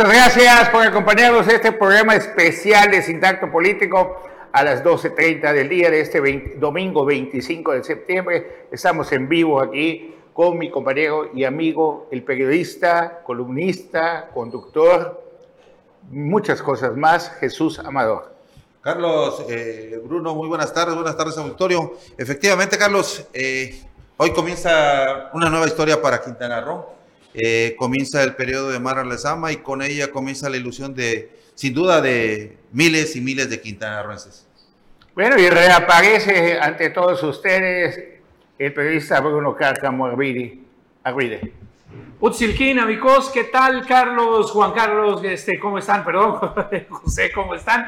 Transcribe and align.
Muchas 0.00 0.14
gracias 0.14 0.68
por 0.70 0.82
acompañarnos 0.82 1.46
en 1.46 1.56
este 1.56 1.72
programa 1.72 2.14
especial 2.14 2.90
de 2.90 3.02
Sintacto 3.02 3.52
Político 3.52 4.16
a 4.50 4.64
las 4.64 4.82
12.30 4.82 5.52
del 5.52 5.68
día 5.68 5.90
de 5.90 6.00
este 6.00 6.56
domingo 6.56 7.04
25 7.04 7.72
de 7.72 7.84
septiembre. 7.84 8.66
Estamos 8.72 9.12
en 9.12 9.28
vivo 9.28 9.60
aquí 9.60 10.14
con 10.32 10.56
mi 10.56 10.70
compañero 10.70 11.28
y 11.34 11.44
amigo, 11.44 12.08
el 12.10 12.22
periodista, 12.22 13.20
columnista, 13.24 14.30
conductor, 14.32 15.22
muchas 16.08 16.62
cosas 16.62 16.96
más, 16.96 17.32
Jesús 17.38 17.78
Amador. 17.78 18.32
Carlos, 18.80 19.44
eh, 19.50 20.00
Bruno, 20.02 20.34
muy 20.34 20.48
buenas 20.48 20.72
tardes, 20.72 20.94
buenas 20.94 21.14
tardes, 21.14 21.36
auditorio. 21.36 21.92
Efectivamente, 22.16 22.78
Carlos, 22.78 23.26
eh, 23.34 23.82
hoy 24.16 24.30
comienza 24.32 25.28
una 25.34 25.50
nueva 25.50 25.66
historia 25.66 26.00
para 26.00 26.22
Quintana 26.22 26.62
Roo 26.62 26.99
eh, 27.34 27.74
comienza 27.78 28.22
el 28.22 28.34
periodo 28.34 28.70
de 28.70 28.80
Mara 28.80 29.04
Lezama 29.04 29.52
y 29.52 29.56
con 29.56 29.82
ella 29.82 30.10
comienza 30.10 30.50
la 30.50 30.56
ilusión 30.56 30.94
de, 30.94 31.30
sin 31.54 31.74
duda, 31.74 32.00
de 32.00 32.56
miles 32.72 33.14
y 33.16 33.20
miles 33.20 33.48
de 33.50 33.60
quintanarroenses. 33.60 34.46
Bueno, 35.14 35.38
y 35.38 35.48
reaparece 35.48 36.58
ante 36.60 36.90
todos 36.90 37.22
ustedes 37.22 38.20
el 38.58 38.72
periodista 38.72 39.20
Bruno 39.20 39.54
Cárcamo 39.56 40.06
Arvide. 40.06 40.60
Utzilquín, 42.20 42.78
amigos, 42.78 43.30
¿qué 43.32 43.44
tal? 43.44 43.86
Carlos, 43.86 44.50
Juan 44.50 44.72
Carlos, 44.72 45.22
este, 45.24 45.58
¿cómo 45.58 45.78
están? 45.78 46.04
Perdón, 46.04 46.38
José, 46.90 47.32
¿cómo 47.32 47.54
están? 47.54 47.86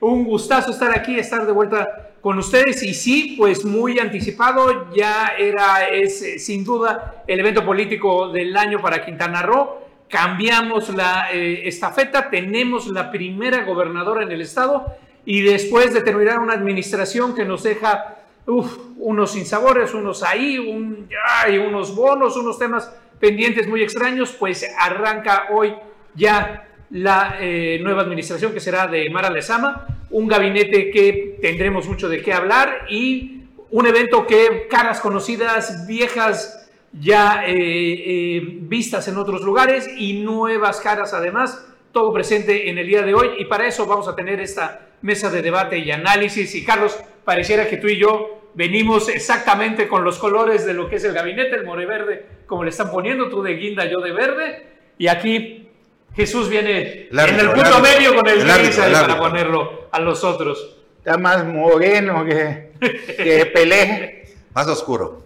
Un 0.00 0.24
gustazo 0.24 0.70
estar 0.70 0.96
aquí, 0.96 1.18
estar 1.18 1.46
de 1.46 1.52
vuelta 1.52 2.09
con 2.20 2.38
ustedes 2.38 2.82
y 2.82 2.92
sí, 2.92 3.34
pues 3.38 3.64
muy 3.64 3.98
anticipado, 3.98 4.92
ya 4.94 5.32
era, 5.38 5.88
es 5.88 6.22
eh, 6.22 6.38
sin 6.38 6.64
duda 6.64 7.24
el 7.26 7.40
evento 7.40 7.64
político 7.64 8.28
del 8.28 8.56
año 8.56 8.80
para 8.80 9.04
Quintana 9.04 9.42
Roo. 9.42 9.78
Cambiamos 10.08 10.90
la 10.90 11.32
eh, 11.32 11.66
estafeta, 11.66 12.28
tenemos 12.28 12.88
la 12.88 13.10
primera 13.10 13.64
gobernadora 13.64 14.22
en 14.24 14.32
el 14.32 14.40
estado 14.40 14.86
y 15.24 15.40
después 15.42 15.94
de 15.94 16.02
terminar 16.02 16.40
una 16.40 16.54
administración 16.54 17.34
que 17.34 17.44
nos 17.44 17.62
deja 17.62 18.16
unos 18.46 19.30
sinsabores, 19.30 19.94
unos 19.94 20.22
ahí, 20.22 20.58
un, 20.58 21.08
ay, 21.24 21.58
unos 21.58 21.94
bonos, 21.94 22.36
unos 22.36 22.58
temas 22.58 22.92
pendientes 23.20 23.68
muy 23.68 23.82
extraños, 23.82 24.32
pues 24.32 24.66
arranca 24.78 25.46
hoy 25.50 25.74
ya 26.14 26.69
la 26.90 27.36
eh, 27.40 27.78
nueva 27.82 28.02
administración 28.02 28.52
que 28.52 28.60
será 28.60 28.86
de 28.86 29.08
Mara 29.10 29.30
Lezama, 29.30 29.86
un 30.10 30.26
gabinete 30.26 30.90
que 30.90 31.38
tendremos 31.40 31.86
mucho 31.86 32.08
de 32.08 32.20
qué 32.20 32.32
hablar 32.32 32.86
y 32.88 33.44
un 33.70 33.86
evento 33.86 34.26
que 34.26 34.66
caras 34.68 35.00
conocidas, 35.00 35.86
viejas, 35.86 36.68
ya 36.92 37.44
eh, 37.46 37.54
eh, 37.56 38.40
vistas 38.62 39.06
en 39.06 39.16
otros 39.16 39.42
lugares 39.42 39.88
y 39.96 40.14
nuevas 40.14 40.80
caras 40.80 41.14
además, 41.14 41.64
todo 41.92 42.12
presente 42.12 42.68
en 42.68 42.78
el 42.78 42.86
día 42.86 43.02
de 43.02 43.14
hoy. 43.14 43.30
Y 43.38 43.44
para 43.44 43.66
eso 43.68 43.86
vamos 43.86 44.08
a 44.08 44.16
tener 44.16 44.40
esta 44.40 44.88
mesa 45.02 45.30
de 45.30 45.42
debate 45.42 45.78
y 45.78 45.92
análisis. 45.92 46.52
Y 46.56 46.64
Carlos, 46.64 46.98
pareciera 47.24 47.68
que 47.68 47.76
tú 47.76 47.86
y 47.86 47.98
yo 47.98 48.50
venimos 48.54 49.08
exactamente 49.08 49.86
con 49.86 50.02
los 50.02 50.18
colores 50.18 50.66
de 50.66 50.74
lo 50.74 50.88
que 50.88 50.96
es 50.96 51.04
el 51.04 51.14
gabinete, 51.14 51.54
el 51.54 51.64
more 51.64 51.86
verde, 51.86 52.26
como 52.46 52.64
le 52.64 52.70
están 52.70 52.90
poniendo, 52.90 53.28
tú 53.28 53.40
de 53.42 53.54
guinda, 53.54 53.84
yo 53.84 54.00
de 54.00 54.10
verde. 54.10 54.66
Y 54.98 55.06
aquí 55.06 55.69
Jesús 56.14 56.48
viene 56.48 57.08
en 57.10 57.40
el 57.40 57.50
punto 57.52 57.80
medio 57.80 58.14
con 58.14 58.28
el, 58.28 58.44
gris 58.44 58.76
para 58.76 59.18
ponerlo 59.18 59.88
a 59.92 60.00
los 60.00 60.24
otros. 60.24 60.76
Está 60.98 61.16
más 61.16 61.44
moreno 61.44 62.24
que, 62.24 62.72
que 63.16 63.46
Pelé. 63.54 64.24
más 64.52 64.66
oscuro. 64.66 65.22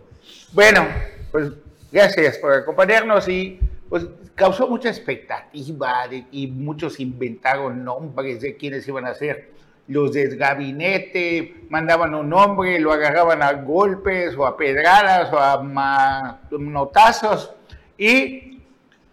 Bueno, 0.53 0.87
pues 1.33 1.53
gracias 1.91 2.39
por 2.39 2.53
acompañarnos 2.53 3.29
y 3.29 3.59
pues 3.89 4.07
causó 4.35 4.69
mucha 4.69 4.91
expectativa 4.91 6.07
y 6.31 6.47
muchos 6.47 7.01
inventaron 7.01 7.83
nombres 7.85 8.41
de 8.41 8.57
quienes 8.57 8.87
iban 8.87 9.07
a 9.07 9.15
ser 9.15 9.55
los 9.87 10.13
del 10.13 10.37
gabinete, 10.37 11.67
mandaban 11.69 12.15
un 12.15 12.31
nombre, 12.31 12.79
lo 12.79 12.93
agarraban 12.93 13.43
a 13.43 13.53
golpes 13.53 14.35
o 14.37 14.47
a 14.47 14.57
pedradas 14.57 15.33
o 15.33 15.39
a 15.39 15.63
manotazos 15.63 17.53
y 17.99 18.61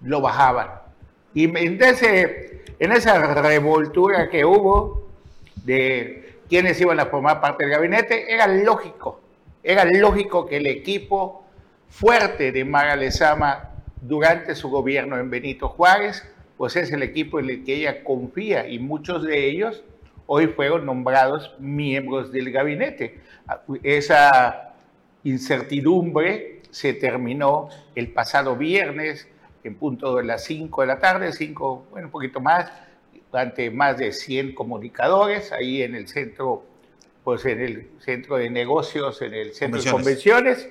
lo 0.02 0.22
bajaban 0.22 0.81
y 1.34 1.46
en, 1.46 1.80
en 2.80 2.92
esa 2.92 3.34
revoltura 3.42 4.30
que 4.30 4.46
hubo 4.46 5.08
de 5.64 6.40
quienes 6.50 6.80
iban 6.82 7.00
a 7.00 7.06
formar 7.06 7.40
parte 7.40 7.64
del 7.66 7.74
gabinete, 7.74 8.34
era 8.34 8.48
lógico, 8.48 9.22
era 9.64 9.86
lógico 9.86 10.46
que 10.46 10.58
el 10.58 10.68
equipo 10.68 11.46
fuerte 11.90 12.52
de 12.52 12.66
Mara 12.66 12.96
Lezama 12.96 13.70
durante 14.02 14.56
su 14.56 14.70
gobierno 14.70 15.18
en 15.18 15.30
Benito 15.30 15.70
Juárez, 15.70 16.28
pues 16.58 16.76
es 16.76 16.92
el 16.92 17.04
equipo 17.04 17.40
en 17.40 17.50
el 17.50 17.64
que 17.64 17.76
ella 17.76 18.04
confía 18.04 18.68
y 18.68 18.80
muchos 18.80 19.24
de 19.24 19.48
ellos 19.50 19.84
hoy 20.26 20.48
fueron 20.48 20.86
nombrados 20.86 21.54
miembros 21.60 22.32
del 22.32 22.52
gabinete. 22.52 23.20
Esa 23.84 24.74
incertidumbre 25.24 26.62
se 26.70 26.94
terminó 26.94 27.70
el 27.96 28.12
pasado 28.12 28.56
viernes 28.56 29.28
en 29.64 29.76
punto 29.76 30.16
de 30.16 30.24
las 30.24 30.44
5 30.44 30.82
de 30.82 30.88
la 30.88 31.00
tarde, 31.00 31.32
5, 31.32 31.88
bueno, 31.92 32.08
un 32.08 32.12
poquito 32.12 32.40
más, 32.40 32.72
ante 33.32 33.72
más 33.72 33.98
de 33.98 34.12
100 34.12 34.54
comunicadores, 34.54 35.52
ahí 35.52 35.84
en 35.84 35.96
el 35.96 36.08
centro, 36.08 36.66
pues 37.24 37.46
en 37.46 37.62
el 37.62 37.90
centro 38.00 38.38
de 38.38 38.50
negocios, 38.50 39.22
en 39.22 39.34
el 39.34 39.54
centro 39.54 39.82
de 39.82 39.92
convenciones. 39.92 40.70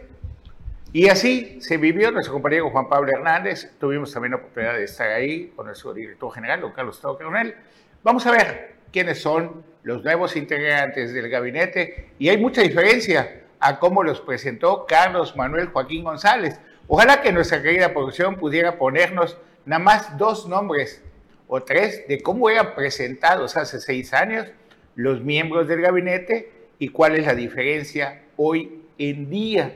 Y 0.93 1.09
así 1.09 1.61
se 1.61 1.77
vivió 1.77 2.11
nuestro 2.11 2.33
compañero 2.33 2.69
Juan 2.71 2.89
Pablo 2.89 3.13
Hernández. 3.13 3.73
Tuvimos 3.79 4.13
también 4.13 4.33
la 4.33 4.39
oportunidad 4.39 4.75
de 4.75 4.85
estar 4.85 5.09
ahí 5.09 5.53
con 5.55 5.67
nuestro 5.67 5.95
director 5.95 6.33
general, 6.33 6.61
don 6.61 6.73
Carlos 6.73 7.01
Tado 7.01 7.17
Coronel. 7.17 7.55
Vamos 8.03 8.27
a 8.27 8.33
ver 8.33 8.75
quiénes 8.93 9.23
son 9.23 9.63
los 9.85 10.03
nuevos 10.03 10.35
integrantes 10.35 11.15
del 11.15 11.29
gabinete. 11.29 12.11
Y 12.19 12.29
hay 12.29 12.39
mucha 12.39 12.63
diferencia 12.63 13.45
a 13.61 13.79
cómo 13.79 14.03
los 14.03 14.21
presentó 14.21 14.85
Carlos 14.87 15.37
Manuel 15.37 15.69
Joaquín 15.69 16.03
González. 16.03 16.59
Ojalá 16.93 17.21
que 17.21 17.31
nuestra 17.31 17.63
querida 17.63 17.93
producción 17.93 18.35
pudiera 18.35 18.77
ponernos 18.77 19.37
nada 19.65 19.79
más 19.79 20.19
dos 20.19 20.49
nombres 20.49 21.01
o 21.47 21.63
tres 21.63 22.09
de 22.09 22.21
cómo 22.21 22.51
eran 22.51 22.75
presentados 22.75 23.57
hace 23.57 23.79
seis 23.79 24.13
años 24.13 24.49
los 24.97 25.21
miembros 25.21 25.69
del 25.69 25.83
gabinete 25.83 26.51
y 26.81 26.89
cuál 26.89 27.15
es 27.15 27.27
la 27.27 27.37
diferencia 27.37 28.23
hoy 28.37 28.83
en 28.99 29.31
día. 29.31 29.73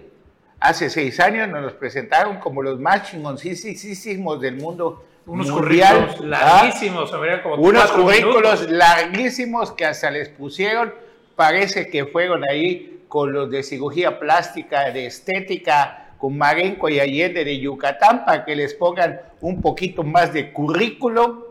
Hace 0.58 0.90
seis 0.90 1.20
años 1.20 1.48
nos 1.48 1.62
los 1.62 1.74
presentaron 1.74 2.40
como 2.40 2.64
los 2.64 2.80
más 2.80 3.08
chingoncísimos 3.08 4.40
del 4.40 4.56
mundo 4.56 5.04
unos 5.26 5.52
currículos 5.52 6.18
larguísimos, 6.18 7.12
como 7.44 7.54
unos 7.62 7.92
currículos 7.92 8.68
larguísimos 8.68 9.70
que 9.70 9.84
hasta 9.84 10.10
les 10.10 10.30
pusieron, 10.30 10.92
parece 11.36 11.88
que 11.90 12.06
fueron 12.06 12.42
ahí 12.42 13.04
con 13.06 13.32
los 13.32 13.48
de 13.52 13.62
cirugía 13.62 14.18
plástica, 14.18 14.90
de 14.90 15.06
estética, 15.06 16.03
con 16.18 16.36
Marenco 16.36 16.88
y 16.88 17.00
Allende 17.00 17.44
de 17.44 17.58
Yucatán 17.58 18.24
para 18.24 18.44
que 18.44 18.56
les 18.56 18.74
pongan 18.74 19.20
un 19.40 19.60
poquito 19.60 20.02
más 20.02 20.32
de 20.32 20.52
currículum, 20.52 21.42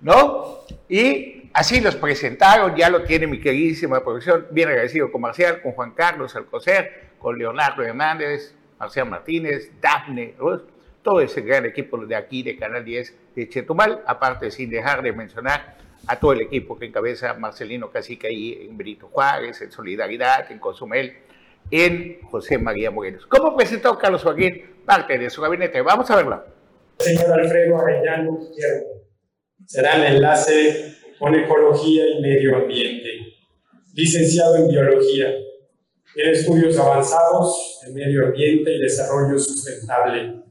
¿no? 0.00 0.58
Y 0.88 1.50
así 1.52 1.80
los 1.80 1.96
presentaron, 1.96 2.76
ya 2.76 2.90
lo 2.90 3.02
tiene 3.02 3.26
mi 3.26 3.40
queridísima 3.40 4.02
producción, 4.02 4.46
bien 4.50 4.68
agradecido 4.68 5.10
con 5.10 5.20
Marcial, 5.20 5.62
con 5.62 5.72
Juan 5.72 5.92
Carlos 5.92 6.36
Alcocer, 6.36 7.10
con 7.18 7.38
Leonardo 7.38 7.82
Hernández, 7.82 8.54
Marcial 8.78 9.08
Martínez, 9.08 9.70
Dafne, 9.80 10.34
todo 11.02 11.20
ese 11.20 11.42
gran 11.42 11.64
equipo 11.64 11.98
de 11.98 12.16
aquí 12.16 12.42
de 12.42 12.56
Canal 12.56 12.84
10 12.84 13.14
de 13.34 13.48
Chetumal, 13.48 14.02
aparte 14.06 14.50
sin 14.50 14.70
dejar 14.70 15.02
de 15.02 15.12
mencionar 15.12 15.76
a 16.06 16.16
todo 16.16 16.32
el 16.32 16.42
equipo 16.42 16.78
que 16.78 16.86
encabeza 16.86 17.34
Marcelino 17.34 17.90
Cacique 17.90 18.26
ahí 18.26 18.66
en 18.68 18.76
Benito 18.76 19.08
Juárez, 19.08 19.60
en 19.62 19.70
Solidaridad, 19.70 20.50
en 20.50 20.58
Consumel, 20.58 21.16
en 21.70 22.20
José 22.30 22.58
María 22.58 22.90
Morelos. 22.90 23.26
¿Cómo 23.26 23.56
presentó 23.56 23.98
Carlos 23.98 24.22
Joaquín 24.22 24.82
parte 24.84 25.18
de 25.18 25.30
su 25.30 25.40
gabinete? 25.40 25.80
Vamos 25.82 26.10
a 26.10 26.16
verlo. 26.16 26.44
Señor 26.98 27.40
Alfredo 27.40 27.80
Arellano 27.80 28.38
será 29.66 29.96
el 29.96 30.16
enlace 30.16 30.94
con 31.18 31.34
Ecología 31.34 32.04
y 32.06 32.20
Medio 32.20 32.56
Ambiente. 32.56 33.08
Licenciado 33.94 34.56
en 34.56 34.68
Biología, 34.68 35.32
tiene 36.14 36.30
estudios 36.32 36.78
avanzados 36.78 37.80
en 37.86 37.94
Medio 37.94 38.26
Ambiente 38.26 38.72
y 38.72 38.80
Desarrollo 38.80 39.38
Sustentable. 39.38 40.42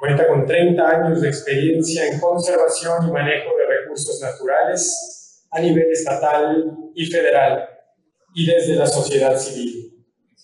Cuenta 0.00 0.26
con 0.28 0.46
30 0.46 0.88
años 0.88 1.20
de 1.22 1.28
experiencia 1.28 2.06
en 2.08 2.20
conservación 2.20 3.08
y 3.08 3.12
manejo 3.12 3.50
de 3.56 3.78
recursos 3.78 4.20
naturales 4.20 5.46
a 5.50 5.60
nivel 5.60 5.90
estatal 5.90 6.76
y 6.94 7.06
federal 7.06 7.68
y 8.34 8.46
desde 8.46 8.74
la 8.76 8.86
sociedad 8.86 9.36
civil. 9.36 9.91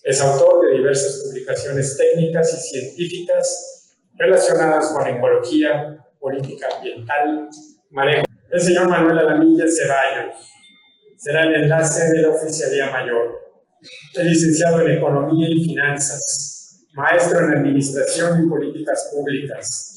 Es 0.03 0.21
autor 0.21 0.65
de 0.65 0.77
diversas 0.77 1.23
publicaciones 1.23 1.97
técnicas 1.97 2.53
y 2.53 2.69
científicas 2.69 3.97
relacionadas 4.17 4.91
con 4.93 5.07
ecología, 5.07 6.05
política 6.19 6.67
ambiental, 6.75 7.49
manejo. 7.91 8.25
El 8.51 8.61
señor 8.61 8.89
Manuel 8.89 9.19
Alamilla 9.19 9.65
Ceballos 9.67 10.35
será 11.17 11.43
el 11.43 11.63
enlace 11.63 12.11
de 12.11 12.21
la 12.21 12.29
Oficialía 12.29 12.89
Mayor. 12.91 13.39
Es 14.15 14.23
licenciado 14.23 14.81
en 14.81 14.97
Economía 14.97 15.47
y 15.49 15.63
Finanzas, 15.63 16.85
maestro 16.93 17.39
en 17.39 17.57
Administración 17.57 18.45
y 18.45 18.49
Políticas 18.49 19.11
Públicas, 19.13 19.89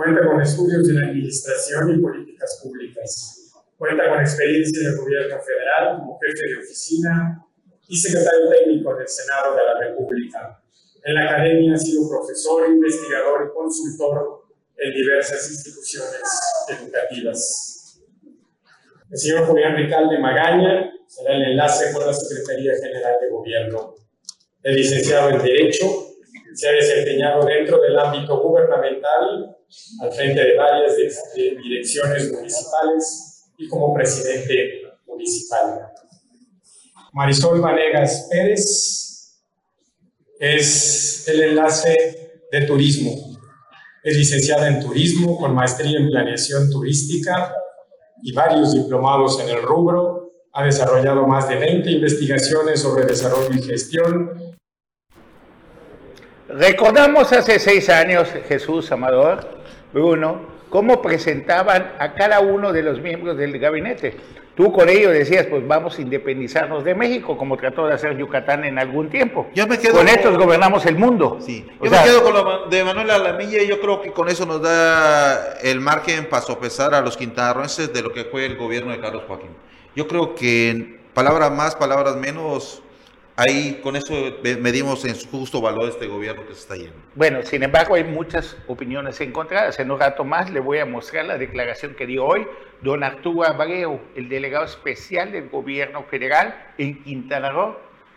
Cuenta 0.00 0.26
con 0.26 0.40
estudios 0.40 0.88
en 0.88 0.96
administración 0.96 1.94
y 1.94 2.00
políticas 2.00 2.58
públicas. 2.62 3.52
Cuenta 3.76 4.08
con 4.08 4.20
experiencia 4.20 4.80
en 4.80 4.92
el 4.92 4.96
gobierno 4.96 5.36
federal 5.42 5.98
como 5.98 6.18
jefe 6.18 6.48
de 6.48 6.58
oficina 6.58 7.44
y 7.90 7.96
secretario 7.96 8.48
técnico 8.48 8.94
del 8.94 9.08
Senado 9.08 9.56
de 9.56 9.64
la 9.64 9.80
República. 9.80 10.62
En 11.02 11.14
la 11.14 11.24
academia 11.24 11.74
ha 11.74 11.76
sido 11.76 12.08
profesor, 12.08 12.68
investigador 12.68 13.48
y 13.48 13.52
consultor 13.52 14.44
en 14.76 14.94
diversas 14.94 15.50
instituciones 15.50 16.22
educativas. 16.68 18.00
El 19.10 19.18
señor 19.18 19.44
Julián 19.44 19.76
Ricalde 19.76 20.20
Magaña 20.20 20.92
será 21.08 21.34
el 21.34 21.42
enlace 21.42 21.92
con 21.92 22.06
la 22.06 22.14
Secretaría 22.14 22.74
General 22.80 23.16
de 23.20 23.28
Gobierno. 23.28 23.96
Es 24.62 24.76
licenciado 24.76 25.30
en 25.30 25.42
Derecho, 25.42 25.86
se 26.54 26.68
ha 26.68 26.72
desempeñado 26.72 27.44
dentro 27.44 27.80
del 27.80 27.98
ámbito 27.98 28.40
gubernamental 28.40 29.56
al 30.00 30.12
frente 30.12 30.44
de 30.44 30.56
varias 30.56 30.96
direcciones 30.96 32.30
municipales 32.30 33.50
y 33.58 33.68
como 33.68 33.92
presidente 33.94 34.82
municipal. 35.06 35.90
Marisol 37.12 37.60
Vanegas 37.60 38.28
Pérez 38.30 39.40
es 40.38 41.28
el 41.28 41.42
enlace 41.42 42.42
de 42.50 42.60
turismo. 42.62 43.38
Es 44.02 44.16
licenciada 44.16 44.68
en 44.68 44.80
turismo 44.80 45.36
con 45.36 45.54
maestría 45.54 45.98
en 45.98 46.08
planeación 46.08 46.70
turística 46.70 47.54
y 48.22 48.32
varios 48.32 48.74
diplomados 48.74 49.40
en 49.40 49.48
el 49.50 49.62
rubro. 49.62 50.32
Ha 50.52 50.64
desarrollado 50.64 51.26
más 51.26 51.48
de 51.48 51.56
20 51.56 51.90
investigaciones 51.90 52.80
sobre 52.80 53.04
desarrollo 53.04 53.54
y 53.54 53.62
gestión. 53.62 54.56
Recordamos 56.48 57.32
hace 57.32 57.58
seis 57.58 57.88
años, 57.88 58.28
Jesús 58.48 58.90
Amador, 58.90 59.62
Bruno, 59.92 60.59
cómo 60.70 61.02
presentaban 61.02 61.92
a 61.98 62.14
cada 62.14 62.40
uno 62.40 62.72
de 62.72 62.82
los 62.82 63.00
miembros 63.00 63.36
del 63.36 63.58
gabinete. 63.58 64.16
Tú 64.56 64.72
con 64.72 64.88
ello 64.88 65.10
decías, 65.10 65.46
pues 65.46 65.66
vamos 65.66 65.98
a 65.98 66.02
independizarnos 66.02 66.84
de 66.84 66.94
México, 66.94 67.36
como 67.36 67.56
trató 67.56 67.86
de 67.86 67.94
hacer 67.94 68.16
Yucatán 68.16 68.64
en 68.64 68.78
algún 68.78 69.08
tiempo. 69.08 69.48
Yo 69.54 69.66
me 69.66 69.78
quedo 69.78 69.94
con 69.94 70.08
estos 70.08 70.36
gobernamos 70.36 70.84
el 70.86 70.96
mundo. 70.96 71.38
Sí. 71.40 71.66
Yo 71.82 71.90
me 71.90 72.02
quedo 72.02 72.22
con 72.22 72.34
lo 72.34 72.66
de 72.66 72.84
Manuel 72.84 73.10
Alamilla 73.10 73.62
y 73.62 73.68
yo 73.68 73.80
creo 73.80 74.02
que 74.02 74.12
con 74.12 74.28
eso 74.28 74.46
nos 74.46 74.60
da 74.60 75.54
el 75.62 75.80
margen 75.80 76.28
para 76.28 76.42
sopesar 76.42 76.94
a 76.94 77.00
los 77.00 77.16
quintanarroenses 77.16 77.92
de 77.92 78.02
lo 78.02 78.12
que 78.12 78.24
fue 78.24 78.44
el 78.44 78.56
gobierno 78.56 78.92
de 78.92 79.00
Carlos 79.00 79.22
Joaquín. 79.26 79.50
Yo 79.96 80.06
creo 80.06 80.34
que 80.34 81.00
palabras 81.14 81.50
más, 81.52 81.74
palabras 81.74 82.16
menos, 82.16 82.82
ahí 83.40 83.80
con 83.82 83.96
eso 83.96 84.14
medimos 84.60 85.04
en 85.04 85.14
su 85.14 85.28
justo 85.28 85.60
valor 85.60 85.88
este 85.88 86.06
gobierno 86.06 86.46
que 86.46 86.54
se 86.54 86.60
está 86.60 86.76
yendo. 86.76 86.96
Bueno, 87.14 87.42
sin 87.42 87.62
embargo, 87.62 87.94
hay 87.94 88.04
muchas 88.04 88.56
opiniones 88.66 89.20
encontradas. 89.20 89.78
En 89.80 89.90
un 89.90 89.98
rato 89.98 90.24
más 90.24 90.50
le 90.50 90.60
voy 90.60 90.78
a 90.78 90.86
mostrar 90.86 91.24
la 91.24 91.38
declaración 91.38 91.94
que 91.94 92.06
dio 92.06 92.26
hoy 92.26 92.46
don 92.82 93.02
Arturo 93.02 93.44
Abreu, 93.44 94.00
el 94.14 94.28
delegado 94.28 94.64
especial 94.64 95.32
del 95.32 95.48
gobierno 95.48 96.02
federal 96.04 96.54
en 96.78 97.02
Quintana 97.02 97.50
Roo. 97.50 97.76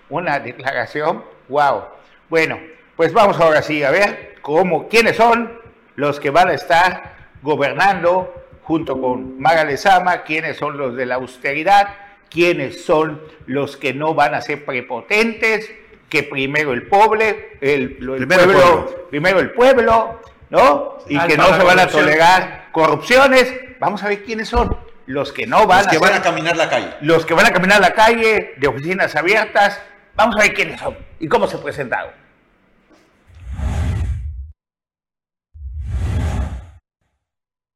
Una 0.09 0.39
declaración, 0.39 1.23
wow. 1.47 1.85
Bueno, 2.29 2.59
pues 2.95 3.13
vamos 3.13 3.39
ahora 3.39 3.61
sí 3.61 3.83
a 3.83 3.91
ver 3.91 4.35
cómo, 4.41 4.87
quiénes 4.89 5.15
son 5.15 5.57
los 5.95 6.19
que 6.19 6.29
van 6.31 6.49
a 6.49 6.53
estar 6.53 7.29
gobernando 7.41 8.33
junto 8.63 8.99
con 8.99 9.39
Maga 9.39 9.63
Lezama, 9.63 10.23
quiénes 10.23 10.57
son 10.57 10.77
los 10.77 10.95
de 10.95 11.05
la 11.05 11.15
austeridad, 11.15 12.02
quiénes 12.33 12.83
son 12.83 13.21
los 13.45 13.77
que 13.77 13.93
no 13.93 14.13
van 14.13 14.33
a 14.33 14.41
ser 14.41 14.65
prepotentes, 14.65 15.71
que 16.09 16.23
primero 16.23 16.73
el 16.73 16.87
pobre, 16.87 17.57
el, 17.61 17.95
primero, 17.95 18.43
pueblo, 18.43 18.53
pueblo, 18.53 19.07
primero 19.09 19.39
el 19.39 19.51
pueblo, 19.51 20.21
¿no? 20.49 20.97
Y 21.07 21.19
que 21.19 21.37
no 21.37 21.55
se 21.55 21.63
van 21.63 21.79
a 21.79 21.87
tolerar 21.87 22.69
corrupciones. 22.71 23.53
Vamos 23.79 24.03
a 24.03 24.09
ver 24.09 24.23
quiénes 24.23 24.49
son 24.49 24.75
los 25.05 25.31
que 25.31 25.45
no 25.45 25.67
van 25.67 25.85
los 25.85 25.87
que 25.87 25.97
van 25.99 26.13
a 26.13 26.21
caminar 26.21 26.57
la 26.57 26.69
calle. 26.69 26.93
Los 27.01 27.25
que 27.25 27.33
van 27.33 27.45
a 27.45 27.51
caminar 27.51 27.79
la 27.79 27.93
calle 27.93 28.53
de 28.57 28.67
oficinas 28.67 29.15
abiertas. 29.15 29.79
Vamos 30.15 30.35
a 30.37 30.39
ver 30.39 30.53
quiénes 30.53 30.79
son 30.79 30.97
y 31.19 31.27
cómo 31.27 31.47
se 31.47 31.57
presentaron. 31.57 32.22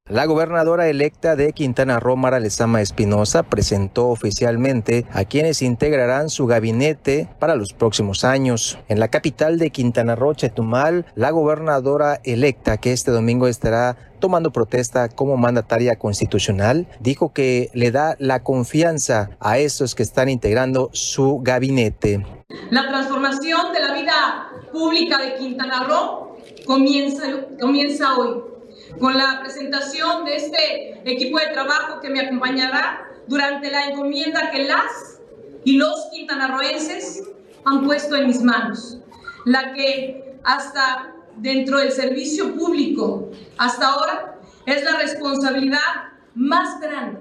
La 0.10 0.26
gobernadora 0.26 0.88
electa 0.88 1.36
de 1.36 1.52
Quintana 1.52 2.00
Roo, 2.00 2.16
Mara 2.16 2.40
Lezama 2.40 2.80
Espinosa, 2.80 3.44
presentó 3.44 4.08
oficialmente 4.08 5.06
a 5.12 5.26
quienes 5.26 5.62
integrarán 5.62 6.30
su 6.30 6.46
gabinete 6.46 7.28
para 7.40 7.58
los 7.58 7.74
próximos 7.74 8.24
años. 8.24 8.80
En 8.88 9.02
la 9.02 9.10
capital 9.10 9.60
de 9.60 9.70
Quintana 9.70 10.16
Roo, 10.16 10.34
Chetumal, 10.34 11.06
la 11.16 11.32
gobernadora 11.32 12.22
electa, 12.24 12.78
que 12.78 12.94
este 12.94 13.12
domingo 13.12 13.50
estará 13.50 13.98
tomando 14.20 14.54
protesta 14.54 15.10
como 15.10 15.36
mandataria 15.36 15.98
constitucional, 15.98 16.88
dijo 17.02 17.34
que 17.34 17.70
le 17.74 17.92
da 17.92 18.16
la 18.18 18.44
confianza 18.44 19.32
a 19.42 19.58
estos 19.58 19.94
que 19.94 20.04
están 20.04 20.30
integrando 20.30 20.90
su 20.94 21.42
gabinete. 21.44 22.26
La 22.72 22.88
transformación 22.88 23.74
de 23.74 23.82
la 23.82 23.94
vida 23.94 24.48
pública 24.72 25.18
de 25.18 25.36
Quintana 25.36 25.84
Roo 25.84 26.38
comienza, 26.66 27.24
comienza 27.60 28.18
hoy 28.18 28.57
con 29.00 29.18
la 29.18 29.40
presentación 29.42 30.26
de 30.26 30.36
este 30.36 31.02
equipo 31.12 31.40
de 31.40 31.48
trabajo 31.48 32.00
que 32.02 32.10
me 32.10 32.20
acompañará 32.20 33.08
durante 33.28 33.70
la 33.70 33.88
encomienda 33.88 34.52
que 34.52 34.66
las 34.66 35.20
y 35.64 35.78
los 35.78 36.08
quintanarroenses 36.14 37.24
han 37.66 37.86
puesto 37.86 38.16
en 38.16 38.28
mis 38.28 38.42
manos, 38.42 39.00
la 39.46 39.74
que 39.74 40.38
hasta 40.44 41.14
dentro 41.36 41.80
del 41.80 41.92
servicio 41.92 42.56
público 42.56 43.30
hasta 43.58 43.88
ahora 43.88 44.40
es 44.66 44.84
la 44.84 44.98
responsabilidad 44.98 46.12
más 46.36 46.80
grande 46.80 47.20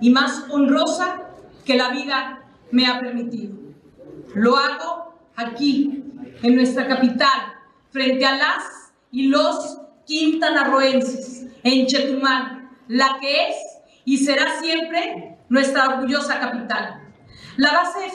y 0.00 0.10
más 0.10 0.44
honrosa 0.50 1.22
que 1.64 1.76
la 1.76 1.90
vida 1.90 2.42
me 2.70 2.86
ha 2.86 3.00
permitido. 3.00 3.54
Lo 4.34 4.56
hago 4.56 5.14
aquí, 5.36 6.04
en 6.42 6.54
nuestra 6.54 6.86
capital, 6.86 7.54
frente 7.90 8.26
a 8.26 8.36
las 8.36 8.92
y 9.10 9.28
los 9.28 9.80
quintanarroenses, 10.06 11.46
en 11.62 11.86
Chetumal, 11.86 12.70
la 12.88 13.18
que 13.20 13.48
es 13.48 13.56
y 14.04 14.18
será 14.18 14.60
siempre 14.60 15.36
nuestra 15.48 15.88
orgullosa 15.88 16.38
capital. 16.38 17.02
La 17.56 17.72
base 17.72 18.10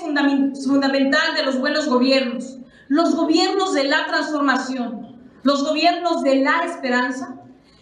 fundamental 0.66 1.36
de 1.36 1.44
los 1.44 1.60
buenos 1.60 1.88
gobiernos, 1.88 2.58
los 2.88 3.16
gobiernos 3.16 3.74
de 3.74 3.86
la 3.86 4.06
transformación, 4.08 5.18
los 5.44 5.64
gobiernos 5.64 6.24
de 6.24 6.36
la 6.36 6.64
esperanza, 6.66 7.36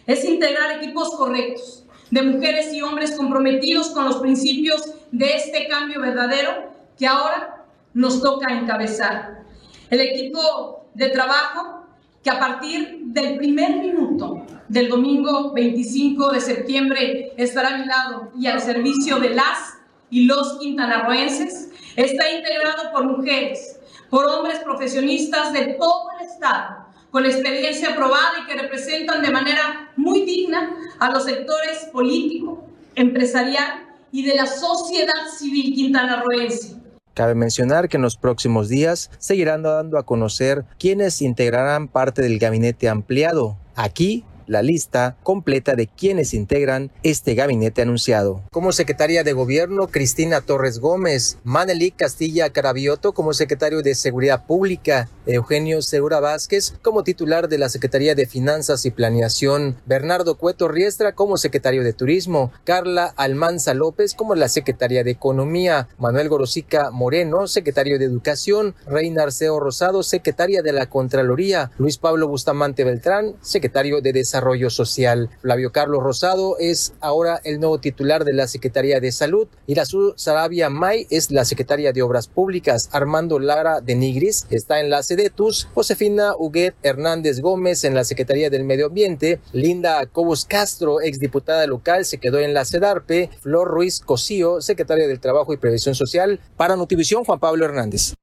es 0.06 0.24
integrar 0.24 0.72
equipos 0.72 1.10
correctos 1.10 1.84
de 2.10 2.22
mujeres 2.22 2.72
y 2.72 2.82
hombres 2.82 3.12
comprometidos 3.12 3.90
con 3.90 4.06
los 4.06 4.16
principios 4.16 4.94
de 5.12 5.36
este 5.36 5.68
cambio 5.68 6.00
verdadero 6.00 6.72
que 6.98 7.06
ahora 7.06 7.64
nos 7.94 8.20
toca 8.20 8.52
encabezar. 8.52 9.44
El 9.90 10.00
equipo 10.00 10.86
de 10.94 11.10
trabajo 11.10 11.86
que 12.22 12.30
a 12.30 12.38
partir 12.38 12.99
del 13.12 13.38
primer 13.38 13.76
minuto 13.78 14.46
del 14.68 14.88
domingo 14.88 15.52
25 15.52 16.30
de 16.30 16.40
septiembre 16.40 17.32
estará 17.36 17.74
a 17.74 17.78
mi 17.78 17.86
lado 17.86 18.30
y 18.38 18.46
al 18.46 18.60
servicio 18.60 19.18
de 19.18 19.30
las 19.30 19.78
y 20.10 20.26
los 20.26 20.58
quintanarroenses, 20.58 21.70
está 21.96 22.30
integrado 22.30 22.92
por 22.92 23.04
mujeres, 23.04 23.80
por 24.10 24.26
hombres 24.26 24.60
profesionistas 24.60 25.52
de 25.52 25.74
todo 25.74 26.04
el 26.18 26.26
Estado, 26.26 26.86
con 27.10 27.26
experiencia 27.26 27.96
probada 27.96 28.32
y 28.42 28.46
que 28.46 28.60
representan 28.60 29.22
de 29.22 29.30
manera 29.30 29.90
muy 29.96 30.22
digna 30.22 30.76
a 31.00 31.10
los 31.10 31.24
sectores 31.24 31.88
político, 31.92 32.64
empresarial 32.94 33.88
y 34.12 34.24
de 34.24 34.36
la 34.36 34.46
sociedad 34.46 35.28
civil 35.36 35.74
quintanarroense 35.74 36.79
Cabe 37.14 37.34
mencionar 37.34 37.88
que 37.88 37.96
en 37.96 38.02
los 38.02 38.16
próximos 38.16 38.68
días 38.68 39.10
seguirán 39.18 39.62
dando 39.62 39.98
a 39.98 40.04
conocer 40.04 40.64
quienes 40.78 41.20
integrarán 41.22 41.88
parte 41.88 42.22
del 42.22 42.38
gabinete 42.38 42.88
ampliado. 42.88 43.56
Aquí 43.74 44.24
la 44.50 44.62
lista 44.62 45.16
completa 45.22 45.76
de 45.76 45.86
quienes 45.86 46.34
integran 46.34 46.90
este 47.04 47.34
gabinete 47.36 47.82
anunciado. 47.82 48.42
Como 48.50 48.72
secretaria 48.72 49.22
de 49.22 49.32
Gobierno, 49.32 49.86
Cristina 49.86 50.40
Torres 50.40 50.80
Gómez, 50.80 51.38
Maneli 51.44 51.92
Castilla 51.92 52.50
Carabioto 52.50 53.12
como 53.12 53.32
secretario 53.32 53.80
de 53.82 53.94
Seguridad 53.94 54.46
Pública, 54.46 55.08
Eugenio 55.24 55.82
Segura 55.82 56.18
Vázquez 56.18 56.74
como 56.82 57.04
titular 57.04 57.48
de 57.48 57.58
la 57.58 57.68
Secretaría 57.68 58.16
de 58.16 58.26
Finanzas 58.26 58.84
y 58.86 58.90
Planeación, 58.90 59.76
Bernardo 59.86 60.36
Cueto 60.36 60.66
Riestra 60.66 61.12
como 61.12 61.36
secretario 61.36 61.84
de 61.84 61.92
Turismo, 61.92 62.50
Carla 62.64 63.14
Almanza 63.16 63.72
López 63.72 64.14
como 64.14 64.34
la 64.34 64.48
secretaria 64.48 65.04
de 65.04 65.12
Economía, 65.12 65.86
Manuel 65.96 66.28
Gorosica 66.28 66.90
Moreno, 66.90 67.46
secretario 67.46 68.00
de 68.00 68.06
Educación, 68.06 68.74
Reina 68.88 69.22
Arceo 69.22 69.60
Rosado, 69.60 70.02
secretaria 70.02 70.62
de 70.62 70.72
la 70.72 70.86
Contraloría, 70.86 71.70
Luis 71.78 71.98
Pablo 71.98 72.26
Bustamante 72.26 72.82
Beltrán, 72.82 73.36
secretario 73.42 74.00
de 74.00 74.12
Desarrollo 74.12 74.39
Desarrollo 74.40 74.70
Social. 74.70 75.28
Flavio 75.42 75.70
Carlos 75.70 76.02
Rosado 76.02 76.56
es 76.58 76.94
ahora 77.00 77.42
el 77.44 77.60
nuevo 77.60 77.78
titular 77.78 78.24
de 78.24 78.32
la 78.32 78.48
Secretaría 78.48 78.98
de 78.98 79.12
Salud. 79.12 79.48
Irazú 79.66 80.14
Sarabia 80.16 80.70
May 80.70 81.06
es 81.10 81.30
la 81.30 81.44
secretaria 81.44 81.92
de 81.92 82.00
Obras 82.00 82.26
Públicas. 82.26 82.88
Armando 82.90 83.38
Lara 83.38 83.82
de 83.82 83.94
Nigris 83.96 84.46
está 84.48 84.80
en 84.80 84.88
la 84.88 85.02
SEDETUS. 85.02 85.68
Josefina 85.74 86.32
Huguet 86.38 86.74
Hernández 86.82 87.40
Gómez 87.40 87.84
en 87.84 87.94
la 87.94 88.04
Secretaría 88.04 88.48
del 88.48 88.64
Medio 88.64 88.86
Ambiente. 88.86 89.40
Linda 89.52 90.06
Cobos 90.06 90.46
Castro, 90.46 91.02
exdiputada 91.02 91.66
local, 91.66 92.06
se 92.06 92.16
quedó 92.16 92.38
en 92.38 92.54
la 92.54 92.64
CEDARPE. 92.64 93.28
Flor 93.42 93.68
Ruiz 93.68 94.00
Cosío, 94.00 94.62
secretaria 94.62 95.06
del 95.06 95.20
Trabajo 95.20 95.52
y 95.52 95.58
Previsión 95.58 95.94
Social. 95.94 96.40
Para 96.56 96.76
Notivisión, 96.76 97.24
Juan 97.24 97.40
Pablo 97.40 97.66
Hernández. 97.66 98.14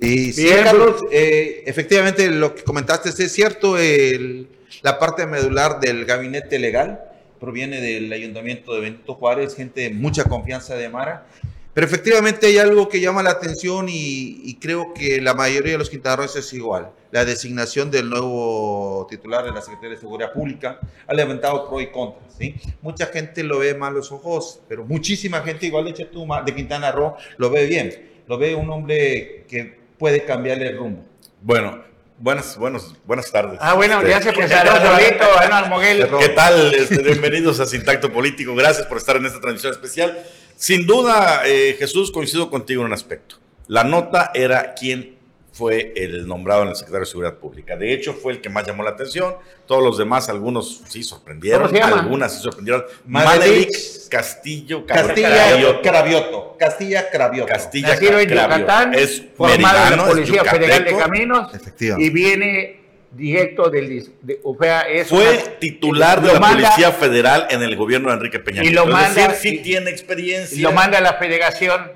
Y 0.00 0.32
sí, 0.32 0.48
Carlos, 0.64 1.02
eh, 1.12 1.62
efectivamente 1.66 2.30
lo 2.30 2.54
que 2.54 2.62
comentaste 2.62 3.10
es 3.10 3.32
cierto, 3.32 3.76
el, 3.76 4.48
la 4.82 4.98
parte 4.98 5.26
medular 5.26 5.78
del 5.78 6.06
gabinete 6.06 6.58
legal 6.58 7.00
proviene 7.38 7.80
del 7.80 8.12
ayuntamiento 8.12 8.74
de 8.74 8.80
Benito 8.80 9.14
Juárez, 9.14 9.54
gente 9.54 9.82
de 9.82 9.90
mucha 9.90 10.24
confianza 10.24 10.74
de 10.74 10.88
Mara, 10.88 11.26
pero 11.74 11.86
efectivamente 11.86 12.46
hay 12.46 12.58
algo 12.58 12.88
que 12.88 13.00
llama 13.00 13.22
la 13.22 13.30
atención 13.30 13.88
y, 13.88 14.40
y 14.44 14.56
creo 14.56 14.92
que 14.94 15.20
la 15.20 15.34
mayoría 15.34 15.72
de 15.72 15.78
los 15.78 15.88
quintanarroenses 15.88 16.46
es 16.46 16.52
igual. 16.54 16.90
La 17.12 17.24
designación 17.24 17.90
del 17.90 18.10
nuevo 18.10 19.06
titular 19.08 19.44
de 19.44 19.52
la 19.52 19.60
Secretaría 19.60 19.90
de 19.90 20.00
Seguridad 20.00 20.32
Pública 20.32 20.80
ha 21.06 21.14
levantado 21.14 21.68
pro 21.68 21.80
y 21.80 21.90
contra. 21.90 22.22
¿sí? 22.36 22.56
Mucha 22.82 23.06
gente 23.06 23.42
lo 23.44 23.58
ve 23.58 23.74
mal 23.74 23.94
los 23.94 24.10
ojos, 24.10 24.60
pero 24.68 24.84
muchísima 24.84 25.42
gente, 25.42 25.66
igual 25.66 25.84
de 25.84 25.94
Chetuma, 25.94 26.42
de 26.42 26.54
Quintana 26.54 26.90
Roo, 26.90 27.14
lo 27.36 27.50
ve 27.50 27.66
bien. 27.66 28.22
Lo 28.26 28.38
ve 28.38 28.54
un 28.54 28.70
hombre 28.70 29.44
que 29.48 29.79
puede 30.00 30.24
cambiarle 30.24 30.68
el 30.70 30.78
rumbo. 30.78 31.04
Bueno, 31.42 31.84
buenas, 32.18 32.56
buenas, 32.56 32.94
buenas 33.04 33.30
tardes. 33.30 33.58
Ah, 33.60 33.74
bueno, 33.74 33.98
Este, 33.98 34.10
ya 34.10 34.22
se 34.22 34.32
presentó 34.32 34.72
solito, 34.72 35.68
Moguel. 35.68 36.08
¿Qué 36.18 36.28
tal? 36.30 36.74
Este, 36.74 37.02
bienvenidos 37.02 37.60
a 37.60 37.66
Sintacto 37.66 38.10
Político. 38.10 38.54
Gracias 38.54 38.86
por 38.86 38.96
estar 38.96 39.16
en 39.16 39.26
esta 39.26 39.40
transmisión 39.40 39.72
especial. 39.72 40.18
Sin 40.56 40.86
duda, 40.86 41.42
eh, 41.44 41.76
Jesús, 41.78 42.10
coincido 42.10 42.50
contigo 42.50 42.80
en 42.80 42.86
un 42.86 42.92
aspecto. 42.94 43.36
La 43.68 43.84
nota 43.84 44.30
era 44.32 44.74
quién 44.74 45.18
fue 45.60 45.92
el 45.94 46.26
nombrado 46.26 46.62
en 46.62 46.68
el 46.70 46.74
secretario 46.74 47.00
de 47.04 47.10
Seguridad 47.10 47.34
Pública. 47.34 47.76
De 47.76 47.92
hecho, 47.92 48.14
fue 48.14 48.32
el 48.32 48.40
que 48.40 48.48
más 48.48 48.66
llamó 48.66 48.82
la 48.82 48.90
atención. 48.90 49.34
Todos 49.66 49.84
los 49.84 49.98
demás, 49.98 50.30
algunos 50.30 50.80
sí 50.88 51.02
sorprendieron. 51.02 51.64
¿Cómo 51.68 51.74
se 51.74 51.78
llama? 51.84 52.00
Algunas 52.00 52.34
sí 52.34 52.42
sorprendieron. 52.42 52.84
Manelik 53.06 53.68
Castillo 54.08 54.86
Castilla 54.86 55.28
Cravioto. 55.48 55.82
Cravioto. 55.82 56.56
Castilla 56.58 57.10
Cravioto. 57.10 57.46
Castilla 57.52 57.96
Cravioto. 57.98 58.98
Es 58.98 59.22
formado 59.36 59.92
en 59.92 59.96
la 59.98 60.02
es 60.04 60.08
Policía 60.08 60.44
Federal 60.44 60.84
de. 60.84 60.96
Caminos 60.96 61.54
Efectivamente. 61.54 62.06
y 62.06 62.10
viene 62.10 62.80
directo 63.12 63.68
del... 63.68 64.08
de- 64.22 64.40
o 64.42 64.56
sea, 64.58 64.80
es 64.82 65.08
Fue 65.08 65.28
una- 65.28 65.58
titular 65.58 66.22
de 66.22 66.32
la 66.32 66.40
manda- 66.40 66.68
Policía 66.70 66.92
Federal 66.92 67.46
en 67.50 67.62
el 67.62 67.76
gobierno 67.76 68.08
de 68.08 68.14
Enrique 68.14 68.38
Peña 68.38 68.64
Y 68.64 68.70
lo 68.70 68.84
es 68.84 68.88
manda- 68.88 69.28
decir, 69.28 69.36
sí 69.52 69.56
y- 69.56 69.62
tiene 69.62 69.90
experiencia. 69.90 70.56
y 70.56 70.62
lo 70.62 70.72
manda 70.72 70.96
a 70.98 71.00
la 71.02 71.14
federación. 71.14 71.92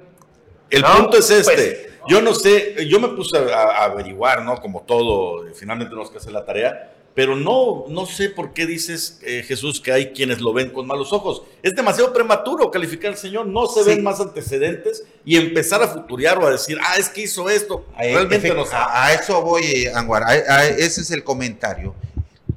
El 0.69 0.83
¿no? 0.83 0.97
punto 0.97 1.19
es 1.19 1.31
este. 1.31 1.55
Pues- 1.55 1.94
yo 2.09 2.21
no 2.23 2.35
sé, 2.35 2.87
yo 2.89 3.01
me 3.01 3.09
puse 3.09 3.37
a, 3.39 3.43
a 3.63 3.85
averiguar, 3.85 4.43
¿no? 4.43 4.61
Como 4.61 4.83
todo, 4.83 5.45
finalmente 5.55 5.91
tenemos 5.91 6.11
que 6.11 6.19
hacer 6.19 6.33
la 6.33 6.45
tarea, 6.45 6.91
pero 7.15 7.37
no, 7.37 7.85
no 7.89 8.07
sé 8.07 8.29
por 8.29 8.53
qué 8.53 8.67
dices, 8.67 9.21
eh, 9.23 9.45
Jesús, 9.47 9.81
que 9.81 9.93
hay 9.93 10.13
quienes 10.13 10.41
lo 10.41 10.53
ven 10.53 10.71
con 10.71 10.87
malos 10.87 11.13
ojos. 11.13 11.43
Es 11.63 11.75
demasiado 11.77 12.13
prematuro 12.13 12.71
calificar 12.73 13.13
al 13.13 13.17
Señor, 13.17 13.47
no 13.47 13.67
se 13.67 13.85
Sí. 13.85 13.91
ven 13.91 14.03
más 14.03 14.21
antecedentes 14.21 15.05
y 15.25 15.37
empezar 15.37 15.81
a 15.83 15.89
futuriar 15.89 16.39
o 16.39 16.47
a 16.47 16.51
decir, 16.51 16.77
ah, 16.83 16.97
es 16.99 17.09
que 17.09 17.23
hizo 17.23 17.49
esto. 17.49 17.87
Eh, 18.01 18.13
Realmente 18.15 18.53
no 18.53 18.65
a, 18.73 19.05
a 19.07 19.13
eso 19.15 19.41
voy, 19.43 19.63
eh, 19.65 19.93
Anguar. 19.95 20.25
A- 20.25 20.67
ese 20.67 21.03
es 21.03 21.11
el 21.13 21.23
comentario. 21.23 21.95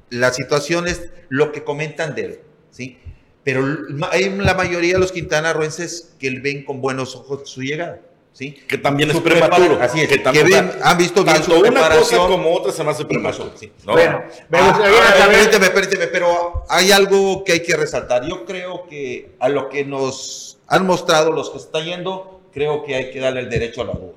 La 0.10 0.34
situación 0.34 0.88
es 0.88 1.10
lo 1.30 1.52
que 1.52 1.64
comentan 1.64 2.16
de 2.16 2.22
él, 2.26 2.40
¿sí? 2.72 2.98
Pero 3.44 3.64
hay 4.12 4.30
la 4.38 4.56
mayoría 4.56 4.94
de 4.94 5.00
los 5.00 5.12
quintanarroenses 5.12 6.14
que 6.20 6.32
ven 6.40 6.66
con 6.66 6.82
buenos 6.82 7.16
ojos 7.16 7.48
su 7.50 7.62
llegada, 7.62 8.02
¿sí? 8.38 8.52
Que 8.68 8.78
también 8.78 9.10
es 9.10 9.20
prematuro. 9.20 9.80
Así 9.82 10.02
es, 10.02 10.08
Que, 10.08 10.22
que, 10.22 10.44
ven, 10.44 10.72
han 10.84 10.98
visto 10.98 11.24
bien 11.24 11.38
tanto 11.38 11.56
su 11.56 11.66
una 11.66 11.90
cosa 11.90 12.18
como 12.18 12.54
otra 12.54 12.72
se 12.72 12.84
me 12.84 12.92
hace 12.92 13.04
prematuro. 13.06 13.52
Sí. 13.56 13.72
¿no? 13.84 13.94
Bueno, 13.94 14.24
me 14.50 14.60
Ah, 14.60 14.68
gustaría 14.70 15.00
ah, 15.02 15.18
saber... 15.18 15.36
permíteme, 15.38 15.70
permíteme, 15.72 16.08
pero 16.08 16.64
hay 16.70 16.92
algo 16.92 17.44
que 17.44 17.54
hay 17.54 17.64
que 17.64 17.76
resaltar. 17.76 18.28
Yo 18.28 18.46
creo 18.46 18.86
que 18.88 19.32
a 19.40 19.50
lo 19.50 19.70
que 19.70 19.84
nos 19.86 20.60
han 20.68 20.86
mostrado 20.86 21.32
los 21.32 21.50
que 21.50 21.58
están 21.58 21.84
yendo, 21.86 22.42
creo 22.54 22.84
que 22.84 22.94
hay 22.96 23.10
que 23.12 23.20
darle 23.20 23.40
el 23.40 23.50
derecho 23.50 23.82
a 23.82 23.86
la 23.86 23.94
duda. 23.94 24.14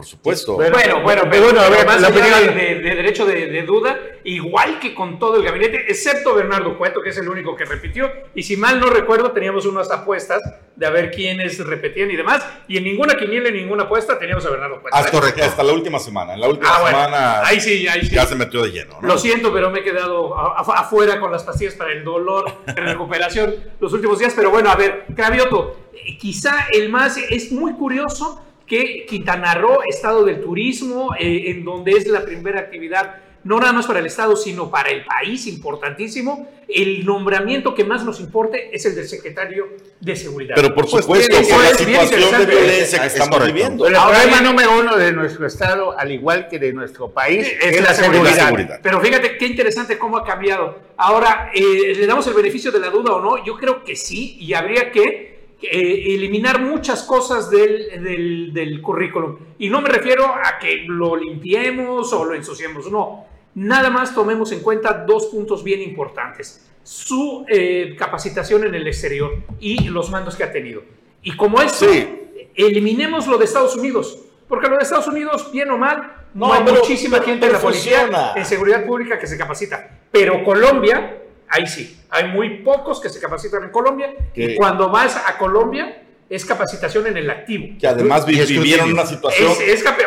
Ah, 0.00 0.02
por 0.02 0.06
supuesto. 0.06 0.54
Bueno, 0.54 0.72
Bueno, 0.76 1.02
bueno, 1.02 1.22
pero 1.30 1.44
bueno, 1.44 1.60
a 1.60 1.68
ver, 1.68 1.86
más 1.86 2.00
la 2.00 2.08
allá 2.08 2.16
de, 2.16 2.30
opinión- 2.48 2.56
de- 2.56 2.74
de 2.88 2.94
derecho 2.94 3.26
de, 3.26 3.46
de 3.48 3.62
duda, 3.62 3.98
igual 4.24 4.78
que 4.80 4.94
con 4.94 5.18
todo 5.18 5.36
el 5.36 5.42
gabinete, 5.42 5.84
excepto 5.88 6.34
Bernardo 6.34 6.78
Cueto, 6.78 7.02
que 7.02 7.10
es 7.10 7.18
el 7.18 7.28
único 7.28 7.54
que 7.54 7.64
repitió, 7.66 8.10
y 8.34 8.42
si 8.42 8.56
mal 8.56 8.80
no 8.80 8.86
recuerdo, 8.86 9.32
teníamos 9.32 9.66
unas 9.66 9.90
apuestas 9.90 10.40
de 10.74 10.86
a 10.86 10.90
ver 10.90 11.10
quiénes 11.10 11.58
repetían 11.66 12.10
y 12.10 12.16
demás, 12.16 12.42
y 12.66 12.78
en 12.78 12.84
ninguna 12.84 13.14
quiniela, 13.16 13.48
en 13.48 13.56
ninguna 13.56 13.82
apuesta 13.84 14.18
teníamos 14.18 14.46
a 14.46 14.50
Bernardo 14.50 14.80
Cueto. 14.80 14.96
Ah, 14.96 15.00
Hasta, 15.00 15.10
correcto. 15.10 15.44
hasta 15.44 15.62
la 15.62 15.72
última 15.74 15.98
semana. 15.98 16.32
En 16.34 16.40
la 16.40 16.48
última 16.48 16.74
Ah, 16.74 16.80
bueno, 16.80 16.96
semana 16.98 17.46
ahí 17.46 17.60
sí, 17.60 17.86
ahí 17.86 18.02
sí. 18.06 18.14
ya 18.14 18.24
se 18.26 18.34
metió 18.36 18.62
de 18.62 18.70
lleno. 18.70 18.98
¿no? 19.02 19.06
Lo 19.08 19.18
siento, 19.18 19.52
pero 19.52 19.68
me 19.70 19.80
he 19.80 19.84
quedado 19.84 20.34
afuera 20.38 21.20
con 21.20 21.30
las 21.30 21.42
pastillas 21.44 21.74
para 21.74 21.92
el 21.92 22.02
dolor 22.04 22.50
recuperación 22.66 23.54
los 23.78 23.92
últimos 23.92 24.18
días. 24.18 24.32
Pero 24.34 24.50
bueno, 24.50 24.70
a 24.70 24.76
ver, 24.76 25.04
Cravioto, 25.14 25.76
eh, 25.92 26.16
quizá 26.16 26.66
el 26.72 26.88
más 26.88 27.16
es 27.18 27.52
muy 27.52 27.72
curioso 27.74 28.42
que 28.70 29.04
Quintana 29.04 29.52
Roo, 29.56 29.80
estado 29.88 30.24
del 30.24 30.40
turismo, 30.40 31.10
eh, 31.18 31.50
en 31.50 31.64
donde 31.64 31.90
es 31.90 32.06
la 32.06 32.24
primera 32.24 32.60
actividad, 32.60 33.16
no 33.42 33.58
nada 33.58 33.72
más 33.72 33.86
para 33.86 33.98
el 33.98 34.06
estado, 34.06 34.36
sino 34.36 34.70
para 34.70 34.90
el 34.90 35.04
país, 35.04 35.46
importantísimo. 35.46 36.46
El 36.68 37.04
nombramiento 37.04 37.74
que 37.74 37.84
más 37.84 38.04
nos 38.04 38.20
importe 38.20 38.68
es 38.72 38.84
el 38.86 38.94
del 38.94 39.08
secretario 39.08 39.66
de 39.98 40.14
Seguridad. 40.14 40.54
Pero 40.54 40.72
por 40.74 40.88
Pues, 40.88 41.04
supuesto, 41.04 41.34
por 41.34 41.62
la 41.64 41.70
situación 41.74 42.38
de 42.38 42.46
violencia 42.46 43.00
que 43.00 43.06
Es 43.06 43.14
estamos 43.14 43.44
viviendo. 43.46 43.86
El 43.88 43.96
Ahora 43.96 44.18
problema 44.20 44.40
número 44.42 44.78
uno 44.78 44.96
de 44.96 45.10
nuestro 45.12 45.46
estado, 45.46 45.98
al 45.98 46.12
igual 46.12 46.46
que 46.48 46.58
de 46.60 46.72
nuestro 46.72 47.10
país, 47.10 47.48
es 47.60 47.74
es, 47.74 47.80
la 47.80 47.88
la 47.88 47.94
seguridad. 47.94 48.24
seguridad. 48.24 48.46
seguridad. 48.46 48.80
Pero 48.82 49.00
fíjate 49.00 49.36
qué 49.38 49.46
interesante 49.46 49.98
cómo 49.98 50.18
ha 50.18 50.24
cambiado. 50.24 50.78
Ahora, 50.98 51.50
eh, 51.54 51.94
¿le 51.96 52.06
damos 52.06 52.24
el 52.28 52.34
beneficio 52.34 52.70
de 52.70 52.78
la 52.78 52.90
duda 52.90 53.14
o 53.14 53.20
no? 53.20 53.44
Yo 53.44 53.56
creo 53.56 53.82
que 53.82 53.96
sí, 53.96 54.36
y 54.38 54.52
habría 54.54 54.92
que 54.92 55.29
eh, 55.62 56.14
eliminar 56.14 56.60
muchas 56.62 57.02
cosas 57.02 57.50
del, 57.50 58.02
del, 58.02 58.52
del 58.52 58.80
currículum. 58.82 59.36
Y 59.58 59.68
no 59.68 59.80
me 59.80 59.88
refiero 59.88 60.26
a 60.26 60.58
que 60.58 60.84
lo 60.86 61.16
limpiemos 61.16 62.12
o 62.12 62.24
lo 62.24 62.34
ensuciemos, 62.34 62.90
no. 62.90 63.26
Nada 63.54 63.90
más 63.90 64.14
tomemos 64.14 64.52
en 64.52 64.60
cuenta 64.60 65.04
dos 65.06 65.26
puntos 65.26 65.64
bien 65.64 65.82
importantes. 65.82 66.66
Su 66.82 67.44
eh, 67.48 67.94
capacitación 67.98 68.64
en 68.64 68.74
el 68.74 68.86
exterior 68.86 69.36
y 69.58 69.88
los 69.88 70.10
mandos 70.10 70.36
que 70.36 70.44
ha 70.44 70.52
tenido. 70.52 70.82
Y 71.22 71.36
como 71.36 71.60
eso, 71.60 71.86
Sí. 71.90 72.08
eliminemos 72.54 73.26
lo 73.26 73.38
de 73.38 73.44
Estados 73.44 73.76
Unidos. 73.76 74.18
Porque 74.48 74.68
lo 74.68 74.76
de 74.76 74.82
Estados 74.82 75.06
Unidos, 75.06 75.50
bien 75.52 75.70
o 75.70 75.78
mal, 75.78 76.12
no, 76.34 76.48
No, 76.48 76.52
hay 76.54 76.62
muchísima 76.64 77.20
gente 77.20 77.46
en 77.46 77.52
la 77.52 77.60
policía, 77.60 78.32
en 78.34 78.44
seguridad 78.44 78.84
pública 78.84 79.18
que 79.18 79.26
se 79.26 79.36
capacita. 79.38 80.00
Pero 80.10 80.42
Colombia, 80.42 81.22
ahí 81.48 81.66
sí, 81.66 81.99
hay 82.10 82.24
muy 82.28 82.58
pocos 82.62 83.00
que 83.00 83.08
se 83.08 83.20
capacitan 83.20 83.62
en 83.64 83.70
Colombia. 83.70 84.10
Que- 84.34 84.42
Y 84.52 84.56
cuando 84.56 84.88
vas 84.90 85.16
a 85.16 85.36
Colombia, 85.38 86.02
es 86.28 86.44
capacitación 86.44 87.08
en 87.08 87.16
el 87.16 87.28
activo. 87.28 87.76
Que 87.80 87.88
además 87.88 88.24
vi- 88.24 88.40
vivieron 88.44 88.92
una 88.92 89.04
situación. 89.04 89.50
Es, 89.50 89.60
es 89.60 89.82
¿qué 89.82 89.84
la 89.84 89.96
que 89.96 90.06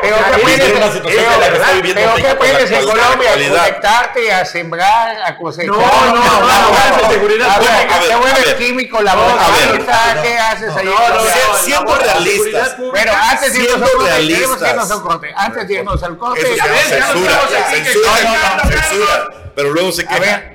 ¿qué 2.15 2.23
la 2.23 2.37
puedes 2.37 2.71
en 2.71 2.79
Colombia? 2.85 3.29
actualidad. 3.29 3.57
Conectarte 3.65 4.31
a 4.31 4.45
sembrar, 4.45 5.17
a 5.21 5.37
cosechar. 5.37 5.67
No, 5.67 5.81
no, 5.81 6.15
no, 6.15 7.01
no, 7.03 7.11
seguridad 7.11 7.49
A. 7.49 7.55
A 7.55 7.99
te 7.99 8.13
a 8.13 8.17
vuelves 8.17 8.53
químico 8.53 8.99
a 8.99 9.03
laboral. 9.03 9.37
ver. 9.69 9.85
¿Qué 10.23 10.37
haces 10.37 10.73
ahí? 10.77 10.85
No, 10.85 10.91
no, 10.93 11.15
no, 11.15 11.21
Sie- 11.23 11.47
no, 11.51 11.57
siendo 11.57 11.95
la 11.97 12.03
realistas. 12.13 12.75
Pero 12.93 13.11
antes 13.29 13.53
de 13.53 13.59
irnos 13.59 13.81
al 13.81 13.81
corte, 13.91 14.05
realistas. 14.09 14.39
tenemos 14.39 14.57
que 14.63 14.69
irnos 14.69 14.91
al 14.91 15.01
corte. 15.01 15.33
Antes 15.35 15.67
de 15.67 15.73
irnos 15.73 16.03
al 16.03 16.17
corte, 16.17 16.41
censura, 16.41 17.41
censura, 17.49 18.61
censura. 18.69 19.27
Pero 19.55 19.71
luego 19.71 19.91
se 19.91 20.03
a 20.03 20.07
queja. 20.07 20.52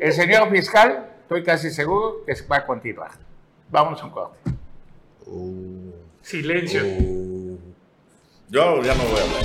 El 0.00 0.12
señor 0.14 0.48
fiscal, 0.50 1.10
estoy 1.22 1.44
casi 1.44 1.70
seguro 1.70 2.24
que 2.24 2.34
va 2.50 2.56
a 2.56 2.66
continuar. 2.66 3.10
Vamos 3.68 4.00
a 4.00 4.06
un 4.06 4.10
corte. 4.10 4.38
Silencio. 6.22 6.82
Yo 8.48 8.82
ya 8.82 8.94
no 8.94 9.04
voy 9.04 9.20
a 9.20 9.22
hablar. 9.22 9.42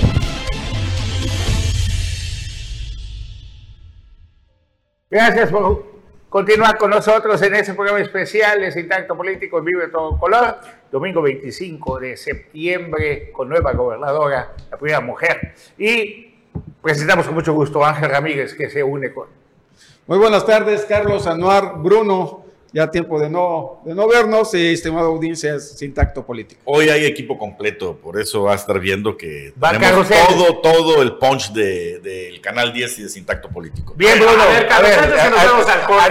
Gracias 5.10 5.50
por 5.50 5.84
continuar 6.30 6.78
con 6.78 6.90
nosotros 6.90 7.40
en 7.42 7.54
este 7.54 7.74
programa 7.74 8.00
especial 8.00 8.60
de 8.60 8.72
Sintacto 8.72 9.16
Político 9.16 9.58
en 9.58 9.64
Vivo 9.66 9.80
de 9.80 9.88
Todo 9.88 10.18
Color. 10.18 10.56
Domingo 10.90 11.20
25 11.20 12.00
de 12.00 12.16
septiembre 12.16 13.30
con 13.30 13.48
nueva 13.50 13.72
gobernadora, 13.72 14.54
la 14.70 14.76
primera 14.78 15.00
mujer. 15.00 15.54
Y 15.76 16.34
presentamos 16.82 17.26
con 17.26 17.34
mucho 17.34 17.52
gusto 17.52 17.84
a 17.84 17.90
Ángel 17.90 18.10
Ramírez 18.10 18.54
que 18.54 18.70
se 18.70 18.82
une 18.82 19.12
con... 19.12 19.45
Muy 20.06 20.18
buenas 20.18 20.46
tardes, 20.46 20.84
Carlos 20.88 21.26
Anuar, 21.26 21.74
Bruno 21.78 22.44
ya 22.72 22.90
tiempo 22.90 23.18
de 23.18 23.30
no, 23.30 23.80
de 23.86 23.94
no 23.94 24.06
vernos, 24.06 24.52
eh, 24.52 24.72
estimado 24.72 25.06
audiencia, 25.06 25.58
sin 25.60 25.94
tacto 25.94 26.26
político. 26.26 26.60
Hoy 26.66 26.90
hay 26.90 27.06
equipo 27.06 27.38
completo, 27.38 27.96
por 27.96 28.20
eso 28.20 28.42
va 28.42 28.52
a 28.52 28.56
estar 28.56 28.78
viendo 28.78 29.16
que 29.16 29.54
Va 29.62 29.70
tenemos 29.72 30.06
todo, 30.08 30.58
todo 30.58 31.00
el 31.02 31.14
punch 31.14 31.52
del 31.52 32.02
de, 32.02 32.10
del 32.26 32.40
Canal 32.42 32.74
10 32.74 32.98
y 32.98 33.02
de 33.04 33.08
Sin 33.08 33.24
Tacto 33.24 33.48
Político. 33.48 33.94
Bien, 33.96 34.18
Bruno. 34.18 34.42
a 34.42 34.46
ver, 34.46 34.68
Carlos, 34.68 34.90
antes 34.92 35.22
que 35.22 35.30
nos 35.30 35.38
a- 35.40 35.44
vamos 35.46 35.66
al 35.68 35.80
a- 35.80 35.86
corte, 35.86 36.04
a 36.04 36.08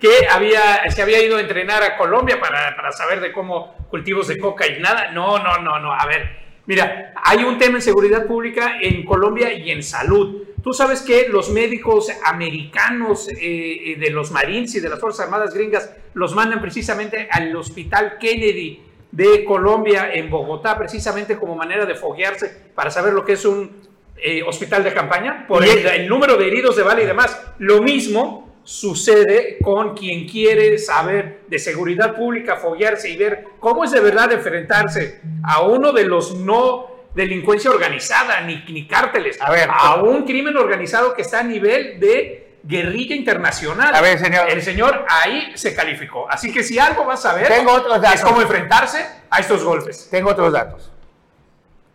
que 0.00 0.26
había, 0.28 0.90
se 0.90 1.00
había 1.00 1.22
ido 1.22 1.36
a 1.36 1.40
entrenar 1.40 1.80
a 1.84 1.96
Colombia 1.96 2.40
para, 2.40 2.74
para 2.74 2.90
saber 2.90 3.20
de 3.20 3.30
cómo 3.32 3.72
cultivos 3.88 4.26
de 4.26 4.38
coca 4.38 4.66
y 4.66 4.80
nada. 4.80 5.12
No, 5.12 5.38
no, 5.38 5.58
no, 5.58 5.78
no. 5.78 5.92
A 5.92 6.04
ver, 6.06 6.41
mira, 6.66 7.12
hay 7.22 7.44
un 7.44 7.58
tema 7.58 7.76
en 7.76 7.82
seguridad 7.82 8.26
pública 8.26 8.78
en 8.80 9.04
Colombia 9.04 9.52
y 9.52 9.70
en 9.70 9.82
salud. 9.82 10.42
Tú 10.62 10.72
sabes 10.72 11.00
que 11.02 11.28
los 11.28 11.50
médicos 11.50 12.08
americanos 12.24 13.28
eh, 13.28 13.36
eh, 13.40 13.96
de 13.98 14.10
los 14.10 14.30
Marines 14.30 14.74
y 14.76 14.80
de 14.80 14.88
las 14.88 15.00
Fuerzas 15.00 15.24
Armadas 15.26 15.54
gringas 15.54 15.90
los 16.14 16.34
mandan 16.34 16.60
precisamente 16.60 17.26
al 17.30 17.54
Hospital 17.56 18.16
Kennedy 18.20 18.80
de 19.10 19.44
Colombia 19.44 20.10
en 20.12 20.30
Bogotá, 20.30 20.78
precisamente 20.78 21.36
como 21.36 21.54
manera 21.56 21.84
de 21.84 21.94
foguearse 21.94 22.48
para 22.74 22.90
saber 22.90 23.12
lo 23.12 23.24
que 23.24 23.32
es 23.32 23.44
un 23.44 23.82
eh, 24.16 24.42
hospital 24.44 24.84
de 24.84 24.94
campaña, 24.94 25.46
por 25.48 25.64
Y 25.66 25.68
el, 25.70 25.78
el- 25.78 25.86
el 26.02 26.08
número 26.08 26.36
de 26.36 26.46
heridos 26.46 26.76
de 26.76 26.82
bala 26.84 27.02
y 27.02 27.06
demás. 27.06 27.40
Lo 27.58 27.82
mismo 27.82 28.51
sucede 28.64 29.58
con 29.62 29.96
quien 29.96 30.28
quiere 30.28 30.78
saber 30.78 31.42
de 31.48 31.58
seguridad 31.58 32.14
pública, 32.14 32.56
foguearse 32.56 33.10
y 33.10 33.16
ver 33.16 33.44
cómo 33.58 33.84
es 33.84 33.90
de 33.90 34.00
verdad 34.00 34.32
enfrentarse 34.32 35.20
a 35.42 35.62
uno 35.62 35.92
de 35.92 36.04
los 36.04 36.36
no 36.36 36.86
delincuencia 37.14 37.70
organizada, 37.70 38.40
ni, 38.42 38.64
ni 38.68 38.86
cárteles, 38.86 39.38
A 39.40 39.50
ver, 39.50 39.68
un 40.02 40.24
crimen 40.24 40.56
organizado 40.56 41.12
que 41.14 41.22
está 41.22 41.40
a 41.40 41.42
nivel 41.42 42.00
de 42.00 42.56
guerrilla 42.62 43.14
internacional. 43.14 43.94
A 43.94 44.00
ver, 44.00 44.18
señor. 44.18 44.48
El 44.48 44.62
señor 44.62 45.04
ahí 45.08 45.52
se 45.54 45.74
calificó. 45.74 46.30
Así 46.30 46.52
que 46.52 46.62
si 46.62 46.78
algo 46.78 47.04
vas 47.04 47.24
a 47.26 47.34
ver, 47.34 47.48
Tengo 47.48 47.72
otros 47.72 48.00
datos. 48.00 48.20
es 48.20 48.24
cómo 48.24 48.40
enfrentarse 48.40 49.04
a 49.28 49.40
estos 49.40 49.64
golpes. 49.64 50.08
Tengo 50.10 50.30
otros 50.30 50.52
datos. 50.52 50.90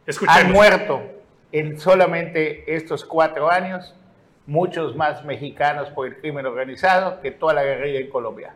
Escuchemos. 0.05 0.41
Han 0.41 0.51
muerto 0.51 1.01
en 1.51 1.79
solamente 1.79 2.75
estos 2.75 3.05
cuatro 3.05 3.50
años 3.50 3.95
muchos 4.47 4.95
más 4.95 5.23
mexicanos 5.25 5.89
por 5.89 6.07
el 6.07 6.17
crimen 6.17 6.45
organizado 6.45 7.21
que 7.21 7.31
toda 7.31 7.53
la 7.53 7.63
guerrilla 7.63 7.99
en 7.99 8.09
Colombia. 8.09 8.55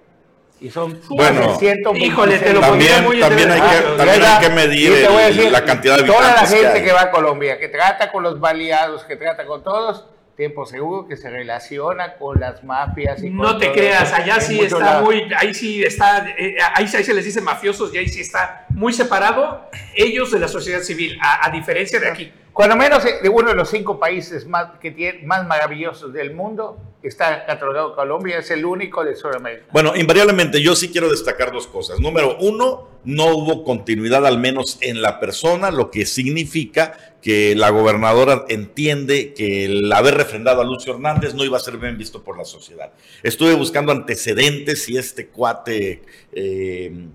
Y 0.59 0.69
son 0.69 0.99
Bueno, 1.09 1.41
más 1.47 1.59
de 1.59 1.67
126. 1.67 2.11
híjole, 2.11 2.37
te 2.39 2.53
lo 2.53 2.59
También, 2.61 3.03
muy 3.03 3.19
también, 3.19 3.49
hay 3.51 3.61
que, 3.61 3.97
también 3.97 4.23
hay 4.23 4.39
que 4.41 4.49
medir 4.49 4.91
el- 4.93 5.17
decir, 5.35 5.51
la 5.51 5.65
cantidad 5.65 5.97
de 5.97 6.03
Toda 6.03 6.21
la 6.33 6.45
gente 6.45 6.67
hay. 6.67 6.83
que, 6.83 6.91
va 6.93 7.01
a 7.01 7.11
Colombia, 7.11 7.57
que 7.59 7.67
trata 7.67 8.11
con 8.11 8.21
los 8.23 8.39
baleados, 8.39 9.03
que 9.05 9.15
trata 9.15 9.45
con 9.45 9.63
todos, 9.63 10.05
tiempo 10.41 10.65
seguro 10.65 11.07
que 11.07 11.17
se 11.17 11.29
relaciona 11.29 12.15
con 12.15 12.39
las 12.39 12.63
mafias. 12.63 13.21
Y 13.21 13.29
No 13.29 13.59
te 13.59 13.71
creas, 13.71 14.11
allá 14.11 14.41
sí 14.41 14.59
está 14.59 14.99
muy, 14.99 15.31
ahí 15.37 15.53
sí 15.53 15.83
está, 15.83 16.27
eh, 16.29 16.57
ahí, 16.73 16.85
ahí 16.91 17.03
se 17.03 17.13
les 17.13 17.25
dice 17.25 17.41
mafiosos 17.41 17.93
y 17.93 17.99
ahí 17.99 18.07
sí 18.09 18.21
está 18.21 18.65
muy 18.69 18.91
separado 18.91 19.69
ellos 19.95 20.31
de 20.31 20.39
la 20.39 20.47
sociedad 20.47 20.81
civil, 20.81 21.15
a, 21.21 21.45
a 21.45 21.51
diferencia 21.51 21.99
de 21.99 22.09
aquí. 22.09 22.33
Cuando 22.53 22.75
menos 22.75 23.05
eh, 23.05 23.19
de 23.21 23.29
uno 23.29 23.49
de 23.49 23.55
los 23.55 23.69
cinco 23.69 23.99
países 23.99 24.47
más, 24.47 24.79
que 24.79 24.89
tiene, 24.89 25.21
más 25.27 25.45
maravillosos 25.45 26.11
del 26.11 26.33
mundo 26.33 26.79
está 27.07 27.45
catalogado 27.45 27.95
Colombia, 27.95 28.37
es 28.39 28.51
el 28.51 28.65
único 28.65 29.03
de 29.03 29.15
Sudamérica. 29.15 29.65
Bueno, 29.71 29.95
invariablemente 29.95 30.61
yo 30.61 30.75
sí 30.75 30.89
quiero 30.89 31.09
destacar 31.09 31.51
dos 31.51 31.67
cosas. 31.67 31.99
Número 31.99 32.37
uno, 32.39 32.87
no 33.03 33.35
hubo 33.35 33.63
continuidad 33.63 34.25
al 34.25 34.37
menos 34.39 34.77
en 34.81 35.01
la 35.01 35.19
persona, 35.19 35.71
lo 35.71 35.89
que 35.89 36.05
significa 36.05 37.15
que 37.21 37.55
la 37.55 37.69
gobernadora 37.69 38.45
entiende 38.49 39.33
que 39.33 39.65
el 39.65 39.91
haber 39.93 40.15
refrendado 40.15 40.61
a 40.61 40.63
Lucio 40.65 40.93
Hernández 40.93 41.33
no 41.33 41.43
iba 41.43 41.57
a 41.57 41.61
ser 41.61 41.77
bien 41.77 41.97
visto 41.97 42.23
por 42.23 42.37
la 42.37 42.45
sociedad. 42.45 42.91
Estuve 43.23 43.53
buscando 43.55 43.91
antecedentes 43.91 44.83
si 44.83 44.97
este 44.97 45.27
cuate 45.27 46.03
eh, 46.33 47.07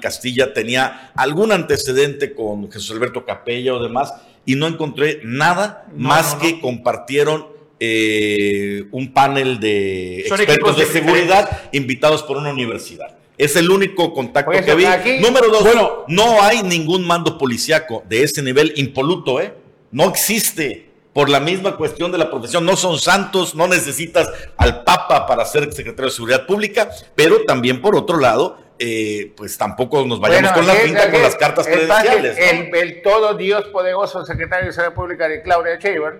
Castilla 0.00 0.52
tenía 0.52 1.12
algún 1.14 1.52
antecedente 1.52 2.34
con 2.34 2.70
Jesús 2.70 2.90
Alberto 2.90 3.24
Capella 3.24 3.74
o 3.74 3.82
demás 3.82 4.12
y 4.44 4.56
no 4.56 4.66
encontré 4.66 5.20
nada 5.24 5.86
No, 5.94 6.08
más 6.08 6.32
no, 6.32 6.34
no. 6.34 6.40
que 6.40 6.60
compartieron 6.60 7.53
eh, 7.86 8.84
un 8.92 9.12
panel 9.12 9.60
de 9.60 10.24
Son 10.28 10.40
expertos 10.40 10.76
de 10.78 10.86
seguridad 10.86 11.62
invitados 11.72 12.22
por 12.22 12.36
una 12.36 12.50
universidad. 12.50 13.16
Es 13.36 13.56
el 13.56 13.70
único 13.70 14.12
contacto 14.12 14.52
que 14.52 14.74
vi. 14.74 14.84
aquí- 14.84 15.18
Número 15.20 15.48
dos, 15.48 15.62
Bueno. 15.64 16.04
no 16.08 16.42
hay 16.42 16.62
ningún 16.62 17.04
mando 17.06 17.36
policiaco 17.36 18.02
de 18.08 18.22
ese 18.22 18.42
nivel 18.42 18.72
impoluto, 18.76 19.40
¿eh? 19.40 19.52
No 19.90 20.08
existe. 20.08 20.90
Por 21.12 21.28
la 21.30 21.38
misma 21.38 21.76
cuestión 21.76 22.10
de 22.10 22.18
la 22.18 22.28
profesión, 22.28 22.64
no 22.66 22.74
son 22.76 22.98
santos, 22.98 23.54
no 23.54 23.68
necesitas 23.68 24.28
al 24.56 24.82
Papa 24.82 25.26
para 25.28 25.44
ser 25.44 25.72
secretario 25.72 26.06
de 26.06 26.10
Seguridad 26.10 26.44
Pública, 26.44 26.90
pero 27.14 27.44
también 27.44 27.80
por 27.80 27.94
otro 27.94 28.18
lado, 28.18 28.58
eh, 28.80 29.32
pues 29.36 29.56
tampoco 29.56 30.04
nos 30.04 30.18
vayamos 30.18 30.50
Bueno, 30.52 30.66
con 30.66 30.76
la 30.76 30.82
pinta 30.82 31.12
con 31.12 31.22
las 31.22 31.36
cartas 31.36 31.68
credenciales. 31.68 32.36
¿no? 32.36 32.44
El, 32.44 32.74
el 32.74 33.02
todo 33.02 33.34
Dios 33.34 33.64
poderoso 33.68 34.24
secretario 34.24 34.66
de 34.66 34.72
Seguridad 34.72 34.94
Pública 34.96 35.28
de 35.28 35.40
Claudia 35.42 35.76
Sheinbaum, 35.78 36.14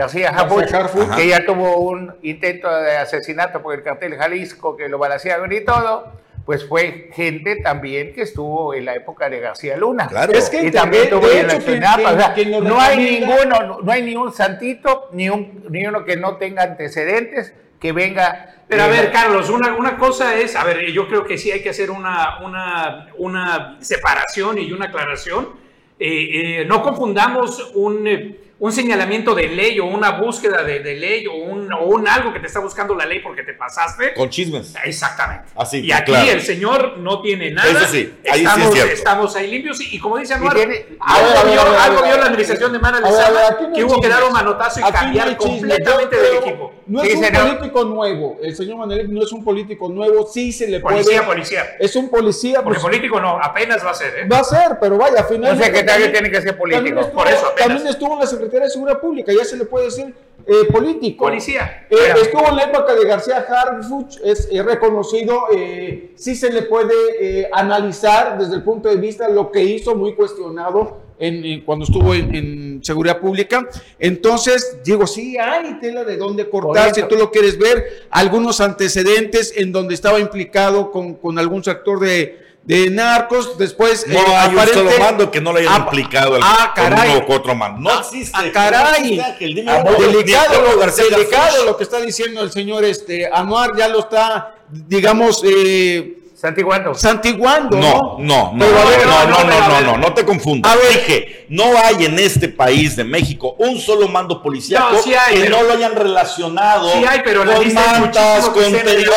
García 0.00 0.30
Harfuch. 0.30 1.14
que 1.14 1.28
ya 1.28 1.44
tuvo 1.44 1.76
un 1.76 2.14
intento 2.22 2.70
de 2.74 2.96
asesinato 2.96 3.60
por 3.60 3.74
el 3.74 3.82
cartel 3.82 4.16
Jalisco, 4.16 4.76
que 4.76 4.88
lo 4.88 4.98
balancearon 4.98 5.52
y 5.52 5.60
todo, 5.60 6.12
pues 6.46 6.66
fue 6.66 7.10
gente 7.12 7.56
también 7.62 8.14
que 8.14 8.22
estuvo 8.22 8.72
en 8.72 8.86
la 8.86 8.94
época 8.94 9.28
de 9.28 9.40
García 9.40 9.76
Luna. 9.76 10.08
Claro. 10.08 10.32
Es 10.32 10.48
que 10.48 10.64
Y 10.64 10.70
también 10.70 11.04
de- 11.04 11.10
tuvo 11.10 11.28
de 11.28 11.40
en 11.40 11.46
la 11.48 11.58
Chinapa, 11.58 12.12
o 12.12 12.16
sea, 12.16 12.34
no 12.62 12.80
hay 12.80 13.20
ninguno, 13.20 13.60
no, 13.66 13.80
no 13.82 13.92
hay 13.92 14.02
ni 14.02 14.16
un 14.16 14.32
santito, 14.32 15.10
ni, 15.12 15.28
un, 15.28 15.64
ni 15.68 15.86
uno 15.86 16.04
que 16.04 16.16
no 16.16 16.36
tenga 16.36 16.62
antecedentes, 16.62 17.52
que 17.78 17.92
venga... 17.92 18.56
Pero 18.68 18.84
a 18.84 18.86
eh, 18.86 18.90
ver, 18.90 19.12
Carlos, 19.12 19.50
una, 19.50 19.74
una 19.74 19.98
cosa 19.98 20.34
es, 20.36 20.56
a 20.56 20.64
ver, 20.64 20.86
yo 20.92 21.08
creo 21.08 21.24
que 21.24 21.36
sí 21.36 21.50
hay 21.50 21.60
que 21.62 21.70
hacer 21.70 21.90
una, 21.90 22.38
una, 22.40 23.08
una 23.18 23.76
separación 23.80 24.58
y 24.58 24.72
una 24.72 24.86
aclaración. 24.86 25.50
Eh, 25.98 26.60
eh, 26.62 26.64
no 26.64 26.82
confundamos 26.82 27.72
un, 27.74 28.06
eh, 28.06 28.38
un 28.60 28.72
señalamiento 28.72 29.34
de 29.34 29.48
ley 29.48 29.80
o 29.80 29.86
una 29.86 30.10
búsqueda 30.10 30.62
de, 30.62 30.80
de 30.80 30.94
ley 30.94 31.26
o 31.26 31.34
un, 31.34 31.72
o 31.72 31.86
un 31.86 32.06
algo 32.06 32.30
que 32.30 32.40
te 32.40 32.46
está 32.46 32.60
buscando 32.60 32.94
la 32.94 33.06
ley 33.06 33.20
porque 33.20 33.42
te 33.42 33.54
pasaste. 33.54 34.12
Con 34.12 34.28
chismes. 34.28 34.74
Exactamente. 34.84 35.48
Así, 35.56 35.80
y 35.80 35.90
aquí 35.90 36.12
claro. 36.12 36.30
el 36.30 36.42
señor 36.42 36.98
no 36.98 37.22
tiene 37.22 37.50
nada. 37.50 37.70
Eso 37.70 37.86
sí, 37.86 38.14
ahí 38.30 38.40
sí 38.40 38.44
es 38.44 38.48
estamos, 38.50 38.72
cierto. 38.74 38.92
estamos 38.92 39.36
ahí 39.36 39.50
limpios 39.50 39.80
y, 39.80 39.96
y 39.96 39.98
como 39.98 40.18
dice 40.18 40.34
Anuar, 40.34 40.58
algo, 40.58 42.02
vio, 42.02 42.16
la 42.18 42.26
administración 42.26 42.72
de 42.72 42.78
Mara 42.78 43.00
Lezama 43.00 43.40
que 43.74 43.82
hubo 43.82 43.98
que 43.98 44.08
dar 44.08 44.24
un 44.24 44.32
manotazo 44.32 44.80
y 44.80 44.92
cambiar 44.92 45.36
completamente 45.38 46.16
del 46.16 46.36
equipo. 46.36 46.74
No 46.90 47.02
Sí, 47.02 47.08
es 47.10 47.14
un 47.16 47.24
señor. 47.24 47.46
político 47.56 47.84
nuevo. 47.84 48.38
El 48.42 48.56
señor 48.56 48.78
Manuel 48.78 49.14
no 49.14 49.22
es 49.22 49.30
un 49.30 49.44
político 49.44 49.88
nuevo. 49.88 50.26
Sí 50.26 50.50
se 50.50 50.66
le 50.66 50.80
puede. 50.80 50.96
Policía, 50.96 51.24
policía. 51.24 51.62
Es 51.78 51.94
un 51.94 52.08
policía. 52.08 52.62
Porque 52.64 52.80
pues, 52.80 52.82
político 52.82 53.20
no, 53.20 53.38
apenas 53.40 53.84
va 53.86 53.90
a 53.90 53.94
ser, 53.94 54.12
¿eh? 54.18 54.28
Va 54.28 54.38
a 54.40 54.44
ser, 54.44 54.76
pero 54.80 54.98
vaya, 54.98 55.20
Un 55.20 55.26
finalmente. 55.28 55.64
secretario 55.66 56.06
también- 56.06 56.12
tiene 56.24 56.30
que 56.36 56.42
ser 56.42 56.58
político. 56.58 56.78
También 56.84 56.98
estuvo, 56.98 57.22
Por 57.22 57.28
eso 57.32 57.46
apenas. 57.46 57.68
también 57.68 57.86
estuvo 57.86 58.12
en 58.14 58.18
la 58.18 58.26
Secretaría 58.26 58.64
de 58.64 58.70
Seguridad 58.70 59.00
Pública, 59.00 59.32
ya 59.32 59.44
se 59.44 59.56
le 59.56 59.64
puede 59.66 59.84
decir 59.84 60.14
eh, 60.46 60.52
político. 60.72 61.26
Policía. 61.26 61.86
Eh, 61.90 61.96
estuvo 62.22 62.48
en 62.48 62.56
la 62.56 62.62
época 62.64 62.94
de 62.94 63.04
García 63.04 63.46
Harfuch, 63.48 64.16
es 64.24 64.48
eh, 64.50 64.60
reconocido, 64.62 65.44
eh, 65.54 66.10
sí 66.16 66.34
se 66.34 66.50
le 66.50 66.62
puede 66.62 67.48
analizar 67.52 68.36
desde 68.38 68.56
el 68.56 68.64
punto 68.64 68.88
de 68.88 68.96
vista 68.96 69.28
de 69.28 69.34
lo 69.34 69.52
que 69.52 69.62
hizo, 69.62 69.94
muy 69.94 70.14
cuestionado 70.14 70.98
en, 71.20 71.44
en- 71.44 71.60
cuando 71.60 71.84
estuvo 71.84 72.14
en, 72.14 72.34
en 72.34 72.80
seguridad 72.84 73.18
pública. 73.20 73.66
Entonces, 73.98 74.78
digo, 74.84 75.06
sí 75.06 75.36
hay 75.38 75.78
tela 75.80 76.02
de 76.04 76.16
dónde 76.16 76.48
cortar, 76.48 76.94
si 76.94 77.02
tú 77.04 77.14
lo 77.16 77.30
quieres 77.30 77.58
ver, 77.58 78.06
algunos 78.10 78.60
antecedentes 78.60 79.52
en 79.56 79.70
donde 79.72 79.94
estaba 79.94 80.18
implicado 80.18 80.90
con, 80.90 81.14
con 81.14 81.38
algún 81.38 81.62
sector 81.62 82.00
de, 82.00 82.38
de 82.64 82.90
narcos, 82.90 83.56
después... 83.58 84.06
No 84.08 84.14
eh, 84.18 84.24
hay 84.36 84.48
un 84.54 84.58
aparente- 84.58 84.74
solo 84.74 84.90
mando 84.98 85.30
que 85.30 85.40
no 85.40 85.52
le 85.52 85.60
hayan 85.60 85.72
Ah, 85.74 85.84
implicado 85.86 86.34
al, 86.36 86.40
ah, 86.44 86.72
con 86.74 86.84
caray. 86.84 87.16
uno 87.16 87.26
u 87.28 87.32
otro 87.32 87.54
mando. 87.54 87.80
No 87.80 87.90
Ah, 87.90 88.00
existe. 88.00 88.32
ah, 88.38 88.44
caray. 88.52 89.18
Existe, 89.18 89.22
Ah, 89.68 89.84
ni 89.86 90.04
delicado, 90.06 90.62
delicado 91.10 91.64
lo 91.66 91.76
que 91.76 91.84
está 91.84 92.00
diciendo 92.00 92.42
el 92.42 92.50
señor 92.50 92.84
este 92.84 93.28
Anuar 93.32 93.76
ya 93.76 93.88
lo 93.88 94.00
está 94.00 94.54
digamos 94.72 95.42
eh, 95.44 96.18
Santiguando. 96.40 96.94
santiguando 96.94 97.76
No, 97.76 98.16
no, 98.18 98.52
no, 98.54 98.66
ver, 98.66 99.06
no, 99.06 99.26
no, 99.26 99.44
no, 99.44 99.44
no, 99.44 99.68
no, 99.68 99.80
no, 99.82 99.98
no 99.98 100.14
te 100.14 100.24
confundas. 100.24 100.72
A 100.72 100.76
ver. 100.76 100.88
Dije, 100.88 101.44
no 101.50 101.64
hay 101.76 102.06
en 102.06 102.18
este 102.18 102.48
país 102.48 102.96
de 102.96 103.04
México 103.04 103.56
un 103.58 103.78
solo 103.78 104.08
mando 104.08 104.40
policiaco 104.42 104.92
No, 104.94 105.02
sí 105.02 105.12
hay, 105.12 105.34
que 105.34 105.40
pero- 105.42 105.58
no 105.58 105.62
lo 105.64 105.72
hayan 105.74 105.94
relacionado 105.94 106.92
Sí 106.92 107.04
hay, 107.06 107.20
pero 107.24 107.44
con 107.44 107.74
mantas, 107.74 108.48
con 108.48 108.72
periódicos, 108.72 109.16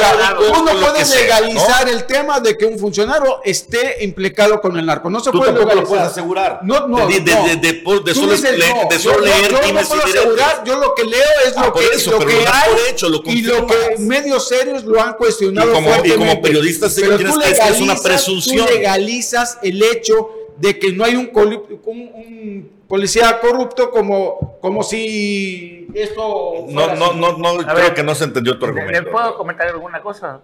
uno 0.49 0.53
con 0.53 0.65
lo 0.65 0.71
que 0.79 0.86
puede 0.91 1.05
sea, 1.05 1.21
legalizar 1.39 1.86
¿no? 1.86 1.91
el 1.93 2.03
tema 2.05 2.39
de 2.41 2.57
que 2.57 2.65
un 2.65 2.77
funcionario 2.77 3.39
esté 3.45 4.03
implicado 4.03 4.59
con 4.59 4.77
el 4.77 4.86
narco 4.86 5.09
no 5.09 5.19
se 5.21 5.31
Tú 5.31 5.38
puede 5.38 5.51
tampoco 5.53 5.69
lo 5.69 5.81
legalizar. 5.81 5.97
puedes 5.97 6.12
asegurar. 6.12 6.59
no 6.63 6.88
no 6.88 7.07
De, 7.07 7.19
de, 7.21 7.36
no. 7.36 7.43
de, 7.45 7.55
de- 7.55 7.73
de 7.73 7.73
Tú 8.13 8.19
solo, 8.19 8.31
dices, 8.33 8.57
le- 8.57 8.69
no, 8.69 8.89
de 8.89 8.95
yo- 8.97 8.99
solo 8.99 9.17
yo- 9.19 9.23
leer 9.25 9.41
yo 9.43 9.51
no 9.51 9.59
puedo 9.88 10.03
asegurar, 10.03 10.63
yo 10.65 10.75
lo 10.79 10.93
que 10.95 11.03
leo 11.05 11.21
es 11.47 11.53
Ah, 11.55 11.65
lo 11.67 11.73
por 11.73 11.81
que, 11.89 11.95
eso, 11.95 12.12
lo 12.12 12.17
pero 12.19 12.29
que 12.31 12.38
hay 12.47 12.69
por 12.71 12.79
hecho, 12.89 13.09
lo 13.09 13.21
y 13.25 13.41
lo 13.43 13.65
que 13.67 13.95
medios 13.99 14.47
serios 14.47 14.83
lo 14.83 15.01
han 15.01 15.13
cuestionado 15.13 15.69
Y 15.71 15.73
como- 15.73 15.89
y 16.03 17.12
Pero 17.17 17.34
tú 17.34 17.39
que 17.39 17.47
decir, 17.47 17.63
es 17.63 17.82
una 17.82 17.93
legalizas- 17.93 18.04
presunción. 18.04 18.65
Tú 18.67 18.73
legalizas 18.73 19.60
el 19.63 19.82
hecho 19.84 20.30
de 20.58 20.78
que 20.80 20.91
no 20.93 21.04
hay 21.04 21.15
un, 21.15 21.32
coli- 21.32 21.62
un, 21.86 21.99
un 22.13 22.71
policía 22.88 23.39
corrupto 23.39 23.89
como, 23.89 24.58
como 24.62 24.84
si 24.84 25.88
esto 25.95 26.65
No, 26.69 26.95
no, 26.95 27.13
no, 27.13 27.38
no 27.38 27.58
creo 27.58 27.76
ver, 27.76 27.93
que 27.95 28.04
no 28.04 28.13
se 28.13 28.26
entendió 28.26 28.58
tu 28.60 28.65
¿Le, 28.67 28.71
argumento. 28.71 29.02
le 29.04 29.12
puedo 29.12 29.36
comentar 29.36 29.67
alguna 29.67 30.02
cosa? 30.02 30.41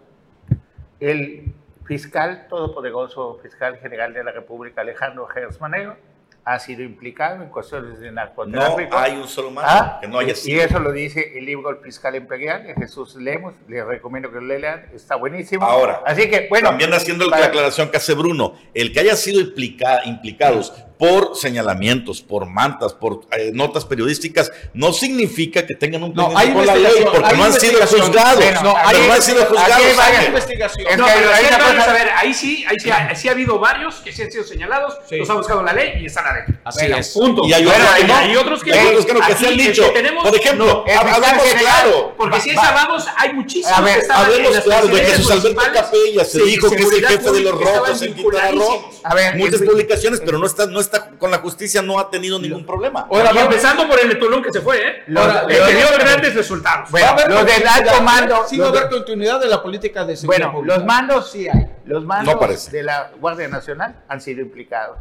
el 0.99 1.53
fiscal 1.85 2.47
todopoderoso, 2.49 3.39
fiscal 3.41 3.77
general 3.77 4.13
de 4.13 4.23
la 4.23 4.31
República, 4.31 4.81
Alejandro 4.81 5.27
Gers 5.27 5.59
Manero, 5.61 5.95
ha 6.45 6.57
sido 6.59 6.81
implicado 6.83 7.43
en 7.43 7.49
cuestiones 7.49 7.99
de 7.99 8.07
No 8.07 8.13
narcotráfico. 8.13 8.97
hay 8.97 9.17
un 9.17 9.27
solo 9.27 9.51
mano 9.51 9.67
Ah, 9.69 9.97
que 10.01 10.07
no 10.07 10.17
haya 10.19 10.31
y 10.33 10.35
sido. 10.35 10.61
eso 10.63 10.79
lo 10.79 10.91
dice 10.91 11.37
el 11.37 11.45
libro 11.45 11.69
El 11.69 11.77
Fiscal 11.77 12.15
Imperial 12.15 12.65
de 12.65 12.73
Jesús 12.75 13.15
Lemos. 13.15 13.53
Les 13.67 13.85
recomiendo 13.85 14.29
que 14.31 14.35
lo 14.41 14.41
lean, 14.57 14.85
está 14.93 15.15
buenísimo. 15.15 15.65
Ahora, 15.65 16.01
así 16.05 16.29
que, 16.29 16.47
bueno. 16.49 16.69
También 16.69 16.91
haciendo 16.93 17.27
la 17.27 17.37
aclaración 17.45 17.89
que 17.89 17.97
hace 17.97 18.13
Bruno, 18.15 18.55
el 18.73 18.91
que 18.93 18.99
haya 19.01 19.15
sido 19.15 19.39
implica- 19.41 20.01
implicados 20.05 20.73
por 20.99 21.31
señalamientos, 21.37 22.21
por 22.21 22.45
mantas, 22.45 22.93
por 22.93 23.21
eh, 23.31 23.51
notas 23.53 23.85
periodísticas, 23.85 24.51
no 24.73 24.91
significa 24.91 25.65
que 25.65 25.73
tengan 25.73 26.03
un 26.03 26.13
No, 26.13 26.27
pendiente 26.27 26.41
hay 26.49 26.53
con 26.53 26.65
la 26.67 26.75
ley, 26.75 27.05
porque 27.09 27.25
hay 27.25 27.37
no 27.37 27.43
han 27.45 27.53
sido 27.53 27.79
juzgados. 27.87 28.35
Bueno, 28.43 28.61
no, 28.63 28.75
aquí- 28.77 28.97
no 29.07 29.13
han 29.13 29.21
sido 29.21 29.45
juzgados. 29.45 29.75
hay 29.77 29.83
varias 29.95 29.99
Ángel. 30.09 30.27
investigación. 30.27 30.87
Es 30.91 30.97
No, 30.97 31.05
pero 31.05 31.29
hay 31.29 31.35
hay 31.35 31.45
una 31.47 31.57
varios, 31.57 31.75
cosa- 31.85 31.89
a 31.89 31.93
ver, 31.93 32.09
ahí 32.17 32.33
sí, 32.33 32.65
ahí 32.67 32.75
sí, 32.81 32.89
ha- 32.91 33.15
sí 33.15 33.27
ha 33.29 33.31
habido 33.31 33.59
varios 33.59 33.95
que 33.95 34.11
sí 34.11 34.21
han 34.23 34.31
sido 34.31 34.43
señalados, 34.43 34.97
Sí. 35.07 35.15
los 35.17 35.29
ha 35.29 35.33
buscado 35.35 35.63
la 35.63 35.71
ley 35.71 35.93
y 36.01 36.05
están 36.07 36.27
adentro. 36.27 36.55
Así 36.65 36.79
Bueno, 36.81 36.97
es. 36.97 37.09
Punto. 37.13 37.45
Y 37.45 37.53
hay 37.53 37.63
Bueno, 37.63 37.79
otros 37.85 37.95
que 38.01 38.03
no. 38.07 38.15
hay 38.17 38.35
otros 38.35 38.63
que 38.63 38.73
Hay 38.73 38.87
otros 38.87 39.05
que 39.05 39.13
no, 39.13 39.21
que 39.25 39.33
se 39.35 39.47
han 39.47 39.57
dicho. 39.57 39.83
que 39.85 39.89
tenemos, 39.91 40.23
Por 40.27 40.35
ejemplo, 40.37 40.65
no, 40.65 40.83
el 40.85 40.97
hab- 40.97 40.99
hablemos 40.99 41.21
fiscal 41.43 41.47
general, 41.47 41.81
claro. 41.83 42.13
porque 42.17 42.41
si 42.41 42.49
es 42.49 42.55
vamos, 42.57 43.05
hay 43.15 43.33
muchísimos 43.33 43.77
A 43.77 43.81
ver, 43.81 43.93
que 43.95 43.99
estaban 44.01 44.25
Hablemos 44.25 44.47
en 44.49 44.53
las 44.53 44.63
claro 44.65 44.87
de 44.87 44.99
Jesús 45.05 45.31
Alberto 45.31 45.61
Capella 45.73 46.25
se 46.25 46.43
dijo 46.43 46.69
que 46.69 46.75
es 46.83 46.91
el 46.91 47.07
jefe 47.07 47.31
de 47.31 47.39
los 47.39 47.53
rojos 47.57 48.01
en 48.01 48.13
Quintana 48.15 48.51
Roo. 48.51 48.89
Muchas 49.37 49.61
publicaciones, 49.61 50.19
pero 50.25 50.37
no 50.37 50.45
está, 50.45 50.65
no 50.65 50.79
está 50.91 51.09
con 51.17 51.31
la 51.31 51.37
justicia, 51.39 51.81
no 51.81 51.99
ha 51.99 52.09
tenido 52.09 52.39
ningún 52.39 52.65
problema. 52.65 53.07
Ahora, 53.11 53.31
va- 53.31 53.41
empezando 53.41 53.87
por 53.87 53.99
el 53.99 54.09
de 54.09 54.15
Tulum 54.15 54.41
que 54.41 54.51
se 54.51 54.61
fue, 54.61 54.77
¿eh? 54.87 55.03
Los- 55.07 55.23
Ahora, 55.25 55.41
El 55.47 55.65
que 55.65 55.75
dio 55.75 55.87
grandes 55.99 56.33
resultados. 56.35 56.89
Bueno, 56.91 57.05
va 57.05 57.09
a 57.11 57.13
haber 57.13 57.29
los 57.29 57.45
del 57.45 57.53
continuidad, 57.63 57.87
alto 57.89 58.03
mando- 58.03 58.45
Sí, 58.47 58.57
va 58.57 58.63
a 58.65 58.67
los 58.67 58.73
de- 58.73 58.79
haber 58.85 58.91
continuidad 58.97 59.39
de 59.39 59.47
la 59.47 59.61
política 59.63 60.05
de 60.05 60.15
seguridad 60.17 60.47
Bueno, 60.47 60.57
pública. 60.59 60.75
los 60.77 60.85
mandos 60.85 61.31
sí 61.31 61.47
hay. 61.47 61.67
Los 61.85 62.03
mandos 62.05 62.35
No 62.35 62.71
de 62.71 62.83
la 62.83 63.11
Guardia 63.19 63.47
Nacional 63.47 63.95
han 64.07 64.21
sido 64.21 64.41
implicados. 64.41 64.97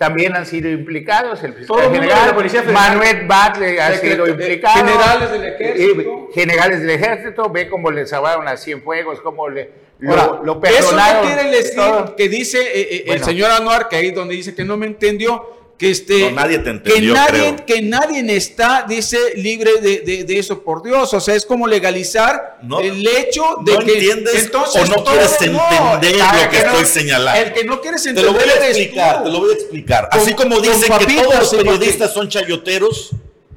También 0.00 0.34
han 0.34 0.46
sido 0.46 0.70
implicados 0.70 1.44
el 1.44 1.52
fiscal 1.52 1.76
Todo 1.76 1.92
general, 1.92 2.20
de 2.22 2.26
la 2.28 2.34
Policía 2.34 2.62
Federal. 2.62 2.88
Manuel 2.88 3.26
Batle 3.26 3.82
ha 3.82 3.98
sido 3.98 4.26
eh, 4.26 4.30
implicado. 4.30 4.76
generales 4.78 5.30
del 5.30 5.44
ejército. 5.44 6.28
Generales 6.32 6.80
del 6.80 6.90
ejército, 6.90 7.50
ve 7.50 7.68
cómo 7.68 7.90
le 7.90 8.06
salvaron 8.06 8.48
a 8.48 8.56
Cienfuegos, 8.56 9.20
cómo 9.20 9.50
le, 9.50 9.68
lo, 9.98 10.12
Ahora, 10.12 10.40
lo 10.42 10.52
eso 10.52 10.60
perdonaron. 10.62 11.28
no 11.28 11.34
quiere 11.34 11.50
decir 11.50 11.76
todo. 11.76 12.16
que 12.16 12.30
dice 12.30 12.62
eh, 12.62 12.96
eh, 12.96 13.04
el 13.08 13.22
señor 13.22 13.50
Anuar, 13.50 13.90
que 13.90 13.96
ahí 13.96 14.10
donde 14.10 14.34
dice 14.36 14.54
que 14.54 14.64
no 14.64 14.78
me 14.78 14.86
entendió, 14.86 15.59
que 15.80 15.90
este... 15.90 16.20
No, 16.30 16.32
nadie 16.32 16.58
te 16.58 16.68
entendió, 16.68 17.14
que 17.14 17.18
nadie, 17.18 17.54
creo. 17.54 17.66
que 17.66 17.80
nadie 17.82 18.36
está, 18.36 18.84
dice, 18.86 19.16
libre 19.36 19.80
de, 19.80 20.00
de- 20.00 20.24
de 20.24 20.38
eso, 20.38 20.62
por 20.62 20.82
Dios. 20.82 21.14
O 21.14 21.20
sea, 21.20 21.34
es 21.34 21.46
como 21.46 21.66
legalizar 21.66 22.58
No- 22.62 22.80
el 22.80 23.04
hecho 23.08 23.42
de 23.64 23.72
no 23.72 23.78
que... 23.80 23.92
entiendes 23.94 24.50
o 24.54 24.84
no 24.84 25.02
quieres 25.04 25.32
entender 25.40 25.80
lo 25.80 26.50
que 26.50 26.58
no, 26.58 26.72
estoy 26.72 26.84
señalando. 26.84 27.40
El 27.42 27.52
que 27.54 27.64
no 27.64 27.80
quieres 27.80 28.02
Te 28.02 28.10
entender 28.10 28.32
lo 28.34 28.38
voy 28.38 28.48
a 28.50 28.66
explicar, 28.68 29.24
te 29.24 29.30
lo 29.30 29.38
voy 29.40 29.50
a 29.50 29.54
explicar. 29.54 30.08
Con- 30.10 30.20
Así 30.20 30.34
como 30.34 30.60
dicen 30.60 30.92
que 30.98 31.06
todos 31.14 31.34
los 31.34 31.54
periodistas 31.54 32.12
son 32.12 32.28
chayoteros, 32.28 33.10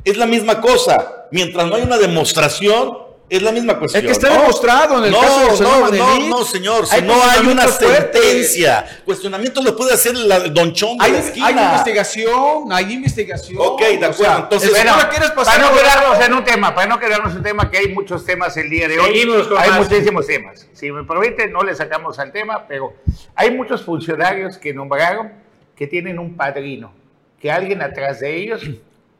es 0.05 0.15
la 0.15 0.25
misma 0.25 0.61
cosa. 0.61 1.25
Mientras 1.29 1.67
no 1.67 1.75
hay 1.75 1.81
una 1.81 1.97
demostración, 1.97 2.99
es 3.37 3.41
la 3.43 3.51
misma 3.51 3.79
cuestión. 3.79 4.01
El 4.01 4.07
que 4.07 4.11
está 4.13 4.29
¿no? 4.29 4.41
demostrado 4.41 4.97
en 4.99 5.05
el 5.05 5.11
no, 5.11 5.19
caso 5.21 5.39
del 5.47 5.57
señor 5.57 5.95
no, 5.97 6.19
no, 6.19 6.27
no, 6.39 6.45
señor. 6.45 6.85
Si 6.87 6.95
Hay 6.95 7.01
no 7.01 7.13
hay 7.13 7.39
una 7.47 7.63
cuestionamientos 7.63 7.75
fuertes. 7.77 8.21
sentencia, 8.21 9.01
cuestionamiento 9.05 9.61
lo 9.61 9.75
puede 9.75 9.93
hacer 9.93 10.15
la- 10.17 10.37
el 10.37 10.53
Don 10.53 10.73
Chong 10.73 10.97
de 10.99 11.05
Hay, 11.05 11.11
la 11.11 11.17
hay 11.47 11.53
investigación, 11.65 12.71
hay 12.71 12.93
investigación. 12.93 13.57
Ok, 13.59 13.79
de 13.81 13.85
o 13.85 13.93
acuerdo, 13.97 14.13
sea, 14.15 14.37
entonces, 14.37 14.69
Bueno, 14.71 14.93
pasar 15.35 15.43
para 15.45 15.69
no 15.71 15.77
quedarnos 15.77 16.25
en 16.25 16.33
un 16.33 16.43
tema, 16.43 16.75
para 16.75 16.87
no 16.87 16.99
quedarnos 16.99 17.31
en 17.31 17.37
un 17.37 17.43
tema, 17.43 17.69
que 17.71 17.77
hay 17.77 17.87
muchos 17.89 18.25
temas 18.25 18.55
el 18.57 18.69
día 18.69 18.87
de 18.87 18.99
hoy. 18.99 19.07
Seguimos 19.07 19.47
con 19.47 19.57
hay 19.57 19.69
más. 19.69 19.79
muchísimos 19.89 20.27
temas. 20.27 20.67
Si 20.73 20.91
me 20.91 21.03
permite, 21.03 21.47
no 21.47 21.63
le 21.63 21.75
sacamos 21.75 22.19
al 22.19 22.31
tema, 22.31 22.65
pero 22.67 22.93
hay 23.35 23.51
muchos 23.51 23.83
funcionarios 23.83 24.57
que 24.57 24.73
nombraron 24.73 25.31
que 25.75 25.87
tienen 25.87 26.19
un 26.19 26.35
padrino, 26.35 26.93
que 27.41 27.51
alguien 27.51 27.81
atrás 27.81 28.19
de 28.19 28.35
ellos 28.37 28.61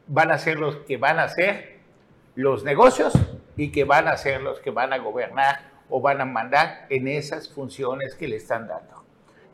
van 0.06 0.30
a 0.30 0.38
ser 0.38 0.58
los 0.58 0.76
que 0.86 0.96
van 0.96 1.18
a 1.18 1.24
hacer 1.24 1.78
los 2.36 2.64
negocios 2.64 3.12
y 3.56 3.70
que 3.70 3.84
van 3.84 4.08
a 4.08 4.16
ser 4.16 4.42
los 4.42 4.60
que 4.60 4.70
van 4.70 4.92
a 4.92 4.98
gobernar 4.98 5.72
o 5.88 6.00
van 6.00 6.20
a 6.20 6.24
mandar 6.24 6.86
en 6.88 7.08
esas 7.08 7.48
funciones 7.52 8.14
que 8.14 8.28
le 8.28 8.36
están 8.36 8.66
dando. 8.66 9.04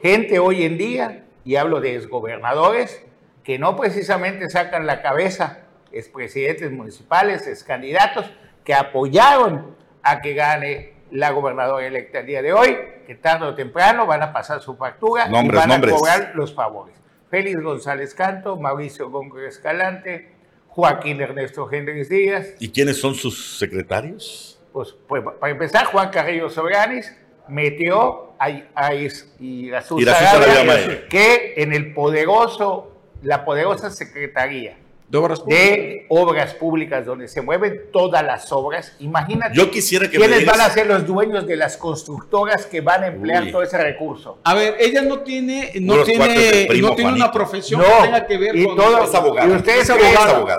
Gente 0.00 0.38
hoy 0.38 0.62
en 0.64 0.78
día, 0.78 1.24
y 1.44 1.56
hablo 1.56 1.80
de 1.80 1.96
exgobernadores, 1.96 3.04
que 3.44 3.58
no 3.58 3.76
precisamente 3.76 4.48
sacan 4.48 4.86
la 4.86 5.02
cabeza, 5.02 5.60
expresidentes 5.92 6.70
municipales, 6.70 7.46
excandidatos, 7.46 8.30
que 8.64 8.74
apoyaron 8.74 9.76
a 10.02 10.20
que 10.20 10.34
gane 10.34 10.94
la 11.10 11.30
gobernadora 11.30 11.86
electa 11.86 12.20
el 12.20 12.26
día 12.26 12.42
de 12.42 12.52
hoy, 12.52 12.78
que 13.06 13.16
tarde 13.16 13.46
o 13.46 13.54
temprano 13.54 14.06
van 14.06 14.22
a 14.22 14.32
pasar 14.32 14.60
su 14.60 14.76
factura 14.76 15.26
Nombres, 15.26 15.52
y 15.52 15.56
van 15.56 15.68
nombres. 15.68 15.94
a 15.94 15.98
cobrar 15.98 16.32
los 16.34 16.54
favores. 16.54 16.94
Félix 17.28 17.60
González 17.60 18.14
Canto, 18.14 18.56
Mauricio 18.56 19.10
Góngora 19.10 19.48
Escalante, 19.48 20.32
Joaquín 20.70 21.20
Ernesto 21.20 21.68
Hendrix 21.70 22.08
Díaz, 22.08 22.54
¿Y 22.58 22.70
quiénes 22.70 23.00
son 23.00 23.14
sus 23.14 23.58
secretarios? 23.58 24.58
pues, 24.72 24.94
pues, 25.08 25.22
para 25.40 25.52
empezar, 25.52 25.86
Juan 25.86 26.10
Carrillo 26.10 26.48
Sobranis 26.48 27.12
metió 27.48 28.32
a, 28.38 28.46
a 28.74 28.94
Irazú 28.94 30.00
Sarabia, 30.00 31.08
que 31.08 31.54
en 31.56 31.72
el 31.72 31.92
poderoso, 31.92 32.92
la 33.22 33.44
poderosa 33.44 33.90
Secretaría 33.90 34.76
de 35.10 35.18
obras 35.18 35.40
públicas. 35.40 35.64
de 35.66 36.06
Obras 36.08 36.54
Públicas, 36.54 37.04
donde 37.04 37.26
se 37.28 37.42
mueven 37.42 37.82
todas 37.92 38.22
las 38.24 38.50
obras, 38.52 38.94
imagínate 39.00 39.56
Yo 39.56 39.68
quisiera 39.70 40.08
que 40.08 40.18
me 40.18 40.26
quiénes 40.26 40.40
digas- 40.40 40.56
van 40.56 40.66
a 40.66 40.72
ser 40.72 40.86
los 40.86 41.04
dueños 41.06 41.46
de 41.46 41.56
las 41.56 41.76
constructoras 41.76 42.66
que 42.66 42.80
van 42.80 43.02
a 43.02 43.06
emplear 43.08 43.42
Uy. 43.44 43.50
todo 43.52 43.62
ese 43.62 43.76
recurso. 43.76 44.38
A 44.44 44.54
ver, 44.54 44.76
ella 44.78 45.02
no 45.02 45.20
tiene, 45.20 45.72
no 45.80 45.94
Unos 45.94 46.06
tiene, 46.06 46.66
primo 46.68 46.88
no 46.90 46.94
tiene 46.94 47.12
una 47.12 47.32
profesión 47.32 47.80
No, 47.80 47.86
que 47.86 48.02
tenga 48.04 48.26
que 48.26 48.38
ver 48.38 48.56
y 48.56 48.64
con 48.64 48.76
todo, 48.76 49.02
Es 49.04 49.10
y 49.12 49.50
ustedes 49.50 49.90
Es 49.90 49.96
creen, 49.96 50.16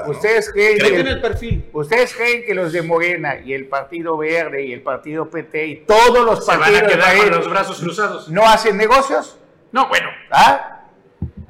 ustedes 0.07 0.51
creen 0.51 0.99
en 0.99 1.07
el 1.07 1.21
perfil. 1.21 1.65
¿Ustedes 1.71 2.13
creen 2.13 2.43
que 2.45 2.53
los 2.53 2.73
de 2.73 2.81
Morena 2.81 3.39
y 3.43 3.53
el 3.53 3.67
Partido 3.67 4.17
Verde 4.17 4.65
y 4.65 4.73
el 4.73 4.81
Partido 4.81 5.29
PT 5.29 5.65
y 5.67 5.75
todos 5.85 6.25
los 6.25 6.45
Se 6.45 6.51
van 6.51 6.59
a 6.61 6.65
partidos 6.65 6.81
del 6.81 6.91
quedar 6.91 7.09
con 7.15 7.19
país 7.21 7.35
los 7.37 7.49
brazos 7.49 7.79
cruzados. 7.79 8.29
no 8.29 8.45
hacen 8.45 8.75
negocios? 8.75 9.37
No, 9.71 9.87
bueno. 9.87 10.09
¿Ah? 10.29 10.80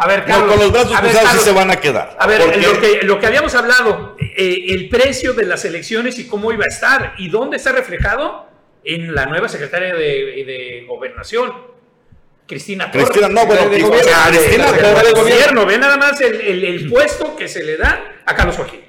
A 0.04 0.08
ver, 0.08 0.20
No, 0.22 0.26
Carlos. 0.26 0.50
con 0.50 0.60
los 0.60 0.72
brazos 0.72 0.96
a 0.96 1.02
ver, 1.02 1.12
cruzados 1.12 1.38
sí 1.42 1.46
se 1.46 1.52
van 1.52 1.70
a 1.72 1.76
quedar. 1.80 2.18
A 2.20 2.26
ver, 2.28 2.42
lo 2.58 2.80
que, 2.82 3.00
lo 3.04 3.20
que 3.20 3.26
habíamos 3.28 3.54
hablado, 3.56 4.16
eh, 4.20 4.66
el 4.70 4.90
precio 4.90 5.34
de 5.34 5.46
las 5.46 5.64
elecciones 5.66 6.18
y 6.20 6.28
cómo 6.28 6.52
iba 6.52 6.66
a 6.66 6.68
estar, 6.70 7.14
y 7.20 7.30
dónde 7.30 7.58
está 7.58 7.72
reflejado 7.72 8.48
en 8.84 9.14
la 9.14 9.28
nueva 9.28 9.48
secretaria 9.48 9.94
de, 9.94 10.00
de 10.46 10.86
Gobernación, 10.88 11.54
Cristina 12.48 12.92
Torres. 12.92 13.10
Cristina, 13.10 13.30
no, 13.30 13.46
bueno, 13.46 13.70
de 13.70 13.80
gobierno. 13.82 13.96
o 13.98 14.04
sea, 14.04 14.26
Cristina 14.30 14.72
de- 14.72 14.80
Torres- 14.82 15.14
gobierno, 15.14 15.66
ve 15.66 15.78
nada 15.78 15.98
más 15.98 16.20
el, 16.22 16.42
el- 16.42 16.64
el 16.66 16.90
puesto 16.90 17.36
que 17.36 17.48
se 17.48 17.64
le 17.64 17.78
da 17.78 18.04
a 18.26 18.36
Carlos 18.36 18.56
Joaquín. 18.58 18.82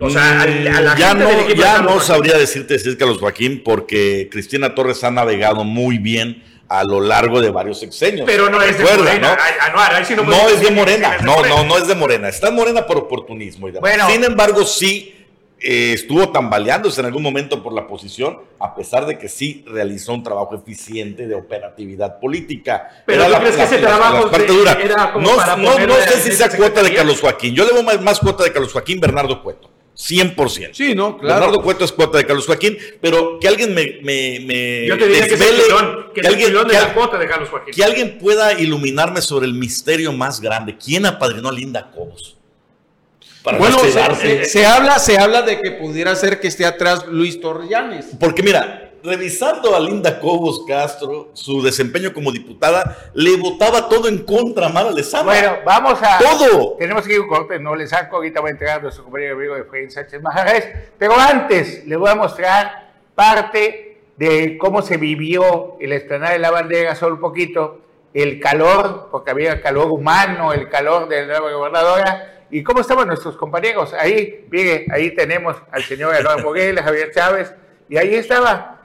O 0.00 0.08
sea, 0.10 0.42
al- 0.42 0.66
a 0.68 0.80
la 0.80 0.94
Mm, 0.94 0.98
ya 0.98 1.08
gente 1.08 1.24
no, 1.24 1.30
del 1.30 1.38
equipo 1.40 1.50
de 1.56 1.56
ya 1.68 1.78
no 1.78 1.88
Joaquín. 1.90 2.06
sabría 2.06 2.38
decirte 2.38 2.74
decir 2.74 2.96
Carlos 2.96 3.18
Joaquín 3.18 3.62
porque 3.64 4.28
Cristina 4.30 4.74
Torres 4.74 5.04
ha 5.04 5.10
navegado 5.10 5.64
muy 5.64 5.98
bien 5.98 6.42
a 6.68 6.84
lo 6.84 7.00
largo 7.00 7.40
de 7.40 7.50
varios 7.50 7.80
sexenios. 7.80 8.26
Pero 8.26 8.50
no 8.50 8.60
es 8.62 8.76
de 8.76 8.84
Recuerda, 8.84 9.04
Morena. 9.04 9.28
¿no? 9.34 9.42
Ay, 9.42 9.52
Anuar, 9.70 9.94
ahí 9.94 10.04
sí 10.04 10.14
no 10.14 10.22
No 10.24 10.48
es 10.48 10.60
de 10.60 10.70
Morena, 10.70 11.14
es 11.14 11.20
de 11.20 11.26
no, 11.26 11.36
Morena. 11.36 11.56
no, 11.56 11.64
no 11.64 11.78
es 11.78 11.88
de 11.88 11.94
Morena. 11.94 12.28
Está 12.28 12.48
en 12.48 12.54
Morena 12.56 12.86
por 12.86 12.98
oportunismo 12.98 13.68
y 13.68 13.72
demás. 13.72 13.90
Bueno. 13.90 14.08
Sin 14.10 14.22
embargo, 14.24 14.64
sí 14.64 15.14
eh, 15.60 15.92
estuvo 15.94 16.28
tambaleándose 16.30 17.00
en 17.00 17.06
algún 17.06 17.22
momento 17.22 17.62
por 17.62 17.72
la 17.72 17.86
posición, 17.86 18.38
a 18.60 18.74
pesar 18.76 19.06
de 19.06 19.18
que 19.18 19.28
sí 19.28 19.64
realizó 19.66 20.12
un 20.12 20.22
trabajo 20.22 20.54
eficiente 20.54 21.26
de 21.26 21.34
operatividad 21.34 22.20
política. 22.20 23.02
Pero 23.06 23.24
¿tú 23.26 23.34
crees 23.40 23.56
que 23.56 23.62
ese 23.64 23.78
trabajo 23.78 24.30
parte 24.30 24.46
de- 24.46 24.52
dura. 24.58 24.78
era 24.80 25.12
como 25.12 25.26
no, 25.30 25.36
para 25.36 25.56
no, 25.56 25.78
no 25.78 25.94
sé 25.96 26.20
si 26.20 26.28
esa 26.30 26.48
sea 26.48 26.56
cuota 26.56 26.82
de? 26.82 26.94
Carlos 26.94 27.20
Joaquín. 27.20 27.54
Yo 27.54 27.64
le 27.66 27.72
veo 27.72 27.82
más, 27.82 28.00
más 28.02 28.20
cuota 28.20 28.44
de 28.44 28.52
Carlos 28.52 28.72
Joaquín 28.72 29.00
Bernardo 29.00 29.42
Cueto. 29.42 29.67
100%. 29.98 30.70
Sí, 30.74 30.94
no, 30.94 31.18
claro. 31.18 31.40
Bernardo 31.40 31.62
Cueto 31.62 31.84
es 31.84 31.90
cuota 31.92 32.18
de 32.18 32.24
Carlos 32.24 32.46
Joaquín, 32.46 32.78
pero 33.00 33.38
que 33.40 33.48
alguien 33.48 33.74
me, 33.74 33.98
me, 34.02 34.38
me 34.46 34.86
Yo 34.86 34.96
te 34.96 35.06
diría 35.08 35.26
que 35.26 35.34
es 35.34 35.40
el 35.40 35.56
pilón, 35.62 36.06
que 36.14 36.20
alguien- 36.26 36.52
de 36.52 36.64
que 36.66 36.72
la 36.72 36.94
cuota 36.94 37.18
de 37.18 37.26
Carlos 37.26 37.48
Joaquín. 37.48 37.74
que 37.74 37.84
alguien 37.84 38.18
pueda 38.18 38.52
iluminarme 38.60 39.20
sobre 39.20 39.46
el 39.46 39.54
misterio 39.54 40.12
más 40.12 40.40
grande. 40.40 40.76
¿Quién 40.76 41.04
apadrinó 41.04 41.48
a 41.48 41.52
Linda 41.52 41.90
Cobos? 41.90 42.36
Para 43.42 43.58
Bueno, 43.58 43.76
no 43.76 43.84
se, 43.84 43.92
se- 44.20 44.44
se 44.44 44.66
habla, 44.66 44.98
se 45.00 45.18
habla 45.18 45.42
de 45.42 45.60
que 45.60 45.72
pudiera 45.72 46.14
ser 46.14 46.38
que 46.40 46.48
esté 46.48 46.64
atrás 46.64 47.06
Luis 47.08 47.40
Torrellanes. 47.40 48.06
Porque 48.20 48.42
mira, 48.42 48.87
revisando 49.02 49.74
a 49.74 49.80
Linda 49.80 50.20
Cobos 50.20 50.64
Castro, 50.66 51.30
su 51.32 51.62
desempeño 51.62 52.12
como 52.12 52.32
diputada, 52.32 53.10
le 53.14 53.36
votaba 53.36 53.88
todo 53.88 54.08
en 54.08 54.18
contra 54.18 54.66
a 54.66 54.68
Mara 54.68 54.90
Lezama. 54.90 55.32
Bueno, 55.32 55.58
vamos 55.64 55.98
a... 56.02 56.18
Todo. 56.18 56.76
Tenemos 56.78 57.06
que 57.06 57.14
ir 57.14 57.18
a 57.18 57.22
un 57.22 57.28
corte, 57.28 57.58
no 57.58 57.74
le 57.74 57.86
saco, 57.86 58.16
ahorita 58.16 58.40
va 58.40 58.48
a 58.48 58.50
entrar 58.52 58.82
nuestro 58.82 59.04
compañero 59.04 59.36
amigo 59.36 59.54
de 59.54 59.64
Freddy 59.64 59.90
Sánchez 59.90 60.22
Majarés, 60.22 60.68
pero 60.98 61.14
antes 61.18 61.86
les 61.86 61.98
voy 61.98 62.10
a 62.10 62.14
mostrar 62.14 62.92
parte 63.14 64.00
de 64.16 64.58
cómo 64.58 64.82
se 64.82 64.96
vivió 64.96 65.76
el 65.80 65.92
explanada 65.92 66.32
de 66.32 66.38
la 66.40 66.50
bandera, 66.50 66.94
solo 66.94 67.14
un 67.14 67.20
poquito, 67.20 67.80
el 68.14 68.40
calor, 68.40 69.08
porque 69.10 69.30
había 69.30 69.60
calor 69.60 69.90
humano, 69.90 70.52
el 70.52 70.68
calor 70.68 71.08
de 71.08 71.26
la 71.26 71.38
nueva 71.38 71.52
gobernadora, 71.52 72.34
y 72.50 72.62
cómo 72.62 72.80
estaban 72.80 73.06
nuestros 73.06 73.36
compañeros. 73.36 73.92
Ahí, 73.92 74.46
mire, 74.50 74.86
ahí 74.90 75.14
tenemos 75.14 75.56
al 75.70 75.84
señor 75.84 76.14
Eduardo 76.14 76.42
Moguel, 76.42 76.78
a 76.78 76.82
Javier 76.82 77.12
Chávez, 77.12 77.54
y 77.88 77.96
ahí 77.96 78.14
estaba 78.14 78.77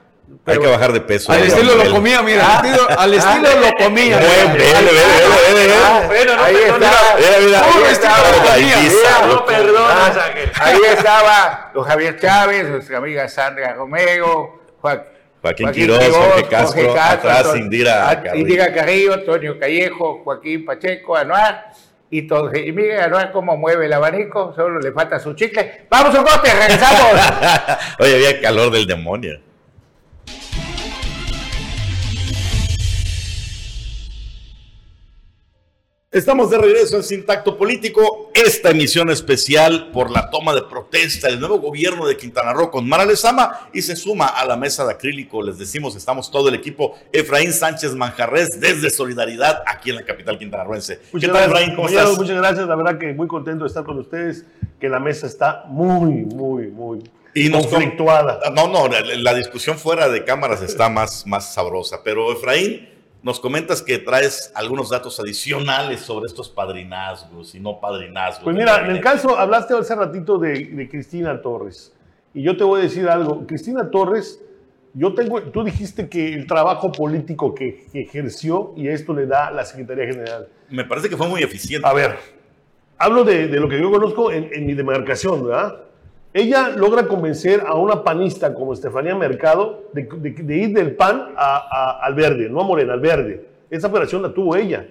Hay 0.46 0.58
que 0.58 0.66
bajar 0.66 0.92
de 0.92 1.00
peso. 1.00 1.32
Al 1.32 1.42
estilo 1.42 1.74
lo 1.74 1.90
comía, 1.90 2.20
mira, 2.22 2.58
al 2.58 2.64
estilo, 2.66 2.88
al 2.98 3.14
estilo 3.14 3.48
lo 3.60 3.84
comía. 3.84 4.18
Ve, 4.18 4.26
ve, 4.52 4.58
ve. 4.58 5.74
Ah, 5.74 6.02
Bueno, 6.06 6.36
no 6.36 6.42
ahí 6.44 6.54
perdona. 6.54 6.86
está. 6.86 7.16
Mira, 7.16 7.36
mira, 7.46 7.62
Puro 7.62 7.84
ahí 7.86 7.92
estilo 7.92 8.12
está. 8.14 8.42
de 8.44 8.50
Ahí 8.50 8.62
comida. 8.62 8.86
está, 8.86 9.26
No 9.26 9.44
perdonas, 9.46 10.16
Ángel. 10.16 10.52
Ahí 10.60 10.78
estaba 10.92 11.70
don 11.74 11.84
Javier 11.84 12.18
Chávez, 12.20 12.68
nuestra 12.68 12.98
amiga 12.98 13.28
Sandra 13.28 13.74
Romero, 13.74 14.60
Joa- 14.82 15.04
Joaquín 15.40 15.70
Quirós, 15.72 16.08
Jorge 16.10 16.48
Castro, 16.48 16.94
atrás 17.00 17.56
Indira 17.56 18.20
Carrillo. 18.22 18.34
Indira 18.36 18.72
Carrillo, 18.74 19.14
Antonio 19.14 19.58
Callejo, 19.58 20.22
Joaquín 20.24 20.64
Pacheco, 20.64 21.16
Anuar 21.16 21.70
y 22.10 22.26
todos. 22.26 22.54
Y 22.56 22.72
miren 22.72 23.00
Anuar 23.00 23.30
cómo 23.32 23.56
mueve 23.56 23.86
el 23.86 23.92
abanico, 23.92 24.52
solo 24.56 24.78
le 24.80 24.90
falta 24.92 25.18
su 25.18 25.34
chicle. 25.34 25.86
Vamos 25.90 26.14
a 26.14 26.18
un 26.20 26.24
corte, 26.26 26.50
regresamos. 26.52 27.20
Oye, 27.98 28.14
había 28.14 28.40
calor 28.40 28.70
del 28.70 28.86
demonio. 28.86 29.40
Estamos 36.14 36.48
de 36.48 36.58
regreso 36.58 36.96
en 36.96 37.02
Sin 37.02 37.26
Tacto 37.26 37.58
Político, 37.58 38.30
esta 38.34 38.70
emisión 38.70 39.10
especial 39.10 39.90
por 39.90 40.12
la 40.12 40.30
toma 40.30 40.54
de 40.54 40.62
protesta 40.62 41.26
del 41.26 41.40
nuevo 41.40 41.58
gobierno 41.58 42.06
de 42.06 42.16
Quintana 42.16 42.52
Roo 42.52 42.70
con 42.70 42.88
Mara 42.88 43.04
Lezama 43.04 43.68
y 43.72 43.82
se 43.82 43.96
suma 43.96 44.26
a 44.28 44.44
la 44.44 44.56
mesa 44.56 44.84
de 44.86 44.92
acrílico. 44.92 45.42
Les 45.42 45.58
decimos, 45.58 45.96
estamos 45.96 46.30
todo 46.30 46.50
el 46.50 46.54
equipo 46.54 46.96
Efraín 47.12 47.52
Sánchez 47.52 47.96
Manjarres 47.96 48.60
desde 48.60 48.90
Solidaridad 48.90 49.64
aquí 49.66 49.90
en 49.90 49.96
la 49.96 50.04
capital 50.04 50.38
quintanarroense. 50.38 50.98
¿Qué 50.98 51.08
Muchas 51.14 51.32
tal, 51.32 51.50
gracias, 51.50 51.50
Efraín? 51.50 51.74
¿Cómo 51.74 51.88
estás? 51.88 52.16
Muchas 52.16 52.36
gracias, 52.36 52.68
la 52.68 52.76
verdad 52.76 52.98
que 52.98 53.12
muy 53.12 53.26
contento 53.26 53.64
de 53.64 53.68
estar 53.68 53.82
con 53.82 53.98
ustedes, 53.98 54.44
que 54.78 54.88
la 54.88 55.00
mesa 55.00 55.26
está 55.26 55.64
muy, 55.66 56.12
muy, 56.12 56.68
muy 56.68 57.02
Y 57.34 57.48
nos 57.48 57.66
conflictuada. 57.66 58.38
No, 58.54 58.68
no, 58.68 58.86
la, 58.86 59.00
la 59.00 59.34
discusión 59.34 59.78
fuera 59.78 60.08
de 60.08 60.24
cámaras 60.24 60.62
está 60.62 60.88
más, 60.88 61.26
más 61.26 61.52
sabrosa. 61.52 62.02
Pero 62.04 62.32
Efraín, 62.32 62.93
nos 63.24 63.40
comentas 63.40 63.80
que 63.80 63.98
traes 63.98 64.52
algunos 64.54 64.90
datos 64.90 65.18
adicionales 65.18 66.02
sobre 66.02 66.26
estos 66.26 66.50
padrinazgos 66.50 67.54
y 67.54 67.60
no 67.60 67.80
padrinazgos. 67.80 68.44
Pues 68.44 68.54
mira, 68.54 68.84
en 68.84 68.90
el 68.90 69.00
caso, 69.00 69.36
hablaste 69.36 69.74
hace 69.74 69.94
ratito 69.94 70.36
de, 70.36 70.66
de 70.66 70.88
Cristina 70.88 71.40
Torres, 71.40 71.92
y 72.34 72.42
yo 72.42 72.54
te 72.56 72.64
voy 72.64 72.80
a 72.80 72.82
decir 72.82 73.08
algo, 73.08 73.46
Cristina 73.46 73.90
Torres, 73.90 74.40
yo 74.92 75.14
tengo, 75.14 75.40
tú 75.42 75.64
dijiste 75.64 76.08
que 76.08 76.34
el 76.34 76.46
trabajo 76.46 76.92
político 76.92 77.54
que, 77.54 77.86
que 77.90 78.02
ejerció 78.02 78.74
y 78.76 78.88
esto 78.88 79.14
le 79.14 79.26
da 79.26 79.50
la 79.50 79.64
Secretaría 79.64 80.04
General. 80.04 80.48
Me 80.68 80.84
parece 80.84 81.08
que 81.08 81.16
fue 81.16 81.26
muy 81.26 81.42
eficiente. 81.42 81.88
A 81.88 81.94
ver, 81.94 82.18
hablo 82.98 83.24
de, 83.24 83.48
de 83.48 83.58
lo 83.58 83.68
que 83.70 83.80
yo 83.80 83.90
conozco 83.90 84.30
en, 84.30 84.50
en 84.52 84.66
mi 84.66 84.74
demarcación, 84.74 85.46
¿verdad? 85.46 85.83
Ella 86.36 86.70
logra 86.70 87.06
convencer 87.06 87.62
a 87.64 87.74
una 87.76 88.02
panista 88.02 88.52
como 88.54 88.72
Estefanía 88.72 89.14
Mercado 89.14 89.84
de, 89.92 90.08
de- 90.16 90.30
de 90.32 90.56
ir 90.56 90.74
del 90.74 90.96
PAN 90.96 91.28
a- 91.36 91.56
a- 92.00 92.04
al 92.04 92.14
verde, 92.14 92.48
no 92.50 92.60
a 92.60 92.64
Morena, 92.64 92.92
al 92.94 93.00
verde. 93.00 93.46
Esa 93.70 93.86
operación 93.86 94.20
la 94.20 94.34
tuvo 94.34 94.56
ella. 94.56 94.84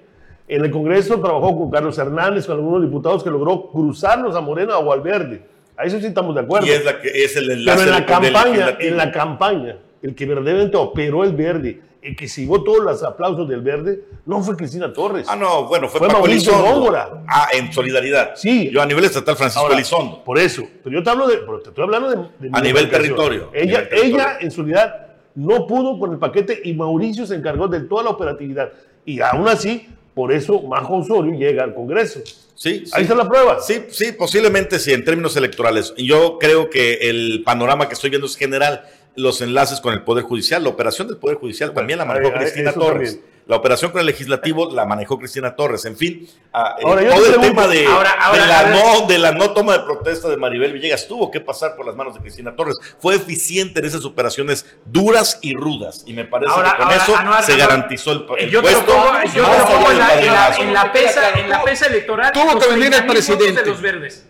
En 0.48 0.64
el 0.64 0.72
Congreso 0.72 1.20
trabajó 1.20 1.58
con 1.58 1.70
Carlos 1.70 1.98
Hernández, 1.98 2.46
con 2.48 2.56
algunos 2.56 2.82
diputados 2.82 3.24
que 3.24 3.30
logró 3.30 3.70
cruzarlos 3.72 4.36
a 4.38 4.42
Morena 4.42 4.78
o 4.78 4.94
al 4.94 5.02
verde. 5.02 5.42
A 5.76 5.84
eso 5.84 6.00
sí 6.00 6.06
estamos 6.06 6.34
de 6.34 6.42
acuerdo. 6.42 6.66
Y 6.66 6.70
es, 6.72 6.86
la 6.86 7.02
que, 7.02 7.10
es 7.10 7.36
el 7.36 7.52
enlace 7.52 7.78
Pero 7.84 7.92
en 7.98 8.00
la 8.02 8.06
campaña, 8.06 8.78
en 8.80 8.98
la 8.98 9.12
campaña, 9.12 9.78
el 10.02 10.16
que 10.16 10.26
verdaderamente 10.26 10.78
operó 10.78 11.26
el 11.26 11.34
verde, 11.34 11.82
que 12.18 12.28
se 12.28 12.42
llevó 12.42 12.64
todos 12.64 12.84
los 12.84 13.04
aplausos 13.04 13.48
del 13.48 13.62
verde, 13.62 14.02
no 14.26 14.42
fue 14.44 14.56
Cristina 14.56 14.92
Torres. 14.92 15.26
Ah, 15.30 15.36
no, 15.36 15.68
bueno, 15.68 15.88
fue, 15.88 16.00
Fue 16.00 16.10
Paco 16.10 16.26
Elizondo. 16.26 16.94
Ah, 17.28 17.48
en 17.54 17.72
solidaridad. 17.72 18.34
Sí. 18.36 18.70
Yo 18.72 18.82
a 18.82 18.86
nivel 18.86 19.06
estatal, 19.06 19.36
Francisco 19.36 19.62
Ahora, 19.64 19.76
Elizondo. 19.76 20.24
Por 20.24 20.38
eso. 20.38 20.64
Pero 20.84 20.98
yo 20.98 21.04
te 21.04 21.10
hablo 21.10 21.28
de. 21.28 21.38
pero 21.38 21.60
te 21.62 21.70
estoy 21.70 21.84
hablando 21.84 22.10
de. 22.10 22.18
de 22.40 22.50
A 22.52 22.62
nivel 22.62 22.90
territorio. 22.90 23.50
Ella, 23.54 23.82
Nivel 23.82 23.90
territorio. 23.90 24.16
ella, 24.18 24.38
en 24.42 24.62
unidad, 24.62 25.08
no 25.36 25.66
pudo 25.66 25.98
con 25.98 26.12
el 26.12 26.20
paquete 26.20 26.62
y 26.64 26.74
Mauricio 26.74 27.26
se 27.26 27.36
encargó 27.36 27.68
de 27.68 27.82
toda 27.82 28.04
la 28.04 28.10
operatividad. 28.12 28.72
Y 29.06 29.20
aún 29.22 29.48
así, 29.48 29.88
por 30.14 30.32
eso 30.32 30.62
Majo 30.62 30.98
Osorio 30.98 31.34
llega 31.38 31.64
al 31.64 31.74
Congreso. 31.74 32.20
Sí, 32.56 32.86
sí. 32.86 32.92
Ahí 32.94 33.04
está 33.04 33.16
la 33.16 33.28
prueba. 33.28 33.60
Sí, 33.60 33.86
sí, 33.90 34.12
posiblemente 34.12 34.78
sí, 34.80 34.94
en 34.94 35.04
términos 35.04 35.36
electorales. 35.36 35.94
Yo 35.98 36.38
creo 36.40 36.70
que 36.70 36.94
el 37.10 37.42
panorama 37.44 37.88
que 37.88 37.96
estoy 37.96 38.10
viendo 38.12 38.28
es 38.28 38.38
general. 38.38 38.84
Los 39.16 39.42
enlaces 39.42 39.80
con 39.80 39.94
el 39.94 40.02
Poder 40.04 40.24
Judicial, 40.24 40.64
la 40.64 40.70
operación 40.70 41.08
del 41.08 41.18
Poder 41.18 41.38
Judicial 41.38 41.72
también 41.74 42.00
la 42.00 42.06
manejó 42.06 42.34
Cristina 42.34 42.72
Torres. 42.74 43.12
también. 43.12 43.34
La 43.46 43.58
operación 43.58 43.92
con 43.92 44.00
el 44.00 44.06
legislativo 44.06 44.72
la 44.74 44.86
manejó 44.86 45.20
Cristina 45.20 45.54
Torres. 45.54 45.84
En 45.84 45.98
fin, 45.98 46.28
ah, 46.54 46.78
eh, 46.80 46.84
Ahora, 46.86 47.02
yo 47.04 47.10
todo 47.10 47.26
el 47.26 47.32
pregunto, 47.34 47.50
tema 47.62 47.68
de, 47.68 47.86
ahora- 47.88 48.12
ahora, 48.22 48.42
de 48.42 48.48
la 48.48 48.64
no, 48.70 49.06
de 49.06 49.18
la 49.20 49.32
no 49.34 49.52
toma 49.52 49.74
de 49.74 49.80
protesta 49.84 50.30
de 50.30 50.38
Maribel 50.38 50.72
Villegas 50.72 51.06
tuvo 51.10 51.30
que 51.30 51.42
pasar 51.42 51.76
por 51.76 51.86
las 51.86 51.94
manos 51.94 52.14
de 52.16 52.22
Cristina 52.22 52.56
Torres. 52.56 52.78
Fue 53.00 53.16
eficiente 53.16 53.82
en 53.82 53.86
esas 53.86 54.06
operaciones 54.06 54.66
duras 54.86 55.40
y 55.42 55.54
rudas. 55.56 56.04
Y 56.08 56.14
me 56.14 56.24
parece 56.24 56.54
Ahora- 56.54 56.72
que 56.72 56.78
con 56.78 56.86
ahora, 56.86 57.04
eso 57.04 57.16
Anuar, 57.18 57.44
se 57.44 57.52
Anuar, 57.54 57.68
garantizó 57.70 58.12
el, 58.14 58.26
el 58.40 58.50
Yo 58.50 58.62
te 58.64 58.72
lo 58.72 58.78
puesto. 58.80 58.94
pongo, 59.04 59.24
yo 59.36 59.44
pongo 59.44 59.92
en 59.92 59.98
la, 60.00 60.04
en 60.22 60.26
la- 60.26 60.34
padrinazo. 60.48 60.62
en 60.64 60.74
la 60.74 60.92
pesa, 60.94 61.30
en 61.40 61.50
la 61.50 61.64
pesa 61.64 61.86
electoral. 61.88 62.32
Tuvo 62.32 62.58
que 62.60 62.68
venir 62.70 62.86
el 62.86 62.92
30,000 62.92 63.06
votos 63.08 63.26
presidente. 63.28 63.62
De 63.64 63.70
los 63.70 63.82
verdes. 63.82 64.26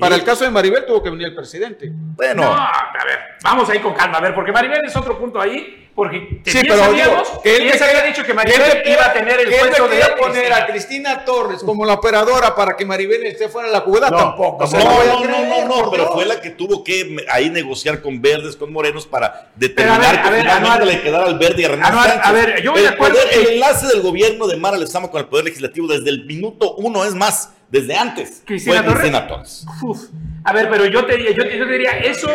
Para 0.00 0.16
el 0.16 0.24
caso 0.24 0.44
de 0.44 0.50
Maribel 0.50 0.84
tuvo 0.84 1.02
que 1.02 1.10
venir 1.10 1.28
el 1.28 1.34
presidente. 1.34 1.88
Bueno, 1.92 2.42
No, 2.42 2.52
a 2.52 3.04
ver, 3.06 3.18
vamos 3.44 3.68
ahí 3.70 3.78
con 3.78 3.94
calma, 3.94 4.18
a 4.18 4.20
ver, 4.20 4.34
porque 4.34 4.50
Maribel 4.50 4.80
es 4.84 4.96
otro 4.96 5.16
punto 5.18 5.40
ahí, 5.40 5.89
porque 5.94 6.40
Sí, 6.46 6.58
pero 6.62 6.76
sabíamos 6.76 7.28
digo, 7.28 7.42
que 7.42 7.56
él 7.56 7.72
se 7.72 7.78
me 7.80 7.84
había 7.90 8.02
dicho 8.04 8.24
que 8.24 8.32
Maribel 8.34 8.82
me 8.84 8.90
iba 8.92 9.06
a 9.06 9.12
tener 9.12 9.40
el 9.40 9.48
me 9.50 9.56
puesto 9.56 9.88
de 9.88 10.02
poner 10.18 10.52
a 10.52 10.66
Cristina 10.66 11.24
Torres 11.24 11.62
como 11.62 11.84
la 11.84 11.94
operadora 11.94 12.54
para 12.54 12.76
que 12.76 12.84
Maribel 12.86 13.24
esté 13.26 13.48
fuera 13.48 13.68
de 13.68 13.72
la 13.74 13.80
jugada 13.80 14.10
No, 14.10 14.16
tampoco. 14.16 14.64
no, 14.66 14.78
No, 14.78 15.24
no, 15.24 15.44
no, 15.68 15.82
no, 15.84 15.90
pero 15.90 16.12
fue 16.12 16.24
la 16.24 16.40
que 16.40 16.50
tuvo 16.50 16.82
que 16.84 17.04
me- 17.04 17.24
ahí 17.30 17.50
negociar 17.50 18.00
con 18.00 18.20
verdes, 18.22 18.56
con 18.56 18.72
morenos, 18.72 19.06
para 19.06 19.50
determinar 19.56 20.00
a 20.04 20.08
ver, 20.08 20.18
a 20.18 20.22
que 20.22 20.40
finalmente 20.40 20.86
le 20.86 21.02
quedara 21.02 21.26
al 21.26 21.38
verde 21.38 21.62
y 21.62 21.64
a 21.64 21.68
Sánchez. 21.68 22.20
a 22.22 22.32
ver, 22.32 22.62
yo 22.62 22.72
de 22.72 22.88
acuerdo 22.88 23.16
poder- 23.16 23.30
que- 23.30 23.40
el 23.42 23.48
enlace 23.54 23.86
del 23.88 24.00
gobierno 24.00 24.46
de 24.46 24.56
Mara 24.56 24.78
Lezama 24.78 25.08
con 25.10 25.20
el 25.20 25.26
Poder 25.26 25.44
Legislativo 25.46 25.86
desde 25.88 26.10
el 26.10 26.24
minuto 26.24 26.74
uno, 26.76 27.04
es 27.04 27.14
más, 27.14 27.50
desde 27.68 27.94
antes, 27.96 28.42
¿Cristina 28.46 28.76
fue 28.76 28.82
Torres? 28.84 28.98
Cristina 29.00 29.26
Torres. 29.28 29.64
Uf. 29.82 29.98
A 30.44 30.52
ver, 30.52 30.68
pero 30.70 30.86
yo 30.86 31.04
te, 31.04 31.16
diría- 31.16 31.32
yo, 31.32 31.44
yo 31.44 31.66
te 31.66 31.72
diría, 31.72 31.90
eso, 31.98 32.28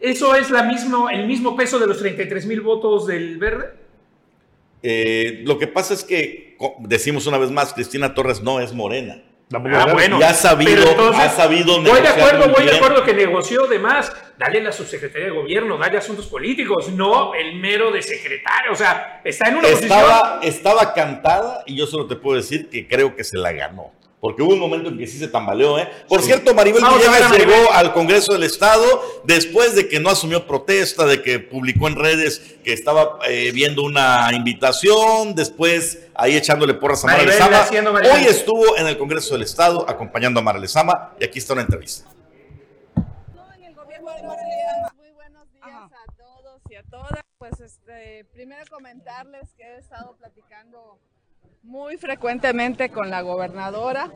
eso 0.00 0.34
es 0.34 0.50
la 0.50 0.62
mismo, 0.62 1.08
el 1.08 1.26
mismo 1.26 1.56
peso 1.56 1.78
de 1.78 1.86
los 1.86 1.98
33 1.98 2.46
mil 2.46 2.60
votos 2.60 3.06
del 3.06 3.38
verde. 3.38 3.72
Eh, 4.82 5.42
lo 5.44 5.58
que 5.58 5.66
pasa 5.66 5.94
es 5.94 6.04
que, 6.04 6.56
decimos 6.80 7.26
una 7.26 7.38
vez 7.38 7.50
más, 7.50 7.72
Cristina 7.72 8.14
Torres 8.14 8.42
no 8.42 8.60
es 8.60 8.72
morena. 8.72 9.22
Ah, 9.52 9.92
bueno. 9.92 10.18
Y 10.18 10.24
ha 10.24 10.34
sabido, 10.34 10.90
entonces, 10.90 11.22
ha 11.22 11.30
sabido 11.30 11.74
Voy 11.76 11.84
de 11.84 11.90
negociar 11.92 12.18
acuerdo, 12.18 12.52
voy 12.52 12.64
de 12.64 12.70
bien. 12.70 12.76
acuerdo 12.76 13.04
que 13.04 13.14
negoció 13.14 13.66
de 13.68 13.78
más. 13.78 14.12
Dale 14.38 14.60
la 14.60 14.72
subsecretaría 14.72 15.28
de 15.28 15.32
gobierno, 15.32 15.78
dale 15.78 15.98
asuntos 15.98 16.26
políticos, 16.26 16.88
no 16.90 17.32
el 17.34 17.54
mero 17.54 17.92
de 17.92 18.02
secretario. 18.02 18.72
O 18.72 18.74
sea, 18.74 19.20
está 19.24 19.48
en 19.48 19.56
una 19.56 19.68
Estaba, 19.68 20.40
estaba 20.42 20.92
cantada 20.94 21.62
y 21.64 21.76
yo 21.76 21.86
solo 21.86 22.06
te 22.06 22.16
puedo 22.16 22.36
decir 22.36 22.68
que 22.68 22.88
creo 22.88 23.14
que 23.14 23.22
se 23.22 23.38
la 23.38 23.52
ganó. 23.52 23.92
Porque 24.26 24.42
hubo 24.42 24.54
un 24.54 24.58
momento 24.58 24.88
en 24.88 24.98
que 24.98 25.06
sí 25.06 25.20
se 25.20 25.28
tambaleó, 25.28 25.78
¿eh? 25.78 25.88
Por 26.08 26.20
cierto, 26.20 26.52
Maribel 26.52 26.82
Vamos 26.82 27.00
ver 27.00 27.46
llegó 27.46 27.72
al 27.72 27.92
Congreso 27.92 28.32
del 28.32 28.42
Estado 28.42 28.84
después 29.22 29.76
de 29.76 29.88
que 29.88 30.00
no 30.00 30.10
asumió 30.10 30.48
protesta, 30.48 31.06
de 31.06 31.22
que 31.22 31.38
publicó 31.38 31.86
en 31.86 31.94
redes 31.94 32.56
que 32.64 32.72
estaba 32.72 33.20
eh, 33.28 33.52
viendo 33.54 33.84
una 33.84 34.28
invitación, 34.32 35.36
después 35.36 36.08
ahí 36.16 36.36
echándole 36.36 36.74
porras 36.74 37.04
a 37.04 37.06
Mara 37.06 37.22
Lezama. 37.22 37.68
Hoy 38.12 38.24
estuvo 38.24 38.76
en 38.76 38.88
el 38.88 38.98
Congreso 38.98 39.34
del 39.34 39.44
Estado 39.44 39.88
acompañando 39.88 40.40
a 40.40 40.42
Mara 40.42 40.58
Lezama 40.58 41.12
y 41.20 41.24
aquí 41.24 41.38
está 41.38 41.52
una 41.52 41.62
entrevista. 41.62 42.10
Muy 42.96 43.04
buenos 45.12 45.52
días 45.52 45.62
a 45.62 46.12
todos 46.16 46.60
y 46.68 46.74
a 46.74 46.82
todas. 46.82 47.22
Pues 47.38 47.60
este, 47.60 48.24
primero 48.32 48.64
comentarles 48.68 49.54
que 49.56 49.62
he 49.62 49.78
estado 49.78 50.16
platicando 50.18 50.98
muy 51.66 51.96
frecuentemente 51.96 52.90
con 52.90 53.10
la 53.10 53.22
gobernadora 53.22 54.12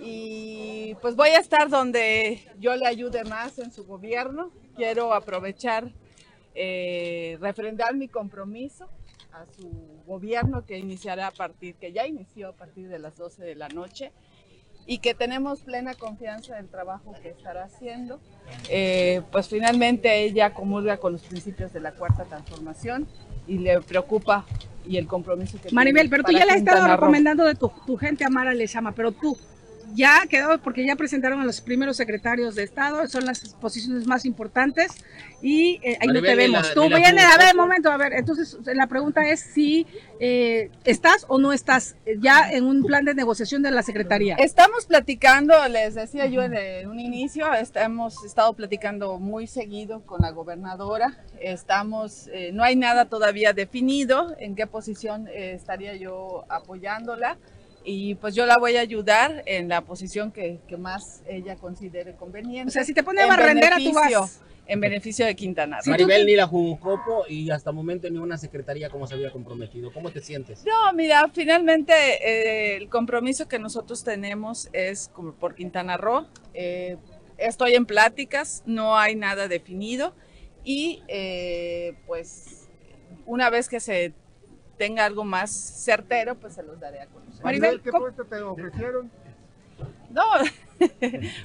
y 0.00 0.96
pues 1.00 1.14
voy 1.14 1.28
a 1.30 1.38
estar 1.38 1.68
donde 1.68 2.40
yo 2.58 2.74
le 2.74 2.86
ayude 2.86 3.22
más 3.24 3.58
en 3.58 3.70
su 3.70 3.86
gobierno. 3.86 4.50
Quiero 4.74 5.14
aprovechar, 5.14 5.92
eh, 6.54 7.38
refrendar 7.40 7.94
mi 7.94 8.08
compromiso 8.08 8.88
a 9.32 9.46
su 9.56 9.70
gobierno 10.06 10.66
que 10.66 10.78
iniciará 10.78 11.28
a 11.28 11.30
partir, 11.30 11.76
que 11.76 11.92
ya 11.92 12.06
inició 12.06 12.48
a 12.48 12.52
partir 12.52 12.88
de 12.88 12.98
las 12.98 13.16
12 13.16 13.44
de 13.44 13.54
la 13.54 13.68
noche 13.68 14.10
y 14.86 14.98
que 14.98 15.14
tenemos 15.14 15.60
plena 15.60 15.94
confianza 15.94 16.58
en 16.58 16.64
el 16.64 16.70
trabajo 16.70 17.14
que 17.22 17.28
estará 17.28 17.64
haciendo. 17.64 18.18
Eh, 18.68 19.22
pues 19.30 19.48
finalmente 19.48 20.24
ella 20.24 20.54
comulga 20.54 20.96
con 20.96 21.12
los 21.12 21.22
principios 21.22 21.72
de 21.72 21.78
la 21.78 21.92
cuarta 21.92 22.24
transformación 22.24 23.06
y 23.46 23.58
le 23.58 23.80
preocupa 23.82 24.44
y 24.86 24.96
el 24.96 25.06
compromiso 25.06 25.58
que 25.60 25.70
Maribel, 25.72 26.08
pero 26.08 26.24
tú 26.24 26.32
ya 26.32 26.44
le 26.44 26.52
has 26.52 26.58
estado 26.58 26.86
recomendando 26.86 27.44
de 27.44 27.54
tu, 27.54 27.70
tu 27.86 27.96
gente 27.96 28.24
a 28.24 28.28
Mara 28.28 28.54
Lezama, 28.54 28.92
pero 28.92 29.12
tú, 29.12 29.36
ya 29.94 30.26
quedó 30.28 30.58
porque 30.58 30.84
ya 30.84 30.96
presentaron 30.96 31.40
a 31.40 31.44
los 31.44 31.60
primeros 31.60 31.96
secretarios 31.96 32.54
de 32.54 32.62
Estado, 32.62 33.06
son 33.08 33.26
las 33.26 33.54
posiciones 33.60 34.06
más 34.06 34.24
importantes 34.24 34.92
y 35.42 35.80
eh, 35.82 35.98
ahí 36.00 36.08
no 36.08 36.20
te 36.20 36.34
vemos. 36.34 36.72
Tú 36.74 36.88
vienes, 36.88 37.24
a 37.24 37.38
ver, 37.38 37.54
un 37.54 37.60
momento, 37.60 37.90
a 37.90 37.96
ver, 37.96 38.12
entonces 38.12 38.56
la 38.74 38.86
pregunta 38.86 39.28
es 39.28 39.40
si 39.40 39.86
eh, 40.20 40.70
estás 40.84 41.24
o 41.28 41.38
no 41.38 41.52
estás 41.52 41.96
ya 42.18 42.50
en 42.50 42.64
un 42.64 42.84
plan 42.84 43.04
de 43.04 43.14
negociación 43.14 43.62
de 43.62 43.70
la 43.70 43.82
Secretaría. 43.82 44.36
Estamos 44.36 44.86
platicando, 44.86 45.54
les 45.68 45.94
decía 45.94 46.26
yo 46.26 46.42
en 46.42 46.88
un 46.88 47.00
inicio, 47.00 47.46
hemos 47.74 48.24
estado 48.24 48.52
platicando 48.52 49.18
muy 49.18 49.46
seguido 49.46 50.02
con 50.04 50.20
la 50.20 50.30
gobernadora, 50.30 51.16
estamos, 51.40 52.28
eh, 52.32 52.50
no 52.52 52.62
hay 52.62 52.76
nada 52.76 53.06
todavía 53.06 53.52
definido 53.52 54.34
en 54.38 54.54
qué 54.54 54.66
posición 54.66 55.28
estaría 55.28 55.94
yo 55.96 56.44
apoyándola 56.48 57.38
y 57.84 58.14
pues 58.16 58.34
yo 58.34 58.46
la 58.46 58.58
voy 58.58 58.76
a 58.76 58.80
ayudar 58.80 59.42
en 59.46 59.68
la 59.68 59.82
posición 59.82 60.32
que, 60.32 60.60
que 60.68 60.76
más 60.76 61.22
ella 61.26 61.56
considere 61.56 62.14
conveniente. 62.14 62.68
O 62.68 62.72
sea, 62.72 62.84
si 62.84 62.92
te 62.92 63.02
pone 63.02 63.22
a 63.22 63.26
barrendera, 63.26 63.76
tú 63.78 63.92
vas. 63.92 64.40
En 64.66 64.80
beneficio 64.80 65.26
de 65.26 65.34
Quintana 65.34 65.78
Roo. 65.80 65.90
Maribel 65.90 66.24
ni 66.24 66.36
la 66.36 66.46
Jucopo 66.46 67.24
y 67.28 67.50
hasta 67.50 67.70
el 67.70 67.76
momento 67.76 68.08
ni 68.08 68.18
una 68.18 68.38
secretaría 68.38 68.88
como 68.88 69.04
se 69.04 69.14
había 69.14 69.32
comprometido. 69.32 69.92
¿Cómo 69.92 70.10
te 70.10 70.20
sientes? 70.20 70.64
No, 70.64 70.92
mira, 70.92 71.28
finalmente 71.32 71.92
eh, 71.92 72.76
el 72.76 72.88
compromiso 72.88 73.48
que 73.48 73.58
nosotros 73.58 74.04
tenemos 74.04 74.68
es 74.72 75.10
como 75.12 75.32
por 75.32 75.56
Quintana 75.56 75.96
Roo. 75.96 76.24
Eh, 76.54 76.98
estoy 77.36 77.74
en 77.74 77.84
pláticas, 77.84 78.62
no 78.64 78.96
hay 78.96 79.16
nada 79.16 79.48
definido 79.48 80.14
y 80.62 81.02
eh, 81.08 81.94
pues 82.06 82.68
una 83.26 83.50
vez 83.50 83.68
que 83.68 83.80
se 83.80 84.12
tenga 84.80 85.04
algo 85.04 85.24
más 85.24 85.50
certero, 85.50 86.36
pues 86.36 86.54
se 86.54 86.62
los 86.62 86.80
daré 86.80 87.02
a 87.02 87.06
conocer. 87.06 87.44
Maribel, 87.44 87.82
¿qué 87.82 87.92
puesto 87.92 88.24
te 88.24 88.40
ofrecieron? 88.40 89.10
No, 90.08 90.24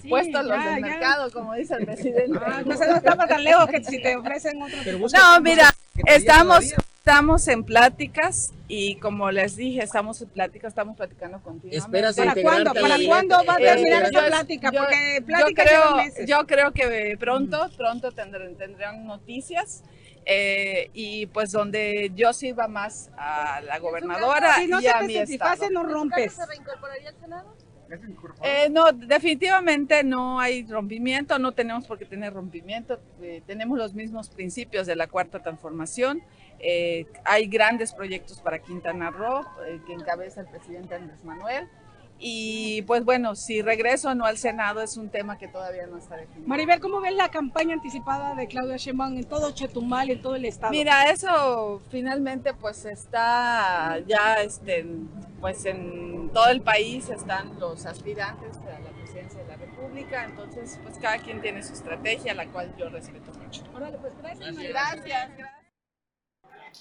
puestos 0.09 0.45
los 0.45 0.63
del 0.63 0.81
mercado, 0.81 1.29
como 1.33 1.53
dice 1.53 1.75
el 1.75 1.85
presidente. 1.85 2.39
Ah, 2.41 2.59
entonces 2.61 2.87
no 2.87 2.95
estamos 2.95 3.27
tan 3.27 3.43
lejos 3.43 3.67
que 3.67 3.83
si 3.83 4.01
te 4.01 4.15
ofrecen 4.15 4.61
otro. 4.61 4.77
No, 5.13 5.41
mira, 5.41 5.69
estamos, 6.05 6.73
estamos 6.99 7.45
en 7.49 7.65
pláticas 7.65 8.53
y 8.69 8.95
como 8.99 9.29
les 9.31 9.57
dije, 9.57 9.83
estamos 9.83 10.21
en 10.21 10.29
pláticas, 10.29 10.69
estamos 10.69 10.95
platicando 10.95 11.41
contigo. 11.41 11.75
¿Esperas 11.75 12.15
¿Para 12.15 12.35
cuándo? 12.41 12.73
¿Para 12.73 12.95
cuándo 13.05 13.35
va 13.45 13.55
a 13.55 13.57
terminar 13.57 14.03
eh, 14.03 14.09
esa 14.13 14.27
plática? 14.27 14.71
Porque 14.71 15.23
plática 15.25 15.63
yo 15.65 15.69
creo, 15.69 16.25
yo 16.25 16.47
creo 16.47 16.71
que 16.71 17.17
pronto, 17.19 17.69
pronto 17.75 18.13
tendrán, 18.13 18.55
tendrán 18.55 19.05
noticias. 19.05 19.83
Eh, 20.25 20.89
y 20.93 21.27
pues 21.27 21.51
donde 21.51 22.11
yo 22.15 22.33
sirva 22.33 22.67
más 22.67 23.11
a 23.15 23.61
la 23.61 23.77
gobernadora 23.77 24.55
si 24.55 24.67
no 24.67 24.79
y 24.79 24.83
se 24.83 24.89
a 24.89 24.99
te 24.99 25.05
mi 25.05 25.13
satisface, 25.13 25.65
estado. 25.65 25.83
no 25.83 25.83
rompes. 25.83 26.33
¿Se 26.33 26.45
reincorporaría 26.45 27.09
al 27.09 27.19
Senado? 27.19 27.55
Eh, 28.41 28.67
no, 28.71 28.91
definitivamente 28.91 30.03
no 30.03 30.39
hay 30.39 30.65
rompimiento, 30.65 31.37
no 31.37 31.51
tenemos 31.51 31.85
por 31.85 31.99
qué 31.99 32.05
tener 32.05 32.33
rompimiento, 32.33 32.99
eh, 33.21 33.43
tenemos 33.45 33.77
los 33.77 33.93
mismos 33.93 34.29
principios 34.29 34.87
de 34.87 34.95
la 34.95 35.05
cuarta 35.05 35.39
transformación, 35.43 36.23
eh, 36.59 37.05
hay 37.23 37.47
grandes 37.47 37.93
proyectos 37.93 38.39
para 38.41 38.59
Quintana 38.59 39.11
Roo 39.11 39.45
eh, 39.67 39.79
que 39.85 39.93
encabeza 39.93 40.41
el 40.41 40.47
presidente 40.47 40.95
Andrés 40.95 41.23
Manuel. 41.23 41.67
Y 42.17 42.81
pues 42.83 43.03
bueno, 43.03 43.35
si 43.35 43.61
regreso 43.61 44.09
o 44.09 44.15
no 44.15 44.25
al 44.25 44.37
Senado 44.37 44.81
es 44.81 44.95
un 44.95 45.09
tema 45.09 45.37
que 45.37 45.47
todavía 45.47 45.85
no 45.85 45.97
está 45.97 46.15
definido. 46.15 46.47
Maribel, 46.47 46.79
¿cómo 46.79 47.01
ves 47.01 47.13
la 47.13 47.29
campaña 47.29 47.73
anticipada 47.73 48.35
de 48.35 48.47
Claudia 48.47 48.77
Sheinbaum 48.77 49.17
en 49.17 49.25
todo 49.25 49.51
Chetumal, 49.51 50.09
en 50.09 50.21
todo 50.21 50.35
el 50.35 50.45
estado? 50.45 50.71
Mira, 50.71 51.09
eso 51.09 51.81
finalmente 51.91 52.53
pues 52.53 52.85
está 52.85 53.99
ya 54.07 54.35
este, 54.35 54.85
pues 55.41 55.65
en 55.65 56.29
todo 56.29 56.47
el 56.47 56.61
país 56.61 57.09
están 57.09 57.59
los 57.59 57.85
aspirantes 57.85 58.57
a 58.57 58.79
la 58.79 58.91
presidencia 58.91 59.41
de 59.41 59.47
la 59.47 59.57
República, 59.57 60.23
entonces 60.23 60.79
pues 60.83 60.97
cada 60.97 61.17
quien 61.17 61.41
tiene 61.41 61.61
su 61.63 61.73
estrategia, 61.73 62.33
la 62.33 62.47
cual 62.47 62.73
yo 62.77 62.89
respeto 62.89 63.31
mucho. 63.33 63.63
Órale, 63.75 63.97
pues 63.97 64.13
gracias. 64.21 64.55
Gracias. 64.55 65.37
gracias. 65.37 65.49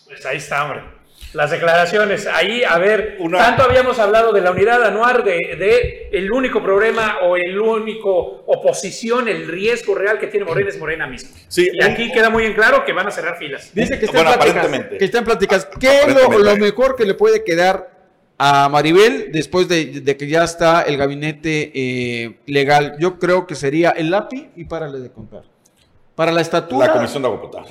Pues 0.07 0.27
ahí 0.27 0.37
está, 0.37 0.65
hombre. 0.65 1.04
Las 1.35 1.51
declaraciones, 1.51 2.29
ahí, 2.29 2.63
a 2.63 2.79
ver, 2.79 3.19
tanto 3.33 3.65
habíamos 3.65 3.99
hablado 3.99 4.33
de 4.33 4.41
la 4.41 4.53
unidad 4.53 4.85
anual, 4.85 5.25
de, 5.25 5.57
de, 5.59 6.09
el 6.13 6.31
único 6.31 6.63
problema 6.63 7.19
o 7.25 7.37
el 7.37 7.59
único 7.59 8.45
oposición, 8.47 9.27
el 9.27 9.49
riesgo 9.49 9.97
real 9.97 10.21
que 10.21 10.29
tiene 10.29 10.47
Morena 10.47 10.69
es 10.69 10.79
Morena 10.79 11.09
mismo. 11.09 11.31
Sí, 11.49 11.69
y 11.73 11.83
aquí 11.83 12.13
queda 12.13 12.31
muy 12.31 12.45
en 12.45 12.55
claro 12.55 12.85
que 12.85 12.93
van 12.93 13.09
a 13.09 13.11
cerrar 13.11 13.37
filas. 13.37 13.75
Dice 13.75 13.99
que 13.99 14.05
está 14.05 14.19
Bueno, 14.19 14.31
en 14.31 14.37
pláticas. 14.37 14.57
aparentemente. 14.65 14.99
Que 14.99 15.05
está 15.05 15.19
en 15.19 15.25
pláticas. 15.25 15.69
¿Qué 15.81 16.03
es 16.03 16.15
lo, 16.15 16.57
mejor 16.57 16.95
que 16.95 17.05
le 17.05 17.15
puede 17.15 17.43
quedar 17.43 17.91
a 18.39 18.69
Maribel 18.69 19.33
después 19.33 19.67
de, 19.67 19.87
de 20.03 20.17
que 20.17 20.29
ya 20.29 20.45
está 20.45 20.83
el 20.83 20.97
gabinete 20.97 21.73
eh, 21.75 22.37
legal? 22.47 22.95
Yo 23.01 23.19
creo 23.19 23.49
que 23.49 23.57
sería 23.57 23.91
el 23.91 24.13
lápiz 24.13 24.51
y 24.55 24.67
párale 24.67 25.01
de 25.01 25.11
contar. 25.11 25.43
Para 26.15 26.31
la 26.31 26.43
estatura. 26.43 26.87
La 26.87 26.93
Comisión 26.93 27.23
de 27.23 27.29
Agua 27.29 27.41
Potable. 27.41 27.71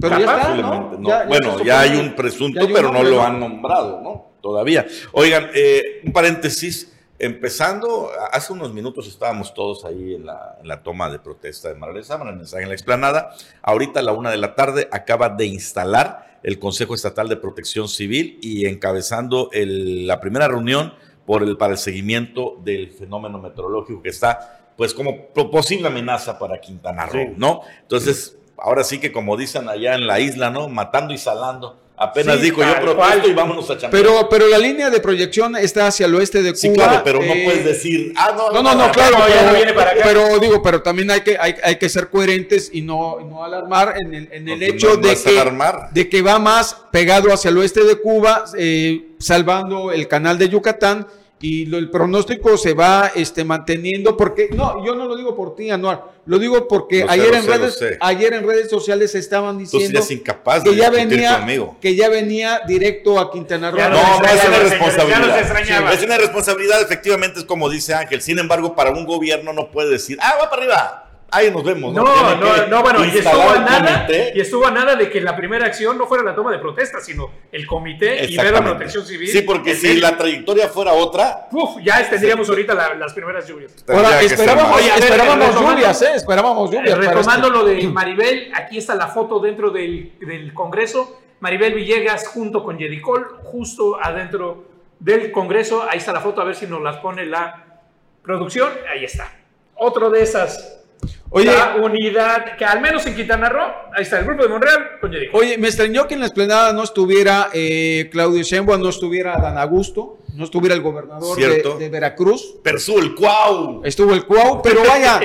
Pero 0.00 0.18
ya 0.18 0.24
está, 0.36 0.54
¿no? 0.56 0.90
¿no? 0.98 1.08
Ya- 1.08 1.24
bueno, 1.26 1.62
ya 1.64 1.80
hay 1.80 1.96
un 1.96 2.14
presunto, 2.14 2.56
ya 2.60 2.66
hay 2.66 2.68
un 2.68 2.74
pero 2.74 2.92
no 2.92 3.02
lo 3.02 3.22
han 3.22 3.38
nombrado, 3.40 4.00
¿no? 4.02 4.32
Todavía. 4.40 4.86
Oigan, 5.12 5.50
eh, 5.54 6.00
un 6.04 6.12
paréntesis. 6.12 6.88
Empezando, 7.18 8.10
hace 8.32 8.52
unos 8.52 8.74
minutos 8.74 9.06
estábamos 9.06 9.54
todos 9.54 9.84
ahí 9.84 10.16
en 10.16 10.26
la, 10.26 10.56
en 10.60 10.66
la 10.66 10.82
toma 10.82 11.08
de 11.08 11.20
protesta 11.20 11.68
de 11.68 11.76
Manuel 11.76 12.04
Sámano, 12.04 12.30
el 12.30 12.36
mensaje 12.36 12.64
en 12.64 12.68
la 12.68 12.74
explanada. 12.74 13.30
Ahorita 13.62 14.00
a 14.00 14.02
la 14.02 14.12
una 14.12 14.30
de 14.32 14.38
la 14.38 14.56
tarde 14.56 14.88
acaba 14.90 15.28
de 15.28 15.46
instalar 15.46 16.38
el 16.42 16.58
Consejo 16.58 16.96
Estatal 16.96 17.28
de 17.28 17.36
Protección 17.36 17.86
Civil 17.88 18.40
y 18.42 18.66
encabezando 18.66 19.50
el- 19.52 20.08
la 20.08 20.20
primera 20.20 20.48
reunión 20.48 20.94
por 21.24 21.44
el, 21.44 21.56
para 21.56 21.74
el 21.74 21.78
seguimiento 21.78 22.56
del 22.64 22.90
fenómeno 22.90 23.38
meteorológico 23.38 24.02
que 24.02 24.08
está, 24.08 24.72
pues, 24.76 24.92
como 24.92 25.26
posible 25.28 25.86
amenaza 25.86 26.40
para 26.40 26.60
Quintana 26.60 27.06
Roo, 27.06 27.22
Sí. 27.26 27.34
¿no? 27.36 27.60
Entonces, 27.82 28.36
ahora 28.62 28.84
sí 28.84 28.98
que 28.98 29.12
como 29.12 29.36
dicen 29.36 29.68
allá 29.68 29.94
en 29.94 30.06
la 30.06 30.20
isla, 30.20 30.50
¿no? 30.50 30.68
Matando 30.68 31.12
y 31.12 31.18
salando. 31.18 31.78
Apenas 31.94 32.36
Sí, 32.38 32.44
dijo 32.46 32.62
yo 32.62 32.96
cual. 32.96 33.22
y 33.24 33.32
vámonos 33.32 33.70
a 33.70 33.78
chambear. 33.78 33.90
Pero, 33.90 34.28
pero 34.28 34.48
la 34.48 34.58
línea 34.58 34.90
de 34.90 34.98
proyección 34.98 35.54
está 35.56 35.86
hacia 35.86 36.06
el 36.06 36.14
oeste 36.14 36.42
de 36.42 36.50
Cuba. 36.50 36.58
Sí, 36.60 36.72
claro, 36.72 37.02
pero 37.04 37.18
no 37.20 37.32
eh, 37.32 37.42
puedes 37.44 37.64
decir, 37.64 38.12
ah, 38.16 38.32
no, 38.36 38.50
No, 38.50 38.62
no, 38.62 38.74
no, 38.74 38.90
claro, 38.90 39.18
no, 39.18 39.24
pero, 39.26 39.54
viene 39.54 39.72
para 39.72 39.90
acá. 39.92 40.00
pero 40.02 40.38
digo, 40.40 40.62
pero 40.62 40.82
también 40.82 41.10
hay 41.12 41.20
que, 41.20 41.36
hay, 41.38 41.54
hay 41.62 41.76
que 41.76 41.88
ser 41.88 42.08
coherentes 42.08 42.70
y 42.72 42.80
no, 42.82 43.18
y 43.20 43.24
no 43.24 43.44
alarmar 43.44 43.94
en 44.00 44.14
el, 44.14 44.28
en 44.32 44.48
el 44.48 44.62
hecho 44.62 44.96
de, 44.96 45.14
que, 45.14 45.30
alarmar. 45.30 45.90
de 45.92 46.08
que 46.08 46.22
va 46.22 46.38
más 46.40 46.76
pegado 46.90 47.32
hacia 47.32 47.50
el 47.50 47.58
oeste 47.58 47.84
de 47.84 47.94
Cuba, 47.96 48.46
eh, 48.58 49.10
salvando 49.18 49.92
el 49.92 50.08
canal 50.08 50.38
de 50.38 50.48
Yucatán 50.48 51.06
y 51.42 51.66
lo- 51.66 51.76
el 51.76 51.90
pronóstico 51.90 52.56
se 52.56 52.72
va 52.72 53.10
este, 53.14 53.44
manteniendo 53.44 54.16
porque, 54.16 54.48
no, 54.54 54.84
yo 54.86 54.94
no 54.94 55.04
lo 55.06 55.16
digo 55.16 55.34
por 55.36 55.54
ti, 55.56 55.70
Anuar, 55.70 56.04
lo 56.24 56.38
digo 56.38 56.68
porque 56.68 57.00
Lo 57.00 57.08
sé, 57.08 57.12
ayer, 57.12 57.30
lo 57.30 57.36
en 57.36 57.46
lo 57.46 57.52
redes, 57.52 57.74
sé. 57.78 57.98
ayer 58.00 58.32
en 58.32 58.46
redes 58.46 58.70
sociales 58.70 59.14
estaban 59.16 59.58
diciendo 59.58 60.00
incapaz 60.08 60.62
que 60.62 60.74
ya, 60.76 60.88
venía, 60.88 61.38
conmigo. 61.40 61.76
que 61.80 61.94
ya 61.96 62.08
venía 62.08 62.60
directo 62.66 63.18
a 63.18 63.30
Quintana 63.30 63.70
Roo. 63.72 63.78
Ya 63.78 63.88
No, 63.90 63.96
no 63.96 64.02
es 64.02 64.18
una 64.20 64.28
señores, 64.42 64.70
responsabilidad. 64.70 65.92
Es 65.92 66.02
una 66.04 66.16
responsabilidad, 66.18 66.80
efectivamente, 66.80 67.40
es 67.40 67.44
como 67.44 67.68
dice 67.68 67.92
Ángel. 67.94 68.22
Sin 68.22 68.38
embargo, 68.38 68.74
para 68.76 68.90
un 68.92 69.04
gobierno 69.04 69.52
no 69.52 69.70
puede 69.70 69.90
decir, 69.90 70.18
ah, 70.22 70.36
va 70.40 70.48
para 70.48 70.62
arriba. 70.62 71.08
Ahí 71.34 71.50
nos 71.50 71.64
vemos. 71.64 71.94
No, 71.94 72.04
no, 72.36 72.54
que 72.54 72.66
no, 72.68 72.82
bueno, 72.82 73.04
y 73.04 73.08
estuvo 73.08 73.50
a 73.50 73.58
nada, 73.58 74.06
y 74.34 74.40
estuvo 74.40 74.66
a 74.66 74.70
nada 74.70 74.96
de 74.96 75.08
que 75.08 75.20
la 75.20 75.34
primera 75.34 75.64
acción 75.66 75.96
no 75.96 76.06
fuera 76.06 76.22
la 76.22 76.34
toma 76.34 76.52
de 76.52 76.58
protesta, 76.58 77.00
sino 77.00 77.30
el 77.50 77.66
comité 77.66 78.24
y 78.26 78.36
ver 78.36 78.52
la 78.52 78.62
protección 78.62 79.06
civil. 79.06 79.28
Sí, 79.28 79.40
porque 79.42 79.74
si 79.74 79.96
la 79.98 80.16
trayectoria 80.16 80.68
fuera 80.68 80.92
otra, 80.92 81.48
Uf, 81.50 81.78
ya 81.82 82.08
tendríamos 82.08 82.48
ahorita 82.48 82.74
la- 82.74 82.94
las 82.94 83.14
primeras 83.14 83.48
lluvias. 83.48 83.74
Ahora, 83.88 84.20
esperábamos. 84.20 84.76
Oye, 84.76 84.90
ver, 85.00 85.54
lluvias, 85.54 86.02
¿eh? 86.02 86.10
Esperábamos 86.16 86.70
lluvias. 86.70 86.90
Eh, 86.92 86.96
Retomando 86.96 87.46
este- 87.48 87.58
lo 87.58 87.64
de 87.64 87.88
Maribel, 87.88 88.52
aquí 88.54 88.76
está 88.78 88.94
la 88.94 89.08
foto 89.08 89.40
dentro 89.40 89.70
del, 89.70 90.12
del 90.20 90.52
Congreso. 90.52 91.18
Maribel 91.40 91.72
Villegas 91.74 92.28
junto 92.28 92.62
con 92.62 92.78
Yedicol, 92.78 93.38
justo 93.42 93.98
adentro 94.00 94.64
del 95.00 95.32
Congreso. 95.32 95.84
Ahí 95.88 95.98
está 95.98 96.12
la 96.12 96.20
foto, 96.20 96.40
a 96.40 96.44
ver 96.44 96.54
si 96.54 96.66
nos 96.66 96.82
las 96.82 96.98
pone 96.98 97.24
la 97.26 97.80
producción. 98.22 98.70
Ahí 98.92 99.04
está. 99.04 99.32
Otro 99.74 100.10
de 100.10 100.22
esas. 100.22 100.81
Oye. 101.30 101.46
la 101.46 101.76
unidad, 101.76 102.56
que 102.56 102.64
al 102.64 102.80
menos 102.80 103.06
en 103.06 103.14
Quintana 103.14 103.48
Roo, 103.48 103.64
ahí 103.94 104.02
está 104.02 104.18
el 104.18 104.26
grupo 104.26 104.42
de 104.42 104.48
Monreal 104.50 104.98
con. 105.00 105.12
Oye, 105.32 105.56
me 105.56 105.68
extrañó 105.68 106.06
que 106.06 106.14
en 106.14 106.20
la 106.20 106.26
esplanada 106.26 106.72
no 106.72 106.82
estuviera 106.82 107.48
eh, 107.54 108.08
Claudio 108.12 108.42
Sheinbaum, 108.42 108.82
no 108.82 108.90
estuviera 108.90 109.38
Dan 109.38 109.56
Augusto, 109.56 110.18
no 110.34 110.44
estuviera 110.44 110.74
el 110.74 110.82
gobernador 110.82 111.38
de, 111.38 111.62
de 111.78 111.88
Veracruz, 111.88 112.56
Persú, 112.62 112.98
el 112.98 113.14
cuau. 113.14 113.80
estuvo 113.84 114.12
el 114.12 114.26
Cuau, 114.26 114.60
pero 114.62 114.82
vaya, 114.88 115.20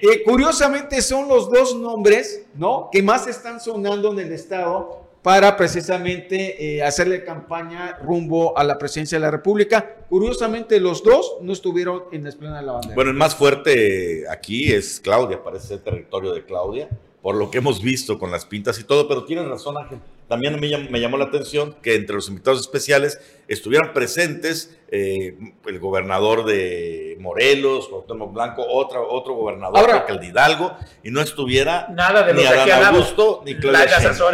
eh, 0.00 0.22
curiosamente 0.24 1.00
son 1.00 1.28
los 1.28 1.48
dos 1.48 1.76
nombres, 1.76 2.44
¿no? 2.54 2.88
Que 2.90 3.02
más 3.02 3.28
están 3.28 3.60
sonando 3.60 4.12
en 4.12 4.18
el 4.18 4.32
estado 4.32 5.01
para 5.22 5.56
precisamente 5.56 6.76
eh, 6.76 6.82
hacerle 6.82 7.24
campaña 7.24 7.96
rumbo 8.02 8.58
a 8.58 8.64
la 8.64 8.76
presidencia 8.76 9.18
de 9.18 9.22
la 9.22 9.30
República. 9.30 9.96
Curiosamente 10.08 10.80
los 10.80 11.02
dos 11.02 11.36
no 11.40 11.52
estuvieron 11.52 12.04
en 12.12 12.24
la 12.24 12.28
esplanada 12.28 12.60
de 12.60 12.66
la 12.66 12.72
bandera. 12.72 12.94
Bueno, 12.96 13.10
el 13.12 13.16
más 13.16 13.34
fuerte 13.34 14.24
aquí 14.28 14.72
es 14.72 15.00
Claudia, 15.00 15.42
parece 15.42 15.68
ser 15.68 15.78
territorio 15.80 16.32
de 16.32 16.44
Claudia. 16.44 16.88
Por 17.22 17.36
lo 17.36 17.50
que 17.50 17.58
hemos 17.58 17.80
visto 17.80 18.18
con 18.18 18.30
las 18.32 18.44
pintas 18.44 18.78
y 18.80 18.84
todo, 18.84 19.06
pero 19.08 19.24
tienes 19.24 19.46
razón, 19.46 19.76
Ángel. 19.78 19.98
También 20.28 20.58
me 20.58 20.68
llamó, 20.68 20.90
me 20.90 21.00
llamó 21.00 21.16
la 21.18 21.26
atención 21.26 21.76
que 21.82 21.94
entre 21.94 22.16
los 22.16 22.28
invitados 22.28 22.60
especiales 22.60 23.18
estuvieran 23.48 23.92
presentes 23.92 24.76
eh, 24.90 25.36
el 25.66 25.78
gobernador 25.78 26.44
de 26.44 27.16
Morelos, 27.20 27.88
Cuauhtémoc 27.88 28.32
Blanco, 28.32 28.64
otra, 28.66 29.00
otro 29.00 29.34
gobernador, 29.34 29.78
Ahora- 29.78 29.92
creo 29.92 30.06
que 30.06 30.12
el 30.14 30.20
de 30.20 30.26
Hidalgo, 30.28 30.72
y 31.04 31.10
no 31.10 31.20
estuviera 31.20 31.86
Nada 31.90 32.22
de 32.24 32.34
ni 32.34 32.44
Adán. 32.44 32.94
Augusto 32.94 33.42
ni 33.44 33.54
Claudia. 33.56 33.86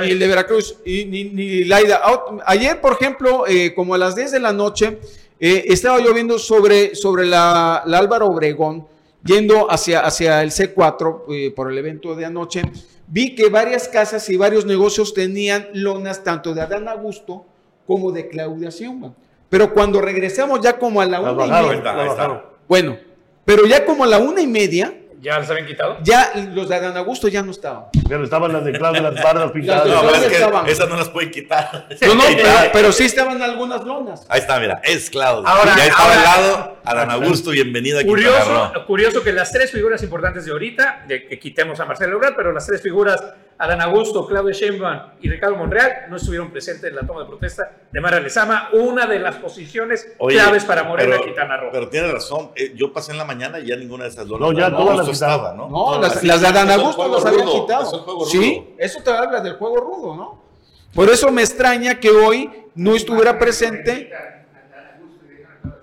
Y 0.06 0.10
el 0.12 0.18
de 0.18 0.26
Veracruz, 0.28 0.76
y 0.84 1.04
ni, 1.04 1.24
ni 1.24 1.64
Laida. 1.64 2.00
Ayer, 2.46 2.80
por 2.80 2.92
ejemplo, 2.94 3.44
eh, 3.46 3.74
como 3.74 3.94
a 3.94 3.98
las 3.98 4.14
10 4.16 4.32
de 4.32 4.40
la 4.40 4.52
noche, 4.52 4.98
eh, 5.40 5.64
estaba 5.66 6.00
yo 6.00 6.14
viendo 6.14 6.38
sobre, 6.38 6.94
sobre 6.94 7.26
la, 7.26 7.82
la 7.86 7.98
Álvaro 7.98 8.26
Obregón, 8.26 8.86
yendo 9.24 9.70
hacia, 9.70 10.00
hacia 10.00 10.42
el 10.42 10.50
C4 10.50 11.22
eh, 11.30 11.52
por 11.54 11.70
el 11.70 11.78
evento 11.78 12.14
de 12.14 12.24
anoche. 12.24 12.62
Vi 13.06 13.34
que 13.34 13.48
varias 13.48 13.88
casas 13.88 14.28
y 14.28 14.36
varios 14.36 14.66
negocios 14.66 15.14
tenían 15.14 15.68
lonas 15.72 16.22
tanto 16.22 16.54
de 16.54 16.60
Adán 16.60 16.88
Augusto 16.88 17.46
como 17.86 18.12
de 18.12 18.28
Claudia 18.28 18.70
Sheinbaum. 18.70 19.14
Pero 19.48 19.72
cuando 19.72 20.00
regresamos 20.00 20.60
ya 20.60 20.78
como 20.78 21.00
a 21.00 21.06
la 21.06 21.20
una 21.20 21.46
y 21.46 21.50
media, 21.50 22.06
está, 22.06 22.44
bueno, 22.68 22.98
pero 23.46 23.64
ya 23.64 23.84
como 23.86 24.04
a 24.04 24.06
la 24.06 24.18
una 24.18 24.42
y 24.42 24.46
media, 24.46 24.94
¿Ya 25.20 25.38
les 25.38 25.50
habían 25.50 25.66
quitado? 25.66 25.98
ya 26.02 26.32
los 26.54 26.68
de 26.68 26.76
Adán 26.76 26.96
Augusto 26.96 27.28
ya 27.28 27.42
no 27.42 27.50
estaban. 27.50 27.84
Pero 28.08 28.24
estaban 28.24 28.52
las 28.52 28.64
de 28.64 28.72
Claudia, 28.72 29.02
las 29.02 29.14
bardas 29.22 29.52
Las 29.52 29.52
de 29.52 29.52
No, 29.52 29.52
pintadas. 29.52 29.82
pero 29.84 30.02
¿Dónde 30.02 30.18
es 30.18 30.26
que 30.32 30.34
estaban? 30.36 30.66
esas 30.68 30.88
no 30.88 30.96
las 30.96 31.08
pueden 31.08 31.30
quitar. 31.30 31.86
No, 32.02 32.14
no, 32.14 32.22
pero, 32.72 32.92
sí 32.92 33.04
estaban 33.04 33.42
algunas 33.42 33.84
lonas. 33.84 34.24
Ahí 34.28 34.40
está, 34.40 34.60
mira, 34.60 34.80
es 34.84 35.10
Claudia. 35.10 35.50
Ahora- 35.50 35.76
ya 35.76 35.86
estaba 35.86 36.04
ahora- 36.14 36.32
al 36.34 36.42
lado, 36.42 36.76
Adán 36.84 37.10
Augusto, 37.10 37.50
bienvenida 37.50 38.00
a 38.00 38.04
Quintana 38.04 38.28
Curioso, 38.44 38.86
curioso 38.86 39.22
que 39.22 39.32
las 39.32 39.50
tres 39.52 39.70
figuras 39.72 40.02
importantes 40.02 40.44
de 40.44 40.52
ahorita, 40.52 41.04
de 41.08 41.26
que 41.26 41.38
quitemos 41.38 41.78
a 41.80 41.84
Marcelo 41.84 42.16
Ebrard, 42.16 42.34
pero 42.36 42.52
las 42.52 42.66
tres 42.66 42.80
figuras, 42.80 43.22
Adán 43.60 43.80
Augusto, 43.80 44.24
Claudia 44.24 44.54
Sheinbaum 44.54 45.00
y 45.20 45.28
Ricardo 45.28 45.56
Monreal, 45.56 46.06
no 46.08 46.16
estuvieron 46.16 46.52
presentes 46.52 46.84
en 46.90 46.94
la 46.94 47.02
toma 47.02 47.22
de 47.22 47.26
protesta 47.26 47.68
de 47.90 48.00
Mara 48.00 48.20
Lezama, 48.20 48.68
una 48.72 49.04
de 49.06 49.18
las 49.18 49.34
posiciones 49.36 50.12
Oye, 50.18 50.36
claves 50.36 50.64
para 50.64 50.84
Morena 50.84 51.10
pero- 51.12 51.24
Quintana 51.24 51.56
Roo. 51.56 51.70
Pero 51.72 51.88
tiene 51.88 52.12
razón, 52.12 52.52
eh, 52.54 52.72
yo 52.76 52.92
pasé 52.92 53.10
en 53.12 53.18
la 53.18 53.24
mañana 53.24 53.58
y 53.58 53.66
ya 53.66 53.74
ninguna 53.76 54.04
de 54.04 54.10
esas 54.10 54.28
lonas. 54.28 54.52
No, 54.52 54.58
ya 54.58 54.70
todas 54.70 54.98
las 54.98 55.08
estaba, 55.08 55.54
¿no? 55.54 55.68
No, 55.68 56.00
las, 56.00 56.22
de 56.22 56.30
Adán 56.46 56.70
Augusto 56.70 57.08
las 57.08 57.26
habían 57.26 57.46
rudo, 57.46 57.62
quitado. 57.66 58.24
Sí, 58.26 58.74
eso 58.78 59.02
te 59.02 59.10
habla 59.10 59.40
del 59.40 59.54
juego 59.54 59.76
rudo, 59.78 60.14
¿no? 60.14 60.42
Por 60.94 61.08
eso 61.10 61.30
me 61.32 61.42
extraña 61.42 61.98
que 61.98 62.10
hoy 62.10 62.50
no 62.76 62.94
estuviera 62.94 63.38
presente. 63.40 64.10